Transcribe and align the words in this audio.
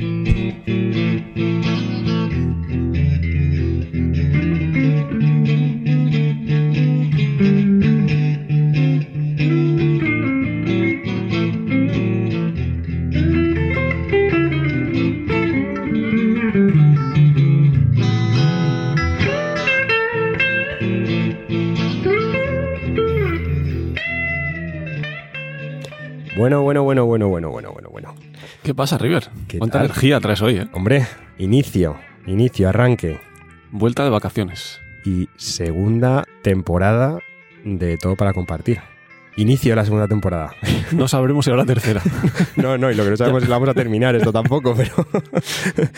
Bueno, 0.00 0.29
¿Qué 28.70 28.74
pasa, 28.76 28.98
River? 28.98 29.28
¿Qué 29.48 29.58
¿Cuánta 29.58 29.78
tal? 29.78 29.86
energía 29.86 30.20
traes 30.20 30.40
hoy, 30.42 30.58
eh? 30.58 30.68
Hombre, 30.72 31.04
inicio, 31.38 31.96
inicio, 32.28 32.68
arranque 32.68 33.18
Vuelta 33.72 34.04
de 34.04 34.10
vacaciones. 34.10 34.78
y 35.04 35.28
segunda 35.34 36.22
temporada 36.42 37.18
de 37.64 37.96
Todo 37.96 38.14
para 38.14 38.32
Compartir. 38.32 38.78
Inicio 39.36 39.72
de 39.72 39.76
la 39.76 39.84
segunda 39.84 40.06
temporada. 40.06 40.52
No 40.92 41.08
sabremos 41.08 41.46
si 41.46 41.50
habrá 41.50 41.64
tercera. 41.64 42.00
No, 42.56 42.78
no, 42.78 42.92
y 42.92 42.94
lo 42.94 43.02
que 43.02 43.10
no 43.10 43.16
sabemos 43.16 43.42
es 43.42 43.46
si 43.46 43.50
la 43.50 43.56
vamos 43.56 43.70
a 43.70 43.74
terminar 43.74 44.14
esto 44.14 44.32
tampoco, 44.32 44.76
pero... 44.76 45.04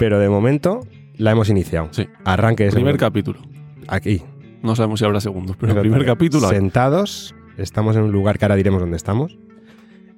Pero 0.00 0.18
de 0.18 0.28
momento 0.28 0.80
la 1.18 1.30
hemos 1.30 1.48
iniciado. 1.48 1.86
Sí. 1.92 2.08
Arranque 2.24 2.64
de 2.64 2.72
Primer 2.72 2.96
capítulo. 2.96 3.38
Aquí. 3.86 4.24
No 4.64 4.74
sabemos 4.74 4.98
si 4.98 5.04
habrá 5.06 5.20
segundos, 5.20 5.56
pero 5.56 5.72
el 5.72 5.78
primer 5.82 6.04
capítulo. 6.04 6.48
Sentados, 6.48 7.36
estamos 7.58 7.94
en 7.94 8.02
un 8.02 8.10
lugar 8.10 8.40
que 8.40 8.44
ahora 8.44 8.56
diremos 8.56 8.80
dónde 8.80 8.96
estamos. 8.96 9.38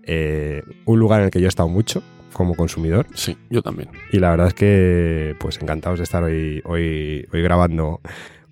Eh, 0.05 0.63
un 0.87 0.99
lugar 0.99 1.21
en 1.21 1.27
el 1.27 1.31
que 1.31 1.41
yo 1.41 1.47
he 1.47 1.49
estado 1.49 1.69
mucho 1.69 2.03
como 2.33 2.55
consumidor. 2.55 3.07
Sí, 3.15 3.37
yo 3.51 3.63
también. 3.63 3.91
Y 4.13 4.19
la 4.19 4.31
verdad 4.31 4.49
es 4.49 4.55
que, 4.55 5.37
pues 5.41 5.61
encantados 5.61 5.99
de 5.99 6.05
estar 6.05 6.23
hoy, 6.23 6.63
hoy, 6.65 7.27
hoy 7.33 7.43
grabando, 7.43 8.01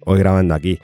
hoy 0.05 0.19
grabando 0.19 0.55
aquí. 0.55 0.79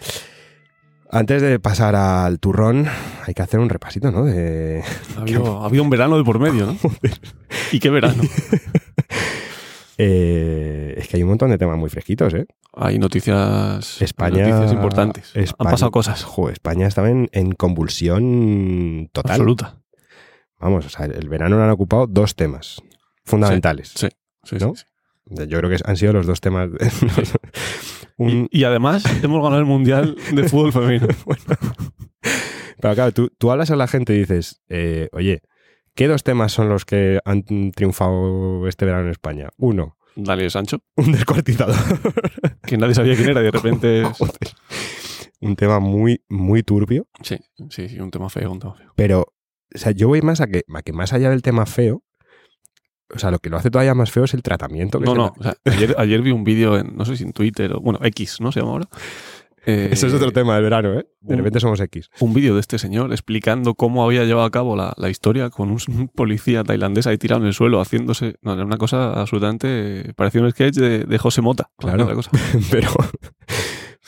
Antes 1.10 1.42
de 1.42 1.60
pasar 1.60 1.94
al 1.94 2.40
turrón, 2.40 2.86
hay 3.24 3.34
que 3.34 3.42
hacer 3.42 3.60
un 3.60 3.68
repasito, 3.68 4.10
¿no? 4.10 4.24
De... 4.24 4.82
Había, 5.16 5.38
había 5.62 5.82
un 5.82 5.90
verano 5.90 6.16
de 6.16 6.24
por 6.24 6.38
medio, 6.40 6.66
¿no? 6.66 6.76
¿Y 7.72 7.78
qué 7.78 7.90
verano? 7.90 8.22
Eh, 9.96 10.94
es 10.98 11.06
que 11.08 11.16
hay 11.16 11.22
un 11.22 11.28
montón 11.28 11.50
de 11.50 11.58
temas 11.58 11.78
muy 11.78 11.88
fresquitos, 11.88 12.34
¿eh? 12.34 12.46
Hay 12.74 12.98
noticias, 12.98 14.02
España. 14.02 14.44
noticias 14.48 14.72
importantes. 14.72 15.30
España- 15.36 15.54
Han 15.68 15.70
pasado 15.72 15.90
cosas. 15.92 16.24
Jo, 16.24 16.50
España 16.50 16.88
estaba 16.88 17.10
en, 17.10 17.28
en 17.32 17.52
convulsión 17.52 19.08
total. 19.12 19.32
Absoluta. 19.32 19.76
Vamos, 20.64 20.86
o 20.86 20.88
sea, 20.88 21.04
el 21.04 21.28
verano 21.28 21.56
lo 21.58 21.62
han 21.62 21.68
ocupado 21.68 22.06
dos 22.06 22.34
temas 22.34 22.80
fundamentales. 23.26 23.92
Sí, 23.94 24.08
sí, 24.44 24.56
¿No? 24.58 24.74
sí. 24.74 24.84
Yo 25.46 25.58
creo 25.58 25.68
que 25.68 25.76
han 25.84 25.96
sido 25.98 26.14
los 26.14 26.26
dos 26.26 26.40
temas. 26.40 26.70
de- 26.72 26.78
Un- 28.16 28.48
Y, 28.50 28.60
y 28.60 28.64
además 28.64 29.04
hemos 29.22 29.42
ganado 29.42 29.58
el 29.60 29.66
Mundial 29.66 30.16
de 30.32 30.48
Fútbol 30.48 30.72
Femenino. 30.72 31.08
Pero 32.80 32.94
claro, 32.94 33.12
tú, 33.12 33.28
tú 33.38 33.50
hablas 33.50 33.70
a 33.70 33.76
la 33.76 33.86
gente 33.88 34.14
y 34.14 34.20
dices, 34.20 34.62
eh, 34.68 35.08
oye, 35.12 35.42
¿qué 35.94 36.06
dos 36.08 36.22
temas 36.24 36.52
son 36.52 36.68
los 36.70 36.84
que 36.84 37.20
han 37.24 37.42
triunfado 37.72 38.66
este 38.68 38.84
verano 38.86 39.04
en 39.04 39.10
España? 39.10 39.48
Uno, 39.58 39.96
Daniel 40.16 40.50
Sancho, 40.50 40.78
un 40.96 41.12
descuartizador. 41.12 41.76
que 42.66 42.76
nadie 42.78 42.94
sabía 42.94 43.16
quién 43.16 43.28
era 43.30 43.40
y 43.40 43.44
de 43.44 43.50
repente... 43.50 44.02
es- 44.02 44.54
un 45.40 45.56
tema 45.56 45.78
muy, 45.78 46.24
muy 46.30 46.62
turbio. 46.62 47.06
Sí, 47.22 47.36
sí, 47.68 47.88
sí, 47.90 48.00
un 48.00 48.10
tema 48.10 48.30
feo, 48.30 48.50
un 48.50 48.60
tema 48.60 48.74
feo. 48.76 48.92
Pero, 48.96 49.34
o 49.74 49.78
sea, 49.78 49.92
yo 49.92 50.08
voy 50.08 50.22
más 50.22 50.40
a 50.40 50.46
que, 50.46 50.64
a 50.74 50.82
que 50.82 50.92
más 50.92 51.12
allá 51.12 51.30
del 51.30 51.42
tema 51.42 51.66
feo, 51.66 52.02
o 53.14 53.18
sea, 53.18 53.30
lo 53.30 53.38
que 53.38 53.50
lo 53.50 53.56
hace 53.58 53.70
todavía 53.70 53.94
más 53.94 54.10
feo 54.10 54.24
es 54.24 54.34
el 54.34 54.42
tratamiento 54.42 54.98
que 54.98 55.04
No, 55.04 55.14
no. 55.14 55.34
o 55.38 55.42
sea, 55.42 55.54
ayer, 55.66 55.94
ayer 55.98 56.22
vi 56.22 56.30
un 56.32 56.42
vídeo 56.42 56.76
en, 56.78 56.96
no 56.96 57.04
sé 57.04 57.16
si 57.16 57.24
en 57.24 57.32
Twitter 57.32 57.72
o, 57.74 57.80
bueno, 57.80 57.98
X, 58.02 58.40
¿no? 58.40 58.50
Se 58.52 58.60
llama 58.60 58.72
ahora. 58.72 58.88
Eh, 59.66 59.88
Ese 59.92 60.08
es 60.08 60.12
otro 60.12 60.30
tema 60.30 60.56
del 60.56 60.64
verano, 60.64 60.92
¿eh? 61.00 61.06
De 61.22 61.32
un- 61.32 61.38
repente 61.38 61.58
somos 61.58 61.80
X. 61.80 62.10
Un 62.20 62.34
vídeo 62.34 62.52
de 62.52 62.60
este 62.60 62.78
señor 62.78 63.10
explicando 63.12 63.72
cómo 63.74 64.04
había 64.04 64.24
llevado 64.24 64.44
a 64.46 64.50
cabo 64.50 64.76
la, 64.76 64.92
la 64.98 65.08
historia 65.08 65.48
con 65.48 65.70
un, 65.70 65.78
un 65.88 66.08
policía 66.08 66.62
tailandés 66.64 67.06
ahí 67.06 67.16
tirado 67.16 67.40
en 67.40 67.46
el 67.46 67.54
suelo 67.54 67.80
haciéndose. 67.80 68.34
No, 68.42 68.52
era 68.52 68.62
una 68.66 68.76
cosa 68.76 69.18
absolutamente. 69.18 70.12
Parecía 70.16 70.42
un 70.42 70.50
sketch 70.50 70.74
de, 70.74 70.98
de 71.04 71.16
José 71.18 71.40
Mota. 71.40 71.70
Claro. 71.78 72.02
Otra 72.02 72.14
cosa. 72.14 72.30
pero, 72.70 72.90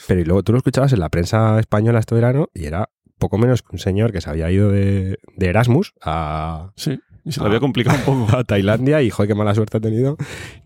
pero 0.07 0.21
y 0.21 0.25
luego 0.25 0.43
tú 0.43 0.53
lo 0.53 0.59
escuchabas 0.59 0.93
en 0.93 1.01
la 1.01 1.09
prensa 1.09 1.59
española 1.59 2.01
este 2.01 2.15
verano 2.15 2.51
y 2.53 2.67
era 2.67 2.91
poco 3.19 3.39
menos 3.39 3.63
que 3.63 3.69
un 3.73 3.79
señor 3.79 4.13
que 4.13 4.21
se 4.21 4.31
había 4.31 4.51
ido 4.51 4.71
de, 4.71 5.19
de 5.37 5.47
Erasmus 5.47 5.93
a, 6.03 6.73
Sí. 6.77 6.99
Y 7.25 7.33
se 7.33 7.41
lo 7.41 7.47
había 7.47 7.59
complicado 7.59 7.99
un 7.99 8.27
poco. 8.27 8.37
a 8.39 8.45
Tailandia 8.45 9.03
y 9.03 9.11
joder, 9.11 9.29
qué 9.29 9.35
mala 9.35 9.53
suerte 9.53 9.79
ha 9.79 9.81
tenido 9.81 10.17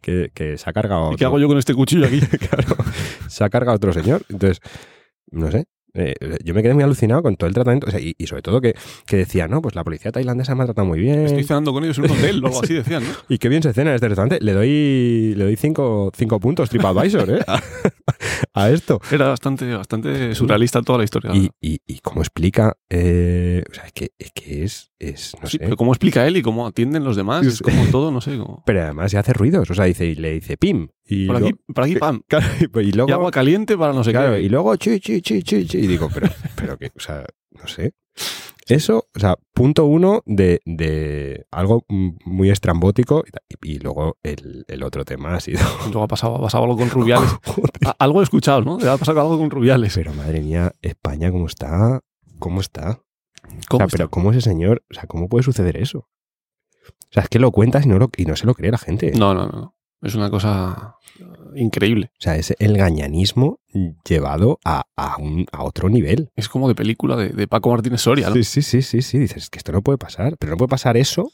que, 0.03 0.31
que 0.35 0.59
se 0.59 0.69
ha 0.69 0.75
cargado. 0.75 1.13
¿Y 1.13 1.17
qué 1.17 1.25
hago 1.25 1.39
yo 1.39 1.49
con 1.49 1.57
este 1.57 1.75
cuchillo 1.75 2.07
aquí? 2.07 2.21
Claro, 2.49 2.77
se 3.29 3.45
ha 3.45 3.49
cargado 3.49 3.77
otro 3.77 3.95
señor. 3.95 4.23
Entonces, 4.29 4.61
no 5.31 5.51
sé. 5.51 5.65
Eh, 5.95 6.15
yo 6.45 6.55
me 6.55 6.63
quedé 6.63 6.75
muy 6.75 6.83
alucinado 6.85 7.23
con 7.23 7.37
todo 7.37 7.49
el 7.49 7.55
tratamiento. 7.55 7.87
o 7.89 7.91
sea, 7.91 8.01
y, 8.01 8.15
y 8.19 8.27
sobre 8.27 8.43
todo 8.43 8.61
que, 8.61 8.75
que 9.07 9.17
decía, 9.17 9.49
no, 9.49 9.61
pues 9.63 9.75
la 9.75 9.85
policía 9.85 10.13
tailandesa 10.13 10.55
me 10.55 10.63
ha 10.63 10.67
tratado 10.67 10.87
muy 10.87 11.01
bien. 11.01 11.21
Estoy 11.27 11.45
cenando 11.45 11.73
con 11.73 11.85
ellos 11.85 11.99
en 11.99 12.05
un 12.05 12.11
hotel 12.13 12.41
o 12.45 12.47
algo 12.49 12.63
así 12.63 12.75
decían, 12.75 13.03
¿no? 13.05 13.11
Y 13.29 13.39
qué 13.39 13.49
bien 13.49 13.63
se 13.63 13.73
cena 13.73 13.91
en 13.91 13.97
este 13.97 14.09
restaurante. 14.09 14.39
Le 14.45 14.53
doy, 14.53 15.35
le 15.37 15.45
doy 15.45 15.57
cinco, 15.57 16.11
cinco 16.17 16.39
puntos 16.41 16.71
TripAdvisor, 16.71 17.31
¿eh? 17.31 17.41
A, 17.47 17.61
a 18.55 18.71
esto. 18.71 19.01
Era 19.11 19.29
bastante, 19.29 19.73
bastante 19.75 20.35
surrealista 20.35 20.83
toda 20.83 20.99
la 20.99 21.05
historia. 21.05 21.33
Y, 21.35 21.51
y, 21.61 21.79
y 21.87 21.99
cómo 22.01 22.21
explica, 22.21 22.77
eh, 22.89 23.63
o 23.71 23.75
sea, 23.75 23.85
es 23.85 23.93
que 23.93 24.11
es, 24.19 24.31
que 24.33 24.65
es, 24.65 24.91
es 24.99 25.35
no 25.41 25.49
Sí, 25.49 25.59
sé. 25.59 25.65
pero 25.65 25.77
cómo 25.77 25.93
explica 25.93 26.27
él 26.27 26.37
y 26.37 26.43
cómo 26.43 26.67
atienden 26.67 27.05
los 27.05 27.17
demás, 27.17 27.47
es 27.47 27.61
como 27.61 27.85
todo, 27.87 28.11
no 28.11 28.21
sé. 28.21 28.39
Pero 28.67 28.83
además 28.83 29.11
se 29.11 29.19
hace 29.19 29.33
ruidos, 29.33 29.71
o 29.71 29.75
sea, 29.75 29.85
dice, 29.87 30.07
y 30.07 30.15
le 30.15 30.33
dice 30.33 30.57
pim. 30.57 30.89
Y 31.11 31.27
por 31.27 31.37
aquí, 31.37 31.53
por 31.75 31.85
aquí, 31.85 31.97
pam. 31.97 32.23
claro, 32.29 32.47
y 32.81 32.89
Y 32.89 32.93
luego, 32.93 33.13
agua 33.13 33.31
caliente 33.31 33.77
para 33.77 33.93
no 33.93 34.05
sé 34.05 34.13
claro, 34.13 34.35
qué. 34.35 34.43
y 34.43 34.49
luego 34.49 34.77
chi, 34.77 35.01
chi, 35.01 35.21
chi, 35.21 35.43
chi, 35.43 35.67
chi. 35.67 35.79
Y 35.79 35.87
digo, 35.87 36.09
pero, 36.15 36.29
pero 36.57 36.79
que, 36.79 36.93
o 36.97 37.01
sea, 37.01 37.25
no 37.51 37.67
sé. 37.67 37.95
Eso, 38.67 39.09
o 39.17 39.19
sea, 39.19 39.35
punto 39.53 39.85
uno 39.87 40.23
de, 40.27 40.61
de 40.65 41.45
algo 41.51 41.85
muy 41.89 42.51
estrambótico. 42.51 43.25
Y, 43.65 43.73
y 43.75 43.79
luego 43.81 44.17
el, 44.23 44.65
el 44.69 44.83
otro 44.85 45.05
tema 45.05 45.35
ha 45.35 45.41
sido. 45.41 45.59
Luego 45.87 46.05
ha 46.05 46.07
pasado, 46.07 46.37
ha 46.37 46.41
pasado 46.41 46.63
algo 46.65 46.77
con 46.77 46.89
Rubiales. 46.89 47.29
A- 47.85 47.97
algo 47.99 48.21
he 48.21 48.23
escuchado, 48.23 48.61
¿no? 48.63 48.75
Ha 48.77 48.97
pasado 48.97 49.21
algo 49.21 49.39
con 49.39 49.51
Rubiales. 49.51 49.93
Pero 49.97 50.15
madre 50.15 50.41
mía, 50.41 50.73
España, 50.83 51.33
¿cómo 51.33 51.47
está? 51.47 52.01
¿Cómo 52.39 52.61
está? 52.61 53.01
¿Cómo 53.69 53.79
o 53.79 53.79
sea, 53.79 53.87
está? 53.87 53.97
pero 53.97 54.11
¿cómo 54.11 54.31
ese 54.31 54.41
señor? 54.43 54.85
O 54.89 54.95
sea, 54.95 55.05
¿cómo 55.09 55.29
puede 55.29 55.43
suceder 55.43 55.77
eso? 55.77 56.09
O 56.89 57.13
sea, 57.13 57.25
es 57.25 57.29
que 57.29 57.41
lo 57.41 57.51
cuentas 57.51 57.85
y 57.87 57.89
no, 57.89 57.99
lo, 57.99 58.09
y 58.17 58.25
no 58.25 58.37
se 58.37 58.47
lo 58.47 58.55
cree 58.55 58.71
la 58.71 58.79
gente. 58.79 59.11
No, 59.19 59.35
no, 59.35 59.49
no. 59.49 59.75
Es 60.03 60.15
una 60.15 60.31
cosa 60.31 60.97
increíble. 61.55 62.11
O 62.15 62.21
sea, 62.23 62.37
es 62.37 62.55
el 62.59 62.77
gañanismo 62.77 63.59
llevado 64.09 64.59
a, 64.65 64.85
a, 64.97 65.17
un, 65.19 65.47
a 65.53 65.63
otro 65.65 65.89
nivel. 65.89 66.31
Es 66.37 66.49
como 66.49 66.69
de 66.69 66.75
película 66.75 67.17
de, 67.17 67.31
de 67.31 67.47
Paco 67.49 67.71
Martínez 67.71 68.01
Soria, 68.01 68.29
¿no? 68.29 68.35
Sí, 68.35 68.45
sí, 68.45 68.63
sí, 68.63 68.83
sí, 68.83 69.03
sí. 69.03 69.19
Dices 69.19 69.51
que 69.51 69.59
esto 69.59 69.73
no 69.73 69.83
puede 69.83 69.99
pasar. 69.99 70.37
Pero 70.39 70.53
no 70.53 70.57
puede 70.57 70.71
pasar 70.71 70.97
eso. 70.97 71.31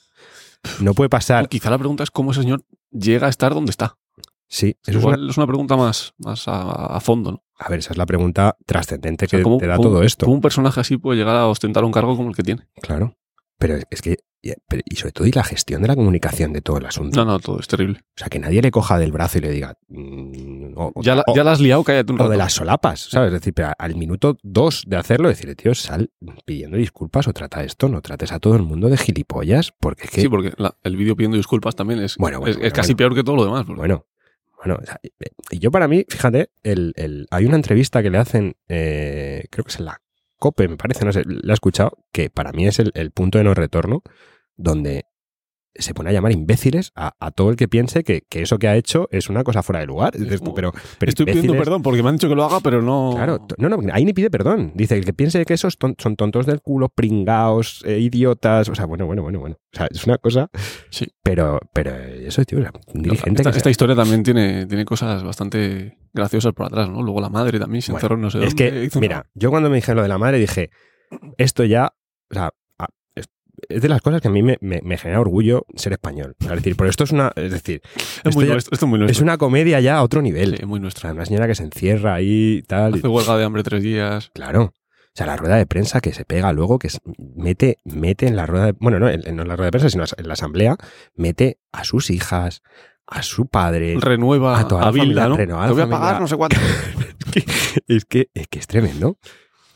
No 0.81 0.95
puede 0.95 1.09
pasar. 1.09 1.45
O 1.45 1.49
quizá 1.49 1.71
la 1.71 1.79
pregunta 1.79 2.03
es 2.03 2.11
cómo 2.11 2.33
ese 2.33 2.43
señor 2.43 2.65
llega 2.91 3.27
a 3.27 3.31
estar 3.31 3.55
donde 3.55 3.71
está. 3.71 3.97
Sí, 4.49 4.77
eso 4.87 4.99
es 4.99 5.05
una- 5.05 5.31
es 5.31 5.37
una 5.37 5.47
pregunta 5.47 5.77
más, 5.77 6.15
más 6.19 6.47
a, 6.49 6.97
a 6.97 7.01
fondo, 7.01 7.33
¿no? 7.33 7.43
A 7.59 7.69
ver, 7.69 7.81
esa 7.81 7.93
es 7.93 7.97
la 7.99 8.07
pregunta 8.07 8.57
trascendente 8.65 9.27
O 9.27 9.29
sea, 9.29 9.39
que 9.39 9.43
¿cómo- 9.43 9.59
te 9.59 9.67
da 9.67 9.77
todo 9.77 10.03
esto. 10.03 10.27
¿Cómo 10.27 10.37
un 10.37 10.41
personaje 10.41 10.81
así 10.81 10.97
puede 10.99 11.19
llegar 11.19 11.37
a 11.37 11.47
ostentar 11.47 11.85
un 11.85 11.91
cargo 11.93 12.17
como 12.17 12.29
el 12.31 12.37
que 12.37 12.43
tiene? 12.43 12.67
Claro. 12.81 13.17
Pero 13.59 13.79
es 13.91 14.03
que. 14.03 14.17
y- 14.43 14.95
sobre 14.97 15.11
todo, 15.13 15.27
y 15.27 15.33
la 15.33 15.43
gestión 15.43 15.83
de 15.83 15.89
la 15.89 15.97
comunicación 15.97 16.53
de 16.53 16.61
todo 16.61 16.79
el 16.79 16.87
asunto. 16.87 17.19
No, 17.25 17.33
no, 17.33 17.41
todo 17.41 17.59
es 17.59 17.67
terrible. 17.67 17.99
O 18.01 18.19
sea, 18.19 18.29
que 18.29 18.39
nadie 18.39 18.63
le 18.63 18.71
coja 18.71 18.97
del 18.97 19.11
brazo 19.11 19.39
y 19.39 19.41
le 19.41 19.51
diga. 19.51 19.77
mm, 19.89 20.75
o- 20.77 20.93
o- 20.95 21.03
Ya 21.03 21.17
la, 21.17 21.25
o- 21.27 21.35
ya 21.35 21.43
la 21.43 21.51
has 21.53 21.61
liado, 21.61 21.83
cállate 21.83 22.13
un 22.13 22.19
o 22.21 22.23
rato. 22.23 22.31
de 22.31 22.37
las 22.37 22.53
solapas, 22.53 23.01
¿sabes? 23.11 23.29
Es 23.29 23.41
decir, 23.41 23.55
pero 23.55 23.73
al 23.77 23.97
minuto 23.97 24.39
dos 24.45 24.85
de 24.87 24.97
hacerlo, 24.99 25.29
decirle, 25.29 25.57
tío, 25.57 25.75
sal 25.75 26.13
pidiendo 26.45 26.77
disculpas 26.77 27.27
o 27.27 27.33
trata 27.33 27.65
esto, 27.65 27.89
no 27.89 28.03
trates 28.03 28.31
a 28.31 28.39
todo 28.39 28.55
el 28.55 28.63
mundo 28.63 28.89
de 28.89 28.97
gilipollas, 28.99 29.73
porque 29.81 30.05
es 30.05 30.11
que. 30.11 30.21
Sí, 30.21 30.29
porque 30.29 30.53
la- 30.59 30.77
el 30.85 30.97
vídeo 30.97 31.17
pidiendo 31.17 31.37
disculpas 31.39 31.75
también 31.75 32.01
es, 32.01 32.17
Bueno, 32.17 32.39
bueno, 32.39 32.57
es, 32.63 32.73
casi 32.73 32.95
peor 32.95 33.15
que 33.17 33.25
todo 33.25 33.35
lo 33.37 33.45
demás. 33.47 33.65
porque- 33.67 33.81
Bueno, 33.81 34.07
bueno, 34.65 34.77
o 34.81 34.83
y 35.51 35.59
yo 35.59 35.71
para 35.73 35.89
mí, 35.89 36.05
fíjate, 36.09 36.51
el, 36.63 36.93
el- 36.97 37.27
hay 37.33 37.47
una 37.47 37.57
entrevista 37.57 38.01
que 38.03 38.11
le 38.11 38.19
hacen, 38.19 38.55
eh, 38.69 39.45
creo 39.51 39.65
que 39.65 39.71
es 39.73 39.79
en 39.81 39.87
la 39.87 40.01
COPE, 40.39 40.69
me 40.69 40.77
parece, 40.77 41.05
no 41.05 41.13
sé, 41.13 41.23
la 41.27 41.53
he 41.53 41.55
escuchado, 41.55 42.05
que 42.13 42.31
para 42.31 42.53
mí 42.53 42.67
es 42.67 42.79
el, 42.79 42.93
el 42.95 43.11
punto 43.11 43.39
de 43.39 43.45
no 43.45 43.55
retorno, 43.55 44.03
donde 44.57 45.07
se 45.79 45.95
pone 45.95 46.11
a 46.11 46.13
llamar 46.13 46.33
imbéciles 46.33 46.93
a, 46.95 47.13
a 47.21 47.31
todo 47.31 47.51
el 47.51 47.57
que 47.57 47.69
piense 47.69 48.05
que, 48.05 48.23
que 48.29 48.43
eso 48.43 48.59
que 48.59 48.69
ha 48.69 48.77
hecho 48.77 49.09
es 49.11 49.29
una 49.29 49.45
cosa 49.45 49.63
fuera 49.63 49.81
de 49.81 49.87
lugar. 49.87 50.17
Dices 50.17 50.39
tú, 50.41 50.45
como, 50.47 50.55
pero, 50.55 50.73
pero 50.99 51.11
Estoy 51.11 51.27
pidiendo 51.27 51.55
perdón 51.57 51.83
porque 51.83 52.03
me 52.03 52.09
han 52.09 52.17
dicho 52.17 52.29
que 52.29 52.35
lo 52.35 52.45
haga, 52.45 52.61
pero 52.61 52.83
no. 52.83 53.13
Claro, 53.15 53.47
no, 53.59 53.69
no, 53.69 53.79
ahí 53.93 54.05
ni 54.05 54.13
pide 54.13 54.31
perdón. 54.31 54.73
Dice, 54.75 54.97
el 54.97 55.05
que 55.05 55.13
piense 55.13 55.45
que 55.45 55.55
esos 55.55 55.79
ton- 55.79 55.95
son 55.99 56.17
tontos 56.17 56.47
del 56.47 56.61
culo, 56.61 56.89
pringaos, 56.89 57.83
eh, 57.87 57.99
idiotas, 57.99 58.69
o 58.69 58.75
sea, 58.75 58.87
bueno, 58.87 59.07
bueno, 59.07 59.23
bueno, 59.23 59.41
bueno. 59.41 59.57
O 59.73 59.77
sea, 59.77 59.89
es 59.91 60.05
una 60.07 60.19
cosa, 60.19 60.49
Sí. 60.91 61.07
pero, 61.23 61.59
pero 61.73 61.95
eso, 61.95 62.45
tío, 62.45 62.59
o 62.59 62.63
sea, 62.63 62.73
un 62.95 63.03
dirigente 63.03 63.43
esta, 63.43 63.51
que 63.51 63.55
se- 63.55 63.59
esta 63.59 63.71
historia 63.71 63.95
también 63.97 64.23
tiene, 64.23 64.67
tiene 64.67 64.85
cosas 64.85 65.23
bastante 65.23 65.99
graciosas 66.15 66.53
por 66.55 66.67
atrás, 66.67 66.89
¿no? 66.89 67.03
Luego 67.03 67.21
la 67.21 67.29
madre 67.29 67.59
también 67.59 67.83
se 67.83 67.93
Bueno, 67.93 67.99
encerró 67.99 68.15
en 68.17 68.23
no 68.23 68.31
sé 68.31 68.39
Es 68.45 68.55
dónde, 68.57 68.89
que, 68.91 69.01
mira, 69.01 69.27
yo 69.35 69.51
cuando 69.51 69.69
me 69.69 69.77
dijeron 69.77 69.97
lo 69.97 70.03
de 70.03 70.09
la 70.09 70.19
madre 70.19 70.39
dije, 70.39 70.71
esto 71.39 71.65
ya, 71.65 71.93
o 72.31 72.35
sea, 72.35 72.51
es- 73.69 73.77
es 73.77 73.83
de 73.83 73.89
las 73.89 74.01
cosas 74.03 74.21
que 74.21 74.29
a 74.29 74.31
mí 74.31 74.43
me, 74.43 74.59
me- 74.61 74.81
me 74.83 74.97
genera 74.99 75.21
orgullo 75.21 75.67
ser 75.77 75.93
español. 75.93 76.37
Es 76.41 76.49
decir, 76.49 76.77
pero 76.77 76.91
esto 76.91 77.05
es 77.05 77.13
una, 77.13 77.33
es 77.37 77.51
decir, 77.53 77.81
Es 77.97 78.07
esto 78.25 78.31
muy 78.33 78.47
ya- 78.47 78.53
nuestro. 78.53 78.75
Esto 78.75 78.87
es 79.07 79.11
es 79.11 79.21
una 79.21 79.39
comedia 79.39 79.81
ya 79.81 79.97
a 79.99 80.03
otro 80.03 80.23
nivel. 80.23 80.57
Sí, 80.59 80.67
muy 80.67 80.81
sea, 80.91 81.13
una 81.13 81.25
señora 81.27 81.47
que 81.47 81.55
se 81.55 81.63
encierra 81.65 82.15
ahí 82.15 82.59
y 82.59 82.63
tal. 82.63 82.97
y- 82.97 82.99
Hace 82.99 83.09
huelga 83.09 83.37
de 83.37 83.45
hambre 83.45 83.63
tres 83.63 83.83
días. 83.83 84.31
Claro. 84.35 84.63
O 84.73 85.19
sea, 85.19 85.27
la 85.27 85.37
rueda 85.39 85.57
de 85.57 85.65
prensa 85.67 86.01
que 86.03 86.13
se 86.13 86.25
pega 86.27 86.53
luego, 86.53 86.79
que 86.79 86.89
es- 86.89 87.01
mete, 87.35 87.79
mete 87.85 88.27
en 88.27 88.37
la 88.37 88.45
rueda 88.47 88.67
de, 88.67 88.73
bueno, 88.79 88.99
no, 88.99 89.09
en, 89.09 89.21
no 89.35 89.43
en 89.43 89.49
la 89.49 89.57
rueda 89.57 89.67
de 89.69 89.71
prensa, 89.73 89.89
sino 89.91 90.05
en 90.17 90.27
la 90.29 90.35
asamblea, 90.35 90.77
mete 91.15 91.59
a 91.73 91.85
sus 91.85 92.11
hijas, 92.11 92.63
a 93.07 93.23
su 93.23 93.47
padre. 93.47 93.97
Renueva 93.99 94.59
A 94.59 94.69
toda 94.69 94.83
la 94.83 94.89
a 94.89 94.91
Bilda, 94.91 95.23
familia, 95.23 95.47
Te 95.47 95.47
la 95.53 95.73
voy 95.73 95.81
a 95.83 95.89
pagar 95.89 96.21
no 96.21 96.29
sé 96.29 96.37
cuánto. 96.37 96.57
es, 97.89 98.05
que, 98.05 98.29
es 98.35 98.49
que 98.49 98.59
es 98.59 98.67
tremendo. 98.67 99.19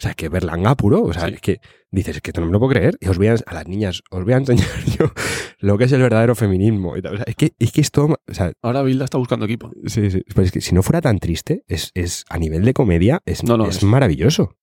O 0.00 0.02
sea, 0.02 0.14
que 0.14 0.30
Berlanga 0.30 0.74
puro. 0.76 1.02
O 1.02 1.12
sea, 1.12 1.28
Sí. 1.28 1.34
es 1.34 1.40
que 1.42 1.60
dices, 1.90 2.16
es 2.16 2.22
que 2.22 2.30
esto 2.30 2.40
no 2.40 2.46
me 2.46 2.52
lo 2.52 2.58
puedo 2.58 2.72
creer. 2.72 2.96
Y 3.00 3.08
os 3.08 3.18
voy 3.18 3.26
a, 3.26 3.34
a 3.44 3.54
las 3.54 3.66
niñas, 3.68 4.02
os 4.10 4.24
voy 4.24 4.32
a 4.32 4.38
enseñar 4.38 4.66
yo 4.98 5.12
lo 5.58 5.76
que 5.76 5.84
es 5.84 5.92
el 5.92 6.00
verdadero 6.00 6.34
feminismo. 6.34 6.96
y 6.96 7.02
tal. 7.02 7.14
O 7.14 7.16
sea, 7.18 7.24
es 7.28 7.36
que 7.36 7.52
es 7.58 7.70
que 7.72 7.80
esto, 7.82 8.06
o 8.06 8.34
sea, 8.34 8.52
Ahora 8.62 8.82
Bilda 8.82 9.04
está 9.04 9.18
buscando 9.18 9.44
equipo. 9.44 9.70
sí, 9.86 10.10
sí. 10.10 10.22
Pero 10.28 10.42
es 10.42 10.52
que 10.52 10.60
si 10.62 10.74
no 10.74 10.82
fuera 10.82 11.00
tan 11.02 11.18
triste, 11.18 11.64
es, 11.68 11.90
es 11.94 12.24
a 12.30 12.38
nivel 12.38 12.64
de 12.64 12.72
comedia, 12.72 13.20
es, 13.26 13.44
No, 13.44 13.56
no, 13.58 13.66
es 13.66 13.76
es- 13.76 13.84
maravilloso. 13.84 14.56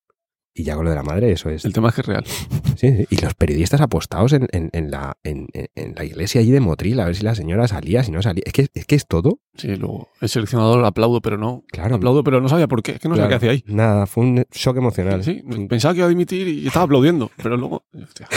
Y 0.60 0.64
ya 0.64 0.76
con 0.76 0.86
lo 0.86 0.90
de 0.90 0.96
la 0.96 1.04
madre, 1.04 1.32
eso 1.32 1.52
es. 1.52 1.66
El 1.66 1.74
tema 1.74 1.90
es 1.90 1.96
que 1.96 2.02
es 2.02 2.08
real. 2.08 2.26
Sí, 2.78 2.92
sí. 2.96 3.06
Y 3.10 3.18
los 3.22 3.34
periodistas 3.34 3.82
apostados 3.82 4.34
en, 4.34 4.48
en- 4.52 4.70
en 4.72 4.92
la, 4.92 5.18
en, 5.24 5.48
la 5.96 6.04
iglesia 6.06 6.42
allí 6.42 6.52
de 6.52 6.60
Motril, 6.60 7.00
a 7.00 7.06
ver 7.06 7.16
si 7.16 7.24
la 7.24 7.34
señora 7.34 7.68
salía, 7.68 8.04
si 8.04 8.12
no 8.12 8.22
salía. 8.22 8.44
Es 8.46 8.54
que 8.54 8.68
es, 8.72 8.86
que 8.86 8.94
es 8.96 9.08
todo. 9.08 9.40
Sí, 9.56 9.76
luego 9.76 10.10
el 10.22 10.30
seleccionador 10.30 10.86
aplaudo, 10.86 11.20
pero 11.22 11.38
no. 11.40 11.64
Claro. 11.72 11.96
Aplaudo, 11.96 12.24
pero 12.24 12.40
no 12.40 12.50
sabía 12.50 12.68
por 12.68 12.84
qué. 12.84 12.92
Es 12.94 13.00
que 13.00 13.08
no 13.10 13.16
Claro. 13.16 13.30
sabía 13.32 13.40
qué 13.40 13.46
hacía 13.50 13.64
ahí. 13.68 13.76
Nada, 13.76 14.06
fue 14.06 14.24
un 14.26 14.46
shock 14.52 14.78
emocional. 14.78 15.24
Sí, 15.24 15.44
pensaba 15.68 15.94
que 15.96 16.00
iba 16.00 16.06
a 16.06 16.10
dimitir 16.10 16.48
y 16.48 16.68
estaba 16.68 16.86
aplaudiendo, 16.86 17.32
pero 17.42 17.58
luego. 17.58 17.84
hostia, 18.00 18.28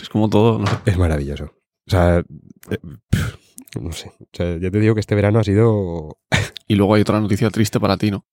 es 0.00 0.08
como 0.08 0.28
todo, 0.28 0.58
no 0.60 0.66
sé. 0.68 0.76
Es 0.86 0.96
maravilloso. 0.98 1.44
O 1.86 1.90
sea, 1.90 2.18
eh, 2.70 2.78
no 3.80 3.90
sé. 3.92 4.10
O 4.20 4.26
sea, 4.32 4.58
ya 4.58 4.70
te 4.70 4.78
digo 4.80 4.94
que 4.94 5.00
este 5.00 5.14
verano 5.16 5.40
ha 5.40 5.44
sido. 5.44 6.18
Y 6.68 6.74
luego 6.76 6.94
hay 6.94 7.02
otra 7.02 7.20
noticia 7.20 7.50
triste 7.50 7.80
para 7.80 7.96
ti, 7.96 8.10
¿no? 8.12 8.26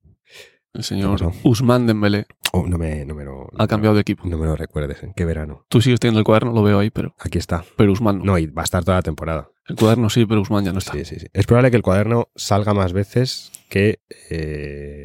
El 0.75 0.81
¿Qué 0.81 0.83
señor? 0.83 1.33
Usman 1.43 1.87
Dembélé 1.87 2.25
Oh, 2.51 2.65
no, 2.67 2.77
me, 2.77 3.03
no 3.05 3.15
me 3.15 3.25
lo. 3.25 3.49
ha 3.57 3.67
cambiado 3.67 3.95
de 3.95 4.01
equipo. 4.01 4.23
No 4.27 4.37
me 4.37 4.45
lo 4.45 4.55
recuerdes. 4.55 5.03
¿En 5.03 5.13
qué 5.13 5.25
verano? 5.25 5.65
Tú 5.67 5.81
sigues 5.81 5.99
teniendo 5.99 6.19
el 6.19 6.25
cuaderno, 6.25 6.53
lo 6.53 6.63
veo 6.63 6.79
ahí, 6.79 6.89
pero, 6.89 7.13
Aquí 7.19 7.37
está. 7.37 7.65
pero 7.75 7.91
Usman 7.91 8.19
no. 8.19 8.23
No, 8.25 8.37
y 8.37 8.45
va 8.45 8.61
a 8.61 8.65
estar 8.65 8.83
toda 8.85 8.97
la 8.97 9.01
temporada. 9.01 9.49
El 9.67 9.75
cuaderno 9.75 10.09
sí, 10.09 10.25
pero 10.25 10.39
Usman 10.41 10.63
ya 10.63 10.71
no 10.71 10.79
está. 10.79 10.93
Sí, 10.93 11.03
sí, 11.03 11.19
sí. 11.19 11.27
Es 11.33 11.45
probable 11.47 11.71
que 11.71 11.77
el 11.77 11.83
cuaderno 11.83 12.29
salga 12.35 12.73
más 12.73 12.93
veces 12.93 13.51
que 13.67 13.99
eh, 14.29 15.04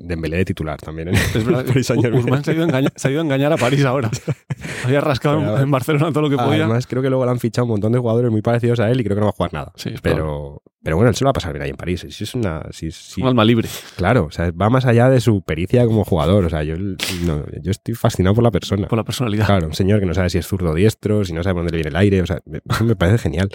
Dembélé 0.00 0.36
de 0.38 0.44
titular 0.44 0.78
también. 0.80 1.08
¿eh? 1.08 1.12
Es 1.34 1.44
verdad. 1.44 1.64
Usman 2.14 2.44
se 2.44 2.50
ha, 2.52 2.54
ido 2.54 2.62
a 2.62 2.66
engañar, 2.66 2.92
se 2.94 3.08
ha 3.08 3.10
ido 3.10 3.20
a 3.20 3.24
engañar 3.24 3.52
a 3.52 3.56
París 3.56 3.84
ahora. 3.84 4.10
Había 4.84 5.00
rascado 5.00 5.38
en- 5.38 5.44
Pero- 5.44 5.58
en 5.60 5.70
Barcelona 5.70 6.10
todo 6.12 6.22
lo 6.22 6.30
que 6.30 6.36
podía. 6.36 6.64
Además, 6.64 6.86
creo 6.86 7.02
que 7.02 7.08
luego 7.10 7.24
le 7.24 7.30
han 7.32 7.40
fichado 7.40 7.64
un 7.64 7.70
montón 7.72 7.92
de 7.92 7.98
jugadores 7.98 8.30
muy 8.30 8.40
parecidos 8.42 8.80
a 8.80 8.90
él 8.90 9.00
y 9.00 9.04
creo 9.04 9.16
que 9.16 9.20
no 9.20 9.26
va 9.26 9.30
a 9.30 9.36
jugar 9.36 9.52
nada. 9.52 9.72
Sí. 9.76 9.90
Pero, 10.02 10.62
pero 10.82 10.96
bueno, 10.96 11.08
él 11.10 11.16
se 11.16 11.24
lo 11.24 11.26
va 11.26 11.30
a 11.30 11.34
pasar 11.34 11.52
bien 11.52 11.62
ahí 11.64 11.70
en 11.70 11.76
París. 11.76 12.06
Si 12.08 12.24
es 12.24 12.34
una, 12.34 12.62
si- 12.70 12.90
si- 12.90 13.20
Un 13.20 13.28
alma 13.28 13.44
libre. 13.44 13.68
claro, 13.96 14.26
o 14.26 14.30
sea, 14.30 14.50
va 14.52 14.70
más 14.70 14.86
allá 14.86 15.10
de 15.10 15.20
su 15.20 15.42
pericia 15.42 15.84
como 15.86 16.04
jugador. 16.04 16.44
O 16.44 16.48
sea, 16.50 16.62
yo, 16.62 16.76
no, 16.76 17.44
yo 17.60 17.70
estoy 17.70 17.94
fascinado 17.94 18.34
por 18.34 18.44
la 18.44 18.50
persona. 18.50 18.86
Por 18.88 18.98
la 18.98 19.04
personalidad. 19.04 19.46
Claro, 19.46 19.66
un 19.66 19.74
señor 19.74 20.00
que 20.00 20.06
no 20.06 20.14
sabe 20.14 20.30
si 20.30 20.38
es 20.38 20.46
zurdo 20.46 20.70
o 20.70 20.74
diestro, 20.74 21.24
si 21.24 21.32
no 21.32 21.42
sabe 21.42 21.54
por 21.54 21.62
dónde 21.64 21.72
le 21.72 21.78
viene 21.78 21.90
el 21.90 21.96
aire. 21.96 22.22
O 22.22 22.26
sea, 22.26 22.40
me 22.46 22.60
parece 22.96 23.18
genial. 23.18 23.48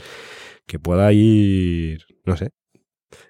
Que 0.65 0.79
pueda 0.79 1.11
ir, 1.11 2.05
no 2.25 2.37
sé, 2.37 2.51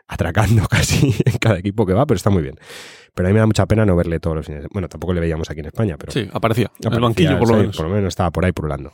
atracando 0.07 0.67
casi 0.69 1.13
en 1.25 1.38
cada 1.38 1.59
equipo 1.59 1.85
que 1.85 1.94
va, 1.94 2.05
pero 2.05 2.15
está 2.17 2.29
muy 2.29 2.41
bien. 2.44 2.55
Pero 3.13 3.27
a 3.27 3.29
mí 3.29 3.33
me 3.33 3.39
da 3.39 3.45
mucha 3.45 3.65
pena 3.67 3.85
no 3.85 3.95
verle 3.95 4.19
todos 4.19 4.35
los 4.35 4.45
fines. 4.45 4.65
Bueno, 4.71 4.89
tampoco 4.89 5.13
le 5.13 5.21
veíamos 5.21 5.50
aquí 5.50 5.59
en 5.59 5.67
España, 5.67 5.97
pero 6.00 6.11
Sí, 6.11 6.27
aparecía. 6.33 6.71
En 6.79 6.91
el 6.94 6.97
aparecía, 6.97 7.01
banquillo, 7.01 7.39
por 7.39 7.47
lo 7.50 7.53
sí, 7.55 7.59
menos. 7.61 7.77
Por 7.77 7.85
lo 7.88 7.94
menos 7.94 8.07
estaba 8.09 8.31
por 8.31 8.45
ahí 8.45 8.51
purulando. 8.51 8.91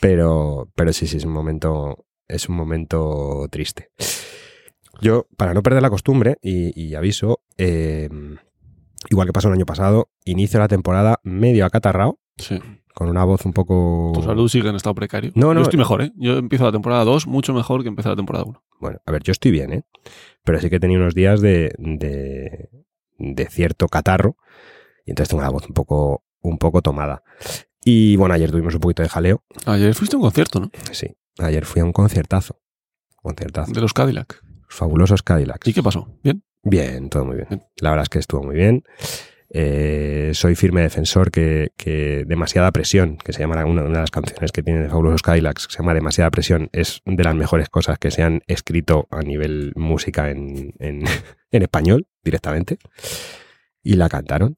Pero, 0.00 0.68
pero 0.74 0.92
sí, 0.92 1.06
sí, 1.06 1.16
es 1.16 1.24
un 1.24 1.32
momento, 1.32 2.06
es 2.28 2.48
un 2.48 2.54
momento 2.56 3.48
triste. 3.50 3.90
Yo, 5.00 5.26
para 5.36 5.52
no 5.52 5.62
perder 5.62 5.82
la 5.82 5.90
costumbre, 5.90 6.38
y, 6.42 6.80
y 6.80 6.94
aviso, 6.94 7.40
eh, 7.58 8.08
igual 9.10 9.26
que 9.26 9.32
pasó 9.32 9.48
el 9.48 9.54
año 9.54 9.66
pasado, 9.66 10.10
inicio 10.24 10.58
la 10.60 10.68
temporada 10.68 11.20
medio 11.22 11.66
acatarrado, 11.66 12.18
Sí. 12.38 12.60
Con 12.96 13.10
una 13.10 13.24
voz 13.24 13.44
un 13.44 13.52
poco... 13.52 14.12
Tu 14.14 14.22
salud 14.22 14.48
sigue 14.48 14.70
en 14.70 14.74
estado 14.74 14.94
precario. 14.94 15.30
No, 15.34 15.52
no. 15.52 15.60
Yo 15.60 15.64
estoy 15.64 15.78
mejor, 15.78 16.00
¿eh? 16.00 16.12
Yo 16.16 16.38
empiezo 16.38 16.64
la 16.64 16.72
temporada 16.72 17.04
2 17.04 17.26
mucho 17.26 17.52
mejor 17.52 17.82
que 17.82 17.88
empecé 17.88 18.08
la 18.08 18.16
temporada 18.16 18.46
1. 18.46 18.64
Bueno, 18.80 19.00
a 19.04 19.12
ver, 19.12 19.22
yo 19.22 19.32
estoy 19.32 19.50
bien, 19.50 19.70
¿eh? 19.74 19.84
Pero 20.44 20.58
sí 20.60 20.70
que 20.70 20.76
he 20.76 20.80
tenido 20.80 21.02
unos 21.02 21.14
días 21.14 21.42
de, 21.42 21.74
de, 21.76 22.70
de 23.18 23.46
cierto 23.50 23.86
catarro, 23.88 24.38
y 25.04 25.10
entonces 25.10 25.28
tengo 25.28 25.42
la 25.42 25.50
voz 25.50 25.66
un 25.68 25.74
poco, 25.74 26.24
un 26.40 26.56
poco 26.56 26.80
tomada. 26.80 27.22
Y 27.84 28.16
bueno, 28.16 28.34
ayer 28.34 28.50
tuvimos 28.50 28.72
un 28.72 28.80
poquito 28.80 29.02
de 29.02 29.10
jaleo. 29.10 29.44
Ayer 29.66 29.94
fuiste 29.94 30.16
a 30.16 30.18
un 30.18 30.22
concierto, 30.22 30.58
¿no? 30.60 30.70
Sí, 30.90 31.14
ayer 31.38 31.66
fui 31.66 31.82
a 31.82 31.84
un 31.84 31.92
conciertazo. 31.92 32.62
Conciertazo. 33.16 33.72
De 33.72 33.82
los 33.82 33.92
Cadillac. 33.92 34.42
Fabulosos 34.70 35.22
Cadillacs. 35.22 35.68
¿Y 35.68 35.74
qué 35.74 35.82
pasó? 35.82 36.08
¿Bien? 36.22 36.42
Bien, 36.62 37.10
todo 37.10 37.26
muy 37.26 37.36
bien. 37.36 37.48
Bien. 37.50 37.62
La 37.76 37.90
verdad 37.90 38.04
es 38.04 38.08
que 38.08 38.20
estuvo 38.20 38.42
muy 38.42 38.56
bien. 38.56 38.84
Eh, 39.50 40.32
soy 40.34 40.54
firme 40.54 40.82
defensor 40.82 41.30
que, 41.30 41.72
que 41.76 42.24
Demasiada 42.26 42.72
Presión, 42.72 43.16
que 43.16 43.32
se 43.32 43.40
llama 43.40 43.64
una, 43.64 43.82
de 43.82 43.90
las 43.90 44.10
canciones 44.10 44.52
que 44.52 44.62
tiene 44.62 44.88
Fabulosos 44.88 45.22
Cadillacs, 45.22 45.66
que 45.66 45.72
se 45.72 45.78
llama 45.78 45.94
Demasiada 45.94 46.30
Presión, 46.30 46.68
es 46.72 47.02
de 47.04 47.24
las 47.24 47.34
mejores 47.34 47.68
cosas 47.68 47.98
que 47.98 48.10
se 48.10 48.22
han 48.22 48.42
escrito 48.46 49.06
a 49.10 49.22
nivel 49.22 49.72
música 49.76 50.30
en, 50.30 50.74
en 50.78 51.04
español 51.50 52.06
directamente. 52.22 52.78
Y 53.82 53.94
la 53.94 54.08
cantaron, 54.08 54.56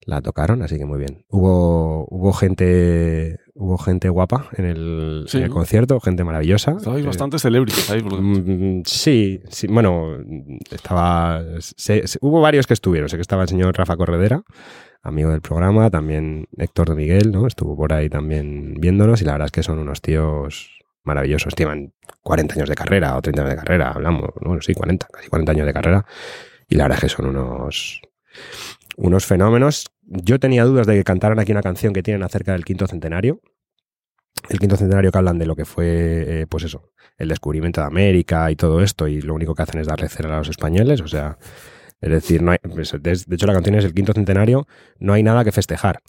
la 0.00 0.20
tocaron, 0.20 0.62
así 0.62 0.76
que 0.76 0.84
muy 0.84 0.98
bien. 0.98 1.24
Hubo, 1.30 2.06
hubo 2.10 2.32
gente, 2.34 3.38
hubo 3.54 3.78
gente 3.78 4.08
guapa 4.10 4.48
en 4.56 4.66
el, 4.66 5.24
Sí, 5.28 5.38
en 5.38 5.44
el 5.44 5.48
¿no? 5.48 5.54
concierto, 5.56 5.98
gente 6.00 6.24
maravillosa. 6.24 6.72
Estabais 6.76 7.04
Eh, 7.04 7.06
bastantes 7.06 7.40
celebrities 7.42 7.90
ahí. 7.90 8.02
Mm, 8.02 8.82
Sí, 8.84 9.40
sí, 9.48 9.66
bueno, 9.66 10.18
estaba. 10.70 11.42
se- 11.60 12.06
se- 12.06 12.18
hubo 12.20 12.40
varios 12.42 12.66
que 12.66 12.74
estuvieron. 12.74 13.08
Sé 13.08 13.16
que 13.16 13.22
estaba 13.22 13.42
el 13.42 13.48
señor 13.48 13.76
Rafa 13.78 13.96
Corredera, 13.96 14.42
amigo 15.02 15.30
del 15.30 15.40
programa, 15.40 15.88
también 15.90 16.48
Héctor 16.58 16.90
de 16.90 16.94
Miguel, 16.96 17.32
¿no? 17.32 17.46
Estuvo 17.46 17.74
por 17.76 17.92
ahí 17.94 18.10
también 18.10 18.74
viéndonos 18.74 19.22
y 19.22 19.24
la 19.24 19.32
verdad 19.32 19.46
es 19.46 19.52
que 19.52 19.62
son 19.62 19.78
unos 19.78 20.02
tíos 20.02 20.70
maravillosos. 21.02 21.54
Llevan 21.56 21.94
40 22.22 22.54
años 22.56 22.68
de 22.68 22.74
carrera 22.74 23.16
o 23.16 23.22
30 23.22 23.40
años 23.42 23.52
de 23.54 23.56
carrera, 23.62 23.92
hablamos, 23.92 24.30
bueno, 24.42 24.60
sí, 24.60 24.74
40, 24.74 25.06
casi 25.10 25.28
40 25.28 25.52
años 25.52 25.66
de 25.66 25.72
carrera. 25.72 26.04
Y 26.68 26.76
la 26.76 26.84
verdad 26.84 26.98
es 26.98 27.02
que 27.04 27.16
son 27.16 27.26
unos, 27.26 28.00
unos 28.96 29.26
fenómenos. 29.26 29.86
Yo 30.02 30.38
tenía 30.38 30.64
dudas 30.64 30.86
de 30.86 30.94
que 30.94 31.04
cantaran 31.04 31.38
aquí 31.38 31.52
una 31.52 31.62
canción 31.62 31.92
que 31.92 32.02
tienen 32.02 32.22
acerca 32.22 32.52
del 32.52 32.64
quinto 32.64 32.86
centenario. 32.86 33.40
El 34.48 34.58
quinto 34.58 34.76
centenario 34.76 35.10
que 35.10 35.18
hablan 35.18 35.38
de 35.38 35.46
lo 35.46 35.56
que 35.56 35.64
fue, 35.64 35.86
eh, 36.42 36.46
pues 36.48 36.64
eso, 36.64 36.90
el 37.16 37.28
descubrimiento 37.28 37.80
de 37.80 37.86
América 37.86 38.50
y 38.50 38.56
todo 38.56 38.82
esto, 38.82 39.06
y 39.08 39.22
lo 39.22 39.32
único 39.34 39.54
que 39.54 39.62
hacen 39.62 39.80
es 39.80 39.86
darle 39.86 40.08
cera 40.08 40.34
a 40.34 40.38
los 40.38 40.48
españoles, 40.48 41.00
o 41.00 41.08
sea, 41.08 41.38
es 42.00 42.10
decir, 42.10 42.42
no 42.42 42.50
hay, 42.50 42.58
pues, 42.58 42.94
de, 43.00 43.12
hecho 43.12 43.46
la 43.46 43.54
canción 43.54 43.76
es 43.76 43.84
el 43.84 43.94
quinto 43.94 44.12
centenario, 44.12 44.66
no 44.98 45.12
hay 45.14 45.22
nada 45.22 45.44
que 45.44 45.52
festejar, 45.52 46.00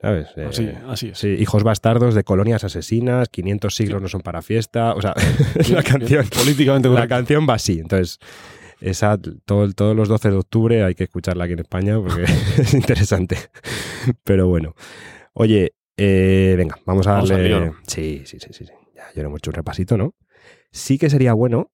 ¿sabes? 0.00 0.28
Eh, 0.36 0.46
Así, 0.48 0.70
así 0.86 1.08
es. 1.08 1.18
Sí, 1.18 1.28
hijos 1.28 1.64
bastardos 1.64 2.14
de 2.14 2.22
colonias 2.22 2.62
asesinas, 2.62 3.28
500 3.30 3.74
siglos 3.74 4.02
no 4.02 4.08
son 4.08 4.20
para 4.20 4.42
fiesta, 4.42 4.92
o 4.94 5.00
sea, 5.00 5.14
Bien, 5.54 5.74
la 5.74 5.80
bien. 5.80 5.82
canción, 5.82 6.26
Políticamente 6.28 6.88
la 6.88 6.94
correcto. 6.94 7.14
canción 7.16 7.46
va 7.48 7.54
así, 7.54 7.80
entonces 7.80 8.18
esa, 8.82 9.18
todo, 9.44 9.70
todos 9.72 9.96
los 9.96 10.08
12 10.08 10.30
de 10.30 10.36
octubre 10.36 10.84
hay 10.84 10.94
que 10.94 11.04
escucharla 11.04 11.44
aquí 11.44 11.52
en 11.54 11.60
España 11.60 11.96
porque 12.00 12.24
es 12.58 12.74
interesante. 12.74 13.36
Pero 14.24 14.48
bueno. 14.48 14.74
Oye, 15.34 15.74
eh, 15.96 16.54
venga, 16.58 16.76
vamos 16.84 17.06
a 17.06 17.12
darle. 17.12 17.72
sí, 17.86 18.22
sí, 18.26 18.38
sí, 18.40 18.48
sí. 18.52 18.64
Ya, 18.94 19.04
ya 19.14 19.22
lo 19.22 19.28
hemos 19.28 19.38
hecho 19.38 19.50
un 19.50 19.54
repasito, 19.54 19.96
¿no? 19.96 20.14
Sí 20.70 20.98
que 20.98 21.08
sería 21.10 21.32
bueno 21.34 21.70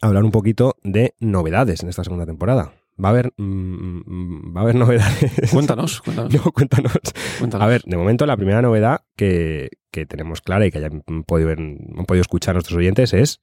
hablar 0.00 0.24
un 0.24 0.30
poquito 0.30 0.76
de 0.82 1.14
novedades 1.20 1.82
en 1.82 1.88
esta 1.88 2.04
segunda 2.04 2.26
temporada. 2.26 2.74
Va 3.02 3.08
a 3.08 3.12
haber, 3.12 3.32
mm, 3.36 4.02
mm, 4.06 4.56
va 4.56 4.60
a 4.60 4.62
haber 4.64 4.74
novedades. 4.74 5.50
Cuéntanos, 5.52 6.00
cuéntanos. 6.04 6.34
No, 6.34 6.50
cuéntanos. 6.52 6.92
cuéntanos. 7.38 7.64
A 7.64 7.68
ver, 7.68 7.82
de 7.84 7.96
momento 7.96 8.26
la 8.26 8.36
primera 8.36 8.60
novedad 8.60 9.02
que, 9.16 9.68
que 9.92 10.04
tenemos 10.04 10.40
clara 10.40 10.66
y 10.66 10.72
que 10.72 10.78
hayan 10.78 11.02
podido, 11.26 11.48
ver- 11.48 11.60
han 11.60 12.06
podido 12.06 12.22
escuchar 12.22 12.54
nuestros 12.56 12.76
oyentes 12.76 13.12
es 13.14 13.40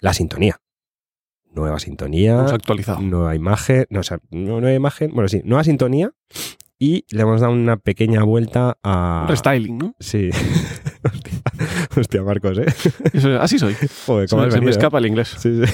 la 0.00 0.12
sintonía. 0.14 0.60
Nueva 1.54 1.78
sintonía, 1.78 2.44
actualizado. 2.46 3.00
nueva 3.00 3.34
imagen, 3.34 3.86
no, 3.90 4.00
o 4.00 4.02
sea, 4.02 4.18
nueva 4.30 4.72
imagen, 4.72 5.10
bueno, 5.12 5.28
sí, 5.28 5.42
nueva 5.44 5.64
sintonía 5.64 6.12
y 6.78 7.04
le 7.10 7.22
hemos 7.22 7.40
dado 7.40 7.52
una 7.52 7.76
pequeña 7.76 8.22
vuelta 8.24 8.78
a... 8.82 9.26
Restyling, 9.28 9.78
¿no? 9.78 9.94
Sí. 10.00 10.30
hostia, 11.04 11.42
hostia, 11.96 12.22
Marcos, 12.22 12.58
¿eh? 12.58 12.66
Eso- 13.12 13.40
así 13.40 13.58
soy. 13.58 13.74
Joder, 14.06 14.28
Se, 14.28 14.34
cómo 14.34 14.46
has 14.46 14.54
se 14.54 14.60
me 14.60 14.70
escapa 14.70 14.98
el 14.98 15.06
inglés. 15.06 15.36
Sí, 15.38 15.60
sí. 15.64 15.72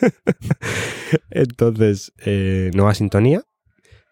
Entonces, 1.30 2.12
eh, 2.24 2.70
nueva 2.74 2.94
sintonía. 2.94 3.42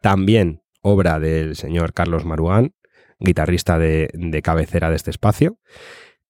También 0.02 0.62
obra 0.80 1.18
del 1.18 1.56
señor 1.56 1.92
Carlos 1.92 2.24
Maruán, 2.24 2.74
guitarrista 3.18 3.78
de, 3.78 4.10
de 4.14 4.42
cabecera 4.42 4.90
de 4.90 4.96
este 4.96 5.10
espacio. 5.10 5.58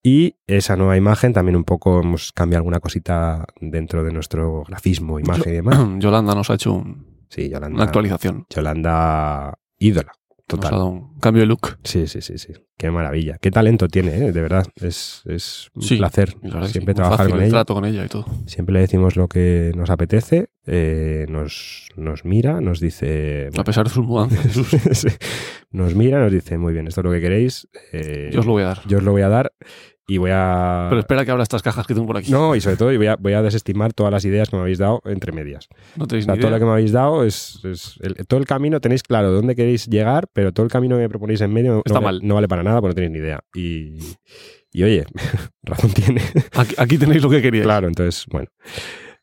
Y 0.08 0.36
esa 0.46 0.74
nueva 0.76 0.96
imagen 0.96 1.34
también 1.34 1.54
un 1.56 1.64
poco 1.64 2.00
hemos 2.00 2.32
cambiado 2.32 2.60
alguna 2.60 2.80
cosita 2.80 3.44
dentro 3.60 4.02
de 4.04 4.10
nuestro 4.12 4.62
grafismo, 4.66 5.20
imagen 5.20 5.52
y 5.52 5.56
demás. 5.60 5.78
Yolanda 5.98 6.34
nos 6.34 6.48
ha 6.50 6.54
hecho 6.54 6.72
un- 6.72 7.06
Sí, 7.28 7.50
Yolanda. 7.50 7.74
una 7.76 7.84
actualización. 7.84 8.46
Yolanda 8.48 9.58
ídola. 9.78 10.12
Nos 10.14 10.46
Total. 10.46 10.72
ha 10.72 10.76
dado 10.78 10.88
un 10.88 11.18
cambio 11.18 11.42
de 11.42 11.46
look. 11.46 11.76
Sí, 11.84 12.06
sí, 12.06 12.22
sí, 12.22 12.38
sí. 12.38 12.54
Qué 12.78 12.90
maravilla. 12.90 13.36
Qué 13.38 13.50
talento 13.50 13.86
tiene, 13.86 14.14
¿eh? 14.16 14.32
de 14.32 14.40
verdad. 14.40 14.64
Es, 14.76 15.20
es 15.26 15.68
un 15.74 15.82
Sí, 15.82 15.96
placer 15.98 16.30
siempre 16.68 16.94
sí, 16.94 16.96
trabajar 16.96 17.18
fácil 17.18 17.32
con 17.32 17.40
el 17.40 17.46
ella. 17.48 17.52
trato 17.52 17.74
con 17.74 17.84
ella 17.84 18.04
y 18.06 18.08
todo. 18.08 18.24
Siempre 18.46 18.72
le 18.72 18.80
decimos 18.80 19.16
lo 19.16 19.28
que 19.28 19.72
nos 19.76 19.90
apetece, 19.90 20.48
eh, 20.66 21.26
nos, 21.28 21.88
nos 21.96 22.24
mira, 22.24 22.62
nos 22.62 22.80
dice... 22.80 23.50
A 23.58 23.64
pesar 23.64 23.84
de 23.88 23.92
sus 23.92 24.06
mudanzas. 24.06 24.52
sus- 24.52 25.18
nos 25.70 25.94
mira, 25.94 26.18
nos 26.18 26.32
dice, 26.32 26.56
muy 26.56 26.72
bien, 26.72 26.86
esto 26.88 27.02
es 27.02 27.04
lo 27.04 27.10
que 27.12 27.20
queréis. 27.20 27.68
eh, 27.92 28.30
Yo 28.32 28.40
os 28.40 28.46
lo 28.46 28.52
voy 28.52 28.62
a 28.62 28.66
dar. 28.68 28.80
yo 28.86 28.98
os 28.98 29.04
lo 29.04 29.12
voy 29.12 29.20
a 29.22 29.28
dar 29.28 29.52
y 30.10 30.16
voy 30.18 30.30
a... 30.32 30.86
Pero 30.88 31.00
espera 31.00 31.24
que 31.24 31.30
abra 31.30 31.42
estas 31.42 31.62
cajas 31.62 31.86
que 31.86 31.92
tengo 31.94 32.06
por 32.06 32.16
aquí. 32.16 32.32
No, 32.32 32.56
y 32.56 32.60
sobre 32.62 32.76
todo 32.78 32.90
y 32.92 32.96
voy 32.96 33.06
a, 33.08 33.16
voy 33.16 33.34
a 33.34 33.42
desestimar 33.42 33.92
todas 33.92 34.10
las 34.10 34.24
ideas 34.24 34.48
que 34.48 34.56
me 34.56 34.62
habéis 34.62 34.78
dado 34.78 35.02
entre 35.04 35.32
medias. 35.32 35.68
No 35.96 36.04
O 36.04 36.06
tenéis 36.06 36.24
sea, 36.24 36.34
ni 36.34 36.40
todo 36.40 36.48
idea. 36.48 36.58
lo 36.58 36.60
que 36.60 36.66
me 36.66 36.72
habéis 36.72 36.92
dado 36.92 37.24
es, 37.24 37.60
es 37.64 37.98
el- 38.00 38.26
todo 38.26 38.40
el 38.40 38.46
camino 38.46 38.80
tenéis 38.80 39.02
claro 39.02 39.30
dónde 39.32 39.54
queréis 39.54 39.86
llegar, 39.86 40.26
pero 40.32 40.50
todo 40.52 40.64
el 40.64 40.72
camino 40.72 40.96
que 40.96 41.02
me 41.02 41.08
proponéis 41.10 41.42
en 41.42 41.52
medio 41.52 41.72
no, 41.74 41.82
Está 41.84 42.00
vale- 42.00 42.18
mal. 42.20 42.26
no 42.26 42.34
vale 42.36 42.48
para 42.48 42.62
nada 42.62 42.80
porque 42.80 42.88
no 42.90 42.94
tenéis 42.94 43.12
ni 43.12 43.18
idea. 43.18 43.40
Y, 43.54 43.98
y 44.72 44.82
oye, 44.82 45.04
razón 45.62 45.90
tiene. 45.92 46.22
Aquí, 46.56 46.74
aquí 46.78 46.96
tenéis 46.98 47.22
lo 47.22 47.28
que 47.30 47.42
queríais. 47.42 47.66
claro, 47.66 47.86
entonces, 47.86 48.24
bueno. 48.30 48.48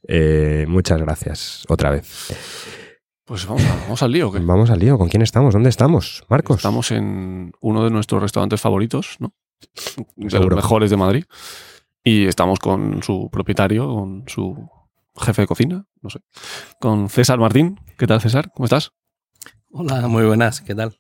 Eh, 0.08 0.65
muchas 0.68 1.01
gracias 1.01 1.63
otra 1.68 1.89
vez. 1.89 2.68
Pues 3.25 3.48
vamos, 3.48 3.63
a- 3.65 3.75
vamos 3.86 4.04
al 4.04 4.12
lío. 4.12 4.32
¿qué? 4.32 4.38
Vamos 4.39 4.70
al 4.70 4.77
lío. 4.77 5.00
¿Con 5.00 5.10
quién 5.10 5.24
estamos? 5.24 5.56
¿Dónde 5.56 5.70
estamos? 5.70 6.24
Marcos. 6.30 6.58
Estamos 6.58 6.92
en 6.92 7.51
uno 7.60 7.84
de 7.84 7.89
nuestros 7.89 8.22
restaurantes 8.22 8.62
favoritos, 8.62 9.15
¿no? 9.20 9.34
De 10.16 10.30
Seguro. 10.30 10.56
los 10.56 10.64
mejores 10.64 10.90
de 10.90 10.98
Madrid. 10.98 11.26
Y 12.04 12.28
estamos 12.28 12.60
con 12.60 13.02
su 13.02 13.30
propietario, 13.32 13.88
con 13.88 14.24
su 14.28 14.70
jefe 15.18 15.44
de 15.44 15.48
cocina, 15.48 15.88
no 16.02 16.10
sé. 16.10 16.20
Con 16.80 17.10
César 17.10 17.40
Martín. 17.40 17.80
¿Qué 17.98 18.06
tal, 18.08 18.22
César? 18.22 18.52
¿Cómo 18.54 18.66
estás? 18.66 18.92
Hola, 19.72 20.08
muy 20.08 20.24
buenas, 20.24 20.62
¿qué 20.62 20.76
tal? 20.76 20.98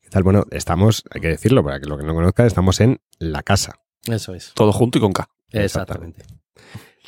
¿Qué 0.00 0.08
tal? 0.08 0.22
Bueno, 0.22 0.44
estamos, 0.50 1.04
hay 1.10 1.20
que 1.20 1.28
decirlo 1.28 1.62
para 1.64 1.80
que 1.80 1.86
lo 1.86 1.98
que 1.98 2.04
no 2.04 2.14
conozcan, 2.14 2.46
estamos 2.46 2.80
en 2.80 3.00
la 3.18 3.42
casa. 3.42 3.80
Eso 4.06 4.34
es. 4.34 4.52
Todo 4.54 4.72
junto 4.72 4.98
y 4.98 5.00
con 5.00 5.12
K. 5.12 5.28
Exactamente. 5.50 6.24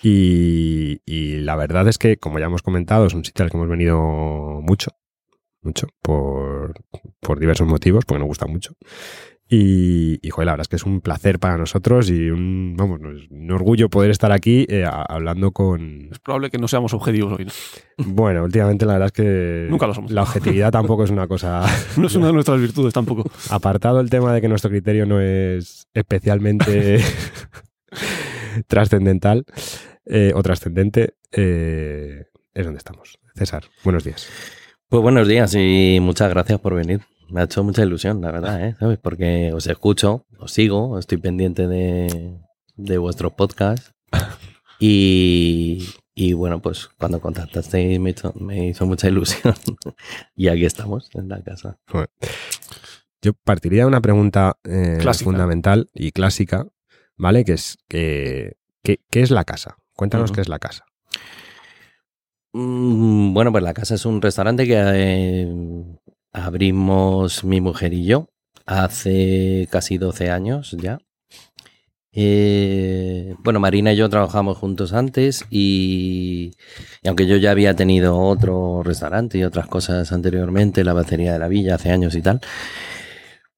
Y, 0.03 1.00
y 1.07 1.41
la 1.41 1.57
verdad 1.57 1.88
es 1.88 1.99
que, 1.99 2.19
como 2.19 2.38
ya 2.38 2.47
hemos 2.47 2.62
comentado, 2.62 3.07
es 3.07 3.15
un 3.15 3.25
sitio 3.25 3.45
al 3.45 3.50
que 3.50 3.57
hemos 3.57 3.69
venido 3.69 3.99
mucho, 4.62 4.93
mucho, 5.62 5.88
por, 6.03 6.75
por 7.21 7.41
diversos 7.41 7.67
motivos, 7.67 8.05
porque 8.05 8.21
nos 8.21 8.29
gusta 8.29 8.47
mucho. 8.47 8.75
Y, 9.50 10.19
y, 10.26 10.28
joder, 10.31 10.45
la 10.47 10.52
verdad 10.52 10.62
es 10.64 10.69
que 10.69 10.76
es 10.76 10.85
un 10.85 11.00
placer 11.00 11.38
para 11.38 11.57
nosotros 11.57 12.11
y 12.11 12.28
un, 12.28 12.75
vamos, 12.76 13.00
un 13.31 13.50
orgullo 13.50 13.88
poder 13.88 14.11
estar 14.11 14.31
aquí 14.31 14.67
eh, 14.69 14.85
a- 14.85 15.02
hablando 15.09 15.52
con... 15.52 16.09
Es 16.12 16.19
probable 16.19 16.50
que 16.50 16.59
no 16.59 16.69
seamos 16.69 16.93
objetivos 16.93 17.38
hoy. 17.38 17.47
¿no? 17.47 17.52
Bueno, 18.07 18.45
últimamente 18.45 18.85
la 18.85 18.93
verdad 18.95 19.07
es 19.07 19.12
que... 19.12 19.67
Nunca 19.71 19.87
lo 19.87 19.95
somos. 19.95 20.11
La 20.11 20.23
objetividad 20.23 20.71
tampoco 20.71 21.05
es 21.05 21.11
una 21.11 21.26
cosa... 21.26 21.64
No 21.97 22.09
es 22.09 22.14
una 22.14 22.26
de 22.26 22.35
nuestras 22.35 22.61
virtudes 22.61 22.93
tampoco. 22.93 23.31
Apartado 23.49 24.00
el 24.00 24.11
tema 24.11 24.35
de 24.35 24.43
que 24.43 24.49
nuestro 24.49 24.69
criterio 24.71 25.07
no 25.07 25.19
es 25.21 25.87
especialmente 25.95 27.00
trascendental 28.67 29.45
eh, 30.07 30.33
o 30.35 30.43
trascendente, 30.43 31.14
eh, 31.33 32.25
es 32.52 32.64
donde 32.64 32.78
estamos. 32.78 33.19
César, 33.35 33.64
buenos 33.85 34.05
días. 34.05 34.28
Pues 34.88 35.02
buenos 35.02 35.28
días 35.28 35.55
y 35.55 35.99
muchas 36.00 36.28
gracias 36.31 36.61
por 36.61 36.75
venir. 36.75 37.00
Me 37.30 37.40
ha 37.40 37.44
hecho 37.44 37.62
mucha 37.62 37.82
ilusión, 37.82 38.20
la 38.20 38.30
verdad, 38.30 38.66
¿eh? 38.66 38.76
¿Sabes? 38.78 38.99
Porque 38.99 39.52
os 39.52 39.66
escucho, 39.66 40.25
os 40.38 40.50
sigo, 40.52 40.99
estoy 40.99 41.18
pendiente 41.18 41.66
de, 41.66 42.38
de 42.76 42.99
vuestros 42.99 43.32
podcasts. 43.32 43.92
Y, 44.80 45.88
y 46.14 46.35
bueno, 46.35 46.62
pues 46.62 46.87
cuando 46.99 47.20
contactasteis 47.20 47.99
me 47.99 48.11
hizo, 48.11 48.32
me 48.35 48.68
hizo 48.68 48.87
mucha 48.87 49.08
ilusión. 49.08 49.52
y 50.37 50.47
aquí 50.47 50.64
estamos, 50.66 51.11
en 51.14 51.28
la 51.28 51.42
casa. 51.42 51.80
Yo 53.20 53.32
partiría 53.42 53.82
de 53.82 53.88
una 53.88 54.00
pregunta 54.00 54.56
eh, 54.62 55.00
fundamental 55.25 55.90
y 55.94 56.12
clásica, 56.12 56.68
¿vale? 57.16 57.44
Que 57.44 57.54
es 57.54 57.76
que, 57.88 58.56
que- 58.85 59.00
¿qué 59.11 59.23
es 59.23 59.32
la 59.32 59.42
casa? 59.42 59.78
Cuéntanos 59.97 60.30
qué 60.30 60.42
es 60.42 60.49
la 60.49 60.61
casa. 60.61 60.85
Mm, 62.52 63.35
Bueno, 63.35 63.50
pues 63.50 63.64
la 63.64 63.75
casa 63.75 63.97
es 63.97 64.06
un 64.06 64.23
restaurante 64.23 64.64
que 64.64 64.76
eh, 64.80 65.52
abrimos 66.32 67.44
mi 67.44 67.61
mujer 67.61 67.94
y 67.94 68.04
yo 68.04 68.28
hace 68.66 69.66
casi 69.70 69.99
12 69.99 70.30
años 70.30 70.76
ya. 70.78 70.99
Eh, 72.12 73.35
bueno, 73.44 73.61
Marina 73.61 73.92
y 73.92 73.97
yo 73.97 74.08
trabajamos 74.08 74.58
juntos 74.58 74.92
antes 74.92 75.44
y, 75.50 76.52
aunque 77.04 77.26
yo 77.26 77.37
ya 77.37 77.50
había 77.52 77.75
tenido 77.75 78.18
otro 78.18 78.82
restaurante 78.82 79.38
y 79.38 79.44
otras 79.44 79.66
cosas 79.68 80.11
anteriormente, 80.12 80.85
la 80.85 80.94
batería 80.94 81.32
de 81.32 81.38
la 81.38 81.49
villa 81.49 81.76
hace 81.76 81.90
años 81.90 82.14
y 82.14 82.23
tal, 82.23 82.40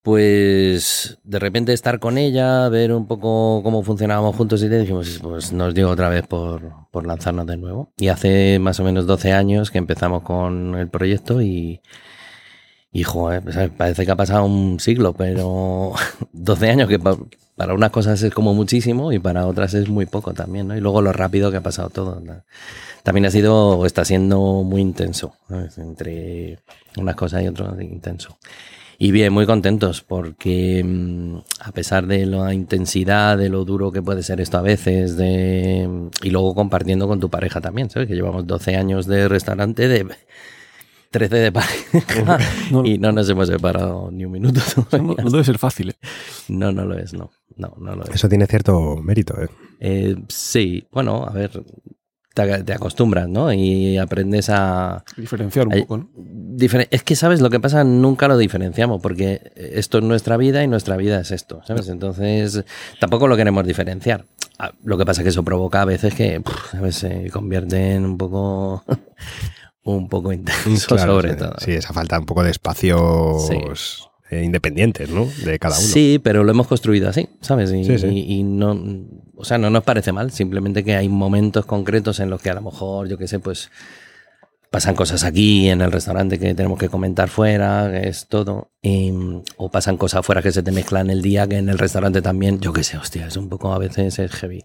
pues 0.03 1.19
de 1.25 1.39
repente 1.39 1.73
estar 1.73 2.01
con 2.01 2.19
ella, 2.19 2.69
ver 2.69 2.93
un 2.93 3.07
poco 3.07 3.63
cómo 3.63 3.83
funcionábamos 3.83 4.37
juntos 4.37 4.63
y 4.63 4.69
te 4.69 4.81
dijimos, 4.81 5.21
pues 5.23 5.53
nos 5.53 5.75
dio 5.75 5.89
otra 5.89 6.09
vez 6.09 6.27
por, 6.27 6.89
por 6.91 7.07
lanzarnos 7.07 7.47
de 7.47 7.57
nuevo. 7.57 7.93
Y 7.99 8.09
hace 8.09 8.59
más 8.59 8.81
o 8.81 8.85
menos 8.85 9.07
12 9.07 9.33
años 9.33 9.71
que 9.71 9.79
empezamos 9.79 10.23
con 10.23 10.75
el 10.75 10.89
proyecto 10.89 11.41
y, 11.41 11.81
¿sabes? 13.53 13.71
parece 13.77 14.05
que 14.05 14.11
ha 14.13 14.17
pasado 14.17 14.45
un 14.45 14.81
siglo, 14.81 15.13
pero 15.13 15.93
12 16.33 16.71
años 16.71 16.89
que 16.89 16.99
pa- 16.99 17.17
para 17.57 17.75
unas 17.75 17.91
cosas 17.91 18.23
es 18.23 18.33
como 18.33 18.55
muchísimo 18.55 19.13
y 19.13 19.19
para 19.19 19.47
otras 19.47 19.75
es 19.75 19.89
muy 19.89 20.07
poco 20.07 20.33
también, 20.35 20.69
¿no? 20.69 20.77
Y 20.77 20.81
luego 20.81 21.03
lo 21.03 21.13
rápido 21.13 21.51
que 21.51 21.59
ha 21.59 21.63
pasado 21.63 21.91
todo. 21.91 22.21
¿no? 22.21 22.43
También 23.03 23.27
ha 23.27 23.31
sido, 23.31 23.85
está 23.87 24.05
siendo 24.05 24.63
muy 24.65 24.81
intenso, 24.81 25.35
¿sabes? 25.49 25.79
entre 25.79 26.59
unas 26.97 27.15
cosas 27.17 27.43
y 27.43 27.49
otras 27.49 27.81
intenso. 27.81 28.39
Y 28.99 29.13
bien, 29.13 29.33
muy 29.33 29.47
contentos 29.47 30.03
porque 30.03 30.83
mm, 30.85 31.37
a 31.61 31.73
pesar 31.73 32.07
de 32.07 32.27
la 32.27 32.53
intensidad, 32.53 33.39
de 33.39 33.49
lo 33.49 33.65
duro 33.65 33.93
que 33.93 34.03
puede 34.03 34.23
ser 34.23 34.41
esto 34.41 34.59
a 34.59 34.63
veces, 34.63 35.17
de, 35.17 35.89
y 36.23 36.31
luego 36.31 36.55
compartiendo 36.55 37.09
con 37.09 37.21
tu 37.21 37.31
pareja 37.31 37.61
también, 37.61 37.89
¿sabes? 37.89 38.09
Que 38.09 38.15
llevamos 38.15 38.47
12 38.47 38.77
años 38.77 39.07
de 39.07 39.29
restaurante, 39.29 39.89
de 39.89 40.07
13 41.11 41.37
de 41.37 41.53
pareja 41.53 42.39
No, 42.71 42.85
y 42.85 42.99
no 42.99 43.11
nos 43.13 43.29
hemos 43.29 43.49
separado 43.49 44.11
ni 44.13 44.25
un 44.25 44.33
minuto. 44.33 44.61
no, 45.03 45.15
debe 45.31 45.45
ser 45.45 45.59
fácil. 45.59 45.91
¿eh? 45.91 45.95
No, 46.49 46.73
no 46.73 46.85
lo 46.85 46.97
es, 46.99 47.13
no. 47.13 47.31
No, 47.57 47.75
no 47.79 47.97
lo 47.97 48.05
es. 48.05 48.11
Eso 48.15 48.29
tiene 48.29 48.47
cierto 48.47 48.97
mérito, 48.97 49.35
¿eh? 49.41 49.49
Eh, 49.81 50.17
sí, 50.29 50.87
bueno, 50.93 51.25
a 51.27 51.31
ver, 51.33 51.51
te, 52.35 52.63
te 52.65 52.73
acostumbras, 52.73 53.29
¿no? 53.29 53.53
Y 53.53 53.99
aprendes 53.99 54.49
a... 54.51 55.03
Diferenciar 55.17 55.67
un 55.69 55.81
poco, 55.81 55.97
¿no? 55.99 56.11
Difer- 56.17 56.89
es 56.91 57.03
que, 57.03 57.17
¿sabes? 57.17 57.41
Lo 57.41 57.51
que 57.51 57.59
pasa, 57.61 57.83
nunca 57.83 58.29
lo 58.29 58.39
diferenciamos, 58.39 59.01
porque 59.03 59.53
esto 59.57 59.99
es 59.99 60.05
nuestra 60.05 60.37
vida 60.37 60.63
y 60.63 60.69
nuestra 60.69 60.97
vida 60.97 61.21
es 61.21 61.33
esto, 61.33 61.61
¿sabes? 61.67 61.89
Entonces, 61.89 62.65
tampoco 63.01 63.27
lo 63.27 63.37
queremos 63.37 63.67
diferenciar. 63.67 64.27
Ah, 64.59 64.73
Lo 64.85 64.97
que 64.99 65.07
pasa 65.07 65.23
es 65.23 65.25
que 65.25 65.31
eso 65.31 65.43
provoca 65.43 65.83
a 65.83 65.87
veces 65.87 66.15
que, 66.15 66.41
puf, 66.41 66.71
¿sabes? 66.71 66.95
Se 66.97 67.31
convierte 67.31 67.95
en 67.95 68.05
un 68.05 68.17
poco... 68.17 68.85
un 69.85 70.09
poco 70.09 70.33
intenso, 70.33 70.95
Claro, 70.97 71.15
sobre 71.17 71.33
sí, 71.33 71.39
todo. 71.39 71.55
Sí, 71.59 71.73
esa 71.73 71.93
falta 71.93 72.19
un 72.19 72.27
poco 72.27 72.43
de 72.43 72.51
espacios 72.51 73.47
Sí. 73.49 73.59
eh, 74.31 74.43
independientes, 74.45 75.09
¿no? 75.11 75.27
De 75.45 75.59
cada 75.59 75.77
uno. 75.79 75.87
Sí, 75.87 76.21
pero 76.23 76.45
lo 76.45 76.51
hemos 76.53 76.67
construido 76.69 77.09
así, 77.09 77.29
¿sabes? 77.41 77.73
Y, 77.73 77.85
Sí, 77.85 78.07
y- 78.07 78.35
y 78.39 78.43
no, 78.43 78.79
o 79.37 79.45
sea, 79.45 79.59
no 79.59 79.71
nos 79.71 79.83
parece 79.85 80.13
mal, 80.13 80.31
simplemente 80.31 80.85
que 80.85 80.95
hay 80.95 81.09
momentos 81.09 81.67
concretos 81.67 82.21
en 82.21 82.31
los 82.31 82.41
que 82.43 82.51
a 82.51 82.55
lo 82.55 82.63
mejor, 82.63 83.09
yo 83.09 83.17
qué 83.19 83.27
sé, 83.27 83.39
pues 83.41 83.71
pasan 84.71 84.95
cosas 84.95 85.25
aquí 85.25 85.69
en 85.69 85.81
el 85.81 85.91
restaurante 85.91 86.39
que 86.39 86.55
tenemos 86.55 86.79
que 86.79 86.89
comentar 86.89 87.29
fuera, 87.29 87.91
que 87.91 88.09
es 88.09 88.29
todo, 88.29 88.71
y- 88.83 89.11
o 89.57 89.69
pasan 89.71 89.97
cosas 89.97 90.25
fuera 90.25 90.43
que 90.43 90.53
se 90.53 90.63
te 90.63 90.71
mezclan 90.71 91.11
el 91.11 91.23
día, 91.23 91.49
que 91.49 91.57
en 91.57 91.69
el 91.69 91.79
restaurante 91.79 92.23
también, 92.23 92.61
yo 92.61 92.73
qué 92.73 92.85
sé, 92.85 92.97
hostia, 92.99 93.27
es 93.27 93.37
un 93.37 93.49
poco 93.49 93.73
a 93.73 93.79
veces 93.79 94.21
es 94.21 94.31
heavy. 94.31 94.63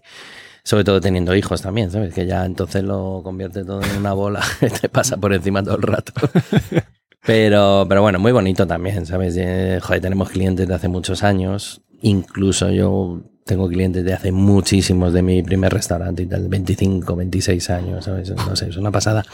Sobre 0.66 0.82
todo 0.82 1.00
teniendo 1.00 1.32
hijos 1.36 1.62
también, 1.62 1.92
¿sabes? 1.92 2.12
Que 2.12 2.26
ya 2.26 2.44
entonces 2.44 2.82
lo 2.82 3.20
convierte 3.22 3.64
todo 3.64 3.80
en 3.84 3.98
una 3.98 4.14
bola 4.14 4.42
que 4.60 4.68
te 4.68 4.88
pasa 4.88 5.16
por 5.16 5.32
encima 5.32 5.62
todo 5.62 5.76
el 5.76 5.82
rato. 5.82 6.12
Pero, 7.24 7.86
pero 7.88 8.02
bueno, 8.02 8.20
muy 8.20 8.30
bonito 8.30 8.68
también, 8.68 9.04
¿sabes? 9.04 9.34
Eh, 9.36 9.80
joder, 9.82 10.00
tenemos 10.00 10.30
clientes 10.30 10.68
de 10.68 10.72
hace 10.72 10.86
muchos 10.86 11.24
años. 11.24 11.82
Incluso 12.02 12.70
yo 12.70 13.20
tengo 13.44 13.68
clientes 13.68 14.04
de 14.04 14.12
hace 14.12 14.30
muchísimos 14.30 15.12
de 15.12 15.22
mi 15.22 15.42
primer 15.42 15.72
restaurante 15.72 16.22
y 16.22 16.26
tal, 16.26 16.46
25, 16.48 17.16
26 17.16 17.70
años, 17.70 18.04
¿sabes? 18.04 18.30
No 18.30 18.54
sé, 18.54 18.68
es 18.68 18.76
una 18.76 18.92
pasada. 18.92 19.24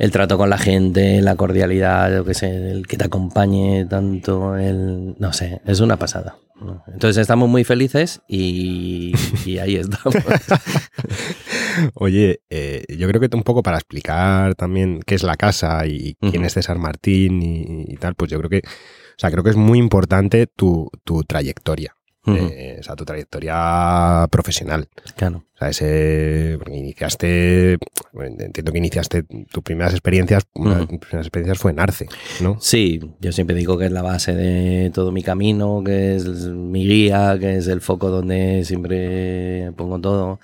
El 0.00 0.10
trato 0.10 0.36
con 0.36 0.50
la 0.50 0.58
gente, 0.58 1.20
la 1.22 1.36
cordialidad, 1.36 2.12
yo 2.12 2.24
qué 2.24 2.34
sé, 2.34 2.72
el 2.72 2.88
que 2.88 2.96
te 2.96 3.04
acompañe 3.04 3.84
tanto, 3.84 4.56
el... 4.56 5.14
No 5.20 5.32
sé, 5.32 5.60
es 5.64 5.78
una 5.78 5.96
pasada. 5.96 6.38
Entonces 6.86 7.20
estamos 7.20 7.48
muy 7.48 7.64
felices 7.64 8.22
y, 8.28 9.12
y 9.44 9.58
ahí 9.58 9.76
estamos. 9.76 10.14
Oye, 11.94 12.40
eh, 12.50 12.84
yo 12.88 13.08
creo 13.08 13.20
que 13.20 13.34
un 13.34 13.42
poco 13.42 13.62
para 13.62 13.78
explicar 13.78 14.54
también 14.54 15.00
qué 15.06 15.14
es 15.14 15.22
la 15.22 15.36
casa 15.36 15.86
y 15.86 16.14
quién 16.14 16.44
es 16.44 16.52
César 16.54 16.78
Martín 16.78 17.42
y, 17.42 17.84
y 17.88 17.96
tal, 17.96 18.14
pues 18.14 18.30
yo 18.30 18.38
creo 18.38 18.50
que, 18.50 18.58
o 18.58 19.18
sea, 19.18 19.30
creo 19.30 19.42
que 19.42 19.50
es 19.50 19.56
muy 19.56 19.78
importante 19.78 20.46
tu, 20.46 20.90
tu 21.04 21.22
trayectoria, 21.22 21.96
Eh, 22.24 22.76
o 22.78 22.82
sea, 22.84 22.94
tu 22.94 23.04
trayectoria 23.04 24.28
profesional. 24.30 24.88
Claro. 25.16 25.44
O 25.54 25.58
sea, 25.58 25.70
ese, 25.70 26.54
porque 26.58 26.76
iniciaste, 26.76 27.78
bueno, 28.12 28.36
entiendo 28.38 28.70
que 28.70 28.78
iniciaste 28.78 29.24
tus 29.24 29.62
primeras 29.64 29.92
experiencias, 29.92 30.44
una 30.54 30.76
de 30.76 30.82
Ujú. 30.84 30.90
tus 30.98 30.98
primeras 31.00 31.26
experiencias 31.26 31.58
fue 31.58 31.72
en 31.72 31.80
Arce, 31.80 32.06
¿no? 32.40 32.58
Sí, 32.60 33.00
yo 33.20 33.32
siempre 33.32 33.56
digo 33.56 33.76
que 33.76 33.86
es 33.86 33.92
la 33.92 34.02
base 34.02 34.34
de 34.34 34.90
todo 34.94 35.10
mi 35.10 35.22
camino, 35.24 35.82
que 35.84 36.14
es 36.16 36.24
mi 36.26 36.86
guía, 36.86 37.36
que 37.40 37.56
es 37.56 37.66
el 37.66 37.80
foco 37.80 38.10
donde 38.10 38.64
siempre 38.64 39.72
pongo 39.76 40.00
todo. 40.00 40.38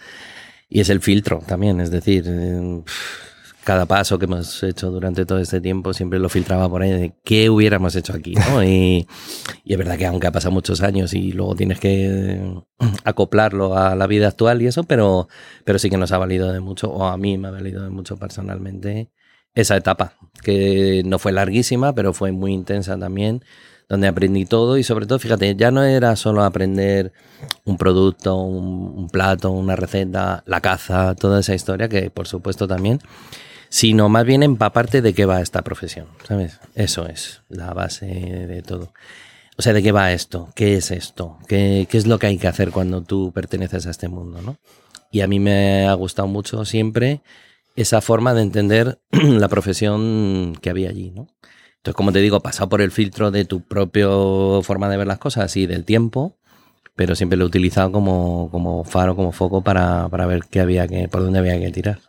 Y 0.68 0.80
es 0.80 0.90
el 0.90 1.00
filtro 1.00 1.38
también, 1.47 1.80
es 1.80 1.90
decir, 1.90 2.25
eh, 2.26 2.82
cada 3.68 3.84
paso 3.84 4.18
que 4.18 4.25
hemos 4.25 4.62
hecho 4.62 4.90
durante 4.90 5.26
todo 5.26 5.40
este 5.40 5.60
tiempo 5.60 5.92
siempre 5.92 6.18
lo 6.18 6.30
filtraba 6.30 6.70
por 6.70 6.80
ahí 6.80 6.90
de 6.90 7.12
qué 7.22 7.50
hubiéramos 7.50 7.94
hecho 7.96 8.14
aquí, 8.14 8.32
¿no? 8.32 8.62
Y, 8.64 9.06
y 9.62 9.72
es 9.72 9.76
verdad 9.76 9.98
que 9.98 10.06
aunque 10.06 10.26
ha 10.26 10.32
pasado 10.32 10.52
muchos 10.52 10.80
años 10.80 11.12
y 11.12 11.32
luego 11.32 11.54
tienes 11.54 11.78
que 11.78 12.50
acoplarlo 13.04 13.76
a 13.76 13.94
la 13.94 14.06
vida 14.06 14.28
actual 14.28 14.62
y 14.62 14.68
eso, 14.68 14.84
pero, 14.84 15.28
pero 15.64 15.78
sí 15.78 15.90
que 15.90 15.98
nos 15.98 16.12
ha 16.12 16.16
valido 16.16 16.50
de 16.50 16.60
mucho, 16.60 16.90
o 16.90 17.04
a 17.04 17.18
mí 17.18 17.37
me 17.37 17.48
ha 17.48 17.50
valido 17.50 17.82
de 17.82 17.90
mucho 17.90 18.16
personalmente, 18.16 19.10
esa 19.54 19.76
etapa, 19.76 20.14
que 20.42 21.02
no 21.04 21.18
fue 21.18 21.32
larguísima, 21.32 21.94
pero 21.94 22.14
fue 22.14 22.32
muy 22.32 22.54
intensa 22.54 22.98
también, 22.98 23.44
donde 23.87 24.08
aprendí 24.08 24.46
todo 24.46 24.78
y 24.78 24.82
sobre 24.82 25.04
todo, 25.04 25.18
fíjate, 25.18 25.56
ya 25.56 25.70
no 25.70 25.84
era 25.84 26.16
solo 26.16 26.42
aprender 26.42 27.12
un 27.66 27.76
producto, 27.76 28.37
un, 28.37 28.94
un 28.96 29.10
plato, 29.10 29.50
una 29.50 29.76
receta, 29.76 30.42
la 30.46 30.62
caza, 30.62 31.14
toda 31.16 31.40
esa 31.40 31.54
historia, 31.54 31.90
que 31.90 32.08
por 32.08 32.26
supuesto 32.26 32.66
también, 32.66 33.00
sino 33.68 34.08
más 34.08 34.25
bien 34.25 34.42
empaparte 34.42 35.02
de 35.02 35.14
qué 35.14 35.25
va 35.25 35.40
esta 35.40 35.62
profesión, 35.62 36.06
¿sabes? 36.26 36.60
Eso 36.75 37.06
es 37.06 37.42
la 37.48 37.75
base 37.75 38.06
de 38.06 38.62
todo. 38.62 38.92
O 39.56 39.62
sea, 39.62 39.72
¿de 39.72 39.82
qué 39.82 39.92
va 39.92 40.12
esto? 40.12 40.50
¿Qué 40.54 40.76
es 40.76 40.90
esto? 40.90 41.38
¿Qué, 41.48 41.87
qué 41.90 41.98
es 41.98 42.06
lo 42.06 42.18
que 42.18 42.28
hay 42.28 42.38
que 42.38 42.48
hacer 42.48 42.70
cuando 42.70 43.02
tú 43.02 43.32
perteneces 43.32 43.87
a 43.87 43.90
este 43.90 44.08
mundo, 44.08 44.40
no? 44.40 44.56
Y 45.10 45.20
a 45.20 45.26
mí 45.26 45.40
me 45.40 45.87
ha 45.87 45.94
gustado 45.94 46.28
mucho 46.28 46.64
siempre 46.64 47.22
esa 47.75 48.00
forma 48.00 48.34
de 48.34 48.42
entender 48.42 49.00
la 49.10 49.48
profesión 49.48 50.56
que 50.60 50.70
había 50.70 50.90
allí, 50.90 51.10
¿no? 51.10 51.28
Entonces, 51.76 51.94
como 51.96 52.12
te 52.12 52.18
digo, 52.18 52.40
pasado 52.40 52.68
por 52.68 52.82
el 52.82 52.90
filtro 52.90 53.30
de 53.30 53.44
tu 53.44 53.62
propia 53.62 54.08
forma 54.62 54.88
de 54.88 54.96
ver 54.96 55.06
las 55.06 55.18
cosas 55.18 55.56
y 55.56 55.66
del 55.66 55.84
tiempo, 55.84 56.37
pero 56.96 57.14
siempre 57.14 57.37
lo 57.37 57.44
he 57.44 57.46
utilizado 57.46 57.92
como, 57.92 58.50
como 58.50 58.82
faro, 58.84 59.14
como 59.14 59.30
foco 59.30 59.62
para, 59.62 60.08
para 60.08 60.26
ver 60.26 60.42
qué 60.50 60.60
había 60.60 60.88
que, 60.88 61.08
por 61.08 61.22
dónde 61.22 61.38
había 61.38 61.58
que 61.60 61.70
tirar. 61.70 62.00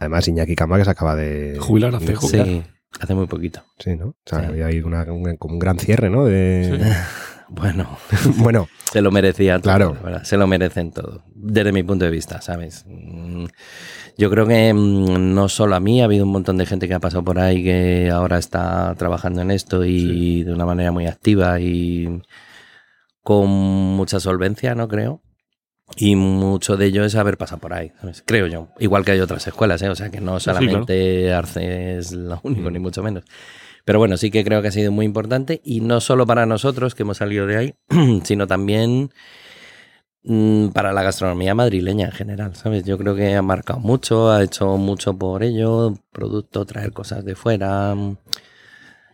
Además, 0.00 0.28
Iñaki 0.28 0.54
Cama 0.54 0.78
que 0.78 0.84
se 0.84 0.90
acaba 0.90 1.16
de 1.16 1.58
Jubilar 1.60 1.94
hace 1.94 2.12
poco. 2.12 2.28
Sí, 2.28 2.62
hace 3.00 3.14
muy 3.14 3.26
poquito. 3.26 3.62
Sí, 3.78 3.96
¿no? 3.96 4.06
O 4.08 4.16
sea, 4.24 4.40
Sí. 4.40 4.46
había 4.46 4.66
ahí 4.66 4.80
una- 4.80 5.02
un, 5.12 5.36
como 5.36 5.54
un 5.54 5.58
gran 5.60 5.78
cierre, 5.78 6.10
¿no? 6.10 6.24
De... 6.24 6.80
Bueno, 7.46 7.98
bueno, 8.38 8.68
se 8.90 9.02
lo 9.02 9.10
merecía 9.10 9.56
todo, 9.58 9.64
Claro. 9.64 9.94
la 9.96 10.00
verdad, 10.00 10.24
se 10.24 10.38
lo 10.38 10.46
merecen 10.46 10.92
todo, 10.92 11.24
desde 11.34 11.72
mi 11.72 11.82
punto 11.82 12.06
de 12.06 12.10
vista, 12.10 12.40
¿sabes? 12.40 12.86
Yo 14.16 14.30
creo 14.30 14.46
que 14.46 14.72
mm, 14.72 15.34
no 15.34 15.50
solo 15.50 15.74
a 15.76 15.80
mí, 15.80 16.00
ha 16.00 16.06
habido 16.06 16.24
un 16.24 16.32
montón 16.32 16.56
de 16.56 16.64
gente 16.64 16.88
que 16.88 16.94
ha 16.94 17.00
pasado 17.00 17.22
por 17.22 17.38
ahí 17.38 17.62
que 17.62 18.10
ahora 18.10 18.38
está 18.38 18.94
trabajando 18.96 19.42
en 19.42 19.50
esto 19.50 19.84
y 19.84 20.42
de 20.42 20.54
una 20.54 20.64
manera 20.64 20.90
muy 20.90 21.06
activa 21.06 21.60
y 21.60 22.22
con 23.22 23.46
mucha 23.50 24.20
solvencia, 24.20 24.74
¿no? 24.74 24.88
Creo. 24.88 25.20
Y 25.96 26.16
mucho 26.16 26.76
de 26.76 26.86
ello 26.86 27.04
es 27.04 27.14
haber 27.14 27.36
pasado 27.36 27.60
por 27.60 27.74
ahí, 27.74 27.92
¿sabes? 28.00 28.22
creo 28.26 28.46
yo. 28.46 28.68
Igual 28.78 29.04
que 29.04 29.12
hay 29.12 29.20
otras 29.20 29.46
escuelas, 29.46 29.82
¿eh? 29.82 29.88
o 29.88 29.94
sea 29.94 30.10
que 30.10 30.20
no 30.20 30.40
sí, 30.40 30.44
solamente 30.44 31.32
Arce 31.32 31.98
es 31.98 32.12
lo 32.12 32.40
único, 32.42 32.70
ni 32.70 32.78
mucho 32.78 33.02
menos. 33.02 33.24
Pero 33.84 33.98
bueno, 33.98 34.16
sí 34.16 34.30
que 34.30 34.44
creo 34.44 34.62
que 34.62 34.68
ha 34.68 34.72
sido 34.72 34.92
muy 34.92 35.04
importante 35.04 35.60
y 35.62 35.80
no 35.80 36.00
solo 36.00 36.26
para 36.26 36.46
nosotros 36.46 36.94
que 36.94 37.02
hemos 37.02 37.18
salido 37.18 37.46
de 37.46 37.56
ahí, 37.56 37.74
sino 38.24 38.46
también 38.46 39.10
mm, 40.24 40.68
para 40.68 40.92
la 40.92 41.02
gastronomía 41.02 41.54
madrileña 41.54 42.06
en 42.06 42.12
general, 42.12 42.56
¿sabes? 42.56 42.84
Yo 42.84 42.96
creo 42.96 43.14
que 43.14 43.34
ha 43.34 43.42
marcado 43.42 43.78
mucho, 43.80 44.30
ha 44.30 44.42
hecho 44.42 44.78
mucho 44.78 45.16
por 45.18 45.42
ello, 45.42 45.94
producto, 46.12 46.64
traer 46.64 46.92
cosas 46.92 47.24
de 47.24 47.34
fuera. 47.34 47.94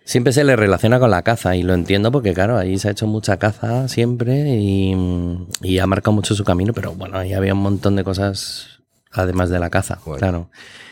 Siempre 0.05 0.33
se 0.33 0.43
le 0.45 0.57
relaciona 0.57 0.99
con 0.99 1.11
la 1.11 1.23
caza 1.23 1.55
y 1.57 1.63
lo 1.63 1.75
entiendo 1.75 2.11
porque, 2.11 2.35
claro, 2.35 2.59
ahí 2.59 2.79
se 2.79 2.89
ha 2.89 2.91
hecho 2.91 3.07
mucha 3.07 3.37
caza 3.39 3.87
siempre 3.89 4.57
y, 4.57 4.97
y 5.63 5.79
ha 5.79 5.87
marcado 5.87 6.13
mucho 6.13 6.35
su 6.35 6.43
camino, 6.45 6.73
pero 6.73 6.93
bueno, 6.95 7.19
ahí 7.19 7.33
había 7.33 7.55
un 7.55 7.63
montón 7.63 7.95
de 7.97 8.03
cosas 8.05 8.81
además 9.13 9.51
de 9.51 9.59
la 9.59 9.71
caza, 9.71 9.99
Bueno. 10.05 10.19
claro. 10.19 10.51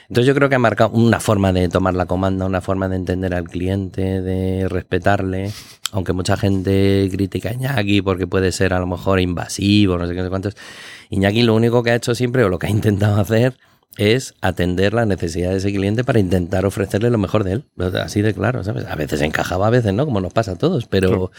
Entonces 0.09 0.27
yo 0.27 0.35
creo 0.35 0.49
que 0.49 0.55
ha 0.55 0.59
marcado 0.59 0.91
una 0.91 1.21
forma 1.21 1.53
de 1.53 1.69
tomar 1.69 1.93
la 1.95 2.07
comanda, 2.07 2.47
una 2.47 2.62
forma 2.62 2.88
de 2.88 2.97
entender 2.97 3.35
al 3.35 3.44
cliente, 3.44 4.23
de 4.23 4.66
respetarle, 4.66 5.53
aunque 5.92 6.14
mucha 6.14 6.37
gente 6.38 7.07
critica 7.12 7.51
a 7.51 7.53
Iñaki 7.53 8.01
porque 8.01 8.27
puede 8.27 8.51
ser 8.53 8.73
a 8.73 8.79
lo 8.79 8.87
mejor 8.87 9.21
invasivo, 9.21 9.99
no 9.99 10.07
sé 10.07 10.12
qué, 10.14 10.18
no 10.21 10.25
sé 10.25 10.31
cuántos. 10.31 10.57
Iñaki 11.11 11.42
lo 11.42 11.55
único 11.55 11.83
que 11.83 11.90
ha 11.90 11.94
hecho 11.94 12.14
siempre, 12.14 12.42
o 12.42 12.49
lo 12.49 12.59
que 12.59 12.68
ha 12.68 12.71
intentado 12.71 13.21
hacer, 13.21 13.59
es 13.96 14.35
atender 14.40 14.94
las 14.94 15.07
necesidades 15.07 15.62
de 15.62 15.70
ese 15.70 15.77
cliente 15.77 16.05
para 16.05 16.20
intentar 16.20 16.66
ofrecerle 16.66 17.11
lo 17.11 17.18
mejor 17.18 17.44
de 17.44 17.53
él. 17.53 17.64
Así 18.03 18.22
de 18.22 18.35
claro, 18.35 18.62
¿sabes? 18.62 18.85
A 18.87 18.94
veces 18.94 19.20
encajaba, 19.20 19.66
a 19.66 19.70
veces 19.70 19.92
no, 19.94 20.05
como 20.05 20.20
nos 20.20 20.33
pasa 20.33 20.53
a 20.53 20.57
todos, 20.57 20.87
pero... 20.87 21.31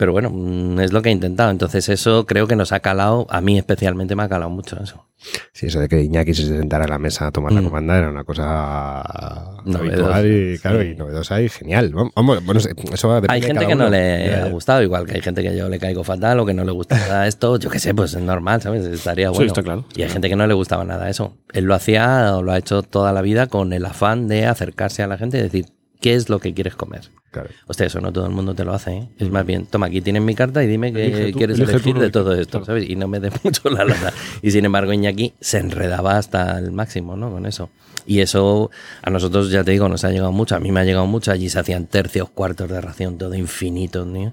Pero 0.00 0.12
bueno, 0.12 0.30
mm, 0.32 0.80
es 0.80 0.94
lo 0.94 1.02
que 1.02 1.10
ha 1.10 1.12
intentado. 1.12 1.50
Entonces 1.50 1.86
eso 1.90 2.24
creo 2.24 2.46
que 2.46 2.56
nos 2.56 2.72
ha 2.72 2.80
calado, 2.80 3.26
a 3.28 3.42
mí 3.42 3.58
especialmente 3.58 4.16
me 4.16 4.22
ha 4.22 4.30
calado 4.30 4.48
mucho 4.50 4.82
eso. 4.82 5.04
sí, 5.52 5.66
eso 5.66 5.78
de 5.78 5.88
que 5.88 6.00
Iñaki 6.02 6.32
se 6.32 6.46
sentara 6.46 6.86
a 6.86 6.88
la 6.88 6.98
mesa 6.98 7.26
a 7.26 7.30
tomar 7.32 7.52
la 7.52 7.60
Mm. 7.60 7.64
comanda 7.64 7.98
era 7.98 8.08
una 8.08 8.24
cosa 8.24 9.60
Novedosa, 9.66 10.22
y, 10.26 10.56
claro, 10.58 10.80
sí. 10.80 10.88
y 10.88 10.94
novedosa 10.94 11.42
y 11.42 11.50
genial. 11.50 11.92
Vamos, 11.92 12.42
bueno, 12.46 12.58
eso 12.60 13.20
Hay 13.28 13.42
gente 13.42 13.66
que 13.66 13.74
no 13.74 13.90
le 13.90 14.26
Ya, 14.30 14.44
ha 14.44 14.48
gustado, 14.48 14.82
igual 14.82 15.04
que 15.06 15.16
hay 15.16 15.20
gente 15.20 15.42
que 15.42 15.54
yo 15.54 15.68
le 15.68 15.78
caigo 15.78 16.02
fatal 16.02 16.40
o 16.40 16.46
que 16.46 16.54
no 16.54 16.64
le 16.64 16.72
gusta 16.72 16.96
nada 16.96 17.26
esto. 17.26 17.58
Yo 17.58 17.68
qué 17.68 17.78
sé, 17.78 17.94
pues 17.94 18.14
es 18.14 18.22
normal, 18.22 18.62
¿sabes? 18.62 18.86
Estaría 18.86 19.28
Sí, 19.28 19.34
bueno. 19.34 19.48
está 19.48 19.62
claro. 19.62 19.84
Y 19.94 20.00
hay 20.02 20.08
gente 20.08 20.30
que 20.30 20.36
no 20.36 20.46
le 20.46 20.54
gustaba 20.54 20.82
nada 20.84 21.10
eso. 21.10 21.36
Él 21.52 21.64
lo 21.64 21.74
hacía 21.74 22.36
o 22.36 22.42
lo 22.42 22.52
ha 22.52 22.56
hecho 22.56 22.82
toda 22.82 23.12
la 23.12 23.20
vida 23.20 23.48
con 23.48 23.74
el 23.74 23.84
afán 23.84 24.28
de 24.28 24.46
acercarse 24.46 25.02
a 25.02 25.06
la 25.06 25.18
gente 25.18 25.36
y 25.36 25.42
decir, 25.42 25.66
¿qué 26.00 26.14
es 26.14 26.30
lo 26.30 26.38
que 26.38 26.54
quieres 26.54 26.74
comer? 26.74 27.10
Claro. 27.30 27.48
Hostia, 27.68 27.86
eso 27.86 28.00
no 28.00 28.12
todo 28.12 28.26
el 28.26 28.32
mundo 28.32 28.54
te 28.54 28.64
lo 28.64 28.72
hace, 28.74 28.92
¿eh? 28.92 29.08
Es 29.18 29.30
más 29.30 29.46
bien, 29.46 29.66
toma, 29.66 29.86
aquí 29.86 30.00
tienes 30.00 30.20
mi 30.22 30.34
carta 30.34 30.64
y 30.64 30.66
dime 30.66 30.92
qué 30.92 31.06
Elige 31.06 31.32
tú- 31.32 31.38
quieres 31.38 31.56
elige 31.58 31.72
tú 31.72 31.76
elegir 31.78 31.98
de 31.98 32.10
todo 32.10 32.34
esto, 32.34 32.58
claro. 32.58 32.66
¿sabes? 32.66 32.90
Y 32.90 32.96
no 32.96 33.06
me 33.06 33.20
des 33.20 33.32
mucho 33.44 33.70
la 33.70 33.84
lata. 33.84 34.12
Y 34.42 34.50
sin 34.50 34.64
embargo, 34.64 34.92
Iñaki 34.92 35.34
se 35.40 35.58
enredaba 35.58 36.18
hasta 36.18 36.58
el 36.58 36.72
máximo, 36.72 37.14
¿no? 37.16 37.30
Con 37.30 37.46
eso. 37.46 37.70
Y 38.06 38.20
eso 38.20 38.70
a 39.02 39.10
nosotros, 39.10 39.50
ya 39.50 39.62
te 39.62 39.70
digo, 39.72 39.88
nos 39.88 40.02
ha 40.04 40.10
llegado 40.10 40.32
mucho. 40.32 40.56
A 40.56 40.58
mí 40.58 40.72
me 40.72 40.80
ha 40.80 40.84
llegado 40.84 41.06
mucho. 41.06 41.30
Allí 41.30 41.48
se 41.50 41.60
hacían 41.60 41.86
tercios, 41.86 42.30
cuartos 42.30 42.68
de 42.68 42.80
ración, 42.80 43.18
todo 43.18 43.34
infinito, 43.34 44.04
tío. 44.10 44.32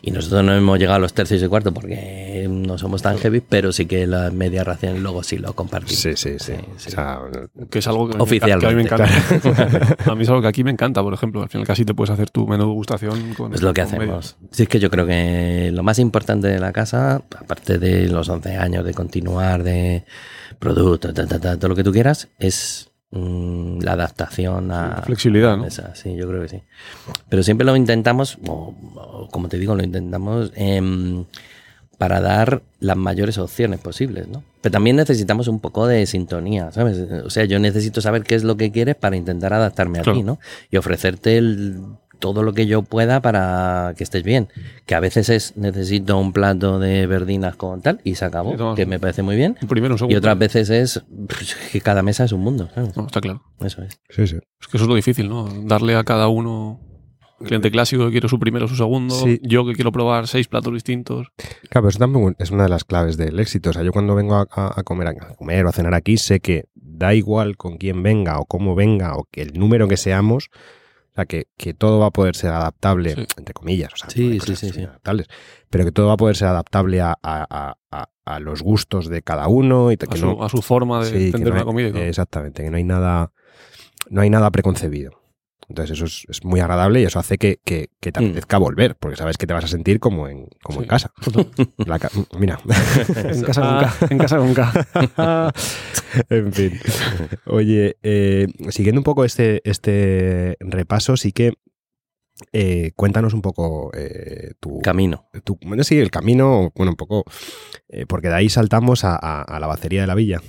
Y 0.00 0.12
nosotros 0.12 0.44
no 0.44 0.54
hemos 0.54 0.78
llegado 0.78 0.96
a 0.96 1.00
los 1.00 1.12
tercios 1.12 1.42
y 1.42 1.46
cuartos 1.48 1.74
porque 1.74 2.46
no 2.48 2.78
somos 2.78 3.02
tan 3.02 3.18
heavy, 3.18 3.40
pero 3.40 3.72
sí 3.72 3.84
que 3.86 4.06
la 4.06 4.30
media 4.30 4.62
ración 4.64 5.02
luego 5.02 5.22
sí 5.24 5.36
lo 5.36 5.52
compartimos. 5.52 5.96
Sí, 6.00 6.12
sí, 6.16 6.36
sí. 6.38 6.54
Sí, 6.54 6.62
sí. 6.78 6.88
O 6.88 6.90
sea, 6.92 7.18
Que 7.68 7.80
es 7.80 7.88
algo 7.88 8.08
que, 8.08 8.16
Oficialmente. 8.18 8.66
que 8.66 8.66
a 8.66 8.70
mí 8.70 8.76
me 8.76 8.82
encanta. 8.82 10.04
a 10.10 10.14
mí 10.14 10.22
es 10.22 10.28
algo 10.28 10.40
que 10.40 10.48
aquí 10.48 10.64
me 10.64 10.70
encanta, 10.70 11.02
por 11.02 11.12
ejemplo. 11.12 11.42
Al 11.42 11.48
final 11.48 11.66
casi 11.66 11.84
te 11.84 11.92
puedes 11.94 12.10
hacer 12.10 12.30
tu 12.38 12.46
menú 12.46 12.82
con 13.36 13.52
Es 13.54 13.62
lo 13.62 13.72
que 13.74 13.80
hacemos. 13.82 14.36
Sí, 14.50 14.62
es 14.64 14.68
que 14.68 14.78
yo 14.78 14.90
creo 14.90 15.06
que 15.06 15.70
lo 15.72 15.82
más 15.82 15.98
importante 15.98 16.48
de 16.48 16.58
la 16.60 16.72
casa, 16.72 17.16
aparte 17.16 17.78
de 17.78 18.08
los 18.08 18.28
11 18.28 18.56
años 18.56 18.84
de 18.84 18.94
continuar, 18.94 19.62
de 19.62 20.04
producto, 20.58 21.12
ta, 21.12 21.26
ta, 21.26 21.38
ta, 21.38 21.56
todo 21.56 21.68
lo 21.70 21.76
que 21.76 21.84
tú 21.84 21.92
quieras, 21.92 22.28
es 22.38 22.90
mm, 23.10 23.80
la 23.80 23.92
adaptación 23.92 24.70
a... 24.70 25.02
Flexibilidad, 25.04 25.56
¿no? 25.56 25.66
Esa, 25.66 25.94
sí, 25.94 26.14
yo 26.16 26.28
creo 26.28 26.42
que 26.42 26.48
sí. 26.48 26.62
Pero 27.28 27.42
siempre 27.42 27.64
lo 27.66 27.74
intentamos, 27.76 28.38
o, 28.46 28.74
o 28.94 29.28
como 29.30 29.48
te 29.48 29.58
digo, 29.58 29.74
lo 29.74 29.82
intentamos 29.82 30.52
em, 30.54 31.24
para 31.98 32.20
dar 32.20 32.62
las 32.80 32.96
mayores 32.96 33.38
opciones 33.38 33.80
posibles, 33.80 34.28
¿no? 34.28 34.44
Pero 34.60 34.72
también 34.72 34.96
necesitamos 34.96 35.48
un 35.48 35.60
poco 35.60 35.86
de 35.86 36.06
sintonía, 36.06 36.70
¿sabes? 36.72 36.98
O 37.24 37.30
sea, 37.30 37.44
yo 37.44 37.58
necesito 37.58 38.00
saber 38.00 38.22
qué 38.24 38.34
es 38.36 38.44
lo 38.44 38.56
que 38.56 38.70
quieres 38.72 38.94
para 38.96 39.16
intentar 39.16 39.52
adaptarme 39.52 39.98
a 40.00 40.02
ti, 40.02 40.22
¿no? 40.22 40.38
Y 40.70 40.76
ofrecerte 40.76 41.38
el- 41.38 41.80
todo 42.18 42.42
lo 42.42 42.52
que 42.52 42.66
yo 42.66 42.82
pueda 42.82 43.20
para 43.22 43.94
que 43.96 44.04
estés 44.04 44.22
bien. 44.22 44.48
Que 44.86 44.94
a 44.94 45.00
veces 45.00 45.28
es 45.28 45.56
necesito 45.56 46.18
un 46.18 46.32
plato 46.32 46.78
de 46.78 47.06
verdinas 47.06 47.56
con 47.56 47.80
tal 47.82 48.00
y 48.04 48.14
se 48.16 48.24
acabó, 48.24 48.52
Sí, 48.56 48.64
que 48.76 48.86
me 48.86 48.98
parece 48.98 49.22
muy 49.22 49.36
bien. 49.36 49.56
Un 49.62 49.68
primero, 49.68 49.94
un 49.94 49.96
Y 49.96 49.98
segundo. 49.98 50.18
otras 50.18 50.38
veces 50.38 50.70
es 50.70 51.02
que 51.72 51.80
cada 51.80 52.02
mesa 52.02 52.24
es 52.24 52.32
un 52.32 52.40
mundo, 52.40 52.68
¿sabes? 52.74 52.96
No, 52.96 53.06
está 53.06 53.20
claro. 53.20 53.42
Eso 53.60 53.82
es. 53.82 54.00
sí, 54.10 54.26
sí. 54.26 54.36
Es 54.60 54.66
que 54.68 54.76
eso 54.76 54.84
es 54.84 54.88
lo 54.88 54.94
difícil, 54.94 55.28
¿no? 55.28 55.48
Darle 55.64 55.94
a 55.96 56.04
cada 56.04 56.28
uno. 56.28 56.80
Cliente 57.40 57.70
clásico 57.70 58.04
que 58.06 58.10
quiere 58.10 58.28
su 58.28 58.40
primero, 58.40 58.66
su 58.66 58.74
segundo. 58.74 59.14
Sí. 59.14 59.38
Yo 59.44 59.64
que 59.64 59.74
quiero 59.74 59.92
probar 59.92 60.26
seis 60.26 60.48
platos 60.48 60.74
distintos. 60.74 61.28
Claro, 61.36 61.82
pero 61.82 61.88
eso 61.90 61.98
también 62.00 62.34
es 62.40 62.50
una 62.50 62.64
de 62.64 62.68
las 62.68 62.82
claves 62.82 63.16
del 63.16 63.38
éxito. 63.38 63.70
O 63.70 63.72
sea, 63.72 63.84
yo 63.84 63.92
cuando 63.92 64.16
vengo 64.16 64.34
a, 64.34 64.48
a- 64.50 64.72
a 64.80 64.82
comer, 64.82 65.06
a 65.06 65.14
comer 65.36 65.64
o 65.64 65.68
a 65.68 65.72
cenar 65.72 65.94
aquí, 65.94 66.16
sé 66.16 66.40
que 66.40 66.64
da 66.74 67.14
igual 67.14 67.56
con 67.56 67.76
quién 67.76 68.02
venga 68.02 68.40
o 68.40 68.44
cómo 68.44 68.74
venga 68.74 69.14
o 69.14 69.28
que 69.30 69.42
el 69.42 69.52
número 69.52 69.86
que 69.86 69.96
seamos, 69.96 70.48
sea, 71.18 71.26
que, 71.26 71.46
que 71.56 71.74
todo 71.74 71.98
va 72.00 72.06
a 72.06 72.10
poder 72.10 72.36
ser 72.36 72.50
adaptable, 72.52 73.14
Sí. 73.14 73.26
entre 73.36 73.52
comillas, 73.54 73.92
o 73.92 73.96
sea, 73.96 74.10
Sí, 74.10 74.38
sí, 74.40 74.56
sí, 74.56 74.70
sí. 74.70 74.82
adaptables, 74.84 75.26
pero 75.70 75.84
que 75.84 75.92
todo 75.92 76.06
va 76.08 76.14
a 76.14 76.16
poder 76.16 76.36
ser 76.36 76.48
adaptable 76.48 77.00
a, 77.00 77.16
a- 77.22 77.74
a- 77.90 78.40
los 78.40 78.62
gustos 78.62 79.08
de 79.08 79.22
cada 79.22 79.48
uno 79.48 79.90
y 79.90 79.96
que 79.96 80.06
A 80.08 80.16
su, 80.16 80.26
no, 80.26 80.44
a 80.44 80.48
su 80.50 80.60
forma 80.60 81.02
de 81.04 81.26
entender 81.28 81.54
no 81.54 81.64
comida. 81.64 81.88
Exactamente, 82.06 82.62
que 82.62 82.70
no 82.70 82.76
hay 82.76 82.84
nada, 82.84 83.32
no 84.10 84.20
hay 84.20 84.28
nada 84.30 84.50
preconcebido. 84.50 85.12
Entonces 85.68 85.96
eso 85.98 86.06
es, 86.06 86.24
es 86.30 86.44
muy 86.44 86.60
agradable 86.60 87.00
y 87.00 87.04
eso 87.04 87.18
hace 87.18 87.36
que, 87.36 87.60
que- 87.64 87.90
que 88.00 88.10
te 88.12 88.20
Mm. 88.20 88.24
apetezca 88.24 88.56
volver, 88.58 88.96
porque 88.96 89.16
sabes 89.16 89.36
que 89.36 89.46
te 89.46 89.52
vas 89.52 89.64
a 89.64 89.68
sentir 89.68 90.00
como 90.00 90.26
en, 90.28 90.48
como 90.62 90.80
en 90.82 90.88
casa. 90.88 91.12
La 91.78 91.98
ca- 91.98 92.10
mira, 92.38 92.58
En 93.16 93.42
casa 93.42 93.60
con 93.60 93.78
K. 93.80 93.94
En 94.10 94.18
casa 94.18 94.38
K. 95.14 95.52
en 96.30 96.52
fin. 96.52 96.80
Oye, 97.46 97.96
eh, 98.02 98.46
siguiendo 98.70 99.00
un 99.00 99.04
poco 99.04 99.24
este, 99.24 99.60
este 99.68 100.56
repaso, 100.60 101.16
sí 101.16 101.32
que 101.32 101.52
eh, 102.52 102.92
cuéntanos 102.94 103.34
un 103.34 103.42
poco 103.42 103.90
eh, 103.94 104.52
tu, 104.60 104.80
Camino. 104.80 105.26
tu- 105.44 105.58
Bueno, 105.62 105.82
sí, 105.84 105.98
el 105.98 106.10
camino, 106.10 106.72
bueno, 106.76 106.92
un 106.92 106.96
poco. 106.96 107.24
eh, 107.88 108.06
porque 108.06 108.28
de 108.28 108.34
ahí 108.34 108.48
saltamos 108.48 109.04
a, 109.04 109.16
a- 109.20 109.42
a 109.42 109.60
la 109.60 109.66
bacería 109.66 110.00
de 110.02 110.06
la 110.06 110.14
villa. 110.14 110.40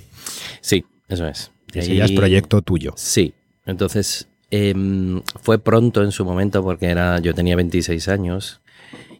Sí, 0.60 0.84
eso 1.08 1.26
es. 1.26 1.50
De 1.72 1.80
Ese 1.80 1.94
ya 1.96 2.04
es 2.04 2.10
ahí- 2.12 2.16
proyecto 2.16 2.62
tuyo. 2.62 2.92
Sí, 2.96 3.34
entonces 3.66 4.28
em, 4.50 5.22
fue 5.42 5.58
pronto 5.58 6.02
en 6.02 6.12
su 6.12 6.24
momento 6.24 6.62
porque 6.62 6.86
era, 6.86 7.18
yo 7.20 7.34
tenía 7.34 7.56
26 7.56 8.08
años 8.08 8.60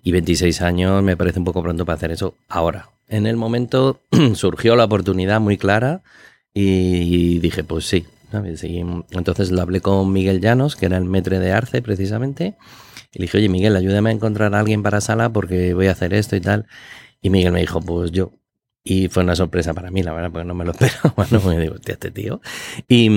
y 0.02 0.12
26 0.12 0.62
años 0.62 1.02
me 1.02 1.16
parece 1.16 1.38
un 1.38 1.44
poco 1.44 1.62
pronto 1.62 1.84
para 1.84 1.96
hacer 1.96 2.10
eso 2.10 2.34
ahora. 2.48 2.90
En 3.08 3.26
el 3.26 3.36
momento 3.36 4.00
surgió 4.34 4.76
la 4.76 4.84
oportunidad 4.84 5.40
muy 5.40 5.56
clara 5.56 6.02
y 6.54 7.38
dije, 7.38 7.64
pues 7.64 7.86
sí. 7.86 8.06
entonces 9.12 9.50
lo 9.50 9.62
hablé 9.62 9.80
con 9.80 10.12
Miguel 10.12 10.40
Llanos, 10.40 10.76
que 10.76 10.86
era 10.86 10.96
el 10.96 11.04
metre 11.04 11.38
de 11.38 11.52
Arce 11.52 11.82
precisamente, 11.82 12.56
y 13.12 13.18
le 13.18 13.24
dije, 13.24 13.38
oye 13.38 13.48
Miguel, 13.48 13.76
ayúdame 13.76 14.10
a 14.10 14.12
encontrar 14.12 14.54
a 14.54 14.60
alguien 14.60 14.82
para 14.82 15.00
sala 15.00 15.32
porque 15.32 15.74
voy 15.74 15.88
a 15.88 15.92
hacer 15.92 16.14
esto 16.14 16.36
y 16.36 16.40
tal. 16.40 16.66
Y 17.20 17.30
Miguel 17.30 17.52
me 17.52 17.60
dijo, 17.60 17.80
pues 17.80 18.12
yo. 18.12 18.32
Y 18.82 19.08
fue 19.08 19.22
una 19.22 19.36
sorpresa 19.36 19.74
para 19.74 19.90
mí, 19.90 20.02
la 20.02 20.12
verdad, 20.14 20.30
porque 20.32 20.46
no 20.46 20.54
me 20.54 20.64
lo 20.64 20.70
esperaba. 20.78 21.26
No 21.30 21.40
me 21.42 21.58
digo, 21.58 21.74
hostia, 21.74 21.94
este 21.94 22.10
tío. 22.10 22.40
Y, 22.88 23.10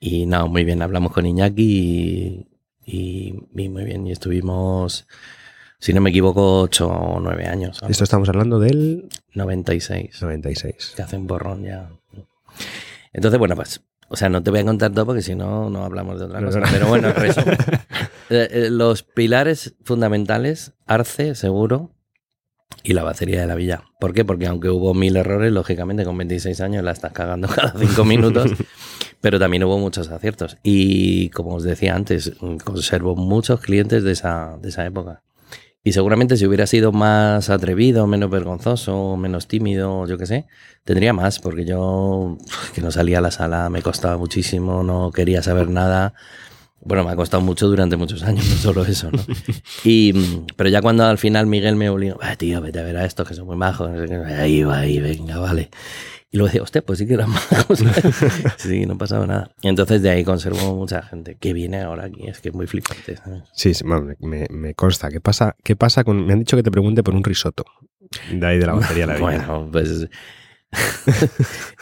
y 0.00 0.26
no, 0.26 0.46
muy 0.48 0.64
bien, 0.64 0.80
hablamos 0.82 1.12
con 1.12 1.26
Iñaki 1.26 1.62
y, 1.62 2.46
y- 2.86 3.34
y 3.56 3.68
muy 3.68 3.84
bien, 3.84 4.06
y 4.06 4.12
estuvimos, 4.12 5.06
si 5.80 5.92
no 5.92 6.00
me 6.00 6.10
equivoco, 6.10 6.60
8 6.60 6.88
o 6.88 7.20
9 7.20 7.46
años. 7.46 7.80
Esto 7.88 8.04
estamos 8.04 8.28
hablando 8.28 8.58
del 8.60 9.08
96, 9.34 10.22
96. 10.22 10.92
que 10.96 11.02
hace 11.02 11.16
un 11.16 11.26
borrón 11.26 11.64
ya. 11.64 11.90
Entonces, 13.12 13.38
bueno, 13.38 13.56
pues, 13.56 13.82
o 14.08 14.16
sea, 14.16 14.28
no 14.28 14.42
te 14.42 14.50
voy 14.50 14.60
a 14.60 14.64
contar 14.64 14.92
todo 14.92 15.06
porque 15.06 15.22
si 15.22 15.34
no, 15.34 15.68
no 15.70 15.84
hablamos 15.84 16.18
de 16.20 16.26
otra 16.26 16.42
cosa. 16.44 16.60
no. 16.60 16.66
Pero 16.70 16.86
bueno, 16.88 17.08
en 17.08 17.14
resumen, 17.16 17.56
eh, 18.30 18.48
eh, 18.50 18.68
los 18.70 19.02
pilares 19.02 19.74
fundamentales, 19.84 20.72
Arce, 20.86 21.34
seguro, 21.34 21.90
y 22.82 22.92
la 22.92 23.02
batería 23.02 23.40
de 23.40 23.46
la 23.46 23.54
villa. 23.54 23.84
¿Por 24.00 24.12
qué? 24.12 24.24
Porque 24.24 24.46
aunque 24.46 24.68
hubo 24.68 24.94
mil 24.94 25.16
errores, 25.16 25.52
lógicamente 25.52 26.04
con 26.04 26.16
26 26.18 26.60
años 26.60 26.84
la 26.84 26.92
estás 26.92 27.12
cagando 27.12 27.48
cada 27.54 27.74
cinco 27.78 28.04
minutos, 28.04 28.52
pero 29.20 29.38
también 29.38 29.64
hubo 29.64 29.78
muchos 29.78 30.10
aciertos. 30.10 30.58
Y 30.62 31.30
como 31.30 31.54
os 31.54 31.62
decía 31.62 31.94
antes, 31.94 32.32
conservo 32.64 33.16
muchos 33.16 33.60
clientes 33.60 34.04
de 34.04 34.12
esa, 34.12 34.58
de 34.60 34.68
esa 34.68 34.84
época. 34.86 35.22
Y 35.84 35.92
seguramente 35.92 36.36
si 36.36 36.46
hubiera 36.46 36.66
sido 36.68 36.92
más 36.92 37.50
atrevido, 37.50 38.06
menos 38.06 38.30
vergonzoso, 38.30 39.16
menos 39.16 39.48
tímido, 39.48 40.06
yo 40.06 40.16
qué 40.16 40.26
sé, 40.26 40.46
tendría 40.84 41.12
más, 41.12 41.40
porque 41.40 41.64
yo 41.64 42.38
que 42.72 42.80
no 42.80 42.92
salía 42.92 43.18
a 43.18 43.20
la 43.20 43.32
sala, 43.32 43.68
me 43.68 43.82
costaba 43.82 44.16
muchísimo, 44.16 44.84
no 44.84 45.10
quería 45.10 45.42
saber 45.42 45.68
nada. 45.70 46.14
Bueno, 46.84 47.04
me 47.04 47.12
ha 47.12 47.16
costado 47.16 47.42
mucho 47.42 47.68
durante 47.68 47.96
muchos 47.96 48.22
años, 48.22 48.46
no 48.50 48.56
solo 48.56 48.84
eso, 48.84 49.10
¿no? 49.10 49.22
Y, 49.84 50.12
pero 50.56 50.68
ya 50.68 50.82
cuando 50.82 51.04
al 51.04 51.18
final 51.18 51.46
Miguel 51.46 51.76
me 51.76 51.88
obligó, 51.88 52.18
ah, 52.20 52.36
tío, 52.36 52.60
vete 52.60 52.80
a 52.80 52.82
ver 52.82 52.96
a 52.96 53.04
estos 53.04 53.26
que 53.26 53.34
son 53.34 53.46
muy 53.46 53.56
majos, 53.56 53.90
no 53.90 54.00
sé 54.00 54.08
qué". 54.08 54.16
ahí 54.16 54.62
va, 54.62 54.78
ahí, 54.78 55.00
venga, 55.00 55.38
vale. 55.38 55.70
Y 56.30 56.38
luego 56.38 56.46
decía, 56.48 56.62
hostia, 56.62 56.80
pues 56.80 56.98
sí 56.98 57.06
que 57.06 57.12
eran 57.12 57.28
majos. 57.28 57.84
sí, 58.56 58.86
no 58.86 58.96
pasaba 58.96 59.26
nada. 59.26 59.50
Y 59.60 59.68
entonces 59.68 60.00
de 60.00 60.08
ahí 60.08 60.24
conservo 60.24 60.74
mucha 60.74 61.02
gente 61.02 61.36
que 61.38 61.52
viene 61.52 61.82
ahora 61.82 62.06
aquí, 62.06 62.26
es 62.26 62.40
que 62.40 62.48
es 62.48 62.54
muy 62.54 62.66
flipante. 62.66 63.18
¿sabes? 63.18 63.42
Sí, 63.52 63.74
sí, 63.74 63.84
me, 63.84 64.46
me 64.48 64.74
consta. 64.74 65.10
¿Qué 65.10 65.20
pasa, 65.20 65.54
¿Qué 65.62 65.76
pasa 65.76 66.04
con.? 66.04 66.24
Me 66.24 66.32
han 66.32 66.38
dicho 66.38 66.56
que 66.56 66.62
te 66.62 66.70
pregunte 66.70 67.02
por 67.02 67.14
un 67.14 67.22
risotto. 67.22 67.64
De 68.32 68.46
ahí 68.46 68.58
de 68.58 68.66
la 68.66 68.72
batería 68.72 69.06
de 69.06 69.12
la 69.12 69.14
villa. 69.14 69.46
Bueno, 69.46 69.68
pues. 69.70 70.08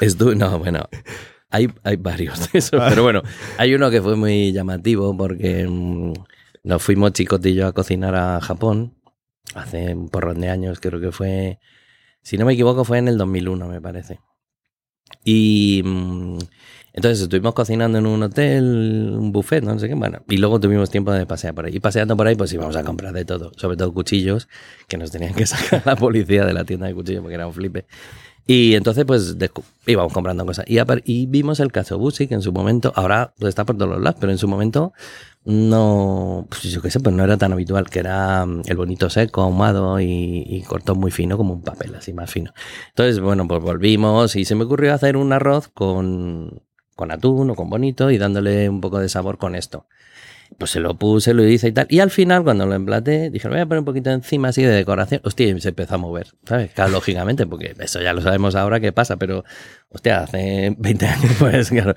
Estu 0.01 0.35
no, 0.35 0.59
bueno. 0.59 0.89
Hay, 1.51 1.69
hay 1.83 1.97
varios 1.97 2.53
de 2.53 2.59
esos, 2.59 2.81
pero 2.89 3.03
bueno, 3.03 3.23
hay 3.59 3.75
uno 3.75 3.91
que 3.91 4.01
fue 4.01 4.17
muy 4.17 4.53
llamativo 4.53 5.17
porque 5.17 5.67
mm, 5.69 6.13
nos 6.63 6.83
fuimos 6.83 7.13
yo 7.13 7.67
a 7.67 7.73
cocinar 7.73 8.15
a 8.15 8.41
Japón 8.41 8.95
hace 9.55 9.95
un 9.95 10.09
porrón 10.09 10.41
de 10.41 10.49
años, 10.49 10.81
creo 10.81 11.01
que 11.01 11.13
fue, 11.13 11.59
si 12.23 12.39
no 12.39 12.45
me 12.47 12.53
equivoco, 12.53 12.85
fue 12.85 12.99
en 12.99 13.09
el 13.09 13.19
2001, 13.19 13.69
me 13.69 13.81
parece. 13.81 14.21
Y 15.25 15.83
mm, 15.85 16.39
entonces 16.93 17.21
estuvimos 17.23 17.55
cocinando 17.55 17.99
en 17.99 18.07
un 18.07 18.23
hotel, 18.23 19.15
un 19.17 19.33
buffet, 19.33 19.63
no 19.63 19.79
sé 19.79 19.89
qué, 19.89 19.95
bueno, 19.95 20.23
y 20.29 20.39
luego 20.39 20.59
tuvimos 20.61 20.91
tiempo 20.91 21.13
de 21.13 21.27
pasear 21.27 21.55
por 21.55 21.67
ahí. 21.67 21.77
Y 21.77 21.81
paseando 21.81 22.17
por 22.17 22.27
ahí, 22.27 22.35
pues 22.35 22.53
íbamos 22.53 22.77
a 22.77 22.85
comprar 22.85 23.13
de 23.13 23.25
todo, 23.25 23.53
sobre 23.57 23.77
todo 23.77 23.93
cuchillos, 23.93 24.49
que 24.89 24.97
nos 24.97 25.11
tenían 25.11 25.35
que 25.35 25.47
sacar 25.47 25.83
la 25.85 25.97
policía 25.97 26.45
de 26.45 26.53
la 26.53 26.65
tienda 26.65 26.87
de 26.87 26.95
cuchillos 26.95 27.23
porque 27.23 27.35
era 27.35 27.47
un 27.47 27.55
flipe. 27.55 27.87
Y 28.53 28.75
entonces, 28.75 29.05
pues, 29.05 29.37
íbamos 29.87 30.13
comprando 30.13 30.45
cosas. 30.45 30.65
Y, 30.67 30.81
y 31.05 31.27
vimos 31.27 31.61
el 31.61 31.71
caso 31.71 31.99
Busi, 31.99 32.27
que 32.27 32.35
en 32.35 32.43
su 32.43 32.53
momento, 32.53 32.93
ahora 32.97 33.33
pues, 33.39 33.51
está 33.51 33.65
por 33.65 33.77
todos 33.77 33.93
los 33.93 34.03
lados, 34.03 34.19
pero 34.21 34.33
en 34.33 34.39
su 34.39 34.49
momento 34.49 34.93
no, 35.45 36.49
pues 36.51 36.65
yo 36.65 36.83
qué 36.83 36.91
sé, 36.91 36.99
pues 36.99 37.15
no 37.15 37.23
era 37.23 37.37
tan 37.37 37.53
habitual, 37.53 37.89
que 37.89 38.01
era 38.01 38.45
mm, 38.45 38.63
el 38.67 38.77
bonito 38.77 39.09
seco, 39.09 39.43
ahumado 39.43 40.01
y, 40.01 40.45
y 40.49 40.63
cortó 40.63 40.97
muy 40.97 41.13
fino, 41.13 41.37
como 41.37 41.55
un 41.55 41.63
papel, 41.63 41.95
así 41.95 42.13
más 42.13 42.29
fino. 42.29 42.53
Entonces, 42.89 43.21
bueno, 43.21 43.47
pues 43.47 43.63
volvimos 43.63 44.35
y 44.35 44.45
se 44.45 44.57
me 44.57 44.65
ocurrió 44.65 44.95
hacer 44.95 45.17
un 45.17 45.33
arroz 45.33 45.69
con, 45.69 46.61
con 46.97 47.13
atún 47.13 47.51
o 47.51 47.55
con 47.55 47.71
bonito 47.71 48.11
y 48.11 48.19
dándole 48.19 48.69
un 48.69 48.81
poco 48.81 48.99
de 48.99 49.09
sabor 49.09 49.39
con 49.39 49.55
esto. 49.55 49.87
Pues 50.59 50.73
se 50.73 50.81
lo 50.81 50.95
puse, 50.95 51.33
lo 51.33 51.47
hice 51.47 51.69
y 51.69 51.73
tal. 51.73 51.87
Y 51.89 52.01
al 52.01 52.11
final, 52.11 52.45
cuando 52.45 52.67
lo 52.67 52.75
emplaté, 52.75 53.31
dije, 53.31 53.49
voy 53.49 53.59
a 53.59 53.67
poner 53.67 53.81
un 53.81 53.85
poquito 53.85 54.11
encima 54.11 54.49
así 54.49 54.63
de 54.63 54.71
decoración. 54.71 55.21
Hostia, 55.25 55.47
y 55.47 55.61
se 55.61 55.71
empezó 55.71 55.95
a 55.95 55.99
mover, 55.99 56.29
¿sabes? 56.45 56.73
Claro, 56.73 56.91
lógicamente, 56.93 57.47
porque 57.47 57.75
eso 57.79 58.01
ya 58.01 58.13
lo 58.13 58.21
sabemos 58.21 58.55
ahora 58.55 58.81
qué 58.81 58.93
pasa, 58.93 59.17
pero, 59.17 59.45
hostia, 59.89 60.23
hace 60.23 60.75
20 60.79 61.07
años, 61.07 61.33
pues, 61.39 61.71
claro. 61.71 61.95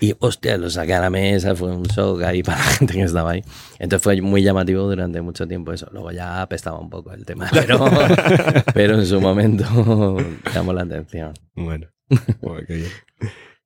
Y, 0.00 0.14
hostia, 0.18 0.58
lo 0.58 0.68
saqué 0.68 0.94
a 0.94 1.00
la 1.00 1.08
mesa, 1.08 1.54
fue 1.54 1.70
un 1.70 1.84
shock 1.84 2.22
ahí 2.22 2.42
para 2.42 2.58
la 2.58 2.64
gente 2.64 2.94
que 2.94 3.02
estaba 3.02 3.30
ahí. 3.30 3.42
Entonces 3.78 4.02
fue 4.02 4.20
muy 4.20 4.42
llamativo 4.42 4.82
durante 4.82 5.22
mucho 5.22 5.46
tiempo 5.46 5.72
eso. 5.72 5.88
Luego 5.92 6.10
ya 6.10 6.42
apestaba 6.42 6.78
un 6.78 6.90
poco 6.90 7.12
el 7.12 7.24
tema, 7.24 7.48
pero, 7.52 7.86
pero 8.74 8.98
en 8.98 9.06
su 9.06 9.20
momento 9.20 9.64
llamó 10.52 10.72
la 10.72 10.82
atención. 10.82 11.32
Bueno, 11.54 11.86
qué 12.66 12.74
bien. 12.74 12.90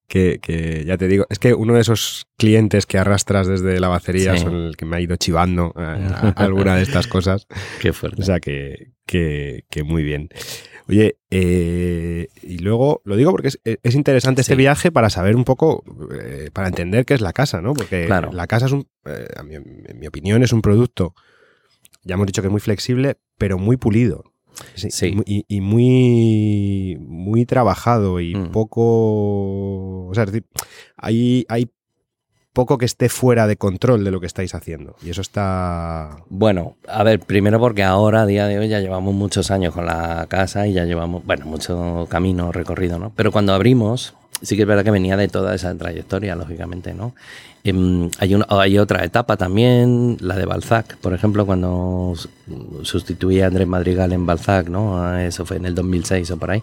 Que, 0.09 0.39
que 0.41 0.85
ya 0.87 0.97
te 0.97 1.07
digo, 1.07 1.27
es 1.29 1.39
que 1.39 1.53
uno 1.53 1.75
de 1.75 1.83
esos 1.83 2.27
clientes 2.39 2.87
que 2.87 2.97
arrastras 2.97 3.47
desde 3.47 3.79
la 3.79 3.89
bacería 3.89 4.33
Sí. 4.39 4.43
son 4.43 4.55
el 4.55 4.77
que 4.79 4.87
me 4.87 4.97
ha 4.97 5.01
ido 5.03 5.17
chivando 5.17 5.73
a, 5.77 5.93
a 6.37 6.45
alguna 6.45 6.77
de 6.77 6.83
estas 6.83 7.07
cosas. 7.07 7.47
Qué 7.81 7.93
fuerte. 7.93 8.23
O 8.23 8.25
sea 8.25 8.41
que, 8.41 8.93
que, 9.05 9.65
que 9.71 9.83
muy 9.83 10.03
bien. 10.03 10.31
Oye, 10.89 11.19
eh, 11.31 12.29
y 12.43 12.59
luego 12.61 13.03
lo 13.05 13.17
digo 13.17 13.31
porque 13.33 13.49
es, 13.49 13.61
es 13.65 13.95
interesante 13.95 14.41
este 14.41 14.55
viaje 14.57 14.91
para 14.91 15.11
saber 15.11 15.37
un 15.37 15.45
poco, 15.45 15.85
eh, 16.19 16.49
para 16.55 16.69
entender 16.69 17.05
qué 17.05 17.13
es 17.13 17.21
la 17.21 17.35
casa, 17.35 17.61
¿no? 17.61 17.75
Porque 17.75 18.07
Claro. 18.07 18.31
la 18.33 18.47
casa 18.47 18.65
es 18.65 18.73
un, 18.73 18.89
eh, 19.05 19.29
a 19.37 19.43
mi- 19.43 19.57
en 19.57 19.99
mi 19.99 20.07
opinión, 20.07 20.43
es 20.43 20.55
un 20.55 20.63
producto, 20.63 21.15
ya 22.05 22.15
hemos 22.15 22.27
dicho 22.27 22.41
que 22.41 22.49
muy 22.49 22.61
flexible, 22.61 23.19
pero 23.37 23.59
muy 23.59 23.77
pulido. 23.77 24.28
Sí, 24.75 24.91
Sí. 24.91 25.17
Y, 25.27 25.45
y 25.49 25.61
muy, 25.61 26.99
muy 27.01 27.45
trabajado 27.47 28.21
y 28.21 28.35
Mm. 28.35 28.51
poco. 28.53 30.07
O 30.09 30.11
sea, 30.15 30.25
es 30.25 30.33
decir, 30.33 30.47
hay, 30.97 31.45
hay 31.49 31.71
poco 32.53 32.77
que 32.79 32.87
esté 32.87 33.09
fuera 33.09 33.47
de 33.47 33.57
control 33.57 34.03
de 34.05 34.11
lo 34.11 34.21
que 34.21 34.27
estáis 34.27 34.55
haciendo. 34.55 34.97
Y 35.05 35.11
eso 35.11 35.21
está. 35.21 36.25
Bueno, 36.29 36.77
a 36.89 37.03
ver, 37.05 37.21
primero 37.21 37.61
porque 37.61 37.85
ahora, 37.85 38.23
a 38.23 38.27
día 38.27 38.47
de 38.49 38.59
hoy, 38.59 38.69
ya 38.69 38.81
llevamos 38.81 39.15
muchos 39.15 39.51
años 39.51 39.73
con 39.75 39.87
la 39.87 40.27
casa 40.29 40.67
y 40.67 40.73
ya 40.73 40.85
llevamos, 40.85 41.25
bueno, 41.25 41.47
mucho 41.47 42.07
camino 42.11 42.51
recorrido, 42.51 42.99
¿no? 42.99 43.13
Pero 43.15 43.31
cuando 43.31 43.53
abrimos, 43.55 44.15
sí 44.43 44.57
que 44.57 44.63
es 44.63 44.69
verdad 44.69 44.85
que 44.85 44.91
venía 44.91 45.17
de 45.17 45.29
toda 45.29 45.55
esa 45.55 45.75
trayectoria, 45.77 46.35
lógicamente, 46.37 46.95
¿no? 46.95 47.15
Em, 47.65 48.09
hay, 48.19 48.35
una- 48.35 48.47
hay 48.49 48.79
otra 48.79 49.05
etapa 49.05 49.37
también, 49.37 50.17
la 50.21 50.37
de 50.37 50.47
Balzac, 50.47 50.97
por 50.99 51.13
ejemplo, 51.13 51.45
cuando 51.45 52.13
s- 52.15 52.29
sustituí 52.83 53.41
a 53.41 53.49
Andrés 53.49 53.67
Madrigal 53.67 54.13
en 54.13 54.27
Balzac, 54.27 54.69
¿no? 54.69 55.19
Eso 55.19 55.45
fue 55.45 55.57
en 55.57 55.67
el 55.67 55.75
2006 55.75 56.31
o 56.31 56.37
por 56.37 56.51
ahí. 56.53 56.63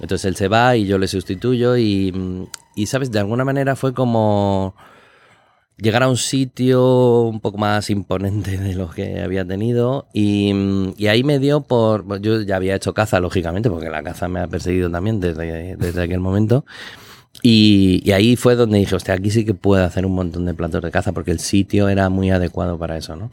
Entonces 0.00 0.24
él 0.24 0.36
se 0.36 0.48
va 0.48 0.74
y 0.76 0.86
yo 0.86 0.96
le 0.98 1.06
sustituyo 1.06 1.76
y, 1.76 2.12
mm, 2.12 2.44
y 2.76 2.86
¿sabes? 2.86 3.10
De 3.12 3.18
alguna 3.18 3.44
manera 3.44 3.76
fue 3.76 3.92
como 3.92 4.74
llegar 5.82 6.04
a 6.04 6.08
un 6.08 6.16
sitio 6.16 7.22
un 7.22 7.40
poco 7.40 7.58
más 7.58 7.90
imponente 7.90 8.56
de 8.56 8.74
lo 8.74 8.88
que 8.88 9.20
había 9.20 9.44
tenido 9.44 10.06
y, 10.12 10.52
y 10.96 11.08
ahí 11.08 11.24
me 11.24 11.40
dio 11.40 11.62
por... 11.62 12.20
Yo 12.20 12.40
ya 12.42 12.56
había 12.56 12.76
hecho 12.76 12.94
caza, 12.94 13.18
lógicamente, 13.18 13.68
porque 13.68 13.90
la 13.90 14.02
caza 14.02 14.28
me 14.28 14.40
ha 14.40 14.46
perseguido 14.46 14.88
también 14.90 15.20
desde, 15.20 15.76
desde 15.76 16.02
aquel 16.02 16.20
momento. 16.20 16.64
Y, 17.42 18.00
y 18.04 18.12
ahí 18.12 18.36
fue 18.36 18.54
donde 18.54 18.78
dije, 18.78 18.94
hostia, 18.94 19.14
aquí 19.14 19.30
sí 19.30 19.44
que 19.44 19.54
puedo 19.54 19.84
hacer 19.84 20.06
un 20.06 20.14
montón 20.14 20.44
de 20.46 20.54
platos 20.54 20.82
de 20.82 20.90
caza 20.92 21.12
porque 21.12 21.32
el 21.32 21.40
sitio 21.40 21.88
era 21.88 22.08
muy 22.08 22.30
adecuado 22.30 22.78
para 22.78 22.96
eso, 22.96 23.16
¿no? 23.16 23.32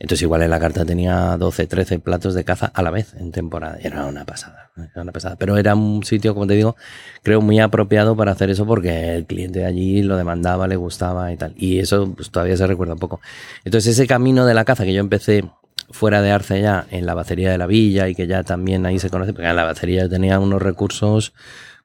Entonces 0.00 0.22
igual 0.22 0.42
en 0.42 0.48
la 0.48 0.58
carta 0.58 0.86
tenía 0.86 1.36
12, 1.36 1.66
13 1.66 1.98
platos 1.98 2.32
de 2.32 2.42
caza 2.42 2.72
a 2.74 2.82
la 2.82 2.90
vez 2.90 3.12
en 3.14 3.32
temporada. 3.32 3.78
Era 3.82 4.06
una 4.06 4.24
pasada, 4.24 4.70
era 4.74 5.02
una 5.02 5.12
pasada. 5.12 5.36
Pero 5.36 5.58
era 5.58 5.74
un 5.74 6.02
sitio, 6.04 6.32
como 6.32 6.46
te 6.46 6.54
digo, 6.54 6.74
creo 7.22 7.42
muy 7.42 7.60
apropiado 7.60 8.16
para 8.16 8.32
hacer 8.32 8.48
eso 8.48 8.64
porque 8.66 9.14
el 9.14 9.26
cliente 9.26 9.58
de 9.58 9.66
allí 9.66 10.02
lo 10.02 10.16
demandaba, 10.16 10.66
le 10.66 10.76
gustaba 10.76 11.30
y 11.32 11.36
tal. 11.36 11.52
Y 11.54 11.80
eso 11.80 12.14
pues, 12.16 12.30
todavía 12.30 12.56
se 12.56 12.66
recuerda 12.66 12.94
un 12.94 12.98
poco. 12.98 13.20
Entonces 13.62 13.92
ese 13.92 14.06
camino 14.06 14.46
de 14.46 14.54
la 14.54 14.64
caza 14.64 14.84
que 14.84 14.94
yo 14.94 15.00
empecé 15.00 15.44
fuera 15.90 16.22
de 16.22 16.30
Arce 16.30 16.62
ya, 16.62 16.86
en 16.90 17.04
la 17.04 17.12
bacería 17.12 17.50
de 17.50 17.58
la 17.58 17.66
villa 17.66 18.08
y 18.08 18.14
que 18.14 18.26
ya 18.26 18.42
también 18.42 18.86
ahí 18.86 18.98
se 18.98 19.10
conoce, 19.10 19.34
porque 19.34 19.48
en 19.48 19.56
la 19.56 19.64
bacería 19.64 20.08
tenía 20.08 20.38
unos 20.38 20.62
recursos 20.62 21.34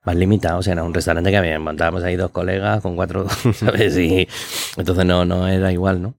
más 0.06 0.15
limitados, 0.15 0.67
era 0.67 0.84
un 0.84 0.93
restaurante 0.93 1.32
que 1.32 1.38
había, 1.38 1.60
montábamos 1.60 2.04
ahí 2.04 2.15
dos 2.15 2.32
colegas 2.32 2.82
con 2.82 2.95
cuatro, 2.95 3.28
¿sabes? 3.54 3.97
Y 3.97 4.28
entonces 4.78 5.06
no, 5.06 5.25
no 5.25 5.47
era 5.47 5.71
igual, 5.73 6.01
¿no? 6.01 6.15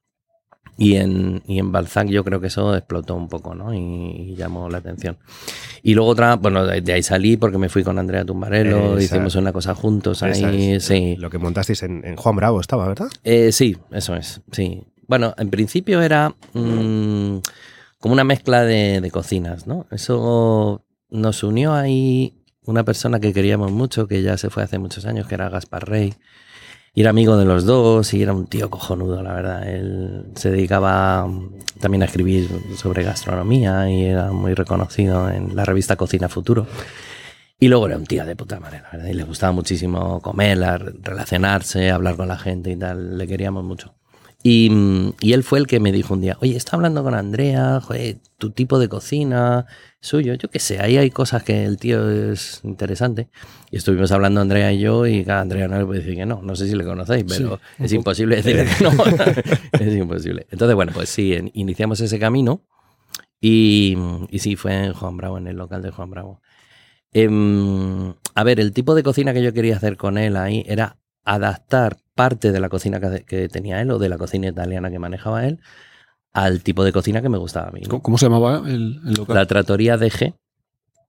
Y 0.79 0.97
en, 0.97 1.43
y 1.47 1.59
en 1.59 1.73
Balzac 1.73 2.09
yo 2.09 2.23
creo 2.23 2.39
que 2.41 2.49
eso 2.49 2.77
explotó 2.77 3.15
un 3.15 3.29
poco, 3.29 3.55
¿no? 3.55 3.73
Y, 3.73 3.79
y 3.79 4.35
llamó 4.37 4.69
la 4.69 4.79
atención. 4.79 5.17
Y 5.83 5.95
luego 5.95 6.11
otra, 6.11 6.37
bueno, 6.37 6.67
de, 6.67 6.83
de 6.83 6.93
ahí 6.93 7.03
salí 7.03 7.37
porque 7.39 7.57
me 7.57 7.69
fui 7.71 7.83
con 7.83 7.99
Andrea 7.99 8.25
Tumbarello, 8.27 8.99
Esa- 8.99 9.17
hicimos 9.17 9.35
una 9.37 9.53
cosa 9.53 9.75
juntos 9.75 10.23
ahí, 10.23 10.73
es, 10.73 10.85
sí. 10.85 11.17
Lo 11.17 11.31
que 11.31 11.39
montasteis 11.39 11.83
en, 11.83 12.05
en 12.05 12.17
Juan 12.17 12.37
Bravo 12.37 12.61
estaba, 12.61 12.87
¿verdad? 12.89 13.09
Eh, 13.25 13.53
sí, 13.53 13.77
eso 13.91 14.15
es, 14.17 14.43
sí. 14.53 14.83
Bueno, 15.09 15.35
en 15.39 15.49
principio 15.51 16.03
era 16.03 16.35
mm, 16.53 17.37
como 17.99 18.13
una 18.13 18.25
mezcla 18.25 18.63
de, 18.65 19.01
de 19.01 19.11
cocinas, 19.11 19.67
¿no? 19.67 19.87
Eso 19.91 20.85
nos 21.09 21.43
unió 21.43 21.73
ahí 21.73 22.35
una 22.65 22.85
persona 22.85 23.19
que 23.21 23.33
queríamos 23.33 23.71
mucho, 23.73 24.09
que 24.09 24.21
ya 24.23 24.37
se 24.37 24.51
fue 24.51 24.63
hace 24.65 24.79
muchos 24.79 25.07
años, 25.07 25.27
que 25.29 25.37
era 25.37 25.49
Gaspar 25.49 25.89
Rey. 25.89 26.15
Y 26.97 27.03
era 27.03 27.11
amigo 27.11 27.37
de 27.37 27.45
los 27.45 27.67
dos 27.67 28.15
y 28.15 28.23
era 28.23 28.33
un 28.33 28.47
tío 28.47 28.71
cojonudo, 28.71 29.23
la 29.23 29.35
verdad. 29.35 29.69
Él 29.69 30.25
se 30.35 30.51
dedicaba 30.51 31.27
mm, 31.27 31.51
también 31.79 32.03
a 32.03 32.07
escribir 32.07 32.49
sobre 32.75 33.03
gastronomía 33.05 33.91
y 33.91 34.07
era 34.07 34.33
muy 34.33 34.55
reconocido 34.55 35.29
en 35.29 35.55
la 35.55 35.67
revista 35.67 35.97
Cocina 35.97 36.31
Futuro. 36.31 36.67
Y 37.61 37.69
luego 37.69 37.87
era 37.87 37.99
un 37.99 38.07
tío 38.07 38.25
de 38.25 38.35
puta 38.35 38.59
madre, 38.61 38.81
la 38.81 38.91
verdad. 38.93 39.09
Y 39.09 39.13
le 39.13 39.25
gustaba 39.25 39.53
muchísimo 39.53 40.23
comer, 40.23 40.57
la- 40.57 40.79
relacionarse, 40.79 41.91
hablar 41.91 42.17
con 42.17 42.29
la 42.29 42.39
gente 42.39 42.71
y 42.71 42.77
tal. 42.77 43.19
Le 43.19 43.27
queríamos 43.27 43.63
mucho. 43.63 43.95
Y, 44.43 44.71
mm, 44.71 45.13
y 45.21 45.35
él 45.35 45.43
fue 45.45 45.59
el 45.59 45.67
que 45.67 45.81
me 45.81 45.93
dijo 45.93 46.15
un 46.15 46.23
día, 46.23 46.39
oye, 46.41 46.57
está 46.57 46.77
hablando 46.77 47.03
con 47.03 47.15
Andrea, 47.15 47.79
joder, 47.83 48.17
tu 48.39 48.51
tipo 48.53 48.79
de 48.79 48.89
cocina 48.89 49.67
suyo, 50.07 50.35
yo 50.35 50.49
qué 50.49 50.59
sé, 50.59 50.81
ahí 50.81 50.97
hay 50.97 51.11
cosas 51.11 51.43
que 51.43 51.65
el 51.65 51.77
tío 51.77 52.11
es 52.11 52.61
interesante. 52.65 53.29
Y 53.71 53.77
estuvimos 53.77 54.13
hablando 54.13 54.41
Andrea 54.41 54.73
y 54.73 54.79
yo, 54.79 55.07
y 55.07 55.25
claro, 55.25 55.43
Andrea 55.43 55.69
no 55.69 55.79
le 55.79 55.85
puede 55.85 56.01
decir 56.01 56.17
que 56.17 56.27
no, 56.27 56.41
no 56.43 56.57
sé 56.57 56.69
si 56.69 56.75
le 56.75 56.85
conocéis, 56.85 57.25
pero 57.29 57.61
es 57.79 57.93
imposible 57.93 58.37
decirle 58.37 58.65
que 58.65 58.85
no. 58.85 58.91
es 59.81 59.95
imposible. 59.95 60.47
Entonces, 60.51 60.75
bueno, 60.75 60.93
pues 60.95 61.09
sí, 61.09 61.37
iniciamos 61.55 62.01
ese 62.01 62.19
camino 62.19 62.63
y, 63.41 63.97
y 64.31 64.39
sí, 64.39 64.57
fue 64.57 64.87
en 64.87 64.93
Juan 64.95 65.17
Bravo, 65.17 65.39
en 65.39 65.49
el 65.49 65.57
local 65.57 65.83
de 65.83 65.91
Juan 65.91 66.11
Bravo. 66.11 66.41
Em, 67.13 68.15
a 68.35 68.45
ver, 68.45 68.61
el 68.61 68.73
tipo 68.73 68.95
de 68.95 69.03
cocina 69.03 69.33
que 69.33 69.43
yo 69.43 69.53
quería 69.53 69.77
hacer 69.77 69.97
con 69.97 70.19
él 70.19 70.37
ahí 70.37 70.65
era 70.67 70.99
adaptar 71.25 71.99
parte 72.15 72.53
de 72.53 72.61
la 72.61 72.69
cocina 72.69 73.01
que, 73.01 73.25
que 73.25 73.49
tenía 73.49 73.81
él 73.81 73.91
o 73.91 73.99
de 73.99 74.09
la 74.09 74.19
cocina 74.19 74.49
italiana 74.49 74.91
que 74.91 74.99
manejaba 74.99 75.47
él 75.47 75.61
al 76.37 76.63
tipo 76.63 76.85
de 76.85 76.93
cocina 76.93 77.23
que 77.23 77.31
me 77.31 77.39
gustaba 77.39 77.69
a 77.69 77.73
mí. 77.73 77.81
¿no? 77.89 78.03
¿Cómo, 78.03 78.19
se 78.19 78.27
llamaba 78.27 78.63
el, 78.67 79.01
el 79.07 79.15
local? 79.15 79.37
La 79.37 79.47
trattoria 79.47 79.97
DG, 79.97 80.35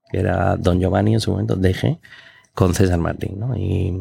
que 0.09 0.17
era 0.17 0.55
Don 0.55 0.79
Giovanni 0.79 1.15
en 1.15 1.19
su 1.19 1.31
momento, 1.31 1.57
DG, 1.57 1.99
con 2.53 2.73
César 2.73 2.97
Martín, 2.97 3.37
¿no? 3.37 3.53
Y, 3.57 3.93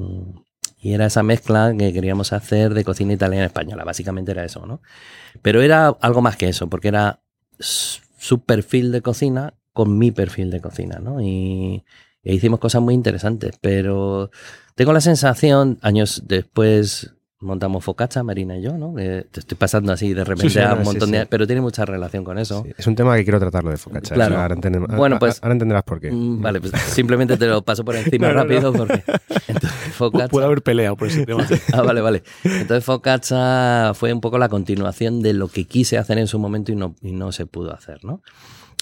y 0.81 0.93
era 0.95 1.07
esa 1.07 1.25
mezcla 1.25 1.75
que 1.77 1.93
queríamos 1.93 2.33
hacer 2.33 2.75
de 2.75 2.85
cocina 2.85 3.12
italiana 3.12 3.43
y 3.43 3.47
española, 3.47 3.83
básicamente 3.83 4.31
era 4.31 4.45
eso, 4.45 4.67
¿no? 4.67 4.81
Pero 5.43 5.62
era 5.62 5.89
algo 5.89 6.23
más 6.23 6.37
que 6.37 6.49
eso, 6.49 6.69
porque 6.69 6.89
era 6.89 7.19
su 7.59 8.45
perfil 8.45 8.93
de 8.93 9.03
cocina 9.03 9.55
con 9.73 9.99
mi 9.99 10.12
perfil 10.12 10.53
de 10.53 10.61
cocina, 10.61 11.01
¿no? 11.01 11.21
Y, 11.21 11.85
e 12.23 12.35
hicimos 12.35 12.61
cosas 12.61 12.83
muy 12.83 12.95
interesantes, 12.95 13.59
pero 13.61 14.31
tengo 14.77 14.93
la 14.93 15.01
sensación, 15.01 15.81
años 15.83 16.23
después 16.27 17.15
montamos 17.40 17.85
Focaccia, 17.85 18.22
Marina 18.22 18.57
y 18.57 18.62
yo, 18.62 18.79
¿no? 18.79 18.94
Que 18.94 19.27
te 19.31 19.40
estoy 19.40 19.59
pasando 19.59 19.92
así 19.92 20.14
de 20.14 20.25
repente 20.25 20.51
sí, 20.51 20.59
a 20.59 20.68
no, 20.70 20.75
un 20.77 20.81
sí, 20.81 20.85
montón 20.87 21.11
de... 21.11 21.20
sí. 21.22 21.27
Pero 21.29 21.46
tiene 21.46 21.61
mucha 21.61 21.85
relación 21.85 22.25
con 22.25 22.38
eso. 22.38 22.62
Sí, 22.64 22.72
Es 22.79 22.87
un 22.87 22.94
tema 22.96 23.14
que 23.16 23.25
quiero 23.25 23.38
tratarlo 23.38 23.70
de 23.70 23.77
focaccia. 23.77 24.14
Claro. 24.14 24.38
Ahora, 24.38 24.57
Bueno, 24.96 25.18
pues- 25.18 25.38
ahora 25.42 25.53
entenderás 25.53 25.83
por 25.85 26.01
qué. 26.01 26.11
Mm, 26.11 26.40
Vale, 26.40 26.61
pues 26.61 26.72
simplemente 26.92 27.37
te 27.37 27.46
lo 27.46 27.62
paso 27.62 27.85
por 27.85 27.94
encima 27.96 28.29
No, 28.29 28.35
no, 28.35 28.42
rápido 28.42 28.72
porque 28.72 29.03
entonces 29.49 29.70
Focaccia- 29.99 30.29
Puede 30.31 30.46
haber 30.46 30.62
peleado 30.62 30.96
por 30.96 31.09
ese 31.09 31.27
tema. 31.27 31.46
Ah, 31.72 31.83
vale, 31.83 32.01
vale. 32.01 32.22
Entonces 32.44 32.85
Focaccia 32.85 33.92
fue 33.94 34.12
un 34.12 34.20
poco 34.20 34.38
la 34.38 34.49
continuación 34.49 35.20
de 35.22 35.35
lo 35.35 35.49
que 35.49 35.64
quise 35.66 35.99
hacer 35.99 36.18
en 36.18 36.27
su 36.27 36.38
momento 36.38 36.72
y 36.72 36.77
no, 36.77 36.94
y 37.03 37.12
no 37.12 37.33
se 37.33 37.44
pudo 37.46 37.75
hacer, 37.75 38.03
¿no? 38.05 38.22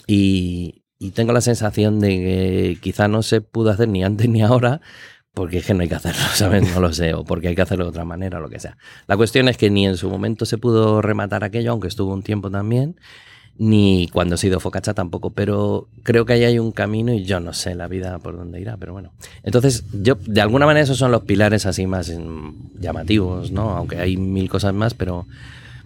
Y, 0.07 0.83
y 0.99 1.11
tengo 1.11 1.33
la 1.33 1.41
sensación 1.41 1.99
de 2.01 2.09
que 2.09 2.79
quizá 2.81 3.09
no 3.09 3.23
se 3.23 3.41
pudo 3.41 3.71
hacer 3.71 3.89
ni 3.89 4.05
antes 4.05 4.29
ni 4.29 4.43
ahora 4.43 4.81
porque 5.35 5.59
es 5.59 5.67
que 5.67 5.75
no 5.75 5.83
hay 5.83 5.89
que 5.89 5.97
hacerlo, 5.97 6.23
¿sabes? 6.35 6.73
No 6.75 6.81
lo 6.81 6.93
sé, 6.93 7.13
o 7.13 7.25
porque 7.25 7.49
hay 7.49 7.55
que 7.55 7.63
hacerlo 7.63 7.85
de 7.85 7.91
otra 7.91 8.05
manera 8.05 8.39
o 8.39 8.41
lo 8.41 8.49
que 8.49 8.61
sea. 8.61 8.77
La 9.07 9.17
cuestión 9.17 9.49
es 9.49 9.57
que 9.57 9.69
ni 9.71 9.87
en 9.87 9.97
su 9.97 10.09
momento 10.09 10.47
se 10.47 10.59
pudo 10.59 11.03
rematar 11.03 11.45
aquello, 11.45 11.73
aunque 11.73 11.89
estuvo 11.89 12.13
un 12.13 12.23
tiempo 12.23 12.51
también, 12.51 12.97
ni 13.57 14.09
cuando 14.13 14.37
se 14.37 14.47
ha 14.47 14.51
ido 14.51 14.61
Focaccia 14.61 14.95
tampoco, 14.95 15.31
pero 15.31 15.87
creo 16.03 16.25
que 16.25 16.33
ahí 16.33 16.45
hay 16.45 16.59
un 16.59 16.73
camino 16.73 17.13
y 17.13 17.25
yo 17.25 17.39
no 17.41 17.53
sé 17.53 17.75
la 17.75 17.87
vida 17.87 18.19
por 18.19 18.37
dónde 18.37 18.61
irá, 18.61 18.77
pero 18.77 18.93
bueno. 18.93 19.13
Entonces, 19.45 19.85
yo, 19.93 20.17
de 20.27 20.41
alguna 20.41 20.67
manera 20.67 20.83
esos 20.83 20.99
son 20.99 21.13
los 21.13 21.23
pilares 21.23 21.67
así 21.67 21.87
más 21.87 22.09
mm, 22.11 22.81
llamativos, 22.81 23.53
¿no? 23.53 23.71
Aunque 23.77 23.97
hay 23.99 24.17
mil 24.17 24.49
cosas 24.49 24.75
más, 24.75 24.95
pero 24.95 25.27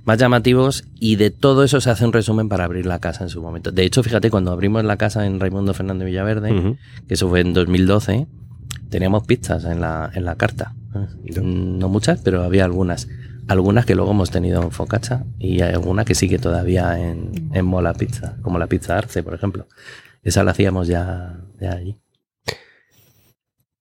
más 0.05 0.17
llamativos 0.17 0.85
y 0.99 1.17
de 1.17 1.31
todo 1.31 1.63
eso 1.65 1.83
se 1.83 1.91
hace 1.91 2.07
un 2.07 2.15
resumen 2.15 2.49
para 2.49 2.65
abrir 2.65 2.87
la 2.87 2.99
casa 3.01 3.25
en 3.25 3.29
su 3.29 3.43
momento. 3.43 3.71
De 3.71 3.85
hecho, 3.85 4.03
fíjate, 4.03 4.31
cuando 4.31 4.51
abrimos 4.51 4.83
la 4.85 4.97
casa 4.97 5.27
en 5.27 5.39
Raimundo 5.39 5.75
Fernández 5.75 6.07
Villaverde, 6.07 6.53
Ujú. 6.53 6.77
que 7.07 7.15
eso 7.15 7.29
fue 7.29 7.41
en 7.41 7.53
2012, 7.53 8.27
teníamos 8.91 9.25
pizzas 9.27 9.65
en 9.65 9.81
la, 9.81 10.11
en 10.15 10.25
la 10.25 10.37
carta. 10.37 10.75
Ya. 11.25 11.41
No 11.43 11.89
muchas, 11.89 12.21
pero 12.23 12.43
había 12.43 12.65
algunas. 12.65 13.09
Algunas 13.47 13.87
que 13.87 13.95
luego 13.95 14.11
hemos 14.11 14.31
tenido 14.31 14.63
en 14.63 14.71
Focaccia 14.73 15.25
y 15.39 15.63
hay 15.63 15.73
alguna 15.73 16.05
que 16.05 16.15
sigue 16.15 16.39
todavía 16.39 16.99
en, 17.01 17.51
en 17.55 17.65
Mola 17.65 17.95
Pizza, 17.95 18.37
como 18.43 18.59
la 18.59 18.67
pizza 18.67 18.99
Arce, 18.99 19.23
por 19.23 19.33
ejemplo. 19.35 19.67
Esa 20.23 20.45
la 20.45 20.51
hacíamos 20.51 20.87
ya, 20.89 21.39
ya 21.59 21.73
allí. 21.73 21.97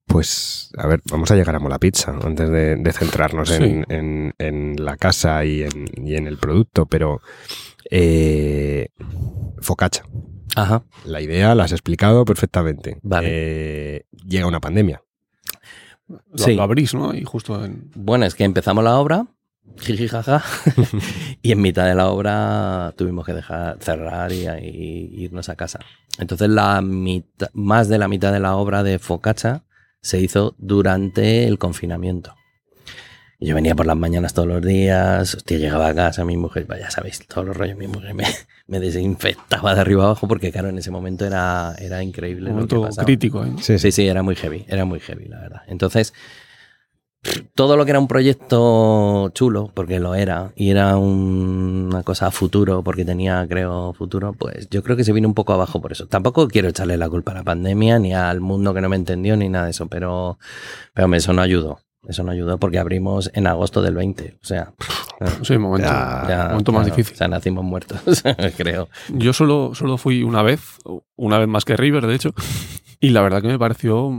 Pues, 0.05 0.71
a 0.77 0.87
ver, 0.87 1.01
vamos 1.11 1.29
a 1.31 1.35
llegar 1.35 1.53
a 1.55 1.59
Mola 1.59 1.79
Pizza 1.79 2.11
antes 2.23 2.49
de, 2.49 2.77
de 2.77 2.93
centrarnos 2.93 3.51
en, 3.51 3.61
Sí. 3.61 3.83
en- 3.93 4.33
en 4.37 4.75
la 4.85 4.95
casa 4.95 5.43
y 5.43 5.63
en, 5.63 5.85
y 5.97 6.15
en 6.15 6.27
el 6.27 6.37
producto, 6.37 6.85
pero 6.85 7.21
eh, 7.91 8.87
focaccia. 9.59 10.05
Ajá. 10.55 10.83
La 11.05 11.21
idea 11.21 11.53
la 11.55 11.65
has 11.65 11.71
explicado 11.71 12.25
perfectamente. 12.25 12.99
Vale. 13.03 13.27
Eh, 13.31 14.05
llega 14.25 14.47
una 14.47 14.59
pandemia. 14.59 15.01
Lo, 16.07 16.19
Sí. 16.35 16.55
lo 16.55 16.63
abrís, 16.63 16.93
¿no? 16.93 17.13
Y 17.13 17.23
justo 17.23 17.63
en... 17.65 17.91
Bueno, 17.95 18.25
es 18.25 18.33
que 18.35 18.43
empezamos 18.45 18.83
la 18.83 18.97
obra, 18.97 19.27
jiji 19.79 20.07
jaja, 20.07 20.43
y 21.41 21.51
en 21.51 21.61
mitad 21.61 21.85
de 21.85 21.95
la 21.95 22.07
obra 22.07 22.93
tuvimos 22.97 23.25
que 23.25 23.33
dejar 23.33 23.77
cerrar 23.81 24.31
y, 24.31 24.47
y 24.47 25.23
irnos 25.23 25.49
a 25.49 25.55
casa. 25.55 25.79
Entonces 26.17 26.49
la 26.49 26.81
mitad, 26.81 27.49
más 27.53 27.89
de 27.89 27.97
la 27.97 28.07
mitad 28.07 28.31
de 28.31 28.39
la 28.39 28.55
obra 28.55 28.83
de 28.83 28.99
Focaccia 28.99 29.63
se 30.01 30.19
hizo 30.21 30.55
durante 30.57 31.45
el 31.45 31.57
confinamiento. 31.59 32.33
Yo 33.39 33.53
venía 33.53 33.75
por 33.75 33.85
las 33.85 33.97
mañanas 33.97 34.33
todos 34.33 34.47
los 34.47 34.61
días, 34.63 35.35
hostia, 35.35 35.57
llegaba 35.59 35.89
a 35.89 35.93
casa, 35.93 36.25
mi 36.25 36.37
mujer, 36.37 36.65
ya 36.79 36.89
sabéis, 36.89 37.27
todos 37.27 37.45
los 37.45 37.55
rollos, 37.55 37.77
mi 37.77 37.87
mujer 37.87 38.15
me, 38.15 38.23
me 38.67 38.79
desinfectaba 38.79 39.73
de 39.73 39.81
arriba 39.81 40.03
abajo 40.05 40.27
porque 40.27 40.51
claro, 40.51 40.69
en 40.69 40.77
ese 40.77 40.91
momento 40.91 41.25
era, 41.25 41.73
era 41.79 42.03
increíble. 42.03 42.51
Un 42.51 42.59
lo 42.61 42.67
que 42.67 42.77
pasaba. 42.77 43.05
crítico. 43.05 43.43
¿eh? 43.45 43.51
Sí, 43.61 43.79
Sí, 43.79 43.91
sí, 43.91 44.07
era 44.07 44.23
muy 44.23 44.35
heavy, 44.35 44.65
era 44.67 44.85
muy 44.85 44.99
heavy, 44.99 45.25
la 45.27 45.39
verdad. 45.39 45.61
Entonces, 45.67 46.13
todo 47.55 47.75
lo 47.75 47.83
que 47.85 47.91
era 47.91 47.99
un 47.99 48.07
proyecto 48.07 49.29
chulo, 49.33 49.71
porque 49.73 49.99
lo 49.99 50.15
era, 50.15 50.51
y 50.55 50.69
era 50.69 50.97
un- 50.97 51.89
una 51.91 52.03
cosa 52.03 52.27
a 52.27 52.31
futuro, 52.31 52.83
porque 52.83 53.03
tenía, 53.03 53.45
creo, 53.49 53.93
futuro, 53.93 54.33
pues 54.33 54.69
yo 54.69 54.83
creo 54.83 54.95
que 54.95 55.03
se 55.03 55.11
vino 55.13 55.27
un 55.27 55.33
poco 55.33 55.53
abajo 55.53 55.81
por 55.81 55.91
eso. 55.91 56.07
Tampoco 56.07 56.47
quiero 56.47 56.69
echarle 56.69 56.95
la 56.97 57.09
culpa 57.09 57.31
a 57.31 57.35
la 57.35 57.43
pandemia, 57.43 57.99
ni 57.99 58.13
al 58.13 58.39
mundo 58.39 58.73
que 58.73 58.81
no 58.81 58.89
me 58.89 58.95
entendió, 58.95 59.35
ni 59.35 59.49
nada 59.49 59.65
de 59.65 59.71
eso, 59.71 59.87
pero, 59.87 60.37
pero 60.93 61.13
eso 61.15 61.33
no 61.33 61.41
ayudó. 61.41 61.79
Eso 62.07 62.23
no 62.23 62.31
ayudó 62.31 62.57
porque 62.57 62.79
abrimos 62.79 63.29
en 63.33 63.47
agosto 63.47 63.81
del 63.81 63.95
20. 63.95 64.37
O 64.41 64.45
sea, 64.45 64.73
Sí, 65.43 65.57
momento, 65.57 65.87
Ya, 65.89 66.25
ya, 66.27 66.47
momento 66.49 66.71
más 66.71 66.83
claro, 66.83 66.95
difícil. 66.95 67.15
O 67.15 67.17
sea, 67.17 67.27
nacimos 67.27 67.63
muertos, 67.65 67.99
creo. 68.57 68.87
Yo 69.13 69.33
solo, 69.33 69.71
solo 69.73 69.97
fui 69.97 70.23
una 70.23 70.41
vez, 70.43 70.61
una 71.15 71.37
vez 71.39 71.47
más 71.47 71.65
que 71.65 71.75
River, 71.75 72.05
de 72.07 72.15
hecho, 72.15 72.33
y 72.99 73.09
la 73.09 73.21
verdad 73.21 73.41
que 73.41 73.47
me 73.47 73.59
pareció 73.59 74.09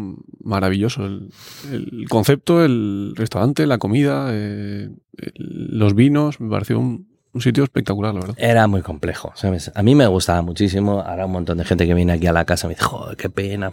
maravilloso. 0.42 1.04
El, 1.06 1.30
el 1.72 2.06
concepto, 2.08 2.64
el 2.64 3.12
restaurante, 3.16 3.66
la 3.66 3.78
comida, 3.78 4.28
eh, 4.32 4.88
el- 5.16 5.68
los 5.78 5.94
vinos, 5.94 6.40
me 6.40 6.50
pareció 6.50 6.78
un, 6.78 7.08
un 7.38 7.42
sitio 7.42 7.62
espectacular, 7.62 8.12
la 8.14 8.20
verdad. 8.20 8.36
Era 8.36 8.66
muy 8.66 8.82
complejo, 8.82 9.32
¿sabes? 9.36 9.70
A 9.74 9.82
mí 9.84 9.94
me 9.94 10.08
gustaba 10.08 10.42
muchísimo. 10.42 11.00
Ahora 11.00 11.26
un 11.26 11.32
montón 11.32 11.58
de 11.58 11.64
gente 11.64 11.86
que 11.86 11.94
viene 11.94 12.12
aquí 12.12 12.26
a 12.26 12.32
la 12.32 12.44
casa 12.44 12.66
me 12.66 12.74
dice, 12.74 12.84
joder, 12.84 13.16
qué 13.16 13.30
pena. 13.30 13.70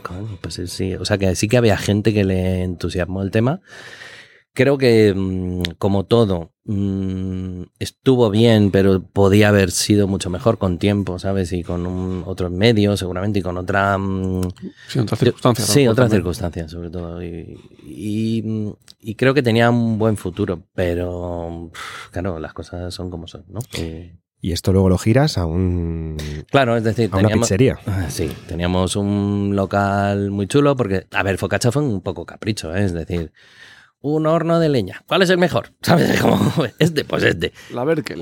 Coño, 0.00 0.38
Pues 0.40 0.60
sí. 0.66 0.94
O 0.94 1.04
sea 1.04 1.18
que 1.18 1.34
sí 1.36 1.46
que 1.46 1.58
había 1.58 1.76
gente 1.76 2.14
que 2.14 2.24
le 2.24 2.62
entusiasmó 2.62 3.22
el 3.22 3.30
tema. 3.30 3.60
Creo 4.54 4.76
que, 4.76 5.14
mm, 5.16 5.62
como 5.78 6.04
todo, 6.04 6.52
mm, 6.64 7.62
estuvo 7.78 8.28
bien, 8.28 8.70
pero 8.70 9.02
podía 9.02 9.48
haber 9.48 9.70
sido 9.70 10.06
mucho 10.06 10.28
mejor 10.28 10.58
con 10.58 10.78
tiempo, 10.78 11.18
¿sabes? 11.18 11.52
Y 11.52 11.62
con 11.62 11.86
un- 11.86 12.22
otros 12.26 12.50
medios, 12.50 12.98
seguramente, 13.00 13.38
y 13.38 13.42
con 13.42 13.56
otra. 13.56 13.96
mm, 13.96 14.42
Sí, 14.88 14.98
otras 14.98 15.18
circunstancias. 15.20 15.68
Sí, 15.68 15.86
otras 15.88 16.10
circunstancias, 16.10 16.70
sobre 16.70 16.90
todo. 16.90 17.22
Y, 17.22 17.58
y, 17.82 18.74
y 19.00 19.14
creo 19.14 19.32
que 19.32 19.42
tenía 19.42 19.70
un 19.70 19.98
buen 19.98 20.16
futuro, 20.18 20.62
pero 20.74 21.70
claro, 22.10 22.38
las 22.38 22.52
cosas 22.52 22.92
son 22.92 23.08
como 23.10 23.26
son, 23.26 23.44
¿no? 23.48 23.60
Y- 23.78 24.12
Y 24.44 24.50
esto 24.50 24.72
luego 24.72 24.88
lo 24.88 24.98
giras 24.98 25.38
a 25.38 25.46
un 25.46 26.16
claro, 26.50 26.76
es 26.76 26.82
decir, 26.82 27.08
a 27.12 27.18
una 27.18 27.28
pizzería. 27.42 27.78
Ah, 27.86 28.10
Sí, 28.10 28.28
teníamos 28.48 28.96
un 28.96 29.52
local 29.54 30.32
muy 30.32 30.48
chulo 30.48 30.74
porque, 30.76 31.06
a 31.12 31.22
ver, 31.22 31.38
Focaccia 31.38 31.70
fue 31.70 31.80
un 31.82 32.00
poco 32.00 32.26
capricho, 32.26 32.74
¿eh? 32.74 32.84
es 32.84 32.92
decir, 32.92 33.30
un 34.02 34.26
horno 34.26 34.58
de 34.58 34.68
leña. 34.68 35.02
¿Cuál 35.06 35.22
es 35.22 35.30
el 35.30 35.38
mejor? 35.38 35.70
¿Sabes? 35.82 36.20
Como, 36.20 36.38
este, 36.78 37.04
pues 37.04 37.22
este. 37.22 37.52
La 37.72 37.84
Berkel. 37.84 38.20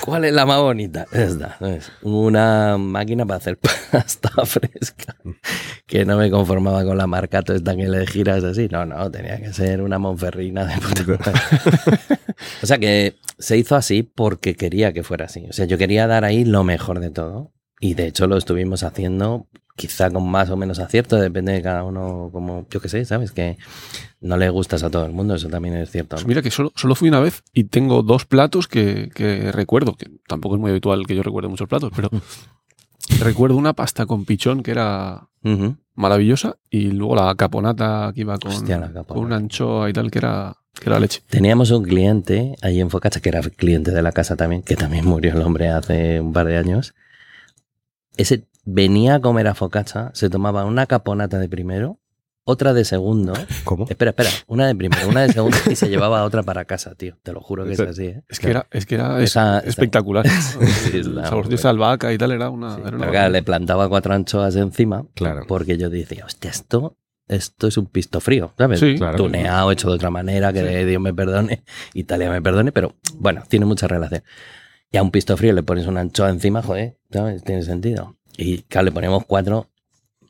¿Cuál 0.00 0.24
es 0.24 0.32
la 0.32 0.46
más 0.46 0.58
bonita? 0.58 1.06
Esta. 1.12 1.58
¿sabes? 1.58 1.92
Una 2.02 2.78
máquina 2.78 3.26
para 3.26 3.36
hacer 3.36 3.58
pasta 3.92 4.30
fresca. 4.44 5.14
Que 5.86 6.04
no 6.04 6.16
me 6.16 6.30
conformaba 6.30 6.84
con 6.84 6.96
la 6.96 7.06
marcato 7.06 7.54
esta 7.54 7.76
que 7.76 7.88
le 7.88 8.06
giras 8.06 8.42
así. 8.42 8.68
No, 8.70 8.86
no, 8.86 9.10
tenía 9.10 9.38
que 9.38 9.52
ser 9.52 9.82
una 9.82 9.98
monferrina 9.98 10.64
de 10.64 10.74
puta. 10.80 11.32
O 12.62 12.66
sea 12.66 12.78
que 12.78 13.16
se 13.38 13.56
hizo 13.56 13.76
así 13.76 14.02
porque 14.02 14.54
quería 14.54 14.92
que 14.92 15.02
fuera 15.02 15.26
así. 15.26 15.46
O 15.48 15.52
sea, 15.52 15.66
yo 15.66 15.78
quería 15.78 16.06
dar 16.06 16.24
ahí 16.24 16.44
lo 16.44 16.64
mejor 16.64 17.00
de 17.00 17.10
todo. 17.10 17.52
Y 17.80 17.94
de 17.94 18.06
hecho 18.06 18.26
lo 18.26 18.36
estuvimos 18.36 18.82
haciendo 18.82 19.48
quizá 19.80 20.10
con 20.10 20.28
más 20.30 20.50
o 20.50 20.58
menos 20.58 20.78
acierto, 20.78 21.16
depende 21.16 21.52
de 21.52 21.62
cada 21.62 21.84
uno, 21.84 22.28
como 22.32 22.66
yo 22.70 22.80
qué 22.82 22.88
sé, 22.90 23.02
¿sabes? 23.06 23.32
Que 23.32 23.56
no 24.20 24.36
le 24.36 24.50
gustas 24.50 24.82
a 24.82 24.90
todo 24.90 25.06
el 25.06 25.12
mundo, 25.12 25.34
eso 25.34 25.48
también 25.48 25.74
es 25.76 25.90
cierto. 25.90 26.16
Pues 26.16 26.24
¿no? 26.24 26.28
mira 26.28 26.42
que 26.42 26.50
solo, 26.50 26.70
solo 26.76 26.94
fui 26.94 27.08
una 27.08 27.20
vez 27.20 27.42
y 27.54 27.64
tengo 27.64 28.02
dos 28.02 28.26
platos 28.26 28.68
que, 28.68 29.08
que 29.14 29.50
recuerdo, 29.52 29.94
que 29.94 30.10
tampoco 30.28 30.56
es 30.56 30.60
muy 30.60 30.70
habitual 30.70 31.06
que 31.06 31.16
yo 31.16 31.22
recuerde 31.22 31.48
muchos 31.48 31.66
platos, 31.66 31.90
pero 31.96 32.10
recuerdo 33.20 33.56
una 33.56 33.72
pasta 33.72 34.04
con 34.04 34.26
pichón 34.26 34.62
que 34.62 34.72
era 34.72 35.28
Ujú. 35.44 35.76
maravillosa 35.94 36.56
y 36.68 36.90
luego 36.90 37.14
la 37.16 37.34
caponata 37.34 38.12
que 38.14 38.20
iba 38.20 38.36
con, 38.36 38.52
Hostia, 38.52 38.76
la 38.78 39.04
con 39.04 39.24
una 39.24 39.36
anchoa 39.36 39.88
y 39.88 39.94
tal 39.94 40.10
que 40.10 40.18
era, 40.18 40.54
que 40.78 40.90
era 40.90 41.00
leche. 41.00 41.22
Teníamos 41.30 41.70
un 41.70 41.84
cliente 41.84 42.54
allí 42.60 42.80
en 42.80 42.90
Focaccia, 42.90 43.22
que 43.22 43.30
era 43.30 43.40
cliente 43.40 43.92
de 43.92 44.02
la 44.02 44.12
casa 44.12 44.36
también, 44.36 44.60
que 44.62 44.76
también 44.76 45.06
murió 45.06 45.32
el 45.32 45.40
hombre 45.40 45.70
hace 45.70 46.20
un 46.20 46.34
par 46.34 46.46
de 46.48 46.58
años. 46.58 46.92
Ese 48.18 48.44
venía 48.64 49.16
a 49.16 49.20
comer 49.20 49.46
a 49.48 49.54
Focaccia, 49.54 50.10
se 50.14 50.30
tomaba 50.30 50.64
una 50.64 50.86
caponata 50.86 51.38
de 51.38 51.48
primero, 51.48 51.98
otra 52.44 52.72
de 52.72 52.84
segundo. 52.84 53.32
¿Cómo? 53.64 53.86
Espera, 53.88 54.10
espera, 54.10 54.30
una 54.48 54.66
de 54.66 54.74
primero, 54.74 55.08
una 55.08 55.22
de 55.22 55.32
segundo 55.32 55.56
y 55.70 55.76
se 55.76 55.88
llevaba 55.88 56.24
otra 56.24 56.42
para 56.42 56.64
casa, 56.64 56.94
tío. 56.94 57.16
Te 57.22 57.32
lo 57.32 57.40
juro 57.40 57.64
que 57.64 57.72
es 57.74 57.80
así, 57.80 58.06
¿eh? 58.06 58.22
Es 58.28 58.40
que 58.40 58.50
era, 58.50 58.66
es 58.70 58.86
que 58.86 58.94
era 58.96 59.18
es- 59.18 59.24
Esa- 59.30 59.58
esa- 59.58 59.68
espectacular. 59.68 60.26
Sí, 60.28 61.00
de 61.02 61.68
albahaca 61.68 62.12
y 62.12 62.18
tal 62.18 62.32
era 62.32 62.50
una. 62.50 62.74
Sí, 62.76 62.82
era 62.84 62.96
una 62.96 63.08
claro, 63.10 63.30
le 63.30 63.42
plantaba 63.42 63.88
cuatro 63.88 64.14
anchoas 64.14 64.56
encima. 64.56 65.06
Claro. 65.14 65.44
Porque 65.46 65.76
yo 65.78 65.90
decía, 65.90 66.24
hostia, 66.24 66.50
esto, 66.50 66.96
esto 67.28 67.68
es 67.68 67.76
un 67.76 67.86
pisto 67.86 68.20
frío, 68.20 68.52
¿sabes? 68.58 68.80
Sí, 68.80 68.96
Claro. 68.96 69.16
Tuneado, 69.18 69.70
hecho 69.70 69.88
de 69.88 69.94
otra 69.94 70.10
manera, 70.10 70.52
que 70.52 70.84
Dios 70.86 71.00
me 71.00 71.14
perdone, 71.14 71.62
Italia 71.94 72.30
me 72.30 72.42
perdone, 72.42 72.72
pero 72.72 72.96
bueno, 73.16 73.42
tiene 73.48 73.66
mucha 73.66 73.86
relación. 73.86 74.22
Y 74.90 74.96
a 74.96 75.02
un 75.02 75.12
pisto 75.12 75.36
frío 75.36 75.52
le 75.52 75.62
pones 75.62 75.86
una 75.86 76.00
anchoa 76.00 76.30
encima, 76.30 76.62
joder, 76.62 76.98
¿sabes? 77.12 77.44
Tiene 77.44 77.62
sentido. 77.62 78.16
Y 78.40 78.62
claro, 78.62 78.86
le 78.86 78.92
ponemos 78.92 79.24
cuatro. 79.26 79.66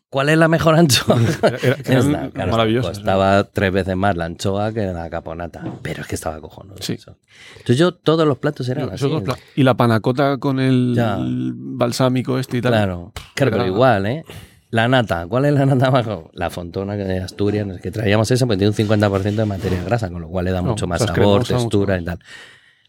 ¿Cuál 0.09 0.29
es 0.29 0.39
la 0.39 0.49
mejor 0.49 0.75
anchoa? 0.75 1.21
Era- 1.63 1.75
Esta, 1.85 2.31
claro, 2.31 2.51
maravillosas. 2.51 2.99
Costaba 2.99 3.45
tres 3.45 3.73
veces 3.73 3.97
más 3.97 4.17
la 4.17 4.25
anchoa 4.25 4.73
que 4.73 4.87
la 4.87 5.09
caponata. 5.09 5.63
Pero 5.83 6.03
es 6.03 6.09
que 6.09 6.17
estaba 6.17 6.41
cojonudo. 6.41 6.79
Sí. 6.81 6.95
eso. 6.95 7.17
Entonces 7.53 7.77
yo, 7.79 7.95
todos 7.95 8.27
los 8.27 8.39
platos 8.39 8.69
eran 8.69 8.91
así. 8.91 9.09
pla- 9.25 9.39
y 9.55 9.63
la 9.63 9.75
panacota 9.75 10.39
con 10.39 10.59
el 10.59 11.53
balsámico 11.55 12.39
este 12.41 12.57
y 12.59 12.61
tal. 12.61 12.73
Claro, 12.73 13.13
claro, 13.37 13.53
pero 13.53 13.67
igual, 13.67 14.07
¿eh? 14.07 14.25
La 14.71 14.87
nata, 14.89 15.27
¿cuál 15.27 15.45
es 15.47 15.53
la 15.55 15.67
nata 15.67 15.87
abajo? 15.89 16.31
La 16.33 16.49
fontona 16.51 16.95
de 16.97 17.19
Asturias, 17.21 17.67
que 17.81 17.91
traíamos 17.91 18.31
esa, 18.31 18.47
pues 18.47 18.57
tiene 18.59 18.71
un 18.71 18.77
50% 18.77 19.35
de 19.35 19.45
materia 19.45 19.83
grasa, 19.83 20.11
con 20.11 20.23
lo 20.23 20.29
cual 20.29 20.45
le 20.45 20.53
da 20.53 20.63
No, 20.63 20.71
mucho 20.71 20.87
más 20.87 21.01
sabor, 21.03 21.45
textura 21.45 21.95
mucho 21.97 22.03
y 22.03 22.05
tal. 22.05 22.19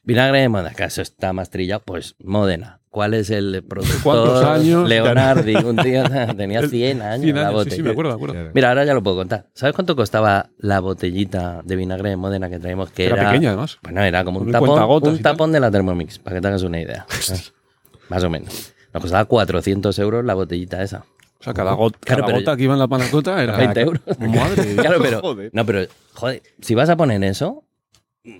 Vinagre 0.03 0.47
de 0.47 0.71
que 0.75 0.83
eso 0.83 1.01
está 1.01 1.33
más 1.33 1.49
trillado, 1.49 1.81
pues 1.85 2.15
Módena. 2.23 2.80
¿Cuál 2.91 3.13
es 3.13 3.29
el 3.29 3.63
productor? 3.63 4.01
¿Cuántos 4.03 4.43
años? 4.43 4.87
Leonardi, 4.89 5.55
un 5.55 5.77
tío 5.77 6.03
tenía 6.37 6.67
100 6.67 7.01
años 7.01 7.21
100 7.23 7.35
la 7.35 7.41
años, 7.47 7.51
sí, 7.51 7.53
botella. 7.55 7.75
sí, 7.77 7.83
me 7.83 7.91
acuerdo, 7.91 8.09
me 8.11 8.15
acuerdo. 8.15 8.51
Mira, 8.53 8.67
ahora 8.67 8.83
ya 8.83 8.93
lo 8.93 9.01
puedo 9.01 9.15
contar. 9.15 9.47
¿Sabes 9.53 9.73
cuánto 9.73 9.95
costaba 9.95 10.49
la 10.57 10.81
botellita 10.81 11.61
de 11.63 11.75
vinagre 11.77 12.09
de 12.09 12.17
Módena 12.17 12.49
que 12.49 12.59
traíamos? 12.59 12.91
Que 12.91 13.05
Era, 13.05 13.15
era, 13.21 13.31
pequeña, 13.31 13.49
además. 13.51 13.79
Bueno, 13.81 14.03
era 14.03 14.25
como 14.25 14.41
un 14.41 14.51
tapón, 14.51 15.07
un 15.07 15.19
tapón 15.21 15.51
de 15.53 15.61
la 15.61 15.71
Thermomix, 15.71 16.19
para 16.19 16.35
que 16.35 16.41
te 16.41 16.47
hagas 16.49 16.63
una 16.63 16.81
idea. 16.81 17.05
Más 18.09 18.23
o 18.25 18.29
menos. 18.29 18.73
Nos 18.93 19.01
costaba 19.01 19.23
400 19.23 19.97
euros 19.99 20.25
la 20.25 20.33
botellita 20.33 20.83
esa. 20.83 21.05
O 21.39 21.43
sea, 21.43 21.53
cada, 21.53 21.73
got- 21.75 21.95
Claro, 22.01 22.25
cada 22.25 22.37
gota 22.39 22.57
que 22.57 22.63
iba 22.63 22.73
en 22.73 22.79
la 22.79 22.89
panacota 22.89 23.41
era. 23.41 23.55
20 23.55 23.79
euros. 23.81 24.01
Madre. 24.19 24.75
Claro, 24.75 24.99
pero. 25.01 25.21
Joder. 25.21 25.49
No, 25.53 25.65
pero, 25.65 25.87
joder, 26.13 26.41
si 26.59 26.75
vas 26.75 26.89
a 26.89 26.97
poner 26.97 27.23
eso, 27.23 27.63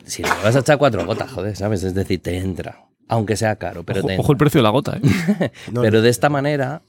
si 0.03 0.23
le 0.23 0.29
vas 0.43 0.57
a 0.57 0.59
echar 0.59 0.77
cuatro 0.77 1.05
gotas, 1.05 1.31
joder, 1.31 1.55
¿sabes? 1.55 1.83
Es 1.83 1.93
decir, 1.95 2.21
te 2.21 2.37
entra. 2.37 2.83
Aunque 3.07 3.35
sea 3.35 3.55
caro, 3.57 3.83
pero 3.83 3.99
Ojo, 3.99 4.07
te 4.07 4.17
ojo 4.17 4.31
el 4.31 4.37
precio 4.37 4.59
de 4.59 4.63
la 4.63 4.69
gota, 4.69 4.97
¿eh? 4.97 5.51
No, 5.71 5.81
Pero 5.81 6.01
de 6.01 6.09
esta 6.09 6.29
manera, 6.29 6.81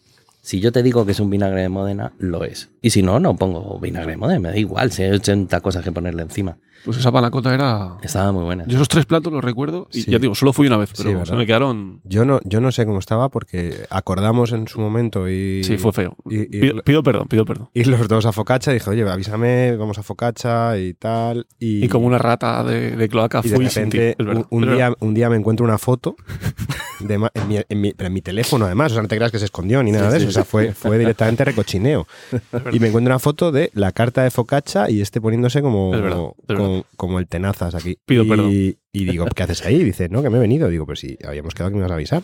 si 0.42 0.60
yo 0.60 0.72
te 0.72 0.82
digo 0.82 1.06
que 1.06 1.12
es 1.12 1.20
un 1.20 1.30
vinagre 1.30 1.62
de 1.62 1.68
Módena, 1.70 2.12
lo 2.18 2.44
es. 2.44 2.68
Y 2.82 2.90
si 2.90 3.02
no, 3.02 3.18
no 3.20 3.36
pongo 3.36 3.78
vinagre 3.80 4.10
de 4.12 4.16
Módena, 4.18 4.40
me 4.40 4.48
da 4.50 4.56
igual, 4.58 4.90
si 4.92 5.02
hay 5.04 5.12
80 5.12 5.60
cosas 5.60 5.82
que 5.84 5.92
ponerle 5.92 6.22
encima. 6.22 6.58
Pues 6.84 6.98
esa 6.98 7.12
panacota 7.12 7.54
era. 7.54 7.96
Estaba 8.02 8.32
muy 8.32 8.42
buena. 8.42 8.64
Yo 8.66 8.74
esos 8.74 8.88
tres 8.88 9.06
platos 9.06 9.32
los 9.32 9.44
recuerdo 9.44 9.86
y 9.92 10.02
Sí. 10.02 10.10
ya 10.10 10.18
digo, 10.18 10.34
solo 10.34 10.52
fui 10.52 10.66
una 10.66 10.76
vez, 10.76 10.90
pero 10.96 11.24
se 11.24 11.36
me 11.36 11.46
quedaron. 11.46 12.00
Yo 12.02 12.24
no, 12.24 12.40
yo 12.42 12.60
no 12.60 12.72
sé 12.72 12.84
cómo 12.86 12.98
estaba 12.98 13.28
porque 13.28 13.86
acordamos 13.88 14.50
en 14.50 14.66
su 14.66 14.80
momento 14.80 15.28
y, 15.30 15.62
Sí, 15.62 15.78
fue 15.78 15.92
feo. 15.92 16.16
y- 16.28 16.40
y- 16.40 16.46
pido, 16.60 16.82
pido 16.82 17.02
perdón, 17.04 17.28
pido 17.28 17.44
perdón. 17.44 17.70
ir 17.72 17.86
los 17.86 18.08
dos 18.08 18.26
a 18.26 18.32
Focaccia. 18.32 18.72
Dije, 18.72 18.90
oye, 18.90 19.08
avísame, 19.08 19.76
vamos 19.76 19.96
a 19.98 20.02
Focaccia 20.02 20.76
y 20.76 20.92
tal. 20.94 21.46
Y, 21.60 21.84
Y 21.84 21.88
como 21.88 22.04
una 22.04 22.18
rata 22.18 22.64
de, 22.64 22.96
de 22.96 23.08
cloaca 23.08 23.42
y 23.44 23.48
de 23.48 23.54
fui 23.54 23.68
sin 23.70 23.88
ti. 23.88 23.98
repente 23.98 24.16
Es 24.20 24.26
verdad. 24.26 24.46
un, 24.50 24.58
un 24.58 24.64
Pero- 24.64 24.74
día, 24.74 24.92
un 24.98 25.14
día 25.14 25.30
me 25.30 25.36
encuentro 25.36 25.64
una 25.64 25.78
foto 25.78 26.16
de 27.06 27.18
ma- 27.18 27.30
en, 27.34 27.48
mi, 27.48 27.58
en 27.68 27.80
mi- 27.80 27.92
pero 27.92 28.06
en 28.08 28.12
mi 28.12 28.22
teléfono 28.22 28.64
además, 28.66 28.92
o 28.92 28.94
sea, 28.94 29.02
no 29.02 29.08
te 29.08 29.16
creas 29.16 29.30
que 29.32 29.38
se 29.38 29.44
escondió 29.46 29.82
ni 29.82 29.92
nada 29.92 30.10
de 30.10 30.18
eso, 30.18 30.28
o 30.28 30.32
sea, 30.32 30.44
fue, 30.44 30.72
fue 30.72 30.98
directamente 30.98 31.44
recochineo. 31.44 32.06
y 32.72 32.80
me 32.80 32.88
encuentro 32.88 33.10
una 33.12 33.18
foto 33.18 33.52
de 33.52 33.70
la 33.74 33.92
carta 33.92 34.22
de 34.22 34.30
Focaccia 34.30 34.90
y 34.90 35.00
este 35.00 35.20
poniéndose 35.20 35.62
como, 35.62 35.94
Es 35.94 36.00
verdad, 36.02 36.20
es 36.48 36.56
como, 36.56 36.84
como 36.96 37.18
el 37.18 37.26
tenazas 37.26 37.74
aquí. 37.74 37.98
Pido 38.04 38.24
y, 38.24 38.28
perdón. 38.28 38.50
y 38.50 38.76
digo, 38.92 39.26
¿qué 39.34 39.42
haces 39.42 39.64
ahí? 39.64 39.82
Dice, 39.84 40.08
no, 40.08 40.22
que 40.22 40.30
me 40.30 40.38
he 40.38 40.40
venido. 40.40 40.68
Digo, 40.68 40.86
pues 40.86 41.00
sí, 41.00 41.16
habíamos 41.26 41.54
quedado 41.54 41.70
que 41.70 41.74
me 41.76 41.80
ibas 41.80 41.90
a 41.90 41.94
avisar. 41.94 42.22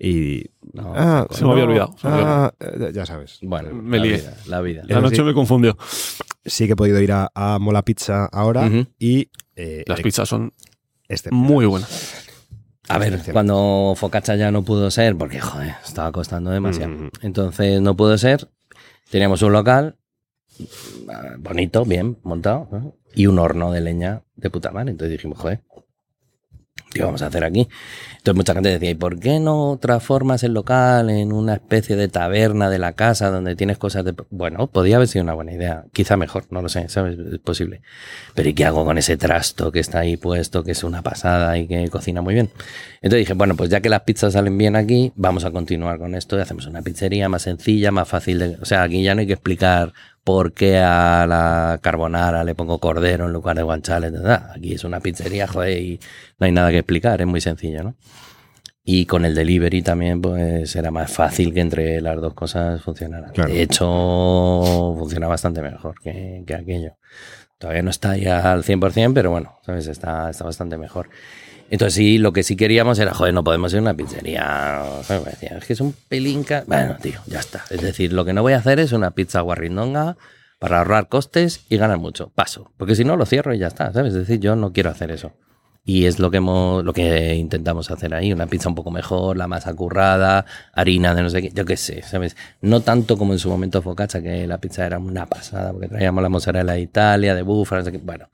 Y. 0.00 0.44
No, 0.72 0.92
ah, 0.94 1.26
Se 1.30 1.44
me 1.44 1.50
había 1.52 1.64
no, 1.64 1.70
olvidado, 1.70 1.96
había 2.02 2.44
ah, 2.44 2.54
eh, 2.60 2.90
ya 2.94 3.04
sabes. 3.04 3.38
Bueno, 3.42 3.74
Me 3.74 3.98
la 3.98 4.04
lié. 4.04 4.12
vida, 4.18 4.36
la 4.46 4.60
vida. 4.60 4.82
La 4.86 5.00
noche 5.00 5.16
sí. 5.16 5.22
me 5.22 5.34
confundió. 5.34 5.76
Sí 6.46 6.66
que 6.66 6.74
he 6.74 6.76
podido 6.76 7.00
ir 7.00 7.10
a, 7.10 7.30
a 7.34 7.58
Mola 7.58 7.82
Pizza 7.82 8.26
ahora 8.26 8.66
Ujú. 8.66 8.86
y. 9.00 9.28
eh, 9.56 9.82
Las 9.88 10.00
pizzas 10.00 10.28
son 10.28 10.52
este, 11.08 11.30
muy 11.32 11.66
buenas. 11.66 12.27
A 12.88 12.98
ver, 12.98 13.20
cuando 13.32 13.94
Focaccia 13.96 14.36
ya 14.36 14.50
no 14.50 14.62
pudo 14.62 14.90
ser, 14.90 15.16
porque 15.16 15.40
joder, 15.40 15.74
estaba 15.84 16.10
costando 16.10 16.50
demasiado. 16.50 16.92
Mm. 16.92 17.10
Entonces 17.22 17.80
no 17.80 17.96
pudo 17.96 18.16
ser. 18.16 18.48
Teníamos 19.10 19.42
un 19.42 19.52
local 19.52 19.96
ah, 21.10 21.36
bonito, 21.38 21.84
bien 21.84 22.18
montado, 22.22 22.68
¿no? 22.72 22.94
y 23.14 23.26
un 23.26 23.38
horno 23.38 23.72
de 23.72 23.80
leña 23.80 24.22
de 24.36 24.50
puta 24.50 24.70
madre. 24.70 24.92
Entonces 24.92 25.12
dijimos, 25.12 25.38
joder, 25.38 25.62
¿qué 26.98 27.04
vamos 27.04 27.22
a 27.22 27.26
hacer 27.26 27.44
aquí? 27.44 27.68
Entonces 28.18 28.34
mucha 28.34 28.54
gente 28.54 28.68
decía, 28.68 28.90
¿y 28.90 28.94
por 28.94 29.18
qué 29.18 29.40
no 29.40 29.78
transformas 29.80 30.42
el 30.42 30.52
local 30.52 31.08
en 31.08 31.32
una 31.32 31.54
especie 31.54 31.96
de 31.96 32.08
taberna 32.08 32.68
de 32.68 32.78
la 32.78 32.92
casa 32.92 33.30
donde 33.30 33.56
tienes 33.56 33.78
cosas 33.78 34.04
de... 34.04 34.14
Bueno, 34.30 34.66
podía 34.66 34.96
haber 34.96 35.08
sido 35.08 35.22
una 35.22 35.34
buena 35.34 35.52
idea, 35.52 35.84
quizá 35.92 36.16
mejor, 36.16 36.44
no 36.50 36.60
lo 36.60 36.68
sé, 36.68 36.88
¿sabes? 36.88 37.18
Es 37.18 37.38
posible. 37.38 37.80
Pero 38.34 38.48
¿y 38.48 38.54
qué 38.54 38.64
hago 38.64 38.84
con 38.84 38.98
ese 38.98 39.16
trasto 39.16 39.72
que 39.72 39.80
está 39.80 40.00
ahí 40.00 40.16
puesto, 40.16 40.64
que 40.64 40.72
es 40.72 40.84
una 40.84 41.02
pasada 41.02 41.56
y 41.56 41.66
que 41.66 41.88
cocina 41.88 42.20
muy 42.20 42.34
bien? 42.34 42.50
Entonces 43.00 43.20
dije, 43.20 43.34
bueno, 43.34 43.56
pues 43.56 43.70
ya 43.70 43.80
que 43.80 43.88
las 43.88 44.02
pizzas 44.02 44.32
salen 44.32 44.58
bien 44.58 44.76
aquí, 44.76 45.12
vamos 45.14 45.44
a 45.44 45.50
continuar 45.50 45.98
con 45.98 46.14
esto 46.14 46.36
y 46.36 46.40
hacemos 46.40 46.66
una 46.66 46.82
pizzería 46.82 47.28
más 47.28 47.42
sencilla, 47.42 47.92
más 47.92 48.08
fácil. 48.08 48.58
O 48.60 48.64
sea, 48.64 48.82
aquí 48.82 49.02
ya 49.02 49.14
no 49.14 49.20
hay 49.20 49.26
que 49.26 49.34
explicar 49.34 49.92
por 50.24 50.52
qué 50.52 50.78
a 50.78 51.26
la 51.26 51.78
carbonara 51.82 52.44
le 52.44 52.54
pongo 52.54 52.78
cordero 52.78 53.26
en 53.26 53.32
lugar 53.32 53.56
de 53.56 53.62
guanciale. 53.62 54.10
nada. 54.10 54.52
Aquí 54.56 54.74
es 54.74 54.84
una 54.84 55.00
pizzería, 55.00 55.46
joder, 55.46 55.78
y 55.78 56.00
no 56.38 56.46
hay 56.46 56.52
nada 56.52 56.70
que 56.70 56.78
explicar, 56.78 57.20
es 57.20 57.26
muy 57.26 57.40
sencillo, 57.40 57.82
¿no? 57.82 57.96
Y 58.84 59.04
con 59.04 59.26
el 59.26 59.34
delivery 59.34 59.82
también, 59.82 60.22
pues 60.22 60.74
era 60.74 60.90
más 60.90 61.12
fácil 61.12 61.52
que 61.52 61.60
entre 61.60 62.00
las 62.00 62.18
dos 62.20 62.32
cosas 62.32 62.80
funcionaran. 62.80 63.32
Claro. 63.32 63.52
De 63.52 63.60
hecho, 63.60 64.94
funciona 64.98 65.28
bastante 65.28 65.60
mejor 65.60 65.94
que, 66.00 66.42
que 66.46 66.54
aquello. 66.54 66.92
Todavía 67.58 67.82
no 67.82 67.90
está 67.90 68.16
ya 68.16 68.52
al 68.52 68.62
100%, 68.62 69.12
pero 69.12 69.30
bueno, 69.30 69.58
¿sabes? 69.66 69.88
Está, 69.88 70.30
está 70.30 70.44
bastante 70.44 70.78
mejor. 70.78 71.10
Entonces 71.70 71.94
sí, 71.94 72.18
lo 72.18 72.32
que 72.32 72.42
sí 72.42 72.56
queríamos 72.56 72.98
era, 72.98 73.12
joder, 73.12 73.34
no 73.34 73.44
podemos 73.44 73.72
ir 73.72 73.78
a 73.78 73.82
una 73.82 73.94
pizzería. 73.94 74.82
¿sabes? 75.02 75.24
Me 75.24 75.30
decían, 75.32 75.58
es 75.58 75.64
que 75.64 75.72
es 75.74 75.80
un 75.80 75.94
pelín 76.08 76.44
ca-". 76.44 76.64
Bueno, 76.66 76.96
tío, 77.00 77.20
ya 77.26 77.40
está. 77.40 77.64
Es 77.70 77.82
decir, 77.82 78.12
lo 78.12 78.24
que 78.24 78.32
no 78.32 78.42
voy 78.42 78.54
a 78.54 78.58
hacer 78.58 78.80
es 78.80 78.92
una 78.92 79.10
pizza 79.10 79.40
guarrindonga 79.40 80.16
para 80.58 80.78
ahorrar 80.78 81.08
costes 81.08 81.64
y 81.68 81.76
ganar 81.76 81.98
mucho. 81.98 82.30
Paso. 82.34 82.72
Porque 82.76 82.94
si 82.94 83.04
no, 83.04 83.16
lo 83.16 83.26
cierro 83.26 83.54
y 83.54 83.58
ya 83.58 83.66
está, 83.66 83.92
¿sabes? 83.92 84.14
Es 84.14 84.26
decir, 84.26 84.40
yo 84.40 84.56
no 84.56 84.72
quiero 84.72 84.90
hacer 84.90 85.10
eso. 85.10 85.32
Y 85.84 86.04
es 86.04 86.18
lo 86.18 86.30
que, 86.30 86.36
hemos, 86.36 86.84
lo 86.84 86.92
que 86.92 87.34
intentamos 87.34 87.90
hacer 87.90 88.12
ahí, 88.12 88.30
una 88.30 88.46
pizza 88.46 88.68
un 88.68 88.74
poco 88.74 88.90
mejor, 88.90 89.38
la 89.38 89.48
masa 89.48 89.72
currada, 89.72 90.44
harina 90.74 91.14
de 91.14 91.22
no 91.22 91.30
sé 91.30 91.40
qué, 91.40 91.50
yo 91.50 91.64
qué 91.64 91.78
sé, 91.78 92.02
¿sabes? 92.02 92.36
No 92.60 92.82
tanto 92.82 93.16
como 93.16 93.32
en 93.32 93.38
su 93.38 93.48
momento 93.48 93.80
Focaccia, 93.80 94.20
que 94.20 94.46
la 94.46 94.58
pizza 94.58 94.84
era 94.84 94.98
una 94.98 95.24
pasada, 95.24 95.72
porque 95.72 95.88
traíamos 95.88 96.22
la 96.22 96.28
mozzarella 96.28 96.74
de 96.74 96.80
Italia, 96.80 97.34
de 97.34 97.40
búfala, 97.40 97.80
no 97.80 97.84
sé 97.86 97.92
qué. 97.92 97.98
Bueno, 97.98 98.28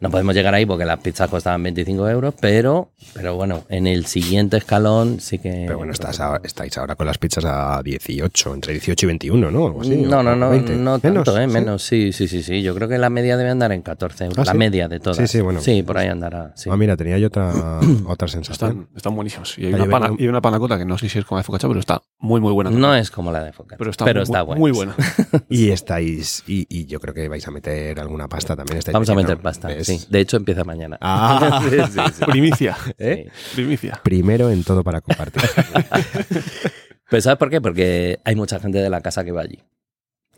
no 0.00 0.10
podemos 0.10 0.34
llegar 0.34 0.54
ahí 0.54 0.64
porque 0.66 0.84
las 0.84 0.98
pizzas 0.98 1.28
costaban 1.28 1.62
25 1.62 2.08
euros, 2.08 2.34
pero, 2.40 2.90
pero 3.14 3.34
bueno, 3.36 3.64
en 3.68 3.86
el 3.86 4.06
siguiente 4.06 4.56
escalón 4.56 5.20
sí 5.20 5.38
que... 5.38 5.64
Pero 5.66 5.76
bueno, 5.78 5.92
estás 5.92 6.18
ahora- 6.20 6.40
estáis 6.42 6.76
ahora 6.78 6.94
con 6.96 7.06
las 7.06 7.18
pizzas 7.18 7.44
a 7.44 7.82
18, 7.82 8.54
entre 8.54 8.72
18 8.74 9.06
y 9.06 9.08
21, 9.08 9.50
¿no? 9.50 9.66
Algo 9.66 9.82
así, 9.82 9.96
no, 9.96 10.22
no, 10.22 10.34
no, 10.34 10.50
20. 10.50 10.74
no 10.76 10.98
tanto, 10.98 11.38
¿eh? 11.38 11.46
¿Sí? 11.46 11.52
Menos, 11.52 11.82
sí, 11.82 12.12
sí, 12.12 12.28
sí, 12.28 12.42
sí. 12.42 12.62
Yo 12.62 12.74
creo 12.74 12.88
que 12.88 12.98
la 12.98 13.10
media 13.10 13.36
debe 13.36 13.50
andar 13.50 13.72
en 13.72 13.82
14 13.82 14.24
euros. 14.24 14.38
¿Ah, 14.38 14.44
la 14.44 14.52
sí? 14.52 14.58
media 14.58 14.88
de 14.88 15.00
todas. 15.00 15.18
Sí, 15.18 15.26
sí, 15.26 15.40
bueno. 15.42 15.60
Sí, 15.60 15.82
por 15.82 15.98
ahí 15.98 16.08
andará. 16.08 16.52
Sí. 16.56 16.70
Ah, 16.72 16.76
mira, 16.76 16.96
tenía 16.96 17.18
yo 17.18 17.26
otra, 17.26 17.52
otra 18.06 18.26
sensación. 18.28 18.70
Están, 18.70 18.88
están 18.96 19.14
buenísimos. 19.14 19.58
Y 19.58 19.66
hay 19.66 19.74
una, 19.74 19.86
pana, 19.86 20.14
y 20.18 20.26
una 20.28 20.40
panacota 20.40 20.78
que 20.78 20.84
no 20.84 20.96
sé 20.98 21.08
si 21.08 21.18
es 21.18 21.24
como 21.24 21.36
la 21.38 21.42
de 21.42 21.46
focaccia, 21.46 21.68
pero 21.68 21.80
está 21.80 22.00
muy, 22.18 22.40
muy 22.40 22.52
buena. 22.52 22.70
No 22.70 22.94
es 22.94 23.10
como 23.10 23.32
la 23.32 23.42
de 23.44 23.52
Foca, 23.52 23.76
pero 23.78 23.90
está, 23.90 24.04
pero 24.04 24.20
muy, 24.20 24.24
está 24.24 24.42
buena. 24.42 24.60
muy 24.60 24.70
buena. 24.72 24.94
Y 25.48 25.70
estáis, 25.70 26.42
y, 26.46 26.66
y 26.68 26.86
yo 26.86 27.00
creo 27.00 27.12
que 27.12 27.28
vais 27.28 27.46
a 27.46 27.50
meter 27.50 27.98
alguna 27.98 28.28
pasta 28.28 28.54
también. 28.56 28.78
estáis 28.78 28.92
Vamos 28.92 29.10
a 29.10 29.14
meter 29.14 29.38
pasta, 29.38 29.68
¿ves? 29.68 29.89
Sí. 29.98 30.06
De 30.10 30.20
hecho, 30.20 30.36
empieza 30.36 30.64
mañana. 30.64 30.96
Ah, 31.00 31.62
Sí, 31.70 31.76
sí, 31.92 32.00
sí. 32.18 32.24
Primicia. 32.26 32.76
¿eh? 32.98 33.28
Sí. 33.34 33.54
Primicia. 33.56 34.00
Primero 34.02 34.50
en 34.50 34.64
todo 34.64 34.82
para 34.84 35.00
compartir. 35.00 35.42
Pero 37.10 37.22
¿sabes 37.22 37.38
por 37.38 37.50
qué? 37.50 37.60
Porque 37.60 38.20
hay 38.24 38.36
mucha 38.36 38.60
gente 38.60 38.78
de 38.78 38.90
la 38.90 39.00
casa 39.00 39.24
que 39.24 39.32
va 39.32 39.42
allí. 39.42 39.58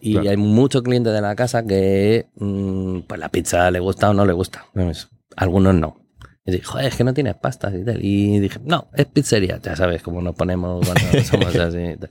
Y 0.00 0.14
Claro. 0.14 0.30
hay 0.30 0.36
muchos 0.36 0.82
clientes 0.82 1.12
de 1.12 1.20
la 1.20 1.36
casa 1.36 1.64
que 1.64 2.26
mm, 2.36 3.00
pues 3.06 3.20
la 3.20 3.28
pizza 3.28 3.70
le 3.70 3.78
gusta 3.78 4.10
o 4.10 4.14
no 4.14 4.24
le 4.26 4.32
gusta. 4.32 4.64
¿sabes? 4.74 5.08
Algunos 5.36 5.74
no. 5.74 5.96
Y 6.44 6.50
dije, 6.52 6.64
joder, 6.64 6.86
es 6.86 6.96
que 6.96 7.04
no 7.04 7.14
tienes 7.14 7.36
pastas 7.36 7.72
y 7.74 7.84
tal. 7.84 8.04
Y 8.04 8.40
dije, 8.40 8.58
no, 8.64 8.88
es 8.94 9.06
pizzería. 9.06 9.60
Ya 9.62 9.76
sabes 9.76 10.02
cómo 10.02 10.20
nos 10.20 10.34
ponemos 10.34 10.84
cuando 10.84 11.22
somos 11.24 11.54
así. 11.56 11.78
y 11.78 11.96
tal. 11.96 12.10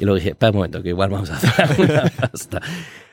Y 0.00 0.04
luego 0.04 0.16
dije, 0.16 0.30
espera 0.30 0.50
un 0.50 0.56
momento, 0.56 0.82
que 0.82 0.88
igual 0.88 1.10
vamos 1.10 1.30
a 1.30 1.36
hacer 1.36 1.52
alguna 1.64 2.10
pasta. 2.20 2.60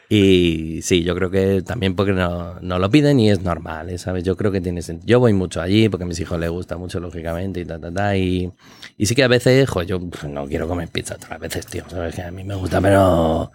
Y 0.09 0.81
sí, 0.83 1.03
yo 1.03 1.15
creo 1.15 1.31
que 1.31 1.61
también 1.63 1.95
porque 1.95 2.11
no, 2.11 2.59
no 2.59 2.79
lo 2.79 2.89
piden 2.89 3.19
y 3.19 3.31
es 3.31 3.41
normal, 3.41 3.89
¿eh? 3.89 3.97
¿sabes? 3.97 4.23
Yo 4.23 4.35
creo 4.37 4.51
que 4.51 4.61
tiene 4.61 4.81
sentido. 4.81 5.07
Yo 5.07 5.19
voy 5.19 5.33
mucho 5.33 5.61
allí 5.61 5.89
porque 5.89 6.03
a 6.03 6.07
mis 6.07 6.19
hijos 6.19 6.39
les 6.39 6.49
gusta 6.49 6.77
mucho, 6.77 6.99
lógicamente, 6.99 7.61
y 7.61 7.65
ta, 7.65 7.79
ta, 7.79 7.91
ta. 7.91 8.15
Y, 8.15 8.51
y 8.97 9.05
sí 9.05 9.15
que 9.15 9.23
a 9.23 9.27
veces, 9.27 9.67
joder, 9.67 9.87
yo 9.87 9.99
no 10.29 10.47
quiero 10.47 10.67
comer 10.67 10.89
pizza 10.89 11.15
todas 11.15 11.31
las 11.31 11.39
veces, 11.39 11.65
tío. 11.65 11.83
¿Sabes? 11.89 12.15
Que 12.15 12.21
a 12.21 12.31
mí 12.31 12.43
me 12.43 12.55
gusta, 12.55 12.79
pero 12.81 13.51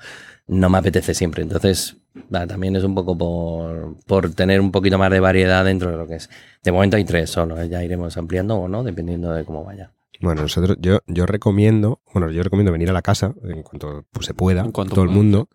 no 0.49 0.69
me 0.69 0.79
apetece 0.79 1.15
siempre. 1.15 1.43
Entonces, 1.43 1.97
va, 2.35 2.47
también 2.47 2.75
es 2.75 2.85
un 2.85 2.95
poco 2.95 3.17
por, 3.17 3.97
por 4.07 4.35
tener 4.35 4.61
un 4.61 4.73
poquito 4.73 4.99
más 4.99 5.11
de 5.11 5.21
variedad 5.21 5.65
dentro 5.65 5.91
de 5.91 5.97
lo 5.97 6.07
que 6.07 6.17
es. 6.17 6.31
De 6.63 6.73
momento 6.73 6.97
hay 6.97 7.05
tres 7.05 7.31
solo, 7.31 7.61
¿eh? 7.61 7.69
ya 7.69 7.83
iremos 7.85 8.17
ampliando 8.17 8.57
o 8.57 8.69
no, 8.69 8.83
dependiendo 8.83 9.33
de 9.33 9.45
cómo 9.45 9.65
vaya. 9.65 9.93
Bueno, 10.21 10.43
nosotros, 10.43 10.77
yo, 10.81 10.99
yo 11.07 11.25
recomiendo, 11.25 12.03
bueno, 12.13 12.31
yo 12.31 12.43
recomiendo 12.43 12.73
venir 12.73 12.91
a 12.91 12.93
la 12.93 13.01
casa 13.01 13.35
en 13.45 13.63
cuanto 13.63 14.05
pues, 14.11 14.27
se 14.27 14.35
pueda, 14.35 14.63
En 14.63 14.73
cuanto 14.73 14.97
todo 14.97 15.05
el 15.05 15.11
mundo. 15.11 15.49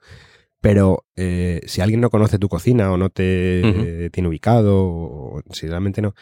Pero 0.70 1.06
eh, 1.16 1.62
si 1.66 1.82
alguien 1.82 2.02
no 2.02 2.10
conoce 2.10 2.40
tu 2.40 2.50
cocina 2.50 2.92
o 2.92 2.98
no 2.98 3.10
te 3.10 4.10
tiene 4.12 4.30
ubicado, 4.30 4.76
o 4.84 5.42
si 5.52 5.68
realmente 5.68 6.02
no, 6.02 6.14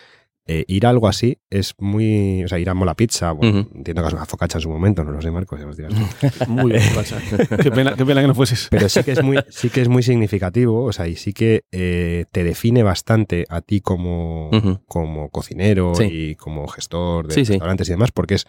eh, 0.45 0.65
ir 0.67 0.85
a 0.85 0.89
algo 0.89 1.07
así 1.07 1.37
es 1.49 1.73
muy. 1.79 2.43
O 2.43 2.49
sea, 2.49 2.59
ir 2.59 2.69
a 2.69 2.73
Mola 2.73 2.95
Pizza, 2.95 3.31
bueno, 3.31 3.69
entiendo 3.73 4.05
que 4.05 4.15
a 4.17 4.25
Focaccia 4.25 4.57
en 4.57 4.61
su 4.63 4.69
momento, 4.69 5.01
no 5.05 5.11
lo 5.11 5.21
sé, 5.21 5.31
Marcos, 5.31 5.57
ya 5.57 5.65
nos 5.65 5.77
dirás. 5.77 5.93
Muy 6.49 6.71
bien. 6.73 6.81
focaccia. 6.83 7.17
qué, 7.63 7.71
pena, 7.71 7.95
qué 7.95 8.05
pena 8.05 8.19
que 8.21 8.27
no 8.27 8.35
fueses. 8.35 8.67
Pero 8.69 8.89
sí 8.89 9.01
que 9.03 9.13
es 9.13 9.23
muy, 9.23 9.37
sí 9.49 9.69
que 9.69 9.81
es 9.81 9.87
muy 9.87 10.03
significativo, 10.03 10.83
o 10.83 10.91
sea, 10.91 11.07
y 11.07 11.15
sí 11.15 11.31
que 11.31 11.63
eh, 11.71 12.25
te 12.33 12.43
define 12.43 12.83
bastante 12.83 13.45
a 13.47 13.61
ti 13.61 13.79
como, 13.79 14.51
como 14.87 15.29
cocinero 15.29 15.95
Sí. 15.95 16.03
y 16.11 16.35
como 16.35 16.67
gestor 16.67 17.27
de 17.27 17.33
Sí, 17.35 17.45
sí. 17.45 17.53
restaurantes 17.53 17.87
y 17.87 17.91
demás, 17.91 18.11
porque 18.11 18.35
es 18.35 18.45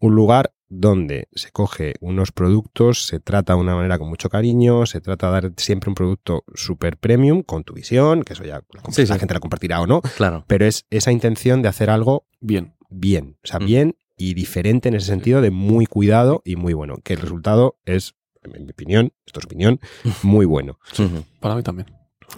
un 0.00 0.16
lugar 0.16 0.50
donde 0.68 1.28
se 1.32 1.50
coge 1.50 1.94
unos 2.00 2.30
productos, 2.32 3.06
se 3.06 3.20
trata 3.20 3.54
de 3.54 3.60
una 3.60 3.74
manera 3.74 3.98
con 3.98 4.08
mucho 4.08 4.28
cariño, 4.28 4.84
se 4.86 5.00
trata 5.00 5.26
de 5.28 5.32
dar 5.32 5.52
siempre 5.56 5.88
un 5.90 5.94
producto 5.94 6.44
super 6.54 6.96
premium 6.98 7.42
con 7.42 7.64
tu 7.64 7.74
visión, 7.74 8.22
que 8.22 8.34
eso 8.34 8.44
ya 8.44 8.60
la, 8.72 8.82
comp- 8.82 8.92
Sí, 8.92 9.06
la 9.06 9.14
sí. 9.14 9.18
gente 9.20 9.34
la 9.34 9.40
compartirá 9.40 9.80
o 9.80 9.86
no, 9.86 10.00
Claro. 10.16 10.44
pero 10.46 10.66
es 10.66 10.84
esa 10.90 11.10
intención 11.12 11.62
de 11.62 11.68
hacer 11.68 11.88
algo 11.90 12.26
Bien. 12.40 12.74
bien, 12.90 13.38
o 13.42 13.46
sea, 13.46 13.60
Mm. 13.60 13.66
bien 13.66 13.96
y 14.16 14.34
diferente 14.34 14.88
en 14.88 14.94
ese 14.96 15.06
sentido 15.06 15.40
de 15.40 15.50
muy 15.50 15.86
cuidado 15.86 16.42
y 16.44 16.56
muy 16.56 16.74
bueno, 16.74 16.96
que 17.02 17.14
el 17.14 17.20
resultado 17.20 17.78
es, 17.86 18.14
en 18.42 18.64
mi 18.66 18.70
opinión, 18.70 19.12
esto 19.26 19.40
es 19.40 19.46
opinión, 19.46 19.80
muy 20.22 20.44
bueno. 20.46 20.78
Para 21.40 21.54
mí 21.54 21.62
también. 21.62 21.86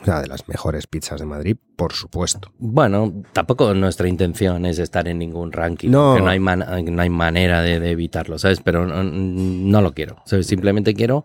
O 0.01 0.05
sea, 0.05 0.20
de 0.20 0.28
las 0.28 0.49
mejores 0.49 0.86
pizzas 0.86 1.20
de 1.20 1.26
Madrid, 1.26 1.57
por 1.76 1.93
supuesto. 1.93 2.53
Bueno, 2.59 3.22
tampoco 3.32 3.74
nuestra 3.74 4.09
intención 4.09 4.64
es 4.64 4.78
estar 4.78 5.09
en 5.09 5.18
ningún 5.18 5.53
ranking. 5.53 5.91
No. 5.91 6.18
no 6.18 6.28
hay, 6.28 6.38
man- 6.38 6.64
no 6.86 7.03
hay 7.03 7.11
manera 7.11 7.61
de, 7.62 7.80
de 7.80 7.91
evitarlo, 7.91 8.38
¿sabes? 8.38 8.61
Pero 8.62 8.86
no, 8.86 9.03
no 9.03 9.82
lo 9.82 9.93
quiero. 9.93 10.22
Simplemente 10.43 10.95
quiero, 10.95 11.24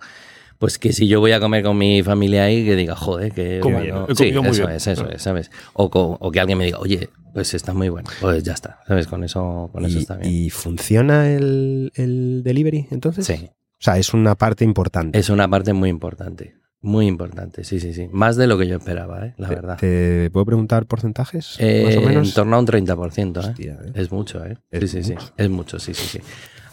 pues 0.57 0.79
que 0.79 0.93
si 0.93 1.07
yo 1.07 1.19
voy 1.19 1.31
a 1.31 1.39
comer 1.39 1.63
con 1.63 1.77
mi 1.77 2.01
familia 2.03 2.45
ahí, 2.45 2.65
que 2.65 2.75
diga, 2.75 2.95
joder, 2.95 3.31
que 3.33 3.59
Como 3.61 3.77
bueno. 3.77 3.93
bien, 3.93 4.05
he 4.09 4.15
Sí, 4.15 4.23
comido 4.23 4.41
muy 4.41 4.51
eso 4.51 4.61
bien. 4.65 4.75
es, 4.77 4.87
eso 4.87 5.09
es, 5.09 5.21
¿sabes? 5.21 5.51
O, 5.73 6.31
que 6.31 6.39
alguien 6.39 6.57
me 6.57 6.65
diga, 6.65 6.79
oye, 6.79 7.09
pues 7.33 7.53
está 7.53 7.73
muy 7.73 7.89
bueno. 7.89 8.09
Pues 8.19 8.43
ya 8.43 8.53
está, 8.53 8.79
¿sabes? 8.87 9.07
Con 9.07 9.23
eso, 9.23 9.69
con 9.71 9.85
eso 9.85 9.97
y, 9.99 10.01
está 10.01 10.15
bien. 10.15 10.31
¿Y 10.33 10.49
funciona 10.49 11.29
el, 11.31 11.91
el 11.95 12.41
delivery 12.43 12.87
entonces? 12.91 13.25
Sí, 13.25 13.47
O 13.47 13.77
sea, 13.79 13.97
es 13.99 14.13
una 14.13 14.35
parte 14.35 14.65
importante. 14.65 15.17
es 15.19 15.29
una 15.29 15.47
parte 15.47 15.71
muy 15.73 15.89
importante. 15.89 16.55
Muy 16.85 17.07
importante, 17.07 17.63
sí, 17.63 17.79
sí, 17.79 17.93
sí. 17.93 18.07
Más 18.11 18.35
de 18.35 18.45
lo 18.47 18.57
que 18.59 18.67
yo 18.67 18.77
esperaba, 18.77 19.25
¿eh? 19.25 19.33
la 19.37 19.49
Te- 19.49 19.55
verdad. 19.55 19.77
¿Te 19.79 20.29
puedo 20.31 20.45
preguntar 20.45 20.85
porcentajes? 20.85 21.55
Eh, 21.59 21.83
más 21.85 21.97
o 21.97 22.01
menos. 22.01 22.27
En 22.29 22.33
torno 22.35 22.55
a 22.55 22.59
un 22.59 22.67
30%, 22.67 23.37
¿eh? 23.43 23.49
Hostia, 23.49 23.77
¿eh? 23.85 23.91
Es 23.95 24.11
mucho, 24.11 24.45
¿eh? 24.45 24.57
Es 24.69 24.91
sí, 24.91 25.03
sí, 25.03 25.13
mucho. 25.13 25.25
sí. 25.25 25.33
Es 25.37 25.49
mucho, 25.49 25.79
sí, 25.79 25.93
sí, 25.95 26.05
sí. 26.07 26.19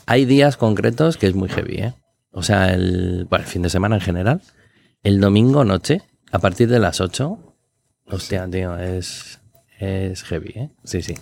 Hay 0.06 0.24
días 0.26 0.56
concretos 0.58 1.16
que 1.16 1.26
es 1.28 1.34
muy 1.34 1.48
heavy, 1.48 1.76
¿eh? 1.76 1.94
O 2.30 2.42
sea, 2.42 2.72
el, 2.74 3.26
bueno, 3.30 3.44
el 3.44 3.50
fin 3.50 3.62
de 3.62 3.70
semana 3.70 3.94
en 3.96 4.00
general. 4.02 4.42
El 5.02 5.20
domingo 5.20 5.64
noche, 5.64 6.02
a 6.30 6.38
partir 6.38 6.68
de 6.68 6.78
las 6.78 7.00
8. 7.00 7.38
Hostia, 8.06 8.46
tío, 8.50 8.76
es, 8.78 9.40
es 9.78 10.22
heavy, 10.24 10.52
¿eh? 10.56 10.70
Sí, 10.84 11.00
sí. 11.02 11.14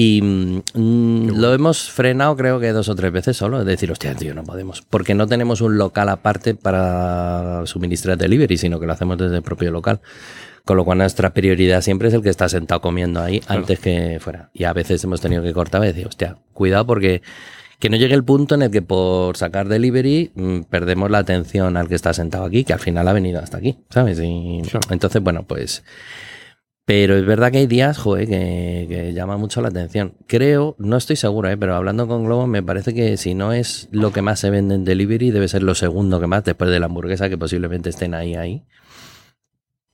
Y 0.00 0.22
mm, 0.22 0.62
mm, 0.74 1.28
lo 1.40 1.52
hemos 1.52 1.90
frenado 1.90 2.36
creo 2.36 2.60
que 2.60 2.70
dos 2.72 2.88
o 2.88 2.94
tres 2.94 3.10
veces 3.10 3.36
solo. 3.36 3.58
Es 3.58 3.66
decir, 3.66 3.90
hostia, 3.90 4.14
tío, 4.14 4.32
no 4.32 4.44
podemos. 4.44 4.82
Porque 4.82 5.12
no 5.12 5.26
tenemos 5.26 5.60
un 5.60 5.76
local 5.76 6.08
aparte 6.08 6.54
para 6.54 7.62
suministrar 7.66 8.16
delivery, 8.16 8.56
sino 8.56 8.78
que 8.78 8.86
lo 8.86 8.92
hacemos 8.92 9.18
desde 9.18 9.34
el 9.38 9.42
propio 9.42 9.72
local. 9.72 10.00
Con 10.64 10.76
lo 10.76 10.84
cual 10.84 10.98
nuestra 10.98 11.34
prioridad 11.34 11.80
siempre 11.82 12.08
es 12.08 12.14
el 12.14 12.22
que 12.22 12.28
está 12.28 12.48
sentado 12.48 12.80
comiendo 12.80 13.20
ahí 13.20 13.40
Claro. 13.40 13.62
antes 13.62 13.80
que 13.80 14.18
fuera. 14.20 14.50
Y 14.54 14.64
a 14.64 14.72
veces 14.72 15.02
hemos 15.02 15.20
tenido 15.20 15.42
que 15.42 15.52
cortar 15.52 15.82
y 15.82 15.88
decir, 15.88 16.06
hostia, 16.06 16.36
cuidado 16.52 16.86
porque 16.86 17.20
que 17.80 17.90
no 17.90 17.96
llegue 17.96 18.14
el 18.14 18.22
punto 18.24 18.54
en 18.54 18.62
el 18.62 18.70
que 18.70 18.82
por 18.82 19.36
sacar 19.36 19.66
delivery 19.66 20.30
mm, 20.34 20.60
perdemos 20.70 21.10
la 21.10 21.18
atención 21.18 21.76
al 21.76 21.88
que 21.88 21.96
está 21.96 22.12
sentado 22.12 22.44
aquí, 22.44 22.62
que 22.62 22.72
al 22.72 22.80
final 22.80 23.08
ha 23.08 23.12
venido 23.12 23.40
hasta 23.40 23.56
aquí, 23.56 23.78
¿sabes? 23.90 24.20
Y 24.22 24.62
Claro. 24.70 24.80
entonces, 24.90 25.20
bueno, 25.22 25.42
pues... 25.44 25.82
Pero 26.88 27.18
es 27.18 27.26
verdad 27.26 27.52
que 27.52 27.58
hay 27.58 27.66
días, 27.66 27.98
joder, 27.98 28.26
que, 28.26 28.86
que 28.88 29.12
llama 29.12 29.36
mucho 29.36 29.60
la 29.60 29.68
atención. 29.68 30.14
Creo, 30.26 30.74
no 30.78 30.96
estoy 30.96 31.16
seguro, 31.16 31.50
¿eh? 31.50 31.58
pero 31.58 31.74
hablando 31.74 32.08
con 32.08 32.24
Globo, 32.24 32.46
me 32.46 32.62
parece 32.62 32.94
que 32.94 33.18
si 33.18 33.34
no 33.34 33.52
es 33.52 33.88
lo 33.90 34.10
que 34.10 34.22
más 34.22 34.40
se 34.40 34.48
vende 34.48 34.74
en 34.74 34.86
delivery, 34.86 35.30
debe 35.30 35.48
ser 35.48 35.62
lo 35.62 35.74
segundo 35.74 36.18
que 36.18 36.26
más, 36.26 36.44
después 36.44 36.70
de 36.70 36.80
la 36.80 36.86
hamburguesa, 36.86 37.28
que 37.28 37.36
posiblemente 37.36 37.90
estén 37.90 38.14
ahí, 38.14 38.36
ahí. 38.36 38.64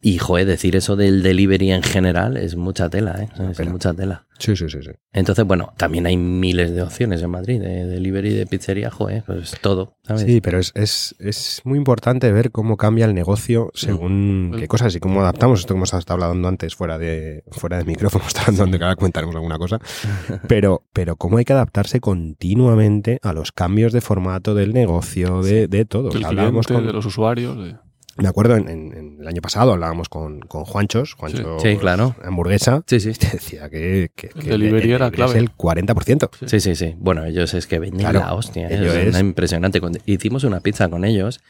Y, 0.06 0.18
joder, 0.18 0.46
decir 0.46 0.76
eso 0.76 0.96
del 0.96 1.22
delivery 1.22 1.70
en 1.72 1.82
general 1.82 2.36
es 2.36 2.56
mucha 2.56 2.90
tela, 2.90 3.16
¿eh? 3.22 3.28
Es 3.50 3.56
pela. 3.56 3.70
mucha 3.70 3.94
tela. 3.94 4.26
Sí, 4.38 4.54
sí, 4.56 4.68
sí, 4.68 4.78
sí. 4.82 4.90
Entonces, 5.12 5.44
bueno, 5.46 5.72
también 5.78 6.06
hay 6.06 6.16
miles 6.16 6.72
de 6.74 6.82
opciones 6.82 7.22
en 7.22 7.30
Madrid, 7.30 7.60
de 7.60 7.86
delivery, 7.86 8.34
de 8.34 8.46
pizzería, 8.46 8.90
joder, 8.90 9.22
pues 9.24 9.56
todo, 9.62 9.96
¿sabes? 10.02 10.22
Sí, 10.24 10.40
pero 10.40 10.58
es, 10.58 10.72
es, 10.74 11.14
es 11.20 11.60
muy 11.64 11.78
importante 11.78 12.30
ver 12.32 12.50
cómo 12.50 12.76
cambia 12.76 13.06
el 13.06 13.14
negocio 13.14 13.70
según 13.74 14.50
Mm. 14.50 14.56
qué 14.56 14.68
cosas 14.68 14.94
y 14.94 15.00
cómo 15.00 15.20
adaptamos 15.22 15.60
esto 15.60 15.72
que 15.72 15.78
hemos 15.78 15.94
estado 15.94 16.22
hablando 16.24 16.48
antes 16.48 16.74
fuera 16.74 16.98
de, 16.98 17.44
fuera 17.52 17.78
de 17.78 17.84
micrófono, 17.84 18.24
está 18.28 18.42
hablando 18.48 18.76
que 18.76 18.84
ahora 18.84 18.96
comentaremos 18.96 19.34
alguna 19.36 19.56
cosa, 19.56 19.78
pero, 20.48 20.82
pero 20.92 21.16
cómo 21.16 21.38
hay 21.38 21.44
que 21.44 21.52
adaptarse 21.54 22.00
continuamente 22.00 23.18
a 23.22 23.32
los 23.32 23.52
cambios 23.52 23.92
de 23.92 24.00
formato 24.00 24.54
del 24.54 24.72
negocio, 24.74 25.42
de, 25.42 25.68
de 25.68 25.84
todo. 25.84 26.10
Del 26.10 26.24
cliente, 26.24 26.74
con- 26.74 26.86
de 26.86 26.92
los 26.92 27.06
usuarios. 27.06 27.56
de- 27.56 27.76
me 28.16 28.28
acuerdo 28.28 28.56
en, 28.56 28.68
en- 28.68 28.92
en 28.96 29.16
el 29.20 29.26
año 29.28 29.40
pasado 29.42 29.72
hablábamos 29.72 30.08
con, 30.08 30.40
con 30.40 30.64
Juanchos, 30.64 31.14
Juancho 31.14 31.58
Sí, 31.60 31.76
claro. 31.76 32.14
hamburguesa, 32.24 32.82
Sí, 32.86 33.00
sí. 33.00 33.12
te 33.12 33.28
decía 33.32 33.68
que, 33.70 34.10
que, 34.14 34.28
que 34.28 34.50
delivery 34.50 34.92
era 34.92 35.06
es 35.06 35.12
clave. 35.12 35.38
el 35.38 35.50
40%. 35.52 36.30
Sí, 36.46 36.60
sí, 36.60 36.74
sí. 36.76 36.94
Bueno, 36.98 37.24
ellos 37.24 37.52
es 37.54 37.66
que 37.66 37.78
venden 37.78 38.00
Claro, 38.00 38.20
la 38.20 38.34
hostia. 38.34 38.68
¿eh? 38.68 38.74
Es 38.86 38.94
es- 38.94 39.08
una 39.08 39.20
impresionante. 39.20 39.80
Cuando 39.80 39.98
Hicimos 40.06 40.44
una 40.44 40.60
pizza 40.60 40.88
con 40.88 41.04
ellos 41.04 41.40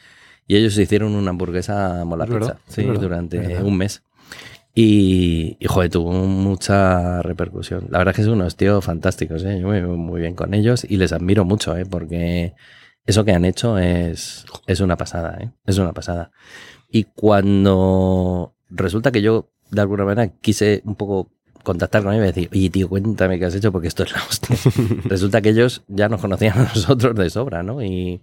y 0.47 0.55
ellos 0.57 0.77
hicieron 0.77 1.15
una 1.15 1.31
hamburguesa 1.31 2.03
mola 2.05 2.23
Es 2.25 2.29
pizza 2.29 2.39
verdad, 2.39 2.57
sí, 2.67 2.81
es 2.81 2.87
verdad, 2.87 3.01
durante 3.01 3.37
verdad. 3.39 3.63
un 3.63 3.77
mes. 3.77 4.01
Y, 4.77 5.55
y, 5.59 5.67
joder, 5.67 5.89
tuvo 5.89 6.11
mucha 6.11 7.21
repercusión. 7.21 7.87
La 7.89 7.99
verdad 7.99 8.11
es 8.11 8.17
que 8.17 8.23
son 8.23 8.33
unos 8.33 8.57
tíos 8.57 8.83
fantásticos, 8.83 9.43
¿eh? 9.45 9.57
Yo 9.61 9.69
me 9.69 9.79
veo 9.81 9.95
muy 9.95 10.19
bien 10.19 10.35
con 10.35 10.53
ellos 10.53 10.85
y 10.87 10.97
les 10.97 11.13
admiro 11.13 11.45
mucho, 11.45 11.77
¿eh? 11.77 11.85
Porque 11.85 12.53
eso 13.05 13.23
que 13.23 13.31
han 13.31 13.45
hecho 13.45 13.77
es, 13.77 14.45
es 14.67 14.79
una 14.79 14.97
pasada, 14.97 15.37
¿eh? 15.39 15.51
Es 15.65 15.77
una 15.77 15.93
pasada. 15.93 16.31
Y 16.89 17.03
cuando 17.03 18.55
resulta 18.69 19.11
que 19.11 19.21
yo, 19.21 19.49
de 19.71 19.81
alguna 19.81 20.05
manera, 20.05 20.31
quise 20.41 20.81
un 20.85 20.95
poco 20.95 21.29
contactar 21.63 22.03
con 22.03 22.13
ellos 22.13 22.23
y 22.23 22.27
decir, 22.27 22.49
oye, 22.51 22.69
tío, 22.69 22.89
cuéntame 22.89 23.37
qué 23.37 23.45
has 23.45 23.55
hecho 23.55 23.71
porque 23.71 23.87
esto 23.87 24.03
es 24.03 24.11
la 24.13 24.23
hostia. 24.23 24.55
resulta 25.05 25.41
que 25.41 25.49
ellos 25.49 25.83
ya 25.87 26.09
nos 26.09 26.21
conocían 26.21 26.57
a 26.57 26.63
nosotros 26.63 27.15
de 27.15 27.29
sobra, 27.29 27.63
¿no? 27.63 27.83
Y, 27.83 28.21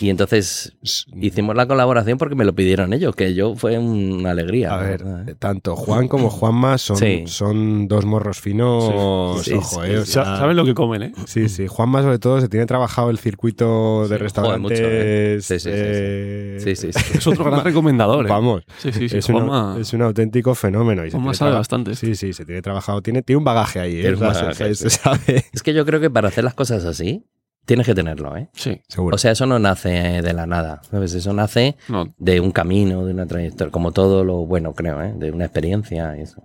y 0.00 0.10
entonces 0.10 0.76
hicimos 1.14 1.56
la 1.56 1.66
colaboración 1.66 2.18
porque 2.18 2.34
me 2.34 2.44
lo 2.44 2.54
pidieron 2.54 2.92
ellos, 2.92 3.14
que 3.16 3.34
yo 3.34 3.54
fue 3.54 3.78
una 3.78 4.32
alegría. 4.32 4.74
A 4.74 4.78
ver, 4.78 5.02
verdad, 5.04 5.28
¿eh? 5.28 5.34
tanto 5.38 5.74
Juan 5.76 6.08
como 6.08 6.28
Juanma 6.28 6.76
son, 6.78 6.96
Sí. 6.96 7.24
son 7.26 7.88
dos 7.88 8.04
morros 8.04 8.40
finos. 8.40 9.42
Sí, 9.44 9.50
sí, 9.52 9.56
ojo, 9.56 9.84
sí, 9.84 9.90
eh, 9.90 9.98
o 9.98 10.04
sea, 10.04 10.24
Saben 10.24 10.56
lo 10.56 10.64
que 10.64 10.74
comen, 10.74 11.02
¿eh? 11.02 11.12
Sí, 11.26 11.48
sí. 11.48 11.66
Juanma, 11.66 12.02
sobre 12.02 12.18
todo, 12.18 12.40
se 12.40 12.48
tiene 12.48 12.66
trabajado 12.66 13.10
el 13.10 13.18
circuito 13.18 14.02
de 14.02 14.06
joder, 14.08 14.22
restaurantes. 14.22 14.60
mucho, 14.60 14.74
¿eh? 14.90 15.38
Sí, 15.40 15.54
sí, 15.58 15.60
sí, 15.60 15.70
sí. 15.70 15.70
eh, 15.74 16.58
Sí, 16.60 16.76
sí, 16.76 16.92
sí. 16.92 17.18
Es 17.18 17.26
otro 17.26 17.44
gran 17.44 17.64
recomendador, 17.64 18.26
¿eh? 18.26 18.28
Vamos. 18.28 18.64
Sí, 18.78 18.92
sí, 18.92 19.08
sí. 19.08 19.18
es, 19.18 19.28
un, 19.28 19.36
Juanma- 19.36 19.78
es 19.80 19.92
un 19.92 20.02
auténtico 20.02 20.54
fenómeno. 20.54 21.04
Y 21.06 21.10
se 21.10 21.16
Juanma 21.16 21.34
sabe 21.34 21.52
bastante. 21.52 21.94
Sí, 21.94 22.14
sí, 22.16 22.32
se 22.32 22.44
tiene 22.44 22.60
trabajado. 22.62 23.02
Tiene, 23.02 23.22
tiene 23.22 23.38
un 23.38 23.44
bagaje 23.44 23.80
ahí. 23.80 24.00
¿eh? 24.00 24.10
Un 24.10 24.18
se- 24.18 24.24
bagaje, 24.24 24.74
se, 24.74 24.90
sí. 24.90 24.98
sabe. 25.02 25.44
Es 25.52 25.62
que 25.62 25.72
yo 25.74 25.86
creo 25.86 26.00
que 26.00 26.10
para 26.10 26.28
hacer 26.28 26.44
las 26.44 26.54
cosas 26.54 26.84
así, 26.84 27.24
tienes 27.66 27.84
que 27.86 27.94
tenerlo, 27.94 28.36
¿eh? 28.36 28.48
Sí. 28.54 28.80
Seguro. 28.88 29.16
O 29.16 29.18
sea, 29.18 29.32
eso 29.32 29.44
no 29.44 29.58
nace 29.58 29.90
de 30.22 30.32
la 30.32 30.46
nada, 30.46 30.80
¿sabes? 30.90 31.12
Eso 31.12 31.32
nace 31.34 31.76
No, 31.88 32.06
de 32.16 32.40
un 32.40 32.52
camino, 32.52 33.04
de 33.04 33.12
una 33.12 33.26
trayectoria, 33.26 33.70
como 33.70 33.92
todo 33.92 34.24
lo 34.24 34.46
bueno, 34.46 34.72
creo, 34.72 35.02
¿eh? 35.02 35.12
De 35.16 35.30
una 35.32 35.44
experiencia 35.44 36.16
y 36.16 36.22
eso. 36.22 36.42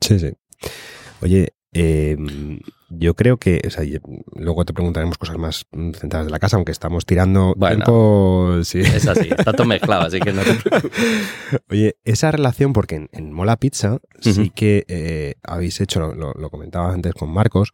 Sí, 0.00 0.18
sí. 0.20 0.32
Oye, 1.22 1.54
eh, 1.72 2.16
yo 2.90 3.14
creo 3.14 3.36
que, 3.36 3.60
o 3.66 3.70
sea, 3.70 3.84
y- 3.84 4.00
luego 4.36 4.64
te 4.64 4.72
preguntaremos 4.72 5.18
cosas 5.18 5.36
más 5.36 5.66
mm, 5.72 5.90
centradas 5.92 6.26
de 6.26 6.32
la 6.32 6.38
casa, 6.38 6.56
aunque 6.56 6.72
estamos 6.72 7.04
tirando 7.04 7.54
Bueno. 7.56 7.76
tiempo. 7.76 8.58
Sí. 8.64 8.80
Es 8.80 9.06
así, 9.06 9.28
está 9.36 9.52
todo 9.52 9.66
mezclado, 9.66 10.06
así 10.06 10.18
que 10.20 10.32
no 10.32 10.42
te 10.42 10.50
Oye, 11.70 11.96
esa 12.04 12.30
relación, 12.30 12.72
porque 12.72 12.94
en, 12.96 13.08
en 13.12 13.32
Mola 13.32 13.56
Pizza 13.56 13.98
sí 14.20 14.50
que 14.50 14.84
eh, 14.88 15.34
habéis 15.42 15.80
hecho, 15.80 16.00
lo, 16.14 16.32
lo 16.32 16.50
comentabas 16.50 16.94
antes 16.94 17.12
con 17.14 17.30
Marcos, 17.30 17.72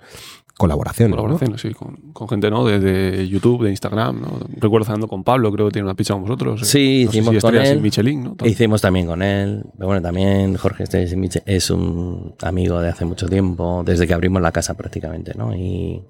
colaboraciones. 0.57 1.11
¿no? 1.17 1.23
colaboraciones, 1.23 1.61
sí, 1.61 1.73
con, 1.75 1.97
con 2.13 2.29
gente, 2.29 2.51
¿no? 2.51 2.65
De, 2.65 2.79
de 2.79 3.29
YouTube, 3.29 3.65
de 3.65 3.71
Instagram, 3.71 4.21
¿no? 4.21 4.39
Recuerdo 4.61 4.85
cenando 4.87 5.09
con 5.09 5.25
Pablo, 5.25 5.53
creo 5.53 5.67
que 5.67 5.73
tiene 5.73 5.87
una 5.87 5.95
pizza 5.95 6.15
con 6.15 6.23
vosotros. 6.23 6.63
¿eh? 6.63 6.65
Sí, 6.65 7.03
No 7.05 7.11
hicimos 7.11 7.35
si 7.35 7.41
con 7.41 7.57
él. 7.57 7.81
Michelin, 7.81 8.25
¿no? 8.25 8.37
Hicimos 8.45 8.81
también 8.81 9.07
con 9.07 9.23
él. 9.23 9.65
Pero 9.77 9.87
bueno, 9.89 10.03
también 10.03 10.57
Jorge 10.57 10.85
Estés 10.85 11.15
es 11.47 11.71
un 11.71 12.35
amigo 12.43 12.81
de 12.81 12.89
hace 12.89 13.05
mucho 13.05 13.29
tiempo, 13.29 13.83
desde 13.85 14.07
que 14.07 14.15
abrimos 14.15 14.41
la 14.43 14.53
casa 14.53 14.75
prácticamente, 14.75 15.33
¿no? 15.37 15.55
Y, 15.57 16.03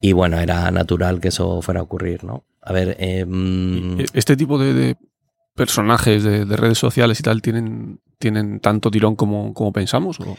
y 0.00 0.12
bueno, 0.12 0.38
era 0.38 0.70
natural 0.70 1.20
que 1.20 1.28
eso 1.28 1.60
fuera 1.62 1.80
a 1.80 1.82
ocurrir, 1.82 2.24
¿no? 2.24 2.44
A 2.62 2.72
ver, 2.72 2.96
eh, 2.98 3.24
Este 4.12 4.36
tipo 4.36 4.58
de, 4.58 4.72
de 4.74 4.96
personajes 5.54 6.22
de, 6.24 6.44
de 6.44 6.56
redes 6.56 6.78
sociales 6.78 7.20
y 7.20 7.22
tal 7.22 7.40
tienen, 7.42 8.00
tienen 8.18 8.60
tanto 8.60 8.90
tirón 8.90 9.14
como, 9.16 9.54
como 9.54 9.72
pensamos. 9.72 10.20
¿o? 10.20 10.36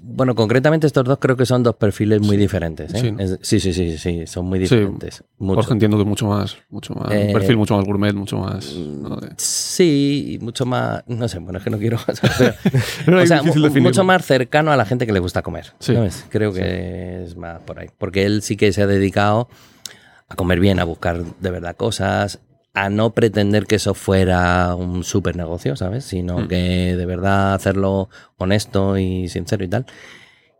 Bueno, 0.00 0.34
concretamente 0.34 0.86
estos 0.86 1.04
dos 1.04 1.18
creo 1.18 1.36
que 1.36 1.46
son 1.46 1.62
dos 1.62 1.76
perfiles 1.76 2.20
muy 2.20 2.36
diferentes. 2.36 2.92
¿eh? 2.94 2.98
Sí, 3.00 3.12
¿no? 3.12 3.20
Es- 3.20 3.38
sí, 3.42 3.60
sí, 3.60 3.72
sí, 3.72 3.96
sí, 3.98 4.26
son 4.26 4.46
muy 4.46 4.58
diferentes. 4.58 5.22
Mucho. 5.38 5.56
Jorge 5.56 5.72
entiendo 5.74 5.98
que 5.98 6.04
mucho 6.04 6.26
más, 6.26 6.56
mucho 6.70 6.94
más, 6.94 7.12
Eh, 7.12 7.24
un 7.28 7.32
perfil 7.32 7.56
mucho 7.56 7.76
más 7.76 7.84
gourmet, 7.86 8.12
mucho 8.14 8.38
más. 8.38 8.72
¿no? 8.74 9.16
De- 9.16 9.32
Sí, 9.36 10.38
mucho 10.40 10.66
más, 10.66 11.02
no 11.06 11.28
sé, 11.28 11.38
bueno, 11.38 11.58
es 11.58 11.64
que 11.64 11.70
no 11.70 11.78
quiero, 11.78 11.98
pero, 13.06 13.22
o 13.22 13.26
sea, 13.26 13.42
mucho 13.42 14.04
más 14.04 14.24
cercano 14.24 14.72
a 14.72 14.76
la 14.76 14.84
gente 14.84 15.06
que 15.06 15.12
le 15.12 15.20
gusta 15.20 15.42
comer. 15.42 15.72
Sí. 15.78 15.94
¿sabes? 15.94 16.24
Creo 16.30 16.52
que 16.52 17.24
es 17.24 17.36
más 17.36 17.60
por 17.62 17.78
ahí. 17.78 17.88
Porque 17.98 18.24
él 18.24 18.42
sí 18.42 18.56
que 18.56 18.72
se 18.72 18.82
ha 18.82 18.86
dedicado 18.86 19.48
a 20.28 20.36
comer 20.36 20.60
bien, 20.60 20.80
a 20.80 20.84
buscar 20.84 21.22
de 21.24 21.50
verdad 21.50 21.76
cosas, 21.76 22.40
a 22.74 22.90
no 22.90 23.10
pretender 23.10 23.66
que 23.66 23.76
eso 23.76 23.94
fuera 23.94 24.74
un 24.74 25.04
super 25.04 25.36
negocio, 25.36 25.76
¿sabes? 25.76 26.04
Sino 26.04 26.38
Mm. 26.40 26.48
que 26.48 26.96
de 26.96 27.06
verdad 27.06 27.54
hacerlo 27.54 28.08
honesto 28.36 28.98
y 28.98 29.28
sincero 29.28 29.64
y 29.64 29.68
tal. 29.68 29.86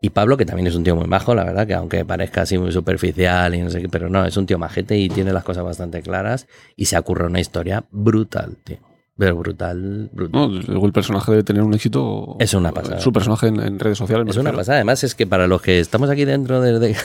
Y 0.00 0.10
Pablo, 0.10 0.36
que 0.36 0.44
también 0.44 0.66
es 0.66 0.74
un 0.74 0.84
tío 0.84 0.94
muy 0.96 1.06
majo, 1.08 1.34
la 1.34 1.44
verdad, 1.44 1.66
que 1.66 1.74
aunque 1.74 2.04
parezca 2.04 2.42
así 2.42 2.58
muy 2.58 2.70
superficial 2.72 3.54
y 3.54 3.62
no 3.62 3.70
sé 3.70 3.80
qué, 3.80 3.88
pero 3.88 4.08
no, 4.10 4.24
es 4.26 4.36
un 4.36 4.44
tío 4.46 4.58
majete 4.58 4.98
y 4.98 5.08
tiene 5.08 5.32
las 5.32 5.44
cosas 5.44 5.64
bastante 5.64 6.02
claras 6.02 6.46
y 6.76 6.84
se 6.84 6.98
ocurre 6.98 7.26
una 7.26 7.40
historia 7.40 7.84
brutal, 7.90 8.56
tío. 8.62 8.76
Pero 9.16 9.36
brutal, 9.36 10.10
brutal. 10.12 10.64
No, 10.68 10.84
el 10.86 10.92
personaje 10.92 11.30
debe 11.30 11.42
tener 11.44 11.62
un 11.62 11.72
éxito. 11.72 12.36
Es 12.38 12.52
una 12.52 12.72
pasada. 12.72 13.00
Su 13.00 13.12
personaje 13.12 13.46
en, 13.46 13.60
en 13.60 13.78
redes 13.78 13.96
sociales. 13.96 14.26
Es 14.28 14.36
una 14.36 14.52
pasada. 14.52 14.76
Además, 14.78 15.04
es 15.04 15.14
que 15.14 15.26
para 15.26 15.46
los 15.46 15.62
que 15.62 15.78
estamos 15.80 16.10
aquí 16.10 16.24
dentro 16.24 16.60
desde, 16.60 16.96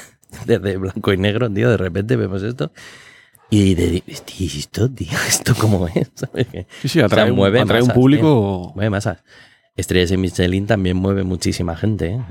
desde 0.46 0.78
blanco 0.78 1.14
y 1.14 1.18
negro, 1.18 1.50
tío, 1.52 1.70
de 1.70 1.78
repente 1.78 2.16
vemos 2.16 2.42
esto 2.44 2.72
y 3.50 3.74
de, 3.76 4.02
tío, 4.26 4.48
esto, 4.48 4.90
tío, 4.94 5.08
esto 5.28 5.54
cómo 5.60 5.88
es, 5.88 6.10
Sí, 6.82 6.88
sí, 6.90 7.00
atrae, 7.02 7.24
O 7.24 7.26
sea, 7.26 7.34
un- 7.34 7.36
mueve 7.38 7.60
atrae 7.62 7.82
un 7.82 7.90
público. 7.90 8.72
mueve 8.76 8.90
masas. 8.90 9.24
Estrellas 9.76 10.12
en 10.12 10.22
Michelin 10.22 10.68
también 10.68 10.98
mueve 10.98 11.24
muchísima 11.24 11.76
gente. 11.76 12.16
¿eh? 12.16 12.22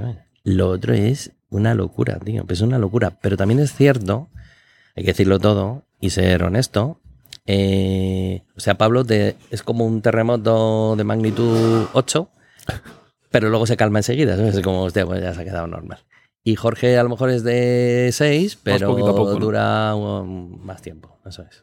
Lo 0.45 0.69
otro 0.69 0.93
es 0.95 1.33
una 1.51 1.75
locura, 1.75 2.19
tío. 2.19 2.45
Es 2.49 2.61
una 2.61 2.79
locura. 2.79 3.19
Pero 3.23 3.37
también 3.39 3.59
es 3.61 3.73
cierto, 3.75 4.29
hay 4.95 5.03
que 5.05 5.13
decirlo 5.13 5.39
todo 5.39 5.85
y 6.01 6.11
ser 6.11 6.43
honesto. 6.45 7.01
eh, 7.47 8.43
o 8.57 8.61
sea, 8.61 8.77
Pablo 8.77 9.05
te- 9.05 9.37
es 9.51 9.63
como 9.63 9.87
un 9.87 10.03
terremoto 10.03 10.95
de 10.97 11.05
magnitud 11.05 11.87
8, 11.95 12.29
pero 13.31 13.49
luego 13.49 13.67
se 13.67 13.77
calma 13.79 14.01
enseguida. 14.01 14.35
Es 14.47 14.61
como, 14.61 14.83
hostia, 14.83 15.07
pues 15.07 15.23
ya 15.23 15.33
se 15.33 15.41
ha 15.41 15.45
quedado 15.45 15.67
normal. 15.67 16.01
Y 16.49 16.57
Jorge 16.57 16.97
a 16.97 17.03
lo 17.03 17.11
mejor 17.11 17.29
es 17.29 17.45
de 17.45 18.09
6, 18.11 18.61
pero 18.63 18.89
poquito 18.89 19.11
a 19.11 19.15
poco, 19.15 19.35
¿no? 19.35 19.39
dura 19.39 19.95
um, 19.95 20.59
más 20.65 20.81
tiempo. 20.81 21.19
Eso 21.27 21.43
es. 21.43 21.63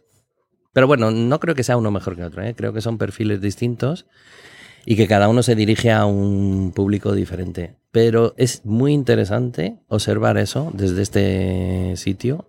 Pero 0.73 0.85
bueno, 0.85 1.09
no 1.09 1.39
creo 1.39 1.55
que 1.55 1.63
sea 1.63 1.75
uno 1.75 1.89
mejor 1.89 2.15
que 2.15 2.23
otro. 2.23 2.43
¿eh? 2.43 2.53
Creo 2.55 2.71
que 2.71 2.81
son 2.81 2.99
perfiles 2.99 3.41
distintos 3.41 4.05
y 4.85 4.95
que 4.95 5.07
cada 5.07 5.27
uno 5.27 5.41
se 5.41 5.55
dirige 5.55 5.91
a 5.91 6.05
un 6.05 6.71
público 6.71 7.13
diferente. 7.13 7.77
Pero 7.89 8.35
es 8.37 8.63
muy 8.63 8.93
interesante 8.93 9.79
observar 9.87 10.37
eso 10.37 10.69
desde 10.75 11.01
este 11.01 11.93
sitio 11.95 12.45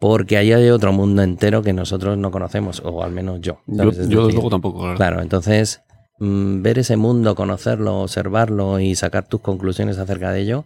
porque 0.00 0.36
ahí 0.36 0.52
hay 0.52 0.68
otro 0.70 0.92
mundo 0.92 1.22
entero 1.22 1.62
que 1.62 1.72
nosotros 1.72 2.18
no 2.18 2.32
conocemos, 2.32 2.82
o 2.84 3.04
al 3.04 3.12
menos 3.12 3.40
yo. 3.40 3.60
Yo, 3.68 3.76
¿sabes? 3.76 3.98
Es 3.98 4.08
yo 4.08 4.22
desde 4.22 4.22
decir, 4.22 4.34
luego 4.34 4.50
tampoco. 4.50 4.94
Claro, 4.96 5.22
entonces 5.22 5.80
mm, 6.18 6.62
ver 6.62 6.80
ese 6.80 6.96
mundo, 6.96 7.36
conocerlo, 7.36 8.00
observarlo 8.00 8.80
y 8.80 8.96
sacar 8.96 9.28
tus 9.28 9.42
conclusiones 9.42 9.98
acerca 9.98 10.32
de 10.32 10.40
ello, 10.40 10.64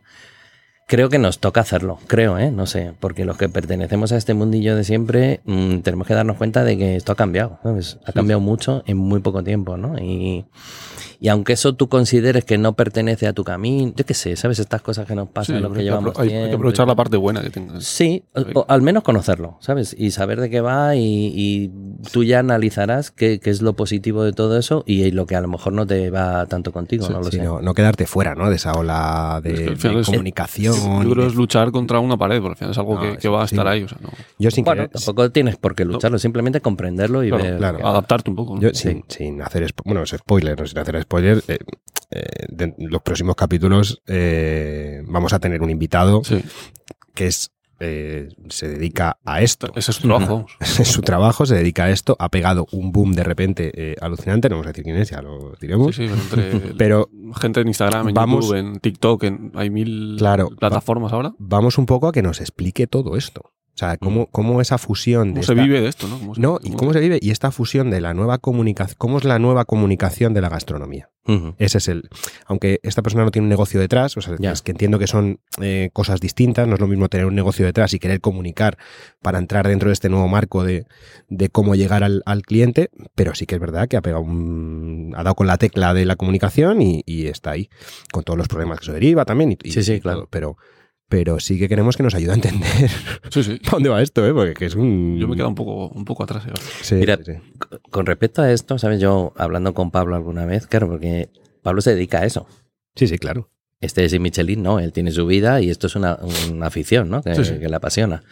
creo 0.87 1.09
que 1.09 1.19
nos 1.19 1.39
toca 1.39 1.61
hacerlo, 1.61 1.99
creo, 2.07 2.39
¿eh? 2.39 2.51
No 2.51 2.67
sé, 2.67 2.93
porque 3.01 3.25
los 3.25 3.37
que 3.37 3.49
pertenecemos 3.49 4.13
a 4.13 4.17
este 4.17 4.35
mundillo 4.35 4.77
de 4.77 4.85
siempre 4.85 5.41
mm, 5.45 5.79
tenemos 5.79 6.07
que 6.07 6.15
darnos 6.15 6.37
cuenta 6.37 6.63
de 6.65 6.77
que 6.77 6.97
esto 6.97 7.13
ha 7.13 7.17
cambiado, 7.17 7.59
¿sabes? 7.63 7.99
Ha 8.07 8.13
cambiado 8.13 8.41
mucho 8.41 8.83
en 8.87 8.97
muy 8.99 9.21
poco 9.21 9.43
tiempo, 9.43 9.77
¿no? 9.77 9.99
Y, 9.99 10.45
y 11.21 11.29
aunque 11.29 11.55
eso 11.55 11.75
tú 11.75 11.89
consideres 11.89 12.45
que 12.45 12.59
no 12.59 12.75
pertenece 12.75 13.27
a 13.27 13.33
tu 13.33 13.45
camino, 13.45 13.93
yo 13.97 14.05
qué 14.05 14.13
sé, 14.15 14.37
¿sabes? 14.37 14.59
Estas 14.59 14.83
cosas 14.83 15.07
que 15.07 15.15
nos 15.15 15.27
Sí, 15.29 15.33
pasan, 15.33 15.63
los 15.63 15.73
creo 15.73 15.73
que 15.73 15.79
que 15.79 15.85
llevamos 15.85 16.19
hay, 16.19 16.23
hay 16.29 16.29
que 16.35 16.39
tiempo 16.41 16.57
aprovechar 16.57 16.87
la 16.87 16.95
parte 16.95 17.17
buena 17.17 17.41
que 17.41 17.51
tenga. 17.51 17.81
Sí, 17.81 18.25
o, 18.35 18.61
o 18.61 18.67
al 18.69 18.83
menos 18.83 19.03
conocerlo, 19.05 19.57
¿sabes? 19.61 19.95
Y 19.99 20.11
saber 20.11 20.41
de 20.41 20.51
qué 20.51 20.61
va 20.61 20.97
y, 20.97 21.33
y 21.35 21.71
tú 22.13 22.25
ya 22.25 22.41
analizarás 22.41 23.11
qué, 23.11 23.41
qué 23.41 23.49
es 23.51 23.63
lo 23.63 23.73
positivo 23.75 24.23
de 24.23 24.33
todo 24.33 24.59
eso 24.59 24.83
y 24.87 25.11
lo 25.13 25.27
que 25.27 25.35
a 25.37 25.41
lo 25.41 25.49
mejor 25.49 25.73
no 25.73 25.87
te 25.87 26.11
va 26.11 26.45
tanto 26.47 26.73
contigo, 26.73 27.07
Sí, 27.07 27.13
no 27.13 27.21
lo 27.21 27.31
Sí, 27.31 27.39
sé. 27.39 27.43
no, 27.43 27.61
no 27.63 27.73
quedarte 27.73 28.07
fuera, 28.07 28.35
¿no? 28.35 28.51
De 28.51 28.57
esa 28.57 28.73
ola 28.75 29.41
de, 29.43 29.73
Es 29.73 29.81
que 29.83 29.89
de 29.89 30.03
comunicación. 30.03 30.74
Yo 30.77 31.11
creo 31.11 31.15
que 31.25 31.27
es 31.27 31.35
luchar 31.35 31.71
contra 31.73 31.99
una 32.01 32.17
pared, 32.17 32.41
porque 32.41 32.53
al 32.53 32.57
final 32.57 32.71
es 32.73 32.79
algo 32.79 32.95
No, 33.03 33.19
que, 33.19 33.29
va 33.29 33.43
a 33.43 33.45
estar 33.45 33.67
ahí. 33.67 33.83
O 33.85 33.89
sea, 33.89 33.99
no, 34.01 34.11
Yo 34.39 34.51
sin 34.51 34.65
Bueno, 34.65 34.83
querer- 34.83 34.91
tampoco 34.93 35.31
tienes 35.31 35.57
por 35.57 35.75
qué 35.75 35.85
lucharlo, 35.85 36.19
simplemente 36.19 36.61
comprenderlo 36.61 37.25
y 37.25 37.29
claro, 37.29 37.45
ver. 37.45 37.57
claro. 37.59 37.87
adaptarte 37.87 38.31
un 38.31 38.37
poco. 38.37 38.55
¿no? 38.57 38.61
Yo, 38.61 38.71
Sí. 38.75 38.89
sin, 38.89 39.05
sin 39.09 39.43
hacer 39.43 39.67
bueno, 39.85 40.03
es 40.03 40.11
spoiler, 40.11 40.59
no 40.59 40.67
sin 40.67 40.79
hacer 40.79 41.01
spoiler, 41.03 41.43
eh, 41.49 41.59
eh, 42.11 42.23
de- 42.49 42.75
los 42.79 43.03
próximos 43.03 43.35
capítulos 43.37 44.03
eh, 44.07 45.03
vamos 45.07 45.33
a 45.33 45.39
tener 45.39 45.63
un 45.63 45.71
invitado 45.71 46.23
Sí, 46.25 46.43
que 47.15 47.27
es 47.27 47.51
eh, 47.81 48.29
se 48.49 48.69
dedica 48.69 49.19
a 49.25 49.43
esto. 49.43 49.73
ese 49.77 49.91
es 49.91 49.97
su 49.99 50.03
trabajo. 50.09 50.47
Es 50.61 50.89
su 50.89 51.01
trabajo, 51.03 51.47
se 51.47 51.55
dedica 51.55 51.85
a 51.85 51.91
esto, 51.91 52.17
ha 52.19 52.29
pegado 52.31 52.67
un 52.73 52.93
boom 52.93 53.13
de 53.13 53.25
repente 53.25 53.73
eh, 53.75 53.97
alucinante, 54.01 54.49
no 54.49 54.57
vamos 54.57 54.67
a 54.67 54.71
decir 54.71 54.85
quién 54.85 54.97
es, 54.97 55.11
ya 55.11 55.23
lo 55.23 55.53
Sí, 55.53 55.57
diremos. 55.61 55.95
sí, 55.97 56.07
pero 56.31 56.43
entre 56.43 56.75
Pero 56.79 57.09
gente 57.41 57.61
en 57.61 57.69
Instagram, 57.69 58.09
en 58.09 58.15
vamos- 58.15 58.47
YouTube, 58.47 58.59
en 58.59 58.81
TikTok, 58.81 59.23
en, 59.25 59.53
hay 59.55 59.71
mil 59.71 60.17
Claro, 60.19 60.49
plataformas 60.51 61.13
ahora. 61.13 61.35
vamos 61.39 61.79
un 61.79 61.87
poco 61.87 62.09
a 62.09 62.13
que 62.13 62.23
nos 62.23 62.41
explique 62.41 62.87
todo 62.87 63.17
esto. 63.17 63.53
O 63.75 63.77
sea, 63.77 63.97
cómo, 63.97 64.27
cómo 64.27 64.61
esa 64.61 64.79
fusión 64.79 65.29
de 65.35 65.41
¿Cómo 65.41 65.43
se 65.43 65.53
esta- 65.53 65.63
vive 65.65 65.81
de 65.81 65.89
esto? 65.89 66.07
¿no? 66.07 66.19
¿Cómo 66.19 66.35
se- 66.37 66.41
No, 66.41 66.59
y 66.63 66.71
cómo 66.73 66.93
se 66.93 67.01
vive 67.01 67.19
y 67.21 67.31
esta 67.33 67.51
fusión 67.51 67.91
de 67.91 68.01
la 68.01 68.15
nueva 68.15 68.39
comunicación, 68.39 68.95
cómo 68.99 69.19
es 69.19 69.25
la 69.25 69.41
nueva 69.41 69.65
comunicación 69.65 70.33
de 70.33 70.41
la 70.41 70.49
gastronomía. 70.49 71.11
Ese 71.57 71.79
es 71.79 71.89
el. 71.89 72.11
Aunque 72.45 72.81
esta 72.83 73.01
persona 73.01 73.25
no 73.25 73.31
tiene 73.31 73.45
un 73.47 73.49
negocio 73.49 73.81
detrás, 73.81 74.15
o 74.19 74.21
sea, 74.21 74.35
es 74.53 74.61
que 74.61 74.73
entiendo 74.73 74.99
que 74.99 75.07
son 75.07 75.41
eh, 75.63 75.89
cosas 75.95 76.21
distintas, 76.21 76.69
no 76.69 76.75
es 76.75 76.81
lo 76.81 76.87
mismo 76.87 77.09
tener 77.09 77.25
un 77.25 77.35
negocio 77.35 77.65
detrás 77.65 77.95
y 77.95 77.99
querer 77.99 78.21
comunicar 78.21 78.77
para 79.23 79.39
entrar 79.39 79.67
dentro 79.67 79.89
de 79.89 79.95
este 79.95 80.11
nuevo 80.11 80.29
marco 80.29 80.65
de, 80.65 80.85
de 81.31 81.49
cómo 81.49 81.75
llegar 81.77 82.05
al, 82.05 82.23
al 82.27 82.43
cliente, 82.43 82.91
pero 83.15 83.35
sí 83.35 83.47
que 83.47 83.55
es 83.55 83.61
verdad 83.61 83.89
que 83.89 83.97
ha 83.97 84.03
pegado 84.03 84.23
un, 84.23 85.15
ha 85.17 85.23
dado 85.23 85.35
con 85.35 85.47
la 85.47 85.57
tecla 85.57 85.95
de 85.95 86.05
la 86.05 86.17
comunicación 86.17 86.83
y, 86.83 87.03
y 87.07 87.27
está 87.27 87.53
ahí, 87.53 87.71
con 88.13 88.23
todos 88.23 88.37
los 88.39 88.47
problemas 88.47 88.79
que 88.79 88.85
eso 88.85 88.93
deriva 88.93 89.25
también. 89.25 89.53
Y, 89.53 89.59
y- 89.65 89.73
Sí, 89.73 89.83
sí, 89.83 90.01
claro. 90.01 90.29
Pero, 90.31 90.59
pero 91.09 91.39
sí 91.41 91.59
que 91.59 91.69
queremos 91.69 91.97
que 91.97 92.03
nos 92.03 92.15
ayude 92.15 92.33
a 92.33 92.35
entender 92.35 92.91
Sí, 93.31 93.43
sí. 93.45 93.61
dónde 93.71 93.89
va 93.89 94.03
esto, 94.03 94.27
¿eh? 94.27 94.33
Porque 94.33 94.55
que 94.55 94.67
es 94.67 94.75
un... 94.75 95.19
Yo 95.19 95.29
me 95.29 95.35
he 95.35 95.37
quedado 95.37 95.49
un 95.51 95.55
poco, 95.55 95.89
un 95.89 96.05
poco 96.05 96.25
atrás. 96.25 96.45
¿eh? 96.47 96.53
Sí, 96.83 96.95
Mira, 96.97 97.17
sí, 97.19 97.25
sí. 97.27 97.33
C- 97.33 97.79
Con 97.91 98.07
respecto 98.07 98.43
a 98.43 98.51
esto, 98.53 98.79
¿sabes? 98.79 99.01
Yo 99.01 99.33
hablando 99.37 99.75
con 99.75 99.91
Pablo 99.91 100.17
alguna 100.17 100.47
vez, 100.47 100.67
claro, 100.67 100.89
porque 100.89 101.29
Pablo 101.63 101.81
se 101.83 101.95
dedica 101.95 102.21
a 102.21 102.25
eso. 102.27 102.47
Sí, 102.97 103.07
sí, 103.09 103.19
claro. 103.19 103.51
Este 103.81 104.05
es 104.05 104.19
Michelin, 104.19 104.63
no, 104.63 104.79
él 104.81 104.93
tiene 104.93 105.11
su 105.13 105.27
vida 105.27 105.61
y 105.61 105.69
esto 105.69 105.89
es 105.89 105.97
una, 105.97 106.19
una 106.51 106.67
afición, 106.67 107.11
¿no? 107.11 107.23
Que, 107.23 107.35
Sí, 107.35 107.45
sí. 107.45 107.59
que 107.59 107.69
le 107.69 107.77
apasiona. 107.77 108.23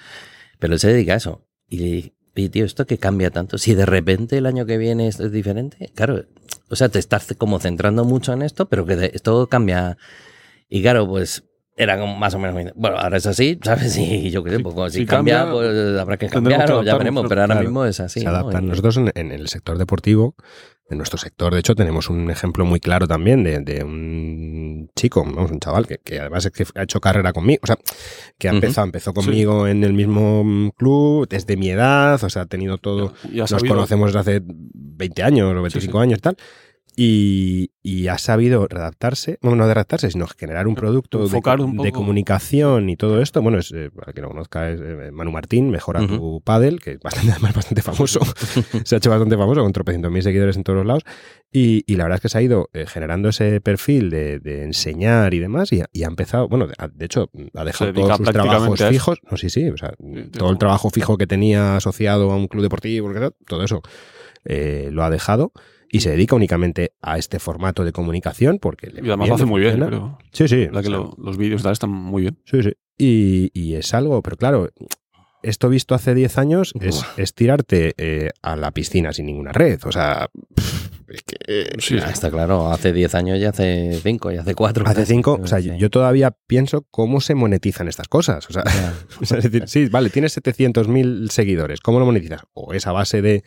Pero 0.58 0.72
él 0.74 0.80
se 0.80 0.88
dedica 0.88 1.12
a 1.12 1.16
eso. 1.16 1.44
Y, 1.68 2.14
y, 2.34 2.48
tío, 2.48 2.64
¿esto 2.64 2.86
que 2.86 2.96
cambia 2.96 3.30
tanto? 3.30 3.58
Si 3.58 3.74
de 3.74 3.84
repente 3.84 4.38
el 4.38 4.46
año 4.46 4.64
que 4.64 4.78
viene 4.78 5.08
esto 5.08 5.26
es 5.26 5.32
diferente, 5.32 5.90
claro, 5.94 6.24
o 6.70 6.76
sea, 6.76 6.88
te 6.88 6.98
estás 6.98 7.34
como 7.36 7.58
centrando 7.58 8.04
mucho 8.04 8.32
en 8.32 8.40
esto, 8.42 8.66
pero 8.68 8.86
que 8.86 8.96
de- 8.96 9.10
esto 9.14 9.46
cambia. 9.48 9.98
Y 10.70 10.80
claro, 10.80 11.06
pues 11.06 11.44
era 11.76 11.96
más 12.04 12.34
o 12.34 12.38
menos, 12.38 12.72
bueno, 12.74 12.98
ahora 12.98 13.16
es 13.16 13.26
así, 13.26 13.58
¿sabes? 13.62 13.96
Y 13.98 14.30
yo 14.30 14.42
qué 14.44 14.50
sé, 14.50 14.56
Sí, 14.58 14.62
pues, 14.62 14.92
si, 14.92 14.98
si 15.00 15.06
cambia, 15.06 15.38
cambia, 15.44 15.52
pues 15.54 15.98
habrá 16.00 16.16
que 16.16 16.28
cambiar 16.28 16.66
que 16.66 16.72
o 16.72 16.82
ya 16.82 16.96
veremos, 16.96 17.26
pero 17.28 17.40
ahora 17.42 17.54
claro, 17.54 17.68
mismo 17.68 17.84
es 17.86 17.98
así. 18.00 18.20
se 18.20 18.26
adaptan. 18.28 18.66
Nosotros 18.66 18.96
en, 18.98 19.10
en 19.14 19.32
el 19.32 19.48
sector 19.48 19.78
deportivo, 19.78 20.34
en 20.90 20.98
nuestro 20.98 21.16
sector, 21.16 21.54
de 21.54 21.60
hecho, 21.60 21.74
tenemos 21.74 22.10
un 22.10 22.30
ejemplo 22.30 22.66
muy 22.66 22.78
claro 22.78 23.06
también 23.08 23.42
de, 23.44 23.60
de 23.60 23.82
un 23.84 24.90
chico, 24.94 25.24
vamos, 25.24 25.50
un 25.50 25.58
chaval 25.60 25.86
que, 25.86 25.96
que 25.98 26.20
además 26.20 26.44
es 26.44 26.52
que 26.52 26.66
ha 26.78 26.82
hecho 26.82 27.00
carrera 27.00 27.32
conmigo, 27.32 27.60
o 27.62 27.66
sea, 27.66 27.78
que 28.36 28.48
ha 28.48 28.52
empezado, 28.52 28.84
empezó 28.86 29.14
conmigo 29.14 29.66
en 29.66 29.84
el 29.84 29.94
mismo 29.94 30.70
club, 30.76 31.26
desde 31.28 31.56
mi 31.56 31.70
edad, 31.70 32.22
o 32.22 32.28
sea, 32.28 32.42
ha 32.42 32.46
tenido 32.46 32.76
todo, 32.76 33.14
nos 33.32 33.48
sabido- 33.50 33.74
conocemos 33.74 34.12
desde 34.12 34.18
hace 34.36 34.42
20 34.46 35.22
años 35.22 35.50
o 35.56 35.62
25 35.62 35.98
sí. 35.98 36.02
años 36.02 36.18
y 36.18 36.22
tal. 36.22 36.36
Y, 36.94 37.70
y 37.82 38.08
ha 38.08 38.18
sabido 38.18 38.68
readaptarse, 38.68 39.38
bueno, 39.40 39.56
no 39.56 39.64
de 39.66 39.72
adaptarse, 39.72 40.10
sino 40.10 40.26
generar 40.26 40.66
un 40.66 40.74
producto 40.74 41.26
de, 41.26 41.40
comunicación 41.92 42.90
y 42.90 42.96
todo 42.96 43.22
esto. 43.22 43.40
Bueno, 43.40 43.58
es, 43.58 43.72
eh, 43.72 43.90
para 43.94 44.12
quien 44.12 44.24
lo 44.24 44.28
conozca, 44.28 44.68
es 44.70 44.78
eh, 44.82 45.10
Manu 45.10 45.30
Martín, 45.32 45.70
Mejora 45.70 46.02
Ujú. 46.02 46.16
tu 46.16 46.40
Paddle, 46.42 46.78
que 46.78 46.92
es 46.92 47.00
bastante, 47.00 47.32
además 47.32 47.54
bastante 47.54 47.80
famoso. 47.80 48.20
se 48.84 48.94
ha 48.94 48.98
hecho 48.98 49.08
bastante 49.08 49.38
famoso, 49.38 49.62
con 49.62 49.72
tropecientos 49.72 50.12
mil 50.12 50.22
seguidores 50.22 50.56
en 50.56 50.64
todos 50.64 50.76
los 50.78 50.86
lados. 50.86 51.04
Y, 51.50 51.82
y 51.86 51.96
la 51.96 52.04
verdad 52.04 52.16
es 52.16 52.20
que 52.22 52.28
se 52.28 52.38
ha 52.38 52.42
ido 52.42 52.68
eh, 52.74 52.84
generando 52.86 53.30
ese 53.30 53.60
perfil 53.62 54.10
de, 54.10 54.38
de 54.38 54.64
enseñar 54.64 55.32
y 55.32 55.38
demás. 55.38 55.72
Y, 55.72 55.80
ha- 55.80 55.88
y 55.92 56.02
ha 56.04 56.08
empezado, 56.08 56.46
bueno, 56.48 56.66
de, 56.66 56.74
de 56.92 57.04
hecho, 57.06 57.30
ha 57.54 57.64
dejado 57.64 57.92
todos 57.94 58.16
sus 58.18 58.26
trabajos 58.32 58.78
fijos. 58.90 59.18
No, 59.30 59.36
sí, 59.38 59.48
sí, 59.48 59.68
o 59.70 59.78
sea, 59.78 59.94
todo 60.36 60.50
el 60.50 60.58
trabajo 60.58 60.90
fijo 60.90 61.16
que 61.16 61.26
tenía 61.26 61.76
asociado 61.76 62.30
a 62.32 62.36
un 62.36 62.48
club 62.48 62.62
deportivo, 62.62 63.10
todo 63.46 63.64
eso 63.64 63.80
eh, 64.44 64.88
lo 64.92 65.04
ha 65.04 65.10
dejado 65.10 65.52
y 65.92 66.00
se 66.00 66.10
dedica 66.10 66.34
únicamente 66.34 66.94
a 67.02 67.18
este 67.18 67.38
formato 67.38 67.84
de 67.84 67.92
comunicación 67.92 68.58
porque 68.58 68.88
le 68.88 69.02
Y 69.02 69.08
además 69.08 69.28
lo 69.28 69.34
hace 69.36 69.44
muy 69.44 69.60
bien, 69.60 69.78
pero 69.78 70.18
Sí, 70.32 70.48
sí. 70.48 70.66
la 70.72 70.82
que 70.82 70.88
lo- 70.88 71.14
los 71.18 71.36
vídeos 71.36 71.64
están 71.64 71.90
muy 71.90 72.22
bien. 72.22 72.38
Sí, 72.46 72.62
sí. 72.62 72.72
Y, 72.98 73.50
y 73.54 73.74
es 73.74 73.92
algo, 73.94 74.22
pero 74.22 74.36
claro, 74.36 74.70
esto 75.42 75.68
visto 75.68 75.94
hace 75.94 76.14
10 76.14 76.38
años 76.38 76.72
es, 76.80 77.04
es 77.16 77.34
tirarte 77.34 77.94
eh, 77.98 78.30
a 78.42 78.56
la 78.56 78.70
piscina 78.70 79.12
sin 79.12 79.26
ninguna 79.26 79.52
red. 79.52 79.80
O 79.84 79.92
sea, 79.92 80.28
pff, 80.54 81.01
es 81.08 81.22
que, 81.22 81.36
eh, 81.46 81.70
Sí, 81.78 81.96
está 81.96 82.30
claro, 82.30 82.70
hace 82.72 82.92
10 82.92 83.14
años 83.14 83.38
y 83.38 83.44
hace 83.44 83.98
5 84.02 84.32
y 84.32 84.36
hace 84.36 84.54
4. 84.54 84.84
hace 84.86 85.06
5, 85.06 85.40
o 85.42 85.46
sea, 85.46 85.60
yo, 85.60 85.74
yo 85.74 85.90
todavía 85.90 86.34
pienso 86.46 86.86
cómo 86.90 87.20
se 87.20 87.34
monetizan 87.34 87.88
estas 87.88 88.08
cosas. 88.08 88.48
O 88.48 88.52
sea, 88.52 88.64
o 89.20 89.24
sea, 89.24 89.38
es 89.38 89.44
decir, 89.44 89.64
sí, 89.66 89.86
vale, 89.86 90.10
tienes 90.10 90.36
700.000 90.36 91.28
seguidores, 91.30 91.80
¿cómo 91.80 91.98
lo 91.98 92.06
monetizas? 92.06 92.42
O 92.54 92.72
es 92.74 92.86
a 92.86 92.92
base 92.92 93.22
de 93.22 93.44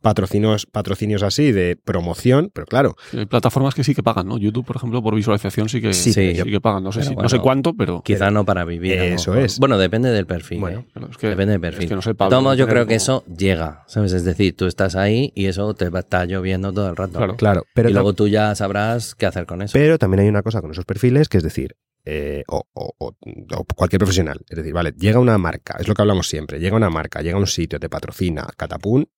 patrocinios, 0.00 0.66
patrocinios 0.66 1.22
así, 1.22 1.52
de 1.52 1.76
promoción, 1.76 2.50
pero 2.52 2.66
claro, 2.66 2.96
Hay 3.16 3.26
plataformas 3.26 3.74
que 3.74 3.84
sí 3.84 3.94
que 3.94 4.02
pagan, 4.02 4.28
¿no? 4.28 4.38
YouTube, 4.38 4.64
por 4.64 4.76
ejemplo, 4.76 5.02
por 5.02 5.14
visualización 5.14 5.68
sí 5.68 5.80
que, 5.80 5.92
Sí, 5.92 6.12
que 6.14 6.60
pagan. 6.60 6.82
No 6.82 6.92
sé, 6.92 7.02
si- 7.02 7.14
no 7.14 7.28
sé 7.28 7.36
bueno, 7.36 7.42
cuánto, 7.42 7.74
pero... 7.74 8.02
Quizá 8.02 8.30
no 8.30 8.44
para 8.44 8.64
vivir. 8.64 8.92
Eso 8.94 9.34
es. 9.36 9.58
Bueno, 9.58 9.78
depende 9.78 10.10
del 10.10 10.26
perfil. 10.26 10.60
Bueno, 10.60 10.80
¿eh? 10.80 11.00
es 11.10 11.16
que, 11.16 11.28
Depende 11.28 11.52
del 11.52 11.60
perfil. 11.60 11.84
Es 11.84 11.88
que 11.88 11.94
no 11.94 12.02
sé, 12.02 12.14
Pablo, 12.14 12.40
modos, 12.40 12.58
yo 12.58 12.66
creo 12.66 12.86
que 12.86 12.94
eso 12.94 13.24
llega, 13.26 13.84
¿sabes? 13.86 14.12
Es 14.12 14.24
decir, 14.24 14.56
tú 14.56 14.66
estás 14.66 14.96
ahí 14.96 15.32
y 15.34 15.46
eso 15.46 15.74
te 15.74 15.88
va 15.88 15.98
a 15.98 16.02
estar 16.02 16.26
lloviendo 16.26 16.72
todo 16.72 16.89
el 16.90 16.96
rato. 16.96 17.16
Claro. 17.18 17.36
claro, 17.36 17.64
pero 17.74 17.88
y 17.88 17.92
luego 17.92 18.12
tú 18.14 18.28
ya 18.28 18.54
sabrás 18.54 19.14
qué 19.14 19.26
hacer 19.26 19.46
con 19.46 19.62
eso. 19.62 19.72
Pero 19.72 19.98
también 19.98 20.20
hay 20.20 20.28
una 20.28 20.42
cosa 20.42 20.60
con 20.60 20.70
esos 20.70 20.84
perfiles 20.84 21.28
que 21.28 21.38
es 21.38 21.42
decir, 21.44 21.76
eh, 22.04 22.44
o, 22.48 22.62
o- 22.72 22.94
o- 22.98 23.14
o 23.56 23.64
cualquier 23.76 23.98
profesional, 24.00 24.40
es 24.48 24.56
decir, 24.56 24.72
vale, 24.72 24.92
llega 24.96 25.18
una 25.18 25.36
marca, 25.38 25.76
es 25.78 25.86
lo 25.88 25.94
que 25.94 26.02
hablamos 26.02 26.28
siempre, 26.28 26.58
llega 26.58 26.76
una 26.76 26.90
marca, 26.90 27.20
llega 27.22 27.36
a 27.36 27.40
un 27.40 27.46
sitio, 27.46 27.78
te 27.78 27.88
patrocina, 27.90 28.46
catapún, 28.56 29.08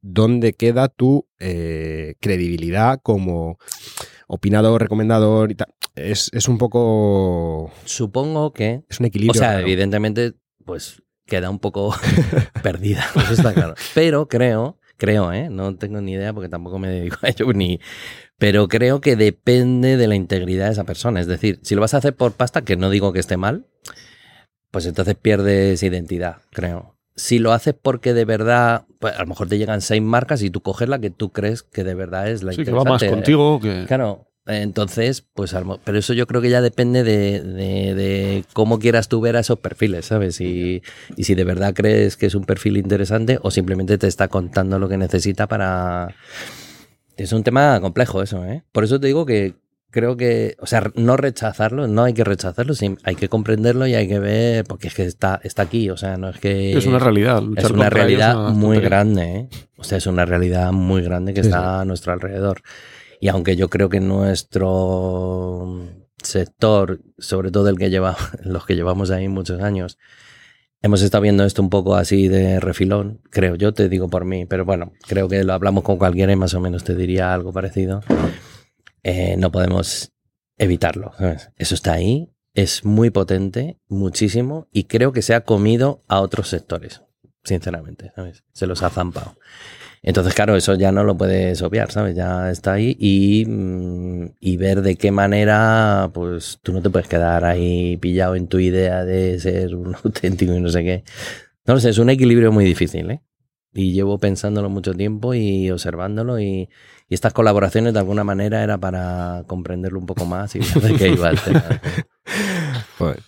¿dónde 0.00 0.52
queda 0.52 0.88
tu 0.88 1.26
eh, 1.40 2.14
credibilidad 2.20 3.00
como 3.02 3.58
opinador, 4.28 4.80
recomendador 4.82 5.50
y 5.50 5.56
tal? 5.56 5.74
Es, 5.96 6.30
es 6.32 6.46
un 6.48 6.58
poco... 6.58 7.72
Supongo 7.84 8.52
que, 8.52 8.84
Es 8.88 9.00
un 9.00 9.06
equilibrio. 9.06 9.40
o 9.40 9.44
sea, 9.44 9.60
evidentemente, 9.60 10.34
pues 10.64 11.02
queda 11.26 11.50
un 11.50 11.58
poco 11.58 11.92
perdida, 12.62 13.04
eso 13.16 13.32
está 13.32 13.52
claro. 13.52 13.74
Pero 13.94 14.28
creo, 14.28 14.77
creo, 14.98 15.32
¿eh? 15.32 15.48
No 15.48 15.74
tengo 15.76 16.00
ni 16.02 16.12
idea 16.12 16.34
porque 16.34 16.50
tampoco 16.50 16.78
me 16.78 16.88
dedico 16.88 17.16
a 17.22 17.28
ello 17.28 17.50
ni... 17.54 17.80
Pero 18.36 18.68
creo 18.68 19.00
que 19.00 19.16
depende 19.16 19.96
de 19.96 20.06
la 20.06 20.14
integridad 20.14 20.66
de 20.66 20.72
esa 20.72 20.84
persona. 20.84 21.20
Es 21.20 21.26
decir, 21.26 21.58
si 21.62 21.74
lo 21.74 21.80
vas 21.80 21.94
a 21.94 21.96
hacer 21.96 22.14
por 22.14 22.32
pasta, 22.32 22.62
que 22.62 22.76
no 22.76 22.90
digo 22.90 23.12
que 23.12 23.18
esté 23.18 23.36
mal, 23.36 23.66
pues 24.70 24.86
entonces 24.86 25.16
pierdes 25.16 25.82
identidad, 25.82 26.36
creo. 26.50 26.94
Si 27.16 27.40
lo 27.40 27.52
haces 27.52 27.74
porque 27.74 28.14
de 28.14 28.24
verdad, 28.24 28.86
pues 29.00 29.14
a 29.16 29.22
lo 29.22 29.26
mejor 29.26 29.48
te 29.48 29.58
llegan 29.58 29.80
seis 29.80 30.02
marcas 30.02 30.40
y 30.42 30.50
tú 30.50 30.60
coges 30.60 30.88
la 30.88 31.00
que 31.00 31.10
tú 31.10 31.32
crees 31.32 31.64
que 31.64 31.82
de 31.82 31.94
verdad 31.94 32.30
es 32.30 32.44
la 32.44 32.52
Sí, 32.52 32.64
que 32.64 32.70
va 32.70 32.84
más 32.84 33.02
contigo 33.02 33.58
que... 33.58 33.86
Claro, 33.88 34.27
entonces, 34.48 35.24
pues, 35.34 35.54
pero 35.84 35.98
eso 35.98 36.12
yo 36.14 36.26
creo 36.26 36.40
que 36.40 36.50
ya 36.50 36.60
depende 36.60 37.04
de, 37.04 37.40
de- 37.42 37.94
de 37.94 38.44
cómo 38.54 38.78
quieras 38.78 39.08
tú 39.08 39.20
ver 39.20 39.36
a 39.36 39.40
esos 39.40 39.58
perfiles, 39.58 40.06
¿sabes? 40.06 40.40
Y, 40.40 40.82
y 41.16 41.24
si 41.24 41.34
de 41.34 41.44
verdad 41.44 41.74
crees 41.74 42.16
que 42.16 42.26
es 42.26 42.34
un 42.34 42.44
perfil 42.44 42.76
interesante 42.78 43.38
o 43.42 43.50
simplemente 43.50 43.98
te 43.98 44.06
está 44.06 44.28
contando 44.28 44.78
lo 44.78 44.88
que 44.88 44.96
necesita 44.96 45.46
para... 45.46 46.14
Es 47.16 47.32
un 47.32 47.42
tema 47.44 47.80
complejo 47.80 48.22
eso, 48.22 48.44
¿eh? 48.44 48.62
Por 48.72 48.84
eso 48.84 48.98
te 49.00 49.08
digo 49.08 49.26
que 49.26 49.54
creo 49.90 50.16
que, 50.16 50.54
o 50.60 50.66
sea, 50.66 50.90
no 50.94 51.16
rechazarlo, 51.16 51.88
no 51.88 52.04
hay 52.04 52.12
que 52.14 52.22
rechazarlo, 52.22 52.74
hay 53.04 53.16
que 53.16 53.28
comprenderlo 53.28 53.86
y 53.86 53.94
hay 53.94 54.06
que 54.06 54.18
ver, 54.18 54.64
porque 54.64 54.88
es 54.88 54.94
que 54.94 55.02
está, 55.04 55.40
está 55.42 55.62
aquí, 55.62 55.90
o 55.90 55.96
sea, 55.96 56.16
no 56.16 56.28
es 56.28 56.38
que... 56.38 56.76
Es 56.76 56.86
una 56.86 56.98
realidad. 56.98 57.42
Es 57.56 57.70
una 57.70 57.90
realidad 57.90 58.50
muy 58.50 58.76
tontería. 58.76 58.88
grande, 58.88 59.22
¿eh? 59.36 59.48
O 59.78 59.84
sea, 59.84 59.98
es 59.98 60.06
una 60.06 60.24
realidad 60.26 60.72
muy 60.72 61.02
grande 61.02 61.32
que 61.34 61.42
Sí, 61.42 61.48
está 61.48 61.80
a 61.80 61.84
nuestro 61.84 62.12
alrededor. 62.12 62.62
Y 63.20 63.28
aunque 63.28 63.56
yo 63.56 63.68
creo 63.68 63.88
que 63.88 64.00
nuestro 64.00 65.88
sector, 66.22 67.00
sobre 67.18 67.50
todo 67.50 67.68
el 67.68 67.78
que 67.78 67.90
lleva, 67.90 68.16
los 68.44 68.66
que 68.66 68.76
llevamos 68.76 69.10
ahí 69.10 69.28
muchos 69.28 69.60
años, 69.60 69.98
hemos 70.82 71.02
estado 71.02 71.22
viendo 71.22 71.44
esto 71.44 71.62
un 71.62 71.70
poco 71.70 71.96
así 71.96 72.28
de 72.28 72.60
refilón, 72.60 73.20
creo 73.30 73.56
yo, 73.56 73.72
te 73.72 73.88
digo 73.88 74.08
por 74.08 74.24
mí, 74.24 74.46
pero 74.46 74.64
bueno, 74.64 74.92
creo 75.06 75.28
que 75.28 75.42
lo 75.44 75.52
hablamos 75.52 75.84
con 75.84 75.98
cualquiera 75.98 76.32
y 76.32 76.36
más 76.36 76.54
o 76.54 76.60
menos 76.60 76.84
te 76.84 76.94
diría 76.94 77.34
algo 77.34 77.52
parecido. 77.52 78.02
Eh, 79.02 79.36
no 79.36 79.50
podemos 79.50 80.12
evitarlo. 80.56 81.12
Eso 81.56 81.74
está 81.74 81.94
ahí, 81.94 82.30
es 82.54 82.84
muy 82.84 83.10
potente, 83.10 83.78
muchísimo, 83.88 84.68
y 84.72 84.84
creo 84.84 85.12
que 85.12 85.22
se 85.22 85.34
ha 85.34 85.42
comido 85.42 86.04
a 86.08 86.20
otros 86.20 86.48
sectores, 86.48 87.02
sinceramente, 87.44 88.12
¿sabes? 88.14 88.44
Se 88.52 88.66
los 88.66 88.82
ha 88.82 88.90
zampado. 88.90 89.38
Entonces, 90.02 90.34
claro, 90.34 90.56
eso 90.56 90.74
ya 90.74 90.92
no 90.92 91.04
lo 91.04 91.16
puedes 91.16 91.60
obviar, 91.62 91.90
¿sabes? 91.90 92.16
Ya 92.16 92.50
está 92.50 92.74
ahí 92.74 92.96
y, 92.98 93.44
mm, 93.46 94.30
y 94.40 94.56
ver 94.56 94.82
de 94.82 94.96
qué 94.96 95.10
manera, 95.10 96.10
pues 96.14 96.58
tú 96.62 96.72
no 96.72 96.82
te 96.82 96.90
puedes 96.90 97.08
quedar 97.08 97.44
ahí 97.44 97.96
pillado 97.96 98.36
en 98.36 98.48
tu 98.48 98.58
idea 98.58 99.04
de 99.04 99.38
ser 99.40 99.74
un 99.74 99.94
auténtico 100.04 100.54
y 100.54 100.60
no 100.60 100.68
sé 100.68 100.84
qué. 100.84 101.04
No 101.66 101.74
lo 101.74 101.80
sé, 101.80 101.90
es 101.90 101.98
un 101.98 102.10
equilibrio 102.10 102.52
muy 102.52 102.64
difícil, 102.64 103.10
¿eh? 103.10 103.20
Y 103.74 103.92
llevo 103.92 104.18
pensándolo 104.18 104.70
mucho 104.70 104.94
tiempo 104.94 105.34
y 105.34 105.70
observándolo 105.70 106.40
y, 106.40 106.68
y 107.08 107.14
estas 107.14 107.32
colaboraciones 107.32 107.92
de 107.92 107.98
alguna 107.98 108.24
manera 108.24 108.62
era 108.62 108.78
para 108.78 109.44
comprenderlo 109.46 109.98
un 109.98 110.06
poco 110.06 110.24
más 110.24 110.54
y 110.56 110.58
ver 110.74 110.92
de 110.92 110.94
qué 110.94 111.08
iba 111.08 111.30
el 111.30 111.40
tema. 111.40 111.64
Joder. 112.98 113.20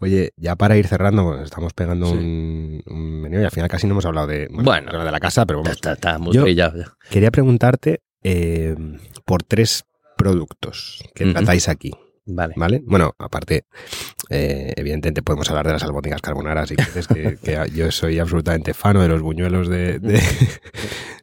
Oye, 0.00 0.32
ya 0.36 0.54
para 0.54 0.76
ir 0.76 0.86
cerrando, 0.86 1.24
bueno, 1.24 1.42
estamos 1.42 1.72
pegando 1.72 2.06
Sí. 2.06 2.12
un, 2.16 2.82
un 2.86 3.20
menú 3.22 3.40
y 3.40 3.44
al 3.44 3.50
final 3.50 3.68
casi 3.68 3.86
no 3.86 3.94
hemos 3.94 4.04
hablado 4.06 4.28
de, 4.28 4.46
Bueno. 4.50 4.88
hablado 4.88 5.04
de 5.06 5.10
la 5.10 5.18
casa, 5.20 5.44
pero 5.44 5.58
vamos. 5.60 5.72
está, 5.72 5.92
está 5.92 6.18
muy 6.18 6.32
Yo- 6.34 6.42
brillado. 6.42 6.84
Quería 7.10 7.30
preguntarte 7.32 8.00
eh, 8.22 8.76
por 9.24 9.42
tres 9.42 9.84
productos 10.16 11.02
que 11.14 11.24
Ujú. 11.24 11.32
tratáis 11.34 11.68
aquí, 11.68 11.92
Vale. 12.30 12.54
¿vale? 12.56 12.82
Bueno, 12.84 13.14
aparte, 13.18 13.64
eh, 14.28 14.72
evidentemente 14.76 15.22
podemos 15.22 15.48
hablar 15.48 15.66
de 15.66 15.72
las 15.72 15.82
albóndigas 15.82 16.20
carbonaras 16.20 16.68
si 16.68 16.76
quieres, 16.76 17.08
que, 17.08 17.38
que 17.42 17.58
yo 17.74 17.90
soy 17.90 18.18
absolutamente 18.18 18.74
fano 18.74 19.00
de 19.00 19.08
los 19.08 19.22
buñuelos 19.22 19.68
de, 19.68 19.98
de, 19.98 20.20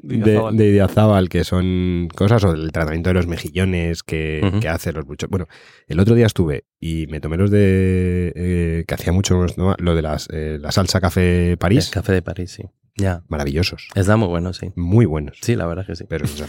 de, 0.01 0.15
Idiazábal. 0.15 0.57
de 0.57 0.67
Idiazábal, 0.67 1.29
que 1.29 1.43
son 1.43 2.09
cosas, 2.15 2.43
o 2.43 2.53
del 2.53 2.71
tratamiento 2.71 3.11
de 3.11 3.13
los 3.13 3.27
mejillones 3.27 4.01
que, 4.03 4.41
Ujú. 4.43 4.59
que 4.59 4.67
hace 4.67 4.91
los 4.91 5.05
buchos. 5.05 5.29
Bueno, 5.29 5.47
el 5.87 5.99
otro 5.99 6.15
día 6.15 6.25
estuve 6.25 6.65
y 6.79 7.05
me 7.07 7.19
tomé 7.19 7.37
los 7.37 7.51
de, 7.51 8.33
eh, 8.35 8.83
que 8.87 8.93
hacía 8.95 9.13
mucho, 9.13 9.45
¿no? 9.57 9.75
lo 9.77 9.95
de 9.95 10.01
las, 10.01 10.27
eh, 10.31 10.57
la 10.59 10.71
salsa 10.71 10.99
café 10.99 11.55
París, 11.57 11.87
El 11.87 11.93
café 11.93 12.13
de 12.13 12.21
París, 12.23 12.51
sí. 12.51 12.63
Ya. 12.97 13.23
maravillosos, 13.27 13.89
Está 13.93 14.15
muy 14.17 14.27
bueno, 14.29 14.53
sí. 14.53 14.67
muy 14.75 15.05
buenos. 15.05 15.37
Sí, 15.41 15.55
la 15.55 15.65
verdad 15.65 15.83
es 15.83 15.87
que 15.87 15.95
sí. 16.03 16.05
Pero, 16.07 16.25
o 16.25 16.27
sea, 16.27 16.47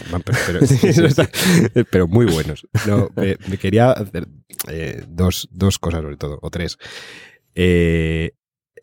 muy 2.07 2.25
buenos. 2.25 2.67
No, 2.87 3.09
me, 3.15 3.35
me 3.49 3.57
quería 3.57 3.91
hacer 3.91 4.27
eh, 4.69 5.03
dos, 5.09 5.49
dos 5.51 5.77
cosas 5.79 6.01
sobre 6.01 6.17
todo, 6.17 6.39
o 6.41 6.49
tres. 6.49 6.77
eh, 7.55 8.31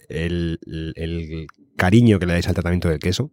el, 0.08 0.58
el 0.96 1.46
cariño 1.76 2.18
que 2.18 2.26
le 2.26 2.34
dais 2.34 2.46
al 2.46 2.54
tratamiento 2.54 2.88
del 2.90 2.98
queso 2.98 3.30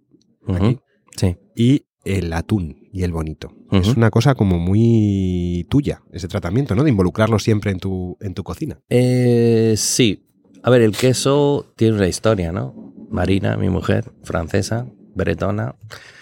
aquí, 0.47 0.79
Sí. 1.17 1.35
y 1.55 1.85
el 2.05 2.31
atún 2.31 2.87
y 2.93 3.03
el 3.03 3.11
bonito. 3.11 3.53
Es 3.71 3.89
una 3.95 4.09
cosa 4.09 4.35
como 4.35 4.57
muy 4.57 5.67
tuya, 5.69 6.01
ese 6.13 6.27
tratamiento, 6.29 6.73
¿no? 6.75 6.83
De 6.83 6.89
involucrarlo 6.89 7.37
siempre 7.39 7.71
en 7.71 7.79
tu, 7.79 8.17
en 8.21 8.33
tu 8.33 8.43
cocina. 8.43 8.79
Eh, 8.89 9.73
sí. 9.77 10.25
A 10.63 10.69
ver, 10.69 10.81
el 10.81 10.95
queso 10.95 11.73
tiene 11.75 11.95
una 11.97 12.07
historia, 12.07 12.51
¿no? 12.51 12.90
Marina, 13.11 13.57
mi 13.57 13.69
mujer, 13.69 14.11
francesa, 14.23 14.87
bretona, 15.13 15.75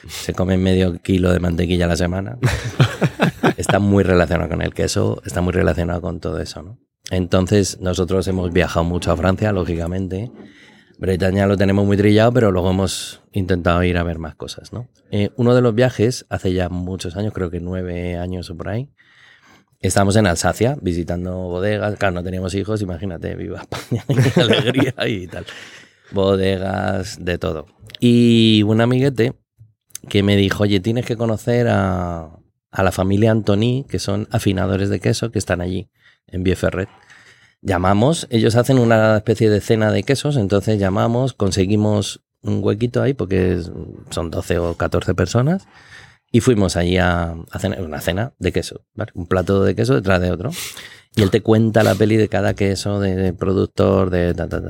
se 0.07 0.33
come 0.33 0.57
medio 0.57 0.99
kilo 1.01 1.31
de 1.31 1.39
mantequilla 1.39 1.85
a 1.85 1.89
la 1.89 1.97
semana. 1.97 2.37
está 3.57 3.79
muy 3.79 4.03
relacionado 4.03 4.49
con 4.49 4.61
el 4.61 4.73
queso, 4.73 5.21
está 5.25 5.41
muy 5.41 5.53
relacionado 5.53 6.01
con 6.01 6.19
todo 6.19 6.39
eso, 6.39 6.61
¿no? 6.63 6.79
Entonces, 7.11 7.79
nosotros 7.79 8.27
hemos 8.27 8.51
viajado 8.51 8.83
mucho 8.83 9.11
a 9.11 9.17
Francia, 9.17 9.51
lógicamente. 9.51 10.31
Bretaña 10.99 11.47
lo 11.47 11.57
tenemos 11.57 11.85
muy 11.85 11.97
trillado, 11.97 12.33
pero 12.33 12.51
luego 12.51 12.71
hemos 12.71 13.21
intentado 13.31 13.83
ir 13.83 13.97
a 13.97 14.03
ver 14.03 14.19
más 14.19 14.35
cosas, 14.35 14.73
¿no? 14.73 14.89
Eh, 15.11 15.29
uno 15.37 15.55
de 15.55 15.61
los 15.61 15.73
viajes, 15.73 16.25
hace 16.29 16.53
ya 16.53 16.69
muchos 16.69 17.15
años, 17.15 17.33
creo 17.33 17.49
que 17.49 17.59
nueve 17.59 18.17
años 18.17 18.49
o 18.49 18.57
por 18.57 18.69
ahí, 18.69 18.89
Estábamos 19.81 20.17
en 20.17 20.27
Alsacia 20.27 20.77
visitando 20.81 21.33
bodegas. 21.37 21.95
Claro, 21.97 22.15
no 22.15 22.23
teníamos 22.23 22.53
hijos, 22.53 22.81
imagínate, 22.81 23.33
viva 23.35 23.61
España, 23.61 24.03
qué 24.33 24.41
alegría 24.41 24.93
y 25.07 25.25
tal. 25.27 25.45
Bodegas, 26.12 27.24
de 27.24 27.38
todo. 27.38 27.68
Y 27.99 28.64
un 28.64 28.82
amiguete 28.82 29.34
que 30.07 30.24
me 30.24 30.36
dijo, 30.36 30.64
oye, 30.64 30.80
tienes 30.80 31.05
que 31.05 31.18
conocer 31.18 31.68
a, 31.68 32.39
a 32.72 32.84
la 32.84 32.91
familia 32.91 33.32
Antoni, 33.32 33.86
que 33.89 33.99
son 33.99 34.28
afinadores 34.32 34.89
de 34.89 34.99
queso, 34.99 35.32
que 35.32 35.39
están 35.39 35.62
allí, 35.62 35.89
en 36.28 36.43
Bieferret. 36.43 36.89
Llamamos, 37.62 38.28
ellos 38.30 38.55
hacen 38.55 38.80
una 38.80 39.18
especie 39.18 39.49
de 39.49 39.60
cena 39.60 39.91
de 39.91 40.03
quesos, 40.03 40.38
entonces 40.38 40.80
llamamos, 40.80 41.34
conseguimos 41.34 42.22
un 42.41 42.64
huequito 42.64 43.01
ahí, 43.01 43.14
porque 43.14 43.62
son 44.10 44.32
12 44.32 44.60
o 44.60 44.76
14 44.76 45.14
personas, 45.14 45.68
y 46.32 46.39
fuimos 46.39 46.78
allí 46.78 46.97
a, 46.97 47.36
a 47.51 47.60
cenar, 47.60 47.82
una 47.82 47.99
cena 48.01 48.34
de 48.39 48.53
queso, 48.53 48.86
un 49.14 49.28
plato 49.28 49.64
de 49.64 49.76
queso 49.76 49.95
detrás 49.95 50.22
de 50.22 50.32
otro. 50.32 50.51
Y 51.16 51.22
él 51.24 51.32
te 51.32 51.41
cuenta 51.41 51.84
la 51.84 51.95
peli 51.95 52.18
de 52.18 52.30
cada 52.30 52.53
queso, 52.53 52.99
de, 52.99 53.34
productor, 53.34 54.10
de 54.10 54.34
ta, 54.34 54.47
ta, 54.47 54.62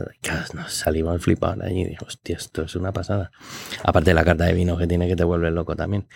nos 0.54 0.74
salimos 0.74 1.22
flipados 1.22 1.64
allí 1.64 1.82
y 1.82 1.86
digo, 1.86 2.06
hostia, 2.08 2.38
esto 2.38 2.64
es 2.64 2.76
una 2.76 2.92
pasada. 2.92 3.32
Aparte 3.84 4.12
de 4.12 4.14
la 4.16 4.24
carta 4.24 4.46
de 4.46 4.54
vino 4.54 4.78
que 4.78 4.88
tiene 4.88 5.08
que 5.08 5.16
te 5.16 5.24
vuelve 5.24 5.52
loco 5.52 5.76
también. 5.76 6.08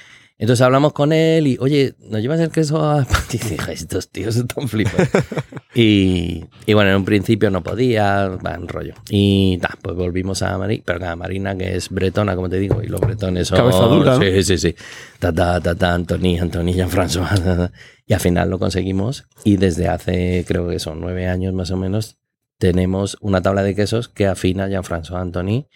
Entonces 0.43 0.61
hablamos 0.65 0.91
con 0.91 1.13
él 1.13 1.47
y, 1.47 1.57
oye, 1.61 1.95
¿nos 2.09 2.21
llevas 2.21 2.41
el 2.41 2.49
queso 2.49 2.83
a? 2.83 3.07
Y 3.31 3.37
dije, 3.37 3.71
estos 3.71 4.09
tíos 4.09 4.35
están 4.35 4.67
flipados. 4.67 5.07
y, 5.73 6.43
y 6.65 6.73
bueno, 6.73 6.89
en 6.89 6.97
un 6.97 7.05
principio 7.05 7.49
no 7.49 7.63
podía, 7.63 8.27
va, 8.27 8.55
en 8.55 8.67
rollo. 8.67 8.93
Y 9.09 9.57
ta, 9.59 9.77
pues 9.81 9.95
volvimos 9.95 10.41
a 10.41 10.57
Marina, 10.57 10.83
pero 10.85 10.99
nada, 10.99 11.15
Marina, 11.15 11.55
que 11.57 11.77
es 11.77 11.87
bretona, 11.87 12.35
como 12.35 12.49
te 12.49 12.59
digo, 12.59 12.83
y 12.83 12.87
los 12.87 12.99
bretones 12.99 13.47
son... 13.47 13.57
Cabeza 13.57 13.83
dura, 13.85 14.17
¿no? 14.17 14.21
Sí, 14.21 14.43
sí, 14.43 14.57
sí. 14.57 14.75
Ta, 15.17 15.31
ta, 15.31 15.61
ta, 15.61 15.75
ta, 15.75 15.93
Antoni, 15.93 16.37
Antoni, 16.37 16.73
Jean-François. 16.73 17.41
ta, 17.41 17.55
ta. 17.55 17.71
Y 18.05 18.13
al 18.13 18.19
final 18.19 18.49
lo 18.49 18.59
conseguimos 18.59 19.23
y 19.45 19.55
desde 19.55 19.87
hace, 19.87 20.43
creo 20.45 20.67
que 20.67 20.79
son 20.79 20.99
nueve 20.99 21.25
años 21.25 21.53
más 21.53 21.71
o 21.71 21.77
menos, 21.77 22.17
tenemos 22.57 23.15
una 23.21 23.41
tabla 23.41 23.63
de 23.63 23.75
quesos 23.75 24.09
que 24.09 24.27
afina 24.27 24.67
Jean-François 24.67 25.21
Antoni. 25.21 25.69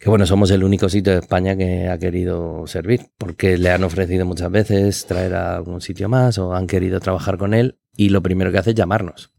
Que 0.00 0.08
bueno, 0.08 0.24
somos 0.24 0.50
el 0.50 0.64
único 0.64 0.88
sitio 0.88 1.12
de 1.12 1.18
España 1.18 1.54
que 1.54 1.86
ha 1.90 1.98
querido 1.98 2.66
servir, 2.66 3.10
porque 3.18 3.58
le 3.58 3.70
han 3.70 3.84
ofrecido 3.84 4.24
muchas 4.24 4.50
veces 4.50 5.04
traer 5.04 5.34
a 5.34 5.56
algún 5.56 5.82
sitio 5.82 6.08
más 6.08 6.38
o 6.38 6.54
han 6.54 6.66
querido 6.66 7.00
trabajar 7.00 7.36
con 7.36 7.52
él 7.52 7.78
y 7.94 8.08
lo 8.08 8.22
primero 8.22 8.50
que 8.50 8.56
hace 8.56 8.70
es 8.70 8.76
llamarnos. 8.76 9.30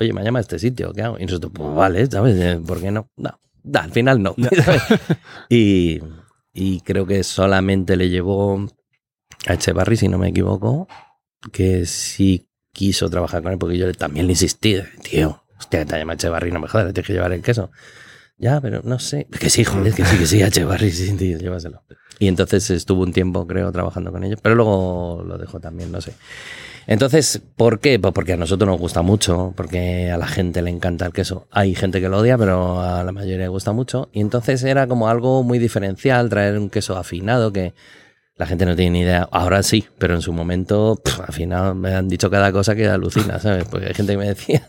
Oye, 0.00 0.12
me 0.12 0.24
llama 0.24 0.40
a 0.40 0.42
este 0.42 0.58
sitio, 0.58 0.92
¿qué 0.92 1.02
hago? 1.02 1.20
Y 1.20 1.24
nosotros, 1.24 1.52
pues 1.54 1.72
vale, 1.72 2.04
¿sabes? 2.06 2.36
Eh, 2.36 2.60
¿Por 2.66 2.80
qué 2.80 2.90
no? 2.90 3.12
No, 3.16 3.38
da, 3.62 3.82
al 3.82 3.92
final 3.92 4.20
no. 4.20 4.34
y, 5.48 6.00
y 6.52 6.80
creo 6.80 7.06
que 7.06 7.22
solamente 7.22 7.94
le 7.94 8.08
llevó 8.08 8.66
a 9.46 9.54
Echevarri, 9.54 9.96
si 9.96 10.08
no 10.08 10.18
me 10.18 10.30
equivoco, 10.30 10.88
que 11.52 11.86
sí 11.86 12.48
quiso 12.72 13.08
trabajar 13.08 13.44
con 13.44 13.52
él, 13.52 13.58
porque 13.58 13.78
yo 13.78 13.92
también 13.94 14.26
le 14.26 14.32
insistí, 14.32 14.78
tío, 15.00 15.44
hostia, 15.56 15.84
te 15.84 15.96
llama 15.96 16.14
Echevarri, 16.14 16.50
no 16.50 16.58
me 16.58 16.66
jodas, 16.66 16.92
tienes 16.92 17.06
que 17.06 17.12
llevar 17.12 17.32
el 17.32 17.42
queso. 17.42 17.70
Ya, 18.38 18.60
pero 18.60 18.80
no 18.84 18.98
sé. 18.98 19.26
Que 19.26 19.50
sí, 19.50 19.64
joder, 19.64 19.92
que 19.92 20.04
sí, 20.04 20.16
que 20.16 20.26
sí, 20.26 20.42
Echevarri, 20.42 20.92
sí, 20.92 21.12
tío, 21.16 21.38
llévaselo. 21.38 21.82
Y 22.20 22.28
entonces 22.28 22.70
estuvo 22.70 23.02
un 23.02 23.12
tiempo, 23.12 23.46
creo, 23.46 23.70
trabajando 23.72 24.12
con 24.12 24.24
ellos, 24.24 24.40
pero 24.42 24.54
luego 24.54 25.22
lo 25.26 25.38
dejó 25.38 25.60
también, 25.60 25.92
no 25.92 26.00
sé. 26.00 26.14
Entonces, 26.86 27.42
¿por 27.56 27.80
qué? 27.80 27.98
Pues 27.98 28.14
porque 28.14 28.32
a 28.32 28.36
nosotros 28.36 28.66
nos 28.66 28.80
gusta 28.80 29.02
mucho, 29.02 29.52
porque 29.56 30.10
a 30.10 30.16
la 30.16 30.26
gente 30.26 30.62
le 30.62 30.70
encanta 30.70 31.04
el 31.04 31.12
queso. 31.12 31.46
Hay 31.50 31.74
gente 31.74 32.00
que 32.00 32.08
lo 32.08 32.18
odia, 32.18 32.38
pero 32.38 32.80
a 32.80 33.04
la 33.04 33.12
mayoría 33.12 33.38
le 33.38 33.48
gusta 33.48 33.72
mucho. 33.72 34.08
Y 34.12 34.20
entonces 34.20 34.62
era 34.64 34.86
como 34.86 35.08
algo 35.08 35.42
muy 35.42 35.58
diferencial 35.58 36.30
traer 36.30 36.58
un 36.58 36.70
queso 36.70 36.96
afinado 36.96 37.52
que 37.52 37.74
la 38.36 38.46
gente 38.46 38.64
no 38.64 38.74
tiene 38.74 38.90
ni 38.92 39.00
idea. 39.00 39.28
Ahora 39.30 39.62
sí, 39.62 39.84
pero 39.98 40.14
en 40.14 40.22
su 40.22 40.32
momento, 40.32 40.98
pf, 41.04 41.22
afinado, 41.28 41.74
me 41.74 41.94
han 41.94 42.08
dicho 42.08 42.30
cada 42.30 42.52
cosa 42.52 42.74
que 42.74 42.88
alucina, 42.88 43.38
¿sabes? 43.38 43.64
Porque 43.64 43.88
hay 43.88 43.94
gente 43.94 44.12
que 44.12 44.18
me 44.18 44.28
decía 44.28 44.66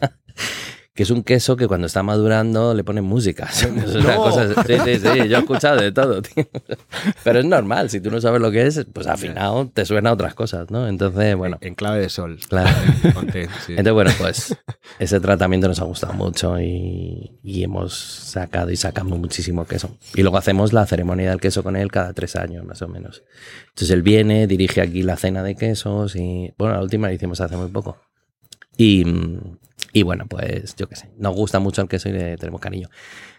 que 0.99 1.03
es 1.03 1.11
un 1.11 1.23
queso 1.23 1.55
que 1.55 1.65
cuando 1.65 1.87
está 1.87 2.03
madurando 2.03 2.73
le 2.73 2.83
ponen 2.83 3.05
música. 3.05 3.49
sí, 3.53 3.67
sí, 3.69 4.99
sí, 4.99 5.29
yo 5.29 5.37
he 5.37 5.39
escuchado 5.39 5.79
de 5.79 5.93
todo, 5.93 6.21
tío. 6.21 6.45
Pero 7.23 7.39
es 7.39 7.45
normal, 7.45 7.89
si 7.89 8.01
tú 8.01 8.11
no 8.11 8.19
sabes 8.19 8.41
lo 8.41 8.51
que 8.51 8.67
es, 8.67 8.85
pues 8.91 9.07
afinado 9.07 9.71
te 9.73 9.85
suena 9.85 10.09
a 10.09 10.13
otras 10.13 10.35
cosas, 10.35 10.69
¿no? 10.71 10.89
Entonces, 10.89 11.37
bueno, 11.37 11.57
En 11.61 11.73
clave 11.73 12.01
de 12.01 12.09
sol. 12.09 12.37
claro. 12.49 12.69
Entonces, 13.69 13.93
bueno, 13.93 14.11
pues 14.19 14.57
ese 14.99 15.21
tratamiento 15.21 15.69
nos 15.69 15.79
ha 15.79 15.85
gustado 15.85 16.11
mucho 16.15 16.59
y, 16.59 17.39
y 17.43 17.63
hemos 17.63 17.93
sacado 17.93 18.69
y 18.69 18.75
sacamos 18.75 19.17
muchísimo 19.17 19.63
queso. 19.65 19.95
Y 20.15 20.21
luego 20.23 20.37
hacemos 20.37 20.73
la 20.73 20.85
ceremonia 20.85 21.29
del 21.29 21.39
queso 21.39 21.63
con 21.63 21.77
él 21.77 21.89
cada 21.93 22.11
tres 22.11 22.35
años, 22.35 22.65
más 22.65 22.81
o 22.81 22.89
menos. 22.89 23.23
Entonces 23.69 23.91
él 23.91 24.01
viene, 24.01 24.47
dirige 24.47 24.81
aquí 24.81 25.01
la 25.03 25.15
cena 25.15 25.43
de 25.43 25.55
quesos 25.55 26.17
y, 26.17 26.53
bueno, 26.57 26.73
la 26.73 26.81
última 26.81 27.07
la 27.07 27.13
hicimos 27.13 27.39
hace 27.39 27.55
muy 27.55 27.69
poco. 27.69 28.01
Y, 28.75 29.05
y 29.93 30.03
bueno, 30.03 30.25
pues 30.27 30.75
yo 30.75 30.87
qué 30.87 30.95
sé, 30.95 31.11
nos 31.17 31.35
gusta 31.35 31.59
mucho 31.59 31.81
el 31.81 31.87
queso 31.87 32.09
y 32.09 32.13
le 32.13 32.37
tenemos 32.37 32.61
cariño. 32.61 32.89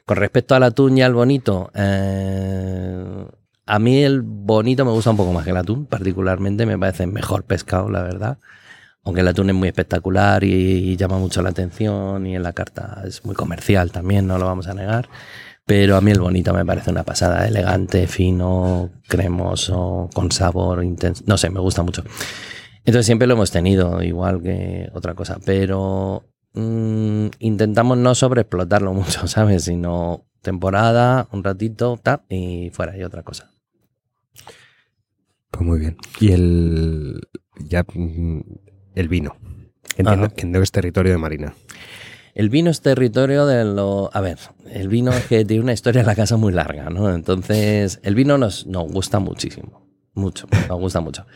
Con 0.05 0.17
respecto 0.17 0.55
al 0.55 0.63
atún 0.63 0.99
y 0.99 1.03
al 1.03 1.15
bonito, 1.15 1.71
eh, 1.75 3.27
a 3.67 3.79
mí 3.79 4.03
el 4.03 4.23
bonito 4.23 4.85
me 4.85 4.91
gusta 4.91 5.11
un 5.11 5.17
poco 5.17 5.33
más 5.33 5.45
que 5.45 5.51
el 5.51 5.57
atún, 5.57 5.87
particularmente 5.87 6.67
me 6.67 6.79
parece 6.79 7.07
mejor 7.07 7.45
pescado, 7.45 7.89
la 7.89 8.03
verdad. 8.03 8.39
Aunque 9.03 9.23
el 9.23 9.29
atún 9.29 9.49
es 9.49 9.57
muy 9.57 9.69
espectacular 9.69 10.45
y 10.45 10.97
llama 10.97 11.19
mucho 11.19 11.41
la 11.41 11.51
atención 11.51 12.27
y 12.27 12.37
en 12.37 12.43
la 12.43 12.53
carta 12.53 13.03
es 13.07 13.25
muy 13.25 13.35
comercial 13.35 13.93
también, 13.93 14.27
no 14.27 14.39
lo 14.39 14.47
vamos 14.47 14.67
a 14.67 14.75
negar. 14.75 15.09
Pero 15.71 15.97
a 15.97 16.01
mí 16.01 16.11
el 16.11 16.21
bonito 16.21 16.53
me 16.53 16.65
parece 16.67 16.91
una 16.91 17.05
pasada, 17.05 17.47
elegante, 17.47 18.09
fino, 18.09 18.91
cremoso, 19.07 20.11
con 20.13 20.33
sabor 20.33 20.83
intenso. 20.83 21.23
No 21.27 21.39
sé, 21.39 21.49
me 21.49 21.61
gusta 21.61 21.85
mucho. 21.85 22.03
Entonces 22.85 23.07
siempre 23.07 23.29
lo 23.29 23.35
hemos 23.35 23.53
tenido, 23.53 24.03
igual 24.03 24.43
que 24.43 24.91
otra 24.95 25.15
cosa. 25.15 25.39
Pero 25.45 26.25
mm, 26.55 27.27
intentamos 27.39 27.99
no 27.99 28.15
sobreexplotarlo 28.15 28.93
mucho, 28.93 29.27
¿sabes? 29.27 29.65
Sino 29.65 30.25
temporada, 30.43 31.29
un 31.33 31.45
ratito, 31.45 31.99
tap, 32.03 32.23
y 32.31 32.71
fuera, 32.73 32.97
y 32.97 33.03
otra 33.03 33.23
cosa. 33.23 33.51
Pues 35.51 35.65
muy 35.65 35.79
bien. 35.81 35.97
Y 36.21 36.33
el. 36.33 37.21
Ya. 37.59 37.85
mm, 37.93 38.41
El 38.95 39.09
vino. 39.09 39.37
Entiendo, 39.97 40.27
entiendo 40.27 40.59
que 40.59 40.65
es 40.65 40.73
territorio 40.73 41.13
de 41.13 41.19
Marina. 41.19 41.55
El 42.35 42.49
vino 42.49 42.71
es 42.71 42.81
territorio 42.81 43.45
de 43.45 43.65
lo... 43.65 44.09
A 44.15 44.21
ver, 44.21 44.39
el 44.71 44.89
vino 44.89 45.11
es 45.13 45.27
que 45.27 45.45
tiene 45.45 45.65
una 45.65 45.73
historia 45.73 46.01
en 46.01 46.07
la 46.07 46.15
casa 46.15 46.37
muy 46.37 46.53
larga, 46.53 46.89
¿no? 46.89 47.13
Entonces, 47.13 47.99
el 48.05 48.15
vino 48.15 48.39
nos, 48.39 48.67
nos 48.67 48.91
gusta 48.91 49.19
muchísimo. 49.19 49.87
Mucho, 50.15 50.47
nos 50.69 50.79
gusta 50.79 51.01
mucho. 51.01 51.27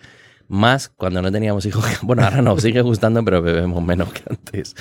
Más 0.48 0.88
cuando 0.88 1.22
no 1.22 1.32
teníamos 1.32 1.66
hijos. 1.66 1.84
Bueno, 2.02 2.22
ahora 2.24 2.42
nos 2.42 2.62
sigue 2.62 2.82
gustando, 2.82 3.24
pero 3.24 3.42
bebemos 3.42 3.82
menos 3.82 4.12
que 4.12 4.22
antes. 4.28 4.74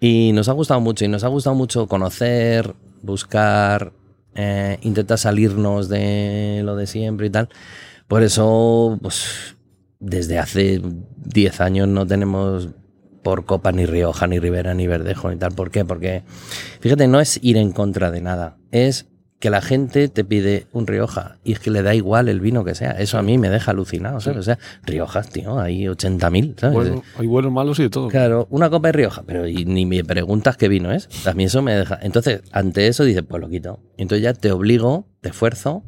Y 0.00 0.32
nos 0.32 0.48
ha 0.48 0.52
gustado 0.52 0.80
mucho. 0.80 1.04
Y 1.04 1.08
nos 1.08 1.24
ha 1.24 1.28
gustado 1.28 1.54
mucho 1.54 1.86
conocer, 1.86 2.74
buscar, 3.02 3.92
eh, 4.34 4.78
intentar 4.82 5.18
salirnos 5.18 5.88
de 5.88 6.62
lo 6.64 6.76
de 6.76 6.86
siempre 6.86 7.26
y 7.26 7.30
tal. 7.30 7.48
Por 8.08 8.22
eso, 8.22 8.98
pues, 9.02 9.56
desde 10.00 10.38
hace 10.38 10.82
10 11.16 11.60
años 11.60 11.88
no 11.88 12.06
tenemos 12.06 12.70
por 13.22 13.46
Copa 13.46 13.72
ni 13.72 13.86
Rioja, 13.86 14.26
ni 14.26 14.38
Ribera, 14.38 14.74
ni 14.74 14.86
Verdejo, 14.86 15.30
ni 15.30 15.36
tal. 15.36 15.52
¿Por 15.52 15.70
qué? 15.70 15.84
Porque, 15.84 16.22
fíjate, 16.80 17.08
no 17.08 17.20
es 17.20 17.40
ir 17.42 17.56
en 17.56 17.72
contra 17.72 18.10
de 18.10 18.20
nada. 18.20 18.58
Es 18.70 19.06
que 19.38 19.50
la 19.50 19.60
gente 19.60 20.08
te 20.08 20.24
pide 20.24 20.66
un 20.72 20.86
Rioja 20.86 21.36
y 21.44 21.52
es 21.52 21.58
que 21.58 21.70
le 21.70 21.82
da 21.82 21.94
igual 21.94 22.28
el 22.28 22.40
vino 22.40 22.64
que 22.64 22.74
sea. 22.74 22.92
Eso 22.92 23.18
a 23.18 23.22
mí 23.22 23.36
me 23.36 23.50
deja 23.50 23.72
alucinado, 23.72 24.20
¿sabes? 24.20 24.38
O 24.38 24.42
sea, 24.42 24.58
Riojas, 24.84 25.28
tío, 25.28 25.58
hay 25.60 25.84
80.000, 25.84 26.58
¿sabes? 26.58 26.74
Bueno, 26.74 27.02
hay 27.18 27.26
buenos, 27.26 27.52
malos 27.52 27.78
y 27.78 27.82
de 27.82 27.90
todo. 27.90 28.08
Claro, 28.08 28.46
una 28.50 28.70
copa 28.70 28.88
de 28.88 28.92
Rioja, 28.92 29.22
pero 29.26 29.46
y 29.46 29.64
ni 29.64 29.86
me 29.86 30.02
preguntas 30.04 30.56
qué 30.56 30.68
vino 30.68 30.92
es. 30.92 31.08
A 31.26 31.34
mí 31.34 31.44
eso 31.44 31.60
me 31.62 31.74
deja. 31.74 31.98
Entonces, 32.00 32.42
ante 32.52 32.86
eso 32.86 33.04
dices, 33.04 33.22
pues 33.28 33.40
lo 33.40 33.48
quito. 33.48 33.80
Entonces 33.98 34.22
ya 34.22 34.32
te 34.32 34.50
obligo, 34.50 35.06
te 35.20 35.28
esfuerzo 35.28 35.84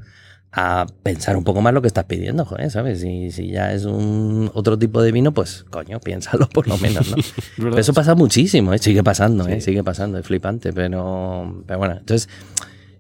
a 0.53 0.87
pensar 1.03 1.37
un 1.37 1.45
poco 1.45 1.61
más 1.61 1.75
lo 1.75 1.83
que 1.83 1.89
estás 1.89 2.05
pidiendo, 2.05 2.45
joder, 2.47 2.71
¿sabes? 2.71 3.01
Si, 3.01 3.31
si 3.31 3.49
ya 3.49 3.75
es 3.75 3.85
un 3.85 4.51
otro 4.55 4.79
tipo 4.79 5.03
de 5.03 5.13
vino, 5.13 5.33
pues 5.33 5.67
coño, 5.71 6.01
piénsalo 6.01 6.49
por 6.49 6.67
lo 6.67 6.79
menos, 6.79 7.11
¿no? 7.11 7.17
Pero 7.57 7.79
eso 7.79 7.93
pasa 7.93 8.15
muchísimo, 8.15 8.73
¿eh? 8.73 8.79
sigue 8.79 9.05
pasando, 9.05 9.47
¿eh? 9.49 9.61
sigue 9.61 9.85
pasando, 9.85 10.19
es 10.19 10.27
flipante, 10.27 10.73
pero, 10.73 11.63
pero 11.67 11.79
bueno, 11.79 11.97
entonces 11.99 12.29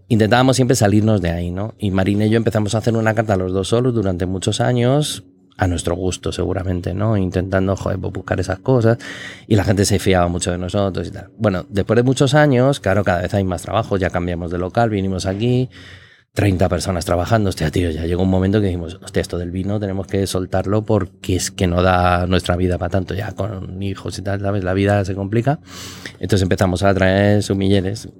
intentábamos 0.08 0.56
siempre 0.56 0.76
salirnos 0.76 1.20
de 1.20 1.30
ahí, 1.30 1.50
¿no? 1.50 1.74
Y 1.78 1.90
Marina 1.90 2.26
y 2.26 2.30
yo 2.30 2.36
empezamos 2.36 2.74
a 2.74 2.78
hacer 2.78 2.96
una 2.96 3.14
carta 3.14 3.36
los 3.36 3.52
dos 3.52 3.68
solos 3.68 3.94
durante 3.94 4.26
muchos 4.26 4.60
años, 4.60 5.24
a 5.56 5.66
nuestro 5.66 5.96
gusto 5.96 6.32
seguramente, 6.32 6.94
¿no? 6.94 7.16
Intentando, 7.16 7.76
joder, 7.76 7.98
pues 7.98 8.12
buscar 8.12 8.40
esas 8.40 8.58
cosas 8.58 8.98
y 9.46 9.56
la 9.56 9.64
gente 9.64 9.84
se 9.84 9.98
fiaba 9.98 10.28
mucho 10.28 10.50
de 10.50 10.58
nosotros 10.58 11.08
y 11.08 11.10
tal. 11.10 11.30
Bueno, 11.38 11.64
después 11.68 11.96
de 11.96 12.02
muchos 12.02 12.34
años, 12.34 12.80
claro, 12.80 13.04
cada 13.04 13.22
vez 13.22 13.32
hay 13.34 13.44
más 13.44 13.62
trabajo, 13.62 13.96
ya 13.96 14.10
cambiamos 14.10 14.50
de 14.50 14.58
local, 14.58 14.90
vinimos 14.90 15.26
aquí, 15.26 15.70
30 16.34 16.68
personas 16.68 17.06
trabajando, 17.06 17.48
hostia, 17.48 17.70
tío, 17.70 17.90
ya 17.90 18.04
llegó 18.04 18.22
un 18.22 18.28
momento 18.28 18.60
que 18.60 18.66
dijimos, 18.66 19.00
hostia, 19.02 19.22
esto 19.22 19.38
del 19.38 19.50
vino 19.50 19.80
tenemos 19.80 20.06
que 20.06 20.26
soltarlo 20.26 20.84
porque 20.84 21.36
es 21.36 21.50
que 21.50 21.66
no 21.66 21.82
da 21.82 22.26
nuestra 22.26 22.56
vida 22.56 22.76
para 22.76 22.90
tanto, 22.90 23.14
ya 23.14 23.32
con 23.32 23.82
hijos 23.82 24.18
y 24.18 24.22
tal, 24.22 24.40
¿sabes? 24.42 24.62
La 24.62 24.74
vida 24.74 25.02
se 25.06 25.14
complica. 25.14 25.60
Entonces 26.20 26.42
empezamos 26.42 26.82
a 26.82 26.92
traer 26.92 27.42
sumilleres 27.42 28.10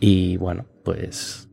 y 0.00 0.36
bueno, 0.36 0.66
pues 0.84 1.48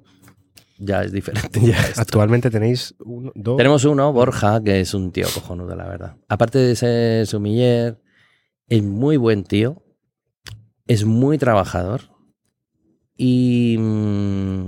ya 0.77 1.03
es 1.03 1.11
diferente. 1.11 1.59
Actualmente 1.97 2.49
tenéis 2.49 2.95
uno, 2.99 3.31
dos. 3.35 3.57
Tenemos 3.57 3.85
uno, 3.85 4.11
Borja, 4.11 4.61
que 4.63 4.81
es 4.81 4.93
un 4.93 5.11
tío 5.11 5.27
cojonudo, 5.33 5.75
la 5.75 5.87
verdad. 5.87 6.17
Aparte 6.27 6.59
de 6.59 6.75
ser 6.75 7.27
sumiller, 7.27 8.01
es 8.67 8.83
muy 8.83 9.17
buen 9.17 9.43
tío, 9.43 9.83
es 10.87 11.05
muy 11.05 11.37
trabajador 11.37 12.01
y, 13.15 13.77
mm, 13.79 14.67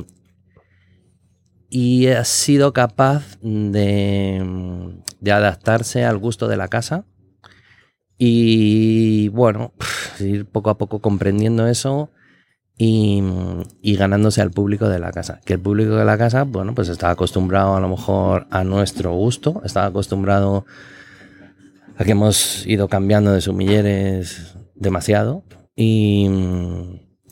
y 1.70 2.08
ha 2.08 2.24
sido 2.24 2.74
capaz 2.74 3.38
de, 3.42 5.02
de, 5.20 5.32
adaptarse 5.32 6.06
al 6.06 6.18
gusto 6.18 6.48
de 6.48 6.58
la 6.58 6.68
casa 6.68 7.06
y 8.18 9.28
bueno, 9.30 9.74
ir 10.20 10.46
poco 10.46 10.70
a 10.70 10.78
poco 10.78 11.02
comprendiendo 11.02 11.68
eso 11.68 12.12
y, 12.78 13.22
ganándose 13.96 14.42
al 14.42 14.52
público 14.52 14.90
de 14.90 15.00
la 15.00 15.12
casa. 15.12 15.40
Que 15.46 15.54
el 15.54 15.60
público 15.60 15.96
de 15.96 16.06
la 16.06 16.18
casa, 16.18 16.44
bueno, 16.44 16.76
pues 16.76 16.90
estaba 16.90 17.14
acostumbrado 17.14 17.76
a 17.76 17.80
lo 17.80 17.90
mejor 17.90 18.48
a 18.50 18.64
nuestro 18.64 19.14
gusto, 19.14 19.62
estaba 19.64 19.88
acostumbrado 19.88 20.66
a 21.98 22.04
que 22.04 22.12
hemos 22.12 22.66
ido 22.68 22.88
cambiando 22.88 23.32
de 23.32 23.42
sumilleres 23.42 24.58
demasiado 24.76 25.44
y 25.76 26.30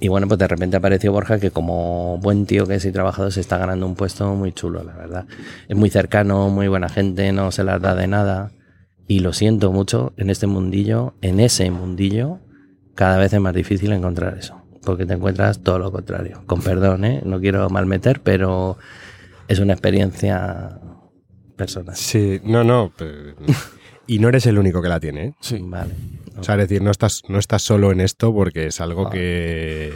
y 0.03 0.09
bueno, 0.09 0.27
pues 0.27 0.37
de 0.37 0.49
repente 0.49 0.75
apareció 0.75 1.13
Borja 1.13 1.39
que 1.39 1.49
como 1.49 2.17
buen 2.17 2.45
tío 2.45 2.67
que 2.67 2.75
es 2.75 2.83
y 2.83 2.91
trabajador 2.91 3.31
se 3.31 3.39
está 3.39 3.57
ganando 3.57 3.85
un 3.85 3.95
puesto 3.95 4.35
muy 4.35 4.51
chulo, 4.51 4.83
la 4.83 4.91
verdad. 4.97 5.25
Es 5.69 5.77
muy 5.77 5.89
cercano, 5.89 6.49
muy 6.49 6.67
buena 6.67 6.89
gente, 6.89 7.31
no 7.31 7.53
se 7.53 7.63
las 7.63 7.81
da 7.81 7.95
de 7.95 8.07
nada. 8.07 8.51
Y 9.07 9.19
lo 9.19 9.31
siento 9.31 9.71
mucho, 9.71 10.11
en 10.17 10.29
este 10.29 10.45
mundillo, 10.45 11.13
en 11.21 11.39
ese 11.39 11.71
mundillo, 11.71 12.39
cada 12.95 13.17
vez 13.17 13.31
es 13.31 13.39
más 13.39 13.53
difícil 13.53 13.93
encontrar 13.93 14.37
eso. 14.37 14.62
Porque 14.85 15.05
te 15.05 15.13
encuentras 15.13 15.61
todo 15.63 15.79
lo 15.79 15.91
contrario. 15.91 16.43
Con 16.45 16.61
perdón, 16.61 17.05
¿eh? 17.05 17.21
no 17.25 17.39
quiero 17.39 17.69
malmeter, 17.69 18.21
pero 18.21 18.77
es 19.47 19.59
una 19.59 19.73
experiencia 19.73 20.79
personal. 21.55 21.95
Sí, 21.95 22.41
no, 22.43 22.63
no. 22.63 22.91
y 24.07 24.19
no 24.19 24.29
eres 24.29 24.45
el 24.45 24.57
único 24.57 24.81
que 24.81 24.89
la 24.89 24.99
tiene. 24.99 25.25
¿eh? 25.27 25.33
Sí. 25.39 25.59
Vale. 25.61 25.93
O 26.37 26.43
sea, 26.43 26.55
es 26.55 26.61
decir, 26.67 26.81
no 26.81 26.91
estás, 26.91 27.21
no 27.29 27.37
estás 27.39 27.61
solo 27.61 27.91
en 27.91 28.01
esto 28.01 28.33
porque 28.33 28.67
es 28.67 28.81
algo 28.81 29.09
que, 29.09 29.93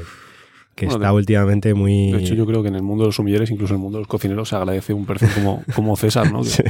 que 0.76 0.86
Bueno, 0.86 0.98
está 1.00 1.08
de- 1.10 1.16
últimamente 1.16 1.74
muy... 1.74 2.12
De 2.12 2.20
hecho, 2.20 2.36
yo 2.36 2.46
creo 2.46 2.62
que 2.62 2.70
en 2.70 2.76
el 2.76 2.84
mundo 2.84 3.04
de 3.04 3.08
los 3.08 3.16
sumilleres, 3.16 3.50
incluso 3.50 3.74
en 3.74 3.80
el 3.80 3.84
mundo 3.84 3.98
de 3.98 4.02
los 4.04 4.08
cocineros, 4.08 4.48
se 4.50 4.56
agradece 4.56 4.94
un 4.94 5.06
perfil 5.06 5.30
como, 5.34 5.64
como 5.76 5.98
César, 5.98 6.32
¿no? 6.32 6.42
Que 6.44 6.48
Sí. 6.50 6.64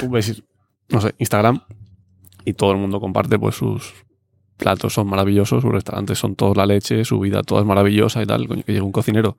Tú 0.00 0.10
ves, 0.10 0.42
no 0.88 1.00
sé, 1.00 1.14
Instagram 1.18 1.60
y 2.44 2.54
todo 2.54 2.72
el 2.72 2.78
mundo 2.78 2.98
comparte 3.00 3.38
pues 3.38 3.54
sus 3.56 3.92
platos 4.62 4.94
son 4.94 5.06
maravillosos, 5.08 5.62
sus 5.62 5.72
restaurantes 5.72 6.18
son 6.18 6.34
todos 6.36 6.56
la 6.56 6.66
leche, 6.66 7.04
su 7.04 7.18
vida 7.20 7.42
toda 7.42 7.60
es 7.62 7.66
maravillosa 7.66 8.22
y 8.22 8.26
tal. 8.26 8.46
Coño, 8.48 8.62
que 8.64 8.72
llega 8.72 8.84
un 8.84 8.92
cocinero 8.92 9.36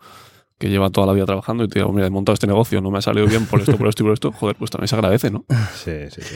que 0.60 0.70
lleva 0.70 0.90
toda 0.92 1.08
la 1.08 1.14
vida 1.14 1.26
trabajando 1.26 1.64
y 1.64 1.68
te 1.68 1.80
diga, 1.80 1.92
mira, 1.92 2.08
he 2.08 2.10
montado 2.10 2.34
este 2.36 2.48
negocio, 2.48 2.80
no 2.80 2.90
me 2.92 3.00
ha 3.00 3.02
salido 3.02 3.26
bien 3.28 3.46
por 3.48 3.60
esto, 3.60 3.76
por 3.78 3.88
esto 3.88 4.04
y 4.04 4.06
por 4.06 4.14
esto, 4.14 4.32
joder, 4.40 4.56
pues 4.56 4.72
también 4.72 4.88
se 4.88 4.96
agradece, 4.96 5.30
¿no? 5.32 5.44
Sí, 5.74 5.92
sí, 6.10 6.22
sí. 6.22 6.36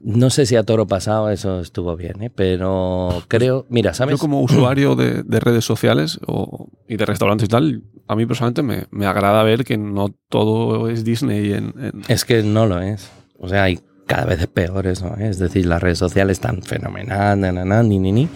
No 0.00 0.30
sé 0.30 0.44
si 0.46 0.56
a 0.56 0.64
toro 0.64 0.86
pasado 0.88 1.30
eso 1.30 1.60
estuvo 1.60 1.94
bien, 1.94 2.22
¿eh? 2.22 2.30
pero 2.34 3.22
creo, 3.28 3.64
mira, 3.68 3.94
¿sabes? 3.94 4.14
Yo 4.14 4.18
como 4.18 4.40
usuario 4.40 4.96
de, 4.96 5.22
de 5.22 5.40
redes 5.40 5.64
sociales 5.64 6.18
o- 6.26 6.68
y 6.88 6.96
de 6.96 7.06
restaurantes 7.06 7.44
y 7.46 7.48
tal, 7.48 7.82
a 8.08 8.16
mí 8.16 8.26
personalmente 8.26 8.62
me, 8.62 8.86
me 8.90 9.06
agrada 9.06 9.42
ver 9.44 9.64
que 9.64 9.76
no 9.78 10.08
todo 10.28 10.88
es 10.88 11.04
Disney 11.04 11.52
en, 11.52 11.74
en- 11.78 12.02
Es 12.08 12.24
que 12.24 12.42
no 12.42 12.66
lo 12.66 12.80
es. 12.80 13.10
O 13.38 13.48
sea, 13.48 13.64
hay 13.64 13.78
cada 14.06 14.24
vez 14.26 14.40
es 14.40 14.46
peor 14.46 14.86
eso. 14.86 15.14
¿eh? 15.18 15.28
Es 15.28 15.38
decir, 15.38 15.66
las 15.66 15.82
redes 15.82 15.98
sociales 15.98 16.36
están 16.38 16.62
fenomenal, 16.62 17.38
na, 17.40 17.52
na, 17.52 17.64
na, 17.64 17.82
ni, 17.82 17.98
ni, 17.98 18.12
ni. 18.12 18.28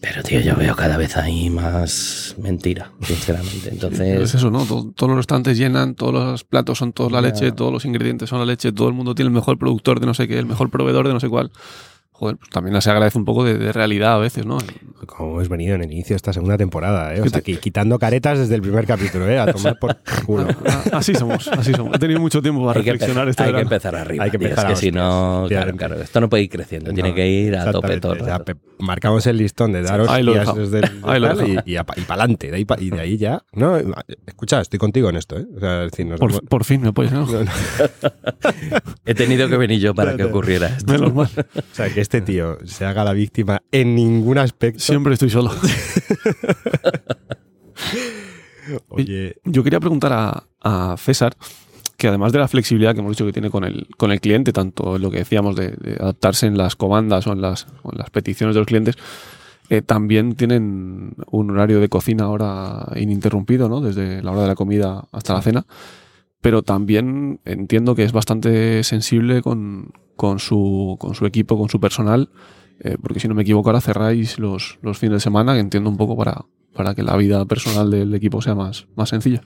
Pero, 0.00 0.22
tío, 0.22 0.38
yo 0.40 0.54
veo 0.54 0.76
cada 0.76 0.98
vez 0.98 1.16
ahí 1.16 1.48
más 1.48 2.34
mentira, 2.38 2.90
sinceramente. 3.00 3.68
Es 3.68 3.72
Entonces, 3.72 4.34
eso, 4.34 4.50
¿no? 4.50 4.64
Todo- 4.66 4.92
todos 4.94 5.08
los 5.08 5.16
restaurantes 5.16 5.56
llenan, 5.56 5.94
todos 5.94 6.12
los 6.12 6.44
platos 6.44 6.76
son 6.76 6.92
todos 6.92 7.10
la 7.10 7.22
leche, 7.22 7.52
todos 7.52 7.72
los 7.72 7.86
ingredientes 7.86 8.28
son 8.28 8.38
la 8.38 8.44
leche, 8.44 8.70
todo 8.72 8.88
el 8.88 8.92
mundo 8.94 9.14
tiene 9.14 9.28
el 9.28 9.34
mejor 9.34 9.56
productor 9.58 10.00
de 10.00 10.06
no 10.06 10.12
sé 10.12 10.28
qué, 10.28 10.38
el 10.38 10.44
mejor 10.44 10.68
proveedor 10.68 11.06
de 11.08 11.14
no 11.14 11.20
sé 11.20 11.30
cuál. 11.30 11.50
Joder, 12.16 12.36
pues 12.36 12.48
también 12.50 12.80
se 12.80 12.90
agradece 12.90 13.18
un 13.18 13.24
poco 13.24 13.42
de, 13.44 13.58
de 13.58 13.72
realidad 13.72 14.14
a 14.14 14.18
veces, 14.18 14.46
¿no? 14.46 14.58
Como 15.06 15.32
hemos 15.32 15.48
venido 15.48 15.74
en 15.74 15.82
el 15.82 15.90
inicio 15.92 16.14
de 16.14 16.18
esta 16.18 16.32
segunda 16.32 16.56
temporada, 16.56 17.12
¿eh? 17.12 17.20
O 17.20 17.28
sea, 17.28 17.40
aquí 17.40 17.56
quitando 17.56 17.98
caretas 17.98 18.38
desde 18.38 18.54
el 18.54 18.62
primer 18.62 18.86
capítulo, 18.86 19.28
¿eh? 19.28 19.36
A 19.40 19.52
tomar 19.52 19.78
por 19.80 19.96
culo. 20.24 20.46
Así 20.92 21.12
somos, 21.16 21.48
así 21.48 21.72
somos. 21.74 21.96
He 21.96 21.98
tenido 21.98 22.20
mucho 22.20 22.40
tiempo 22.40 22.64
para 22.64 22.78
hay, 22.78 22.84
que, 22.84 22.92
reflexionar 22.92 23.28
este 23.28 23.42
hay 23.42 23.48
que 23.48 23.52
verano. 23.54 23.68
empezar 23.68 23.96
arriba. 23.96 24.24
Hay 24.24 24.30
que 24.30 24.38
tío, 24.38 24.46
empezar 24.48 24.66
es 24.70 24.70
a 24.70 24.74
que 24.74 24.80
si 24.80 24.92
no, 24.92 25.46
claro, 25.48 25.76
claro, 25.76 26.00
esto 26.00 26.20
no 26.20 26.28
puede 26.28 26.44
ir 26.44 26.50
creciendo, 26.50 26.92
tiene 26.92 27.12
que 27.14 27.26
ir 27.28 27.56
a 27.56 27.72
tope 27.72 27.98
todo 27.98 28.12
O 28.12 28.24
sea, 28.24 28.40
marcamos 28.78 29.26
el 29.26 29.36
listón 29.36 29.72
de 29.72 29.82
dar 29.82 30.00
Ahí 30.08 30.22
lo 30.22 30.36
he 30.36 30.38
hostias 30.38 30.70
dejado. 30.70 30.70
desde 30.70 30.78
el 30.78 30.94
y, 31.50 31.56
dejado. 31.56 31.96
y, 31.96 32.04
para 32.04 32.22
adelante. 32.22 32.50
De 32.52 32.56
ahí, 32.58 32.64
pa- 32.64 32.76
y 32.80 32.90
de 32.90 33.00
ahí 33.00 33.16
ya. 33.18 33.42
No, 33.52 33.76
escucha, 34.24 34.60
estoy 34.60 34.78
contigo 34.78 35.10
en 35.10 35.16
esto, 35.16 35.36
¿eh? 35.36 35.46
O 35.56 35.58
sea, 35.58 35.84
es 35.84 35.90
decir, 35.90 36.06
nos 36.06 36.20
Por, 36.20 36.64
fin 36.64 36.80
me 36.80 36.92
puedes, 36.92 37.10
¿no? 37.12 37.26
no, 37.26 37.42
no. 37.42 37.50
He 39.04 39.14
tenido 39.14 39.48
que 39.48 39.56
venir 39.56 39.80
yo 39.80 39.94
para 39.94 40.16
que 40.16 40.24
ocurriera 40.24 40.68
esto. 40.68 40.92
Menos 40.92 41.12
mal. 41.12 41.28
O 41.36 41.74
sea, 41.74 41.90
que 41.92 42.03
este 42.04 42.20
tío 42.20 42.58
se 42.64 42.84
haga 42.84 43.02
la 43.02 43.12
víctima 43.12 43.62
en 43.72 43.94
ningún 43.94 44.38
aspecto. 44.38 44.78
Siempre 44.80 45.14
estoy 45.14 45.30
solo. 45.30 45.50
Oye, 48.88 49.36
Yo 49.44 49.64
quería 49.64 49.80
preguntar 49.80 50.12
a, 50.12 50.44
a 50.62 50.96
César, 50.98 51.34
que 51.96 52.08
además 52.08 52.32
de 52.32 52.38
la 52.38 52.48
flexibilidad 52.48 52.94
que 52.94 53.00
hemos 53.00 53.12
dicho 53.12 53.24
que 53.26 53.32
tiene 53.32 53.50
con 53.50 53.64
el, 53.64 53.88
con 53.96 54.12
el 54.12 54.20
cliente, 54.20 54.52
tanto 54.52 54.96
en 54.96 55.02
lo 55.02 55.10
que 55.10 55.18
decíamos 55.18 55.56
de, 55.56 55.70
de 55.70 55.94
adaptarse 55.94 56.46
en 56.46 56.58
las 56.58 56.76
comandas 56.76 57.26
o 57.26 57.32
en 57.32 57.40
las, 57.40 57.66
o 57.82 57.92
en 57.92 57.98
las 57.98 58.10
peticiones 58.10 58.54
de 58.54 58.60
los 58.60 58.66
clientes, 58.66 58.96
eh, 59.70 59.80
también 59.80 60.34
tienen 60.34 61.14
un 61.30 61.50
horario 61.50 61.80
de 61.80 61.88
cocina 61.88 62.24
ahora 62.24 62.86
ininterrumpido, 62.96 63.68
¿no? 63.68 63.80
Desde 63.80 64.22
la 64.22 64.32
hora 64.32 64.42
de 64.42 64.48
la 64.48 64.54
comida 64.54 65.04
hasta 65.10 65.32
la 65.32 65.42
cena. 65.42 65.66
Pero 66.44 66.62
también 66.62 67.40
entiendo 67.46 67.94
que 67.94 68.04
es 68.04 68.12
bastante 68.12 68.84
sensible 68.84 69.40
con, 69.40 69.92
con, 70.14 70.38
su, 70.38 70.98
con 71.00 71.14
su 71.14 71.24
equipo, 71.24 71.56
con 71.56 71.70
su 71.70 71.80
personal, 71.80 72.28
eh, 72.80 72.98
porque 73.00 73.18
si 73.18 73.28
no 73.28 73.34
me 73.34 73.40
equivoco 73.40 73.70
ahora 73.70 73.80
cerráis 73.80 74.38
los, 74.38 74.78
los 74.82 74.98
fines 74.98 75.14
de 75.14 75.20
semana, 75.20 75.54
que 75.54 75.60
entiendo 75.60 75.88
un 75.88 75.96
poco 75.96 76.18
para, 76.18 76.44
para 76.74 76.94
que 76.94 77.02
la 77.02 77.16
vida 77.16 77.42
personal 77.46 77.90
del 77.90 78.14
equipo 78.14 78.42
sea 78.42 78.54
más, 78.54 78.86
más 78.94 79.08
sencilla. 79.08 79.40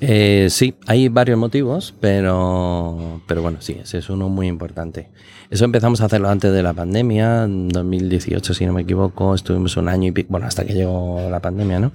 Eh, 0.00 0.48
sí, 0.50 0.74
hay 0.88 1.08
varios 1.10 1.38
motivos, 1.38 1.94
pero, 2.00 3.20
pero 3.28 3.42
bueno, 3.42 3.58
sí, 3.60 3.76
ese 3.80 3.98
es 3.98 4.10
uno 4.10 4.28
muy 4.28 4.48
importante. 4.48 5.10
Eso 5.48 5.64
empezamos 5.64 6.00
a 6.00 6.06
hacerlo 6.06 6.28
antes 6.28 6.52
de 6.52 6.64
la 6.64 6.72
pandemia, 6.72 7.44
en 7.44 7.68
2018, 7.68 8.52
si 8.52 8.66
no 8.66 8.72
me 8.72 8.82
equivoco, 8.82 9.32
estuvimos 9.32 9.76
un 9.76 9.88
año 9.88 10.08
y 10.08 10.10
pico, 10.10 10.32
bueno, 10.32 10.48
hasta 10.48 10.64
que 10.64 10.74
llegó 10.74 11.28
la 11.30 11.38
pandemia, 11.38 11.78
¿no? 11.78 11.92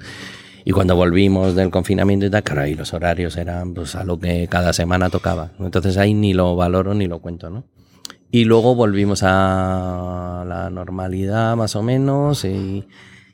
Y 0.70 0.72
cuando 0.72 0.96
volvimos 0.96 1.56
del 1.56 1.72
confinamiento 1.72 2.28
y 2.28 2.30
tal, 2.30 2.44
claro, 2.44 2.62
ahí 2.62 2.76
los 2.76 2.94
horarios 2.94 3.38
eran 3.38 3.74
pues 3.74 3.96
a 3.96 4.04
lo 4.04 4.20
que 4.20 4.48
cada 4.48 4.72
semana 4.72 5.10
tocaba. 5.10 5.50
Entonces 5.58 5.98
ahí 5.98 6.14
ni 6.14 6.36
lo 6.36 6.56
valoro 6.56 6.94
ni 6.94 7.08
lo 7.08 7.22
cuento, 7.22 7.50
¿no? 7.50 7.64
Y 8.30 8.44
luego 8.46 8.76
volvimos 8.76 9.24
a 9.24 10.46
la 10.48 10.70
normalidad 10.70 11.56
más 11.56 11.76
o 11.76 11.82
menos 11.82 12.46
y, 12.46 12.88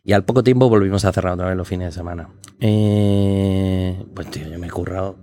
y 0.05 0.13
al 0.13 0.23
poco 0.23 0.45
tiempo 0.45 0.69
volvimos 0.69 1.03
a 1.03 1.11
cerrar 1.11 1.33
otra 1.33 1.47
vez 1.47 1.57
los 1.57 1.67
fines 1.67 1.87
de 1.87 1.91
semana. 1.91 2.29
Eh, 2.61 4.01
pues 4.15 4.31
tío, 4.31 4.47
yo 4.47 4.57
me 4.57 4.67
he 4.67 4.71
currado 4.71 5.17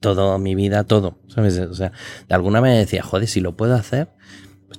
toda 0.00 0.36
mi 0.36 0.54
vida, 0.54 0.84
todo, 0.84 1.16
¿sabes? 1.28 1.58
O 1.60 1.72
sea, 1.72 1.92
de 2.28 2.34
alguna 2.34 2.60
manera 2.60 2.80
decía, 2.80 3.02
joder, 3.02 3.26
si 3.26 3.40
lo 3.40 3.56
puedo 3.56 3.74
hacer, 3.74 4.10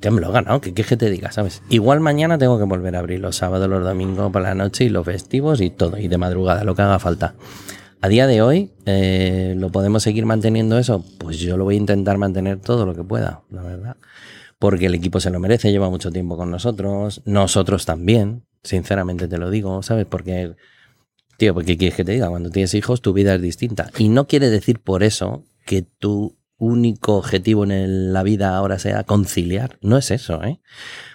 ya 0.02 0.12
me 0.12 0.22
lo 0.22 0.30
he 0.30 0.34
ganado, 0.34 0.62
¿qué 0.62 0.74
quieres 0.74 0.90
que 0.90 0.98
te 0.98 1.10
diga, 1.10 1.32
sabes? 1.32 1.62
Igual 1.70 2.00
mañana 2.00 2.38
tengo 2.38 2.58
que 2.58 2.64
volver 2.66 2.96
a 2.96 3.00
abrir 3.00 3.20
los 3.20 3.36
sábados, 3.36 3.70
los 3.70 3.84
domingos 3.84 4.32
por 4.32 4.42
la 4.42 4.56
noche 4.56 4.86
y 4.86 4.90
los 4.90 5.06
festivos 5.06 5.62
y 5.62 5.70
todo, 5.70 5.98
y 5.98 6.08
de 6.08 6.18
madrugada, 6.18 6.64
lo 6.64 6.76
que 6.76 6.82
haga 6.82 7.00
falta. 7.00 7.36
A 8.02 8.08
día 8.08 8.28
de 8.28 8.42
hoy, 8.42 8.72
eh, 8.86 9.56
¿lo 9.58 9.72
podemos 9.72 10.04
seguir 10.04 10.26
manteniendo 10.26 10.78
eso? 10.78 11.04
Pues 11.18 11.40
yo 11.40 11.58
lo 11.58 11.64
voy 11.64 11.76
a 11.76 11.80
intentar 11.80 12.18
mantener 12.18 12.60
todo 12.60 12.86
lo 12.86 12.94
que 12.94 13.04
pueda, 13.04 13.42
la 13.50 13.64
verdad. 13.64 13.98
Porque 14.60 14.86
el 14.86 14.96
equipo 14.96 15.20
se 15.20 15.32
lo 15.32 15.40
merece, 15.40 15.72
lleva 15.72 15.90
mucho 15.90 16.12
tiempo 16.12 16.38
con 16.38 16.52
nosotros, 16.52 17.22
nosotros 17.26 17.86
también, 17.86 18.46
sinceramente 18.64 19.28
te 19.28 19.38
lo 19.38 19.50
digo, 19.50 19.82
¿sabes? 19.82 20.06
Porque 20.06 20.56
Tío, 21.38 21.54
porque 21.54 21.74
¿qué 21.74 21.78
quieres 21.78 21.96
que 21.98 22.06
te 22.06 22.14
diga? 22.14 22.30
Cuando 22.30 22.50
tienes 22.50 22.74
hijos, 22.74 23.02
tu 23.02 23.14
vida 23.14 23.36
es 23.36 23.42
distinta. 23.42 23.92
Y 23.98 24.10
no 24.10 24.28
quiere 24.28 24.50
decir 24.50 24.80
por 24.80 25.04
eso 25.04 25.44
que 25.66 25.82
tu 25.82 26.38
único 26.58 27.18
objetivo 27.18 27.64
en 27.66 28.14
la 28.14 28.24
vida 28.24 28.56
ahora 28.56 28.80
sea 28.80 29.04
conciliar. 29.04 29.78
No 29.82 29.98
es 29.98 30.12
eso, 30.12 30.44
¿eh? 30.44 30.60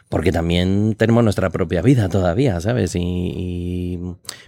Porque 0.09 0.33
también 0.33 0.97
tenemos 0.97 1.23
nuestra 1.23 1.51
propia 1.51 1.83
vida 1.83 2.09
todavía, 2.09 2.61
¿sabes? 2.61 2.95
Y, 2.97 3.99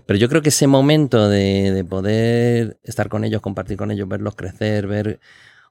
Pero 0.06 0.18
yo 0.18 0.28
creo 0.28 0.42
que 0.42 0.48
ese 0.48 0.66
momento 0.66 1.28
de, 1.28 1.72
de 1.72 1.84
poder 1.84 2.80
estar 2.82 3.08
con 3.08 3.24
ellos, 3.24 3.40
compartir 3.40 3.76
con 3.76 3.90
ellos, 3.90 4.08
verlos 4.08 4.34
crecer, 4.34 4.86
ver... 4.86 5.20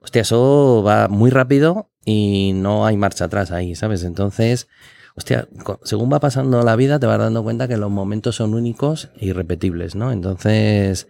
Hostia, 0.04 0.24
eso 0.24 0.82
va 0.84 1.08
muy 1.08 1.30
rápido 1.30 1.92
y 2.06 2.54
no 2.56 2.88
hay 2.88 2.98
marcha 2.98 3.26
atrás 3.26 3.52
ahí, 3.52 3.76
¿sabes? 3.76 4.04
Entonces, 4.04 4.68
hostia, 5.16 5.48
según 5.84 6.12
va 6.12 6.20
pasando 6.20 6.64
la 6.64 6.76
vida 6.76 7.00
te 7.00 7.06
vas 7.06 7.20
dando 7.20 7.44
cuenta 7.44 7.68
que 7.68 7.78
los 7.78 7.92
momentos 7.92 8.38
son 8.38 8.56
únicos 8.56 9.10
e 9.20 9.28
irrepetibles, 9.28 9.96
¿no? 9.96 10.12
Entonces, 10.12 11.08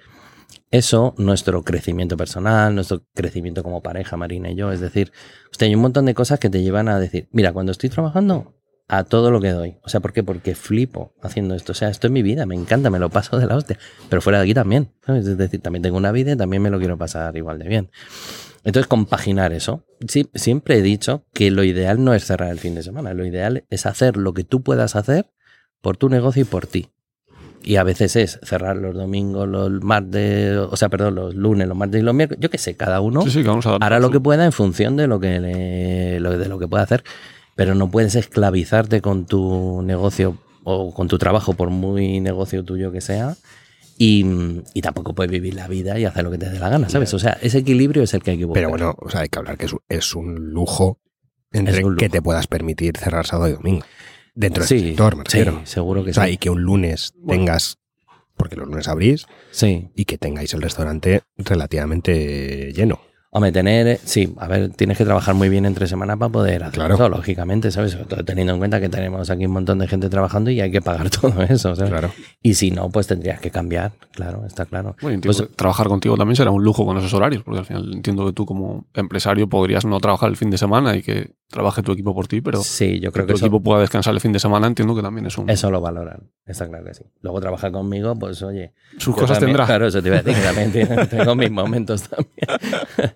eso, 0.72 1.14
nuestro 1.18 1.64
crecimiento 1.64 2.18
personal, 2.18 2.74
nuestro 2.74 3.04
crecimiento 3.14 3.62
como 3.62 3.82
pareja, 3.82 4.18
Marina 4.18 4.50
y 4.50 4.56
yo, 4.56 4.72
es 4.72 4.80
decir, 4.80 5.12
hostia, 5.52 5.68
hay 5.68 5.76
un 5.76 5.82
montón 5.82 6.06
de 6.06 6.14
cosas 6.14 6.40
que 6.40 6.50
te 6.50 6.64
llevan 6.64 6.88
a 6.90 7.00
decir, 7.00 7.28
mira, 7.32 7.54
cuando 7.54 7.72
estoy 7.72 7.90
trabajando, 7.90 8.56
a 8.92 9.06
todo 9.06 9.32
lo 9.32 9.40
que 9.40 9.52
doy. 9.52 9.78
O 9.84 9.90
sea, 9.90 10.02
¿por 10.02 10.12
qué? 10.12 10.22
Porque 10.22 10.54
flipo 10.54 11.14
haciendo 11.22 11.56
esto. 11.56 11.72
O 11.72 11.76
sea, 11.76 11.88
esto 11.88 12.08
es 12.08 12.12
mi 12.12 12.22
vida, 12.22 12.46
me 12.46 12.56
encanta, 12.56 12.90
me 12.90 13.00
lo 13.00 13.10
paso 13.10 13.40
de 13.40 13.46
la 13.46 13.56
hostia. 13.56 13.80
Pero 14.10 14.22
fuera 14.22 14.40
de 14.40 14.44
aquí 14.44 14.54
también. 14.54 14.92
Es 15.08 15.38
decir, 15.38 15.62
también 15.62 15.82
tengo 15.82 15.96
una 15.96 16.12
vida 16.12 16.34
y 16.34 16.36
también 16.36 16.62
me 16.62 16.70
lo 16.70 16.78
quiero 16.78 16.98
pasar 16.98 17.38
igual 17.38 17.58
de 17.58 17.70
bien. 17.70 17.90
Entonces, 18.66 18.88
compaginar 18.88 19.54
eso. 19.54 19.86
Siempre 20.34 20.78
he 20.78 20.82
dicho 20.82 21.24
que 21.34 21.52
lo 21.52 21.64
ideal 21.64 22.04
no 22.04 22.14
es 22.14 22.26
cerrar 22.26 22.52
el 22.52 22.60
fin 22.60 22.76
de 22.76 22.84
semana. 22.84 23.14
Lo 23.14 23.26
ideal 23.26 23.64
es 23.70 23.86
hacer 23.86 24.18
lo 24.18 24.34
que 24.34 24.44
tú 24.44 24.62
puedas 24.62 24.98
hacer 24.98 25.32
por 25.82 25.96
tu 25.96 26.10
negocio 26.10 26.42
y 26.42 26.46
por 26.46 26.68
ti. 26.68 26.90
Y 27.64 27.76
a 27.76 27.84
veces 27.84 28.16
es 28.16 28.40
cerrar 28.44 28.76
los 28.78 28.96
domingos, 28.96 29.48
los 29.48 29.70
martes, 29.84 30.58
o 30.58 30.76
sea, 30.76 30.90
perdón, 30.90 31.16
los 31.16 31.36
lunes, 31.36 31.68
los 31.68 31.78
martes 31.78 32.02
y 32.02 32.04
los 32.04 32.14
miércoles. 32.16 32.40
Yo 32.42 32.50
qué 32.50 32.58
sé, 32.58 32.76
cada 32.76 33.02
uno 33.02 33.22
Sí, 33.22 33.30
sí, 33.30 33.44
que 33.44 33.52
hará 33.80 34.00
lo 34.00 34.10
que 34.12 34.20
pueda 34.20 34.46
en 34.46 34.52
función 34.52 34.98
de 34.98 35.08
lo 35.08 35.20
que 35.20 35.40
le- 35.40 36.20
lo- 36.20 36.38
de 36.38 36.48
lo 36.50 36.58
que 36.60 36.68
pueda 36.68 36.84
hacer. 36.84 37.04
Pero 37.56 37.76
no 37.76 37.90
puedes 37.92 38.16
esclavizarte 38.16 39.02
con 39.02 39.26
tu 39.26 39.82
negocio 39.84 40.38
o 40.64 40.94
con 40.94 41.08
tu 41.08 41.18
trabajo, 41.18 41.54
por 41.54 41.70
muy 41.70 42.20
negocio 42.20 42.64
tuyo 42.64 42.92
que 42.92 43.02
sea. 43.02 43.36
Y, 43.98 44.26
y 44.74 44.82
tampoco 44.82 45.14
puedes 45.14 45.32
vivir 45.32 45.54
la 45.54 45.68
vida 45.68 46.00
y 46.00 46.06
hacer 46.06 46.24
lo 46.24 46.32
que 46.32 46.40
te 46.40 46.50
dé 46.50 46.58
la 46.58 46.70
gana, 46.70 46.90
¿sabes? 46.90 47.14
O 47.14 47.20
sea, 47.20 47.38
ese 47.42 47.60
equilibrio 47.60 48.02
es 48.02 48.14
el 48.16 48.24
que 48.24 48.32
hay 48.32 48.38
que 48.40 48.46
buscar. 48.46 48.62
Pero 48.64 48.70
bueno, 48.70 48.96
o 48.98 49.10
sea, 49.10 49.22
hay 49.22 49.30
que 49.30 49.38
hablar 49.38 49.58
que 49.58 49.66
es, 49.66 49.74
un- 49.74 49.82
es 49.90 50.16
un 50.16 50.50
lujo 50.52 50.98
entre 51.52 51.78
Es 51.80 51.84
un 51.84 51.96
que 51.98 52.06
lujo. 52.06 52.12
te 52.14 52.22
puedas 52.22 52.48
permitir 52.48 52.98
cerrar 52.98 53.28
sábado 53.28 53.50
y 53.50 53.54
domingo. 53.54 53.86
Dentro 54.34 54.64
sí, 54.64 54.76
del 54.76 54.86
sector, 54.90 55.16
me 55.18 55.24
sí, 55.28 55.38
refiero. 55.44 55.62
seguro 55.66 56.04
que 56.04 56.12
o 56.12 56.14
sea, 56.14 56.26
sí. 56.26 56.32
y 56.34 56.38
que 56.38 56.50
un 56.50 56.62
lunes 56.62 57.14
Bueno. 57.18 57.42
tengas, 57.44 57.78
porque 58.38 58.56
los 58.56 58.68
lunes 58.68 58.88
abrís, 58.88 59.26
Sí. 59.52 59.90
y 59.96 60.06
que 60.06 60.18
tengáis 60.18 60.54
el 60.54 60.62
restaurante 60.62 61.22
relativamente 61.38 62.72
lleno. 62.74 63.00
Hombre, 63.34 63.54
tener, 63.54 63.98
sí, 64.04 64.34
a 64.40 64.48
ver, 64.50 64.72
tienes 64.74 64.98
que 64.98 65.06
trabajar 65.06 65.34
muy 65.36 65.48
bien 65.48 65.66
entre 65.66 65.88
semanas 65.88 66.18
para 66.18 66.30
poder 66.30 66.64
hacer 66.64 66.74
Claro. 66.74 66.96
eso, 66.96 67.08
lógicamente, 67.08 67.72
¿sabes? 67.72 67.94
Sobre 67.94 68.04
todo 68.04 68.26
teniendo 68.26 68.52
en 68.52 68.60
cuenta 68.60 68.82
que 68.82 68.90
tenemos 68.90 69.30
aquí 69.30 69.46
un 69.46 69.54
montón 69.54 69.80
de 69.80 69.88
gente 69.88 70.10
trabajando 70.10 70.52
y 70.52 70.60
hay 70.60 70.70
que 70.70 70.82
pagar 70.82 71.10
todo 71.22 71.42
eso, 71.44 71.74
¿sabes? 71.74 71.92
Claro. 71.92 72.12
Y 72.42 72.56
si 72.56 72.72
no, 72.72 72.90
pues 72.90 73.08
tendrías 73.08 73.40
que 73.40 73.50
cambiar, 73.50 73.94
claro, 74.12 74.46
está 74.46 74.66
claro. 74.66 74.98
Bueno, 75.02 75.16
entiendo 75.16 75.38
Pues- 75.48 75.56
trabajar 75.56 75.88
contigo 75.88 76.18
también 76.18 76.36
será 76.36 76.52
un 76.52 76.62
lujo 76.62 76.86
con 76.86 76.98
esos 76.98 77.14
horarios, 77.14 77.42
porque 77.44 77.60
al 77.60 77.66
final 77.66 77.94
entiendo 77.94 78.26
que 78.26 78.34
tú 78.34 78.46
como 78.46 78.86
empresario 78.94 79.48
podrías 79.48 79.86
no 79.86 79.98
trabajar 80.02 80.30
el 80.30 80.36
fin 80.36 80.50
de 80.50 80.58
semana 80.58 80.98
y 80.98 81.02
que 81.02 81.32
trabaje 81.52 81.84
tu 81.84 81.92
equipo 81.92 82.16
por 82.16 82.28
ti, 82.28 82.42
pero 82.42 82.62
sí, 82.64 83.00
yo 83.00 83.12
creo 83.12 83.26
que 83.26 83.28
que 83.28 83.34
tu 83.34 83.38
eso, 83.38 83.46
equipo 83.46 83.62
pueda 83.62 83.82
descansar 83.82 84.14
el 84.14 84.20
fin 84.22 84.32
de 84.32 84.40
semana, 84.40 84.68
entiendo 84.68 84.96
que 84.96 85.02
también 85.02 85.28
es 85.28 85.38
un... 85.38 85.50
eso 85.50 85.70
lo 85.70 85.82
valoran, 85.82 86.32
está 86.46 86.68
claro 86.68 86.86
que 86.86 86.94
sí. 86.94 87.04
Luego 87.22 87.40
trabajar 87.42 87.72
conmigo, 87.72 88.16
pues 88.18 88.42
oye, 88.42 88.74
Sus 88.98 89.14
cosas 89.16 89.38
también- 89.40 89.50
tendrá. 89.58 89.66
Claro, 89.66 89.88
eso 89.88 90.02
te 90.02 90.08
iba 90.08 90.18
a 90.18 90.22
decir, 90.24 90.42
también 90.44 90.72
tengo 91.10 91.36
mis 91.36 91.52
momentos 91.52 92.04
también. 92.10 93.14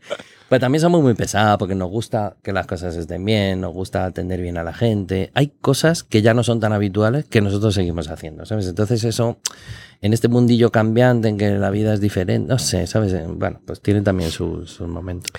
Pues 0.48 0.62
también 0.62 0.80
somos 0.80 1.02
muy 1.02 1.16
pesados 1.16 1.58
porque 1.58 1.74
nos 1.74 1.90
gusta 1.90 2.38
que 2.44 2.54
las 2.54 2.68
cosas 2.68 2.96
estén 2.96 3.26
bien, 3.26 3.62
nos 3.62 3.74
gusta 3.74 4.06
atender 4.06 4.40
bien 4.42 4.60
a 4.60 4.64
la 4.64 4.74
gente. 4.74 5.32
Hay 5.34 5.48
cosas 5.60 6.04
que 6.04 6.22
ya 6.22 6.36
no 6.36 6.44
son 6.44 6.60
tan 6.60 6.72
habituales 6.72 7.26
que 7.26 7.42
nosotros 7.42 7.74
seguimos 7.74 8.10
haciendo, 8.12 8.46
¿sabes? 8.46 8.68
Entonces 8.68 9.04
eso, 9.06 9.40
en 10.02 10.14
este 10.14 10.28
mundillo 10.28 10.72
cambiante 10.72 11.30
en 11.30 11.38
que 11.40 11.50
la 11.50 11.72
vida 11.72 11.96
es 11.96 12.00
diferente, 12.00 12.48
no 12.48 12.60
sé, 12.60 12.86
¿sabes? 12.86 13.16
Bueno, 13.28 13.60
pues 13.66 13.82
tiene 13.82 14.02
también 14.02 14.30
sus, 14.30 14.70
sus 14.70 14.88
momentos. 14.88 15.32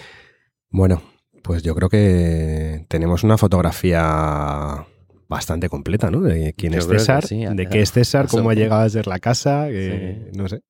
Bueno, 0.71 1.01
pues 1.47 1.63
yo 1.63 1.75
creo 1.75 1.89
que 1.89 2.85
tenemos 2.89 3.25
una 3.25 3.39
fotografía 3.39 4.85
bastante 5.29 5.69
completa, 5.69 6.11
¿no? 6.11 6.21
De 6.21 6.55
quién 6.57 6.73
Yo 6.73 6.79
es 6.81 6.87
que 6.87 6.99
César, 6.99 7.27
sí, 7.27 7.45
de 7.45 7.67
qué 7.69 7.81
es 7.81 7.93
César, 7.93 8.27
cómo 8.29 8.51
ha 8.51 8.55
llegado 8.55 8.83
a 8.83 8.89
ser 8.89 9.07
la 9.07 9.19
casa, 9.19 9.67
que- 9.69 10.31
no 10.35 10.49
sé. 10.49 10.63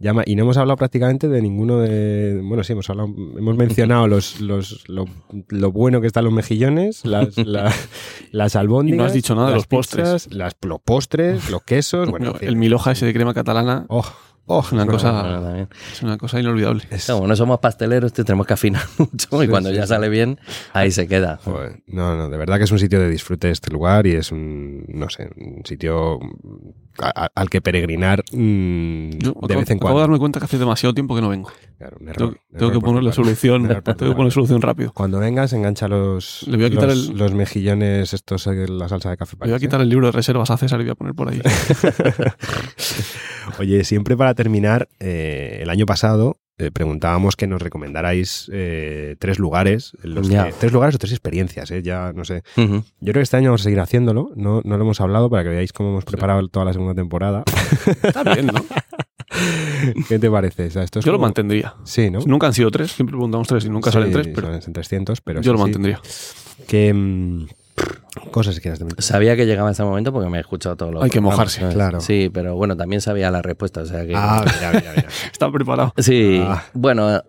Llama- 0.00 0.24
y 0.26 0.34
no 0.34 0.42
hemos 0.42 0.56
hablado 0.56 0.76
prácticamente 0.76 1.28
de 1.28 1.40
ninguno 1.40 1.78
de. 1.78 2.40
Bueno, 2.44 2.64
sí, 2.64 2.72
hemos 2.72 2.90
hablado, 2.90 3.08
hemos 3.38 3.56
mencionado 3.56 4.08
los, 4.08 4.40
los, 4.40 4.86
lo, 4.88 5.04
lo 5.48 5.70
bueno 5.72 6.00
que 6.00 6.08
están 6.08 6.24
los 6.24 6.32
mejillones, 6.32 7.04
las, 7.04 7.38
la- 7.38 7.72
las 8.32 8.56
albóndigas. 8.56 8.96
Y 8.96 8.98
no 8.98 9.04
has 9.04 9.12
dicho 9.12 9.34
nada 9.36 9.50
de 9.50 9.54
los 9.54 9.66
postres. 9.68 10.32
Las, 10.34 10.56
los 10.62 10.80
postres, 10.80 11.48
los 11.48 11.62
quesos. 11.62 12.08
Bueno, 12.10 12.32
No, 12.32 12.38
el 12.40 12.56
miloja 12.56 12.90
ese 12.92 13.06
de 13.06 13.14
crema 13.14 13.34
catalana 13.34 13.86
Oh, 13.88 14.04
oh, 14.46 14.60
es 14.60 14.72
una 14.72 14.84
no, 14.84 14.92
cosa, 14.92 15.12
Bueno, 15.22 15.68
es 15.92 16.02
una 16.02 16.16
cosa 16.18 16.40
inolvidable. 16.40 16.82
es- 16.90 17.06
Como 17.06 17.26
no 17.26 17.36
somos 17.36 17.58
pasteleros, 17.60 18.12
te 18.12 18.24
tenemos 18.24 18.46
que 18.46 18.54
afinar 18.54 18.82
mucho 18.98 19.42
y 19.42 19.46
Sí, 19.46 19.50
cuando 19.50 19.70
sí, 19.70 19.76
ya 19.76 19.82
sí. 19.82 19.88
sale 19.88 20.08
bien, 20.08 20.38
ahí 20.72 20.90
se 20.90 21.06
queda. 21.08 21.38
Joder, 21.44 21.82
no, 21.86 22.16
no, 22.16 22.28
de 22.28 22.36
verdad 22.36 22.58
que 22.58 22.64
es 22.64 22.72
un 22.72 22.78
sitio 22.78 23.00
de 23.00 23.08
disfrute 23.08 23.50
este 23.50 23.70
lugar 23.72 24.06
y 24.06 24.14
es 24.14 24.32
un, 24.32 24.84
no 24.88 25.08
sé, 25.10 25.30
un 25.36 25.62
sitio 25.64 26.18
a- 27.02 27.28
al 27.34 27.50
que 27.50 27.60
peregrinar 27.60 28.24
mm, 28.32 29.10
Yo 29.10 29.18
de 29.18 29.30
acabo, 29.30 29.46
vez 29.46 29.50
en 29.50 29.58
acabo 29.58 29.72
de 29.72 29.78
cuando. 29.78 30.00
darme 30.00 30.18
cuenta 30.18 30.38
que 30.40 30.44
hace 30.46 30.58
demasiado 30.58 30.94
tiempo 30.94 31.14
que 31.14 31.20
no 31.22 31.28
vengo. 31.28 31.50
Claro, 31.78 31.96
un 32.00 32.06
Tengo, 32.12 32.28
un 32.30 32.34
tengo 32.34 32.40
que 32.58 32.64
error 32.66 32.72
por 32.74 32.82
ponerle 32.82 33.12
solución. 33.12 33.66
Error 33.70 33.82
Tengo 33.82 34.12
que 34.12 34.16
poner 34.16 34.32
solución 34.32 34.62
rápido. 34.62 34.92
Cuando 34.92 35.18
vengas, 35.18 35.52
engancha 35.52 35.88
los, 35.88 36.44
Le 36.46 36.56
voy 36.56 36.66
a 36.66 36.70
quitar 36.70 36.88
los, 36.88 37.08
el- 37.10 37.18
los 37.18 37.34
mejillones, 37.34 38.14
estos, 38.14 38.46
eh, 38.46 38.66
la 38.68 38.88
salsa 38.88 39.10
de 39.10 39.16
café. 39.16 39.36
Le 39.36 39.38
voy 39.38 39.48
a 39.48 39.52
París, 39.54 39.62
¿eh? 39.62 39.66
quitar 39.66 39.80
el 39.80 39.88
libro 39.88 40.06
de 40.06 40.12
reservas 40.12 40.50
a 40.50 40.56
César 40.56 40.80
y 40.80 40.84
voy 40.84 40.92
a 40.92 40.94
poner 40.94 41.14
por 41.14 41.28
ahí. 41.30 41.40
Oye, 43.58 43.84
siempre 43.84 44.16
para 44.16 44.34
terminar, 44.34 44.88
eh, 45.00 45.58
el 45.62 45.70
año 45.70 45.86
pasado 45.86 46.38
eh, 46.58 46.70
preguntábamos 46.70 47.36
que 47.36 47.46
nos 47.46 47.60
recomendarais 47.60 48.48
eh, 48.52 49.16
tres 49.18 49.38
lugares, 49.38 49.92
los 50.02 50.28
que- 50.28 50.54
tres 50.58 50.72
lugares 50.72 50.94
o 50.94 50.98
tres 50.98 51.12
experiencias, 51.12 51.70
eh, 51.70 51.82
ya 51.82 52.12
no 52.14 52.24
sé. 52.24 52.42
Yo 52.56 52.82
creo 53.00 53.14
que 53.14 53.20
este 53.20 53.36
año 53.36 53.50
vamos 53.50 53.62
a 53.62 53.64
seguir 53.64 53.80
haciéndolo, 53.80 54.30
no, 54.36 54.60
no 54.64 54.76
lo 54.76 54.84
hemos 54.84 55.00
hablado 55.00 55.28
para 55.30 55.42
que 55.42 55.48
veáis 55.50 55.72
cómo 55.72 55.90
hemos 55.90 56.04
preparado 56.04 56.46
toda 56.48 56.66
la 56.66 56.72
segunda 56.72 56.94
temporada. 56.94 57.42
Está 58.02 58.22
bien, 58.34 58.46
¿no? 58.46 58.64
¿Qué 60.08 60.18
te 60.18 60.30
parece? 60.30 60.66
O 60.66 60.70
sea, 60.70 60.82
esto 60.84 61.00
es 61.00 61.04
Yo 61.04 61.12
lo 61.12 61.18
mantendría. 61.18 61.74
Sí, 61.84 62.10
¿no? 62.10 62.20
Nunca 62.24 62.46
han 62.46 62.54
sido 62.54 62.70
tres, 62.70 62.92
siempre 62.92 63.12
preguntamos 63.14 63.48
tres 63.48 63.64
y 63.64 63.70
nunca 63.70 63.90
Sí, 63.90 63.94
salen 63.94 64.12
tres, 64.12 64.28
pero 64.34 64.60
son 64.62 64.72
300, 64.72 65.20
pero 65.20 65.40
yo 65.40 65.50
sí, 65.50 65.56
lo 65.56 65.58
mantendría. 65.58 66.00
¿Qué 66.68 66.92
mm, 66.94 67.46
cosas 68.30 68.60
comentar? 68.60 69.02
Sabía 69.02 69.36
que 69.36 69.46
llegaba 69.46 69.70
ese 69.70 69.82
momento 69.82 70.12
porque 70.12 70.28
me 70.28 70.38
he 70.38 70.40
escuchado 70.40 70.76
todo 70.76 70.92
lo 70.92 71.02
Hay 71.02 71.10
que 71.10 71.20
mojarse, 71.20 71.60
¿sabes? 71.60 71.74
claro. 71.74 72.00
Sí, 72.00 72.30
pero 72.32 72.54
bueno, 72.56 72.76
también 72.76 73.00
sabía 73.00 73.30
la 73.30 73.42
respuesta, 73.42 73.82
o 73.82 73.86
sea 73.86 74.06
que... 74.06 74.12
Ah, 74.16 74.44
mira, 74.44 74.72
mira, 74.72 74.92
mira. 74.96 75.08
Está 75.32 75.50
preparado. 75.50 75.92
Sí, 75.98 76.40
Ah. 76.42 76.64
bueno, 76.74 77.22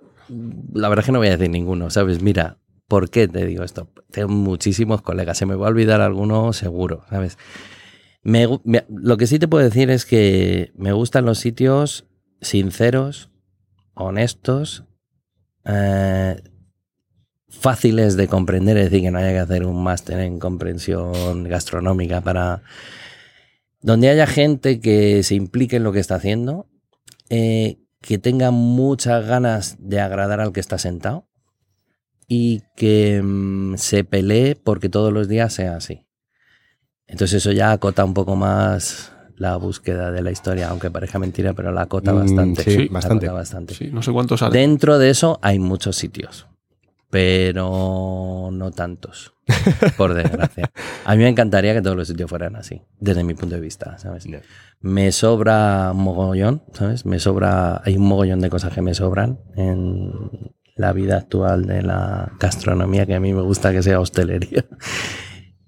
la 0.74 0.90
verdad 0.90 1.04
es 1.04 1.06
que 1.06 1.12
no 1.12 1.20
voy 1.20 1.28
a 1.28 1.38
decir 1.38 1.50
ninguno, 1.50 1.90
¿sabes? 1.90 2.22
Mira, 2.22 2.58
¿por 2.88 3.10
qué 3.10 3.28
te 3.28 3.46
digo 3.46 3.64
esto? 3.64 3.90
Tengo 4.12 4.30
muchísimos 4.30 5.02
colegas, 5.02 5.38
se 5.38 5.46
me 5.46 5.56
va 5.56 5.68
a 5.68 5.70
olvidar 5.70 6.02
alguno 6.02 6.54
seguro, 6.54 7.04
¿sabes? 7.10 7.38
Me 8.24 8.48
gu- 8.48 8.62
me- 8.64 8.86
lo 8.90 9.18
que 9.18 9.28
sí 9.28 9.38
te 9.40 9.48
puedo 9.48 9.64
decir 9.64 9.90
es 9.92 10.06
que 10.06 10.72
me 10.76 10.94
gustan 10.94 11.26
los 11.26 11.38
sitios 11.40 12.06
sinceros, 12.42 13.30
honestos, 13.94 14.84
eh, 15.66 16.36
fáciles 17.60 18.16
de 18.18 18.28
comprender, 18.28 18.78
es 18.78 18.86
decir, 18.86 19.02
que 19.02 19.12
no 19.12 19.20
haya 19.20 19.32
que 19.32 19.40
hacer 19.40 19.66
un 19.66 19.84
máster 19.84 20.20
en 20.20 20.40
comprensión 20.40 21.44
gastronómica 21.46 22.22
para... 22.22 22.62
Donde 23.82 24.10
haya 24.10 24.26
gente 24.28 24.80
que 24.80 25.22
se 25.24 25.36
implique 25.36 25.76
en 25.76 25.84
lo 25.84 25.92
que 25.92 26.00
está 26.00 26.16
haciendo, 26.16 26.68
eh, 27.30 27.78
que 28.02 28.18
tenga 28.18 28.52
muchas 28.52 29.26
ganas 29.26 29.76
de 29.80 30.00
agradar 30.00 30.40
al 30.42 30.54
que 30.54 30.60
está 30.60 30.78
sentado 30.78 31.28
y 32.28 32.64
que 32.76 33.22
mm, 33.24 33.76
se 33.78 34.04
pelee 34.04 34.56
porque 34.56 34.90
todos 34.90 35.14
los 35.14 35.28
días 35.28 35.54
sea 35.54 35.76
así. 35.76 36.04
Entonces 37.08 37.38
eso 37.44 37.52
ya 37.52 37.72
acota 37.72 38.04
un 38.04 38.16
poco 38.16 38.36
más 38.36 39.12
la 39.38 39.58
búsqueda 39.58 40.12
de 40.12 40.24
la 40.24 40.32
historia, 40.32 40.70
aunque 40.70 40.90
parezca 40.90 41.20
mentira, 41.20 41.54
pero 41.54 41.72
la 41.72 41.82
acota 41.84 42.12
Mm, 42.14 42.18
bastante. 42.18 42.64
sí, 42.64 42.72
acota 42.84 42.94
bastante. 42.94 43.28
bastante. 43.30 43.74
Sí, 43.76 43.90
no 43.92 44.02
sé 44.02 44.12
cuántos 44.12 44.40
salen. 44.40 44.54
Dentro 44.54 44.98
de 44.98 45.10
eso 45.12 45.38
hay 45.44 45.60
muchos 45.60 45.96
sitios, 45.98 46.48
pero 47.16 48.50
no 48.52 48.72
tantos, 48.72 49.34
por 49.96 50.14
desgracia. 50.16 50.70
A 51.06 51.16
mí 51.16 51.24
me 51.24 51.30
encantaría 51.30 51.74
que 51.74 51.82
todos 51.82 51.96
los 51.96 52.10
sitios 52.10 52.30
fueran 52.30 52.58
así, 52.58 52.82
desde 53.00 53.24
mi 53.24 53.34
punto 53.34 53.56
de 53.56 53.62
vista, 53.62 53.98
¿sabes? 53.98 54.26
Ya. 54.26 54.42
Me 54.82 55.14
sobra 55.14 55.92
un 55.94 56.04
mogollón, 56.04 56.64
¿sabes? 56.74 57.06
Me 57.06 57.20
sobra, 57.20 57.82
hay 57.86 57.96
un 57.96 58.06
mogollón 58.06 58.42
de 58.42 58.50
cosas 58.50 58.74
que 58.74 58.82
me 58.82 58.94
sobran 58.94 59.40
en 59.56 60.12
la 60.76 60.92
vida 60.92 61.16
actual 61.16 61.66
de 61.66 61.84
la 61.84 62.34
gastronomía, 62.38 63.06
que 63.06 63.16
a 63.16 63.22
mí 63.22 63.34
me 63.34 63.44
gusta 63.44 63.72
que 63.72 63.82
sea 63.82 64.02
hostelería. 64.02 64.66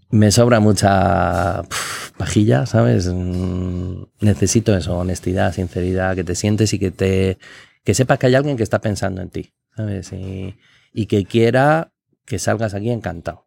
Me 0.09 0.31
sobra 0.31 0.59
mucha, 0.59 1.63
pf, 1.63 2.11
pajilla, 2.17 2.65
¿sabes? 2.65 3.07
Mm, 3.07 4.03
necesito 4.19 4.75
eso, 4.75 4.97
honestidad, 4.97 5.53
sinceridad, 5.53 6.13
que 6.13 6.25
te 6.25 6.35
sientes 6.35 6.73
y 6.73 6.79
que 6.79 6.91
te 6.91 7.37
que 7.85 7.93
sepas 7.93 8.19
que 8.19 8.27
hay 8.27 8.35
alguien 8.35 8.57
que 8.57 8.63
está 8.63 8.81
pensando 8.81 9.21
en 9.21 9.29
ti, 9.29 9.53
¿sabes? 9.77 10.11
Y, 10.11 10.57
y 10.97 11.05
que 11.05 11.25
quiera 11.25 11.91
que 12.25 12.39
salgas 12.39 12.73
aquí 12.73 12.89
encantado. 12.89 13.45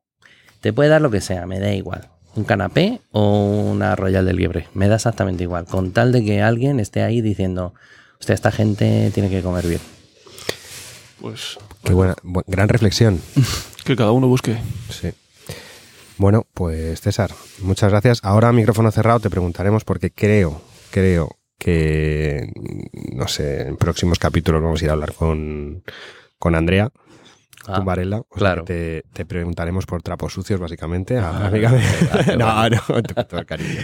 Te 0.61 0.73
puede 0.73 0.89
dar 0.89 1.01
lo 1.01 1.11
que 1.11 1.21
sea, 1.21 1.47
me 1.47 1.59
da 1.59 1.73
igual. 1.75 2.09
Un 2.37 2.45
canapé 2.45 3.01
o 3.11 3.45
una 3.73 3.97
Royal 3.97 4.25
del 4.25 4.37
Liebre, 4.37 4.69
me 4.73 4.87
da 4.87 4.95
exactamente 4.95 5.43
igual. 5.43 5.65
Con 5.67 5.91
tal 5.93 6.13
de 6.13 6.25
que 6.25 6.43
alguien 6.43 6.79
esté 6.79 7.03
ahí 7.03 7.21
diciendo, 7.21 7.75
hostia, 8.21 8.37
esta 8.37 8.53
gente 8.53 9.11
tiene 9.13 9.29
que 9.31 9.43
comer 9.43 9.67
bien. 9.67 9.81
Pues 11.21 11.59
Qué 11.83 11.93
buena, 11.93 12.15
bu- 12.23 12.45
gran 12.47 12.69
reflexión. 12.69 13.21
que 13.85 13.97
cada 13.97 14.13
uno 14.13 14.29
busque. 14.29 14.57
Sí. 14.91 15.11
Bueno, 16.19 16.47
pues 16.55 17.01
César, 17.01 17.33
muchas 17.63 17.91
gracias. 17.91 18.21
Ahora 18.23 18.53
micrófono 18.53 18.93
cerrado 18.93 19.19
te 19.19 19.29
preguntaremos 19.31 19.85
porque 19.85 20.13
creo, 20.13 20.63
creo 20.91 21.37
que, 21.59 22.53
no 23.13 23.27
sé, 23.27 23.63
en 23.63 23.77
próximos 23.77 24.21
capítulos 24.21 24.63
vamos 24.63 24.81
a 24.81 24.85
ir 24.85 24.91
a 24.91 24.93
hablar 24.95 25.15
con, 25.15 25.83
con 26.39 26.55
Andrea 26.55 26.91
Ah, 27.67 27.77
Tumbarella. 27.77 28.19
O 28.19 28.27
sea 28.31 28.39
claro. 28.39 28.65
que 28.65 29.03
te, 29.05 29.13
te 29.13 29.27
preguntaremos 29.27 29.87
por 29.87 30.03
trapos 30.03 30.33
sucios, 30.33 30.59
básicamente. 30.61 31.19
a- 31.19 31.47
amiga 31.49 31.71
no, 32.39 32.69
no, 32.71 33.03
te- 33.03 33.25
todo 33.25 33.41
el 33.41 33.47
cariño. 33.47 33.81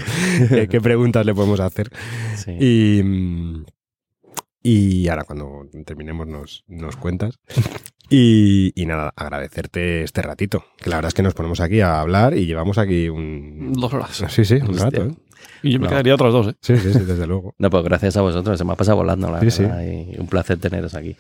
¿Qué, 0.49 0.69
qué 0.69 0.81
preguntas 0.81 1.25
le 1.27 1.35
podemos 1.35 1.61
hacer? 1.61 1.91
sí. 2.37 2.53
Y, 2.59 3.03
y 4.63 5.09
ahora 5.09 5.25
cuando 5.25 5.69
terminemos 5.85 6.27
nos, 6.27 6.65
nos 6.67 6.97
cuentas. 6.97 7.39
Y, 8.09 8.73
y 8.81 8.87
nada, 8.87 9.13
agradecerte 9.17 10.03
este 10.03 10.23
ratito. 10.23 10.65
Que 10.79 10.91
la 10.91 10.97
verdad 10.97 11.09
es 11.09 11.15
que 11.15 11.23
nos 11.23 11.35
ponemos 11.35 11.61
aquí 11.61 11.81
a 11.81 12.01
hablar 12.01 12.37
y 12.37 12.47
llevamos 12.47 12.79
aquí 12.79 13.09
un... 13.09 13.73
Dos 13.73 13.93
horas. 13.95 14.25
Sí, 14.29 14.45
sí, 14.45 14.55
un 14.55 14.71
Hostia. 14.71 14.85
rato, 14.85 15.05
¿eh? 15.07 15.15
Y 15.63 15.73
yo 15.73 15.79
me 15.81 15.85
No. 15.85 15.91
quedaría 15.91 16.15
otras 16.15 16.33
dos, 16.33 16.49
¿eh? 16.49 16.55
Sí, 16.61 16.77
sí, 16.79 16.93
sí, 16.93 17.01
desde 17.01 17.27
luego. 17.27 17.55
No, 17.59 17.69
pues 17.71 17.85
gracias 17.85 18.17
a 18.17 18.21
vosotros, 18.23 18.59
se 18.59 18.65
me 18.65 18.73
ha 18.73 18.77
pasado 18.77 18.97
volando, 18.99 19.31
la 19.31 19.41
Sí, 19.41 19.51
sí. 19.51 19.63
verdad, 19.63 19.83
y 19.85 20.19
un 20.19 20.27
placer 20.29 20.59
teneros 20.59 20.95
aquí. 20.95 21.17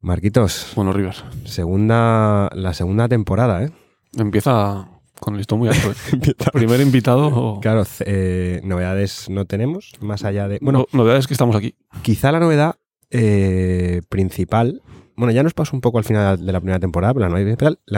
Marquitos, 0.00 0.72
Bueno, 0.76 0.92
River. 0.92 1.14
segunda, 1.44 2.48
la 2.54 2.72
segunda 2.74 3.08
temporada, 3.08 3.62
¿eh? 3.64 3.70
Empieza 4.16 4.88
con 5.20 5.34
el 5.34 5.38
listón 5.38 5.58
muy 5.58 5.68
alto. 5.68 5.90
¿eh? 5.92 6.34
Primer 6.52 6.80
invitado. 6.80 7.58
Claro, 7.60 7.84
c- 7.84 8.04
eh, 8.06 8.60
novedades 8.64 9.28
no 9.28 9.44
tenemos, 9.44 9.92
más 10.00 10.24
allá 10.24 10.48
de... 10.48 10.58
Bueno, 10.62 10.86
no, 10.92 10.98
novedad 10.98 11.18
es 11.18 11.26
que 11.26 11.34
estamos 11.34 11.54
aquí. 11.54 11.74
quizá 12.02 12.32
la 12.32 12.40
novedad 12.40 12.76
eh, 13.10 14.00
principal... 14.08 14.82
Bueno, 15.16 15.32
ya 15.34 15.42
nos 15.42 15.52
pasó 15.52 15.76
un 15.76 15.82
poco 15.82 15.98
al 15.98 16.04
final 16.04 16.46
de 16.46 16.50
la 16.50 16.60
primera 16.60 16.78
temporada, 16.80 17.12
pero 17.12 17.26
la 17.28 17.34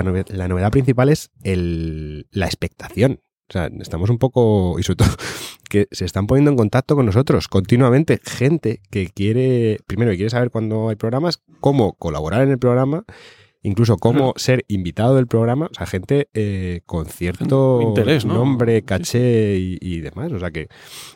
novedad 0.03 0.27
la 0.27 0.49
novedad 0.49 0.71
principal 0.73 1.09
es 1.09 1.31
el, 1.45 2.27
la 2.33 2.47
expectación. 2.47 3.21
O 3.49 3.53
sea, 3.53 3.71
estamos 3.79 4.11
un 4.11 4.19
poco, 4.19 4.77
y 4.81 4.83
sobre 4.83 4.97
todo, 4.97 5.09
que 5.73 5.89
se 5.91 6.05
están 6.05 6.27
poniendo 6.27 6.51
en 6.51 6.59
contacto 6.59 6.95
con 6.95 7.07
nosotros 7.07 7.49
continuamente. 7.49 8.21
Gente 8.23 8.83
que 8.91 9.09
quiere, 9.09 9.79
primero, 9.87 10.11
que 10.11 10.19
quiere 10.19 10.29
saber 10.29 10.51
cuándo 10.51 10.91
hay 10.91 10.97
programas, 10.97 11.43
cómo 11.61 11.95
colaborar 11.95 12.43
en 12.43 12.51
el 12.51 12.59
programa, 12.59 13.05
incluso 13.63 13.97
cómo 13.97 14.35
ser 14.37 14.67
invitado 14.69 15.17
del 15.17 15.27
programa. 15.27 15.71
O 15.71 15.75
sea, 15.75 15.87
gente 15.87 16.29
eh, 16.35 16.83
con 16.85 17.07
cierto 17.07 17.81
Interés, 17.81 18.27
¿no? 18.27 18.35
nombre, 18.35 18.83
caché 18.83 19.57
Y, 19.57 19.79
y 19.81 20.01
demás. 20.01 20.31
O 20.33 20.39
sea 20.39 20.51
que 20.51 20.69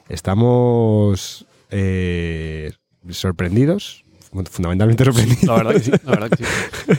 estamos 0.08 1.46
eh, 1.68 2.72
sorprendidos, 3.10 4.05
fundamentalmente 4.44 5.04
sorprendidos. 5.04 5.42
La 5.44 5.54
verdad 5.54 5.72
que 5.72 5.80
sí, 5.80 5.90
la 6.04 6.10
verdad 6.10 6.30
que 6.30 6.44
sí. 6.44 6.44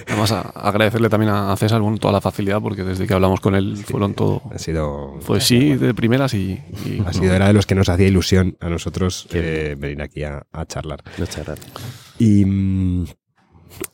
Además, 0.08 0.32
a- 0.32 0.42
agradecerle 0.42 1.10
también 1.10 1.32
a 1.32 1.56
César 1.58 1.82
bueno, 1.82 1.98
toda 1.98 2.14
la 2.14 2.22
facilidad, 2.22 2.62
porque 2.62 2.84
desde 2.84 3.06
que 3.08 3.14
hablamos 3.14 3.40
con 3.40 3.56
él 3.56 3.78
fueron 3.78 4.14
todo. 4.14 4.42
Ha 4.54 4.58
sido, 4.58 5.20
Pues 5.26 5.44
sí, 5.46 5.76
de 5.76 5.94
primeras 5.94 6.34
y. 6.34 6.60
y, 6.86 7.02
ha 7.06 7.14
sido 7.14 7.34
era 7.34 7.48
de 7.48 7.54
los 7.54 7.66
que 7.66 7.76
nos 7.76 7.90
hacía 7.90 8.08
ilusión 8.08 8.58
a 8.60 8.70
nosotros 8.70 9.28
eh, 9.32 9.76
venir 9.78 10.02
aquí 10.02 10.24
a, 10.24 10.46
a 10.52 10.66
charlar. 10.66 11.04
Muchas 11.18 11.46
gracias. 11.46 11.72
Y, 12.20 12.42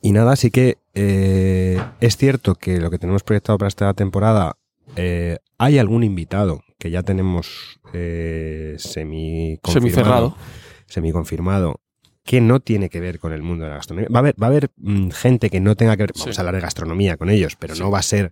y 0.01 0.11
nada, 0.11 0.33
así 0.33 0.49
que 0.51 0.77
eh, 0.93 1.81
es 1.99 2.17
cierto 2.17 2.55
que 2.55 2.79
lo 2.79 2.89
que 2.89 2.97
tenemos 2.99 3.23
proyectado 3.23 3.57
para 3.57 3.67
esta 3.67 3.93
temporada, 3.93 4.55
eh, 4.95 5.37
hay 5.57 5.77
algún 5.79 6.03
invitado 6.03 6.61
que 6.77 6.91
ya 6.91 7.03
tenemos 7.03 7.79
eh, 7.93 8.75
semi 8.77 9.59
Semicerrado. 9.63 10.35
semi-confirmado, 10.87 11.79
que 12.25 12.39
no 12.41 12.59
tiene 12.59 12.89
que 12.89 12.99
ver 12.99 13.19
con 13.19 13.33
el 13.33 13.41
mundo 13.41 13.65
de 13.65 13.71
la 13.71 13.75
gastronomía. 13.77 14.09
Va 14.13 14.19
a 14.19 14.21
haber, 14.21 14.35
va 14.41 14.47
a 14.47 14.49
haber 14.49 14.71
mm, 14.77 15.09
gente 15.09 15.49
que 15.49 15.59
no 15.59 15.75
tenga 15.75 15.97
que 15.97 16.03
ver, 16.03 16.11
vamos 16.17 16.35
Sí. 16.35 16.39
a 16.39 16.41
hablar 16.41 16.55
de 16.55 16.61
gastronomía 16.61 17.17
con 17.17 17.29
ellos, 17.29 17.55
pero 17.57 17.75
Sí. 17.75 17.81
no 17.81 17.91
va 17.91 17.99
a 17.99 18.03
ser 18.03 18.31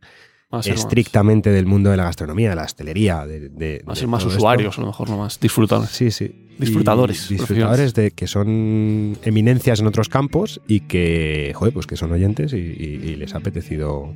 Va 0.54 0.60
a 0.60 0.64
ser 0.64 0.74
más- 0.74 0.82
estrictamente 0.82 1.50
del 1.50 1.66
mundo 1.66 1.92
de 1.92 1.98
la 1.98 2.04
gastronomía, 2.06 2.50
de 2.50 2.56
la 2.58 2.64
hostelería, 2.64 3.26
de, 3.26 3.50
de- 3.50 3.84
Va 3.88 3.94
a 3.94 3.96
ser 3.96 4.08
más 4.08 4.24
esto. 4.24 4.36
usuarios, 4.36 4.78
a 4.78 4.82
lo 4.82 4.88
mejor, 4.88 5.10
no 5.10 5.18
más 5.18 5.40
disfrutables. 5.40 5.90
Sí, 5.92 6.12
sí. 6.12 6.48
Disfrutadores, 6.58 7.32
Y 7.32 7.36
disfrutadores 7.36 7.94
de 7.96 8.12
que 8.12 8.28
son 8.28 9.18
eminencias 9.24 9.80
en 9.80 9.88
otros 9.88 10.10
campos 10.10 10.62
y 10.68 10.82
que, 10.82 11.54
joder, 11.56 11.74
pues 11.74 11.88
que 11.88 11.96
son 11.96 12.12
oyentes 12.12 12.54
y, 12.54 12.58
y- 12.58 13.02
y 13.12 13.16
les 13.16 13.34
ha 13.34 13.38
apetecido. 13.40 14.14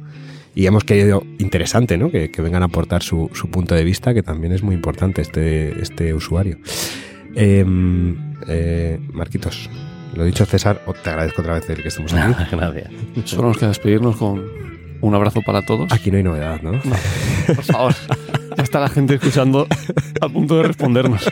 Y 0.54 0.68
hemos 0.68 0.84
querido 0.84 1.24
interesante, 1.40 1.98
¿no? 1.98 2.12
Que, 2.12 2.32
que 2.32 2.42
vengan 2.42 2.62
a 2.62 2.66
aportar 2.68 3.02
su, 3.02 3.30
su 3.34 3.50
punto 3.50 3.74
de 3.74 3.84
vista, 3.84 4.14
que 4.14 4.22
también 4.22 4.54
es 4.54 4.62
muy 4.62 4.76
importante 4.76 5.22
este, 5.22 5.82
este 5.82 6.14
usuario. 6.14 6.58
Em, 7.36 8.16
eh, 8.48 9.00
Marquitos, 9.14 9.70
lo 10.16 10.24
dicho, 10.24 10.46
César, 10.46 10.82
te 11.04 11.10
agradezco 11.10 11.42
otra 11.42 11.56
vez 11.56 11.70
el 11.70 11.82
que 11.82 11.90
estemos 11.90 12.14
aquí. 12.14 12.46
gracias. 12.52 12.92
Solo 13.26 13.50
nos 13.50 13.58
queda 13.58 13.70
despedirnos 13.70 14.16
con 14.16 14.44
un 15.02 15.16
abrazo 15.16 15.42
para 15.42 15.62
todos. 15.62 15.92
Aquí 15.92 16.10
no 16.12 16.18
hay 16.18 16.24
novedad, 16.24 16.62
¿no? 16.62 16.72
No, 16.72 16.82
por 17.56 17.64
favor. 17.64 17.96
Ya 18.58 18.64
está 18.64 18.80
la 18.80 18.90
gente 18.90 19.16
escuchando 19.16 19.68
a 20.22 20.30
punto 20.30 20.58
de 20.58 20.64
respondernos. 20.64 21.30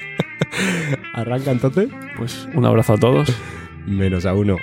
Arranca 1.14 1.52
entonces. 1.52 1.90
Pues 2.18 2.48
un 2.54 2.66
abrazo 2.66 2.94
a 2.94 2.98
todos. 2.98 3.30
Menos 3.86 4.26
a 4.26 4.34
uno. 4.34 4.58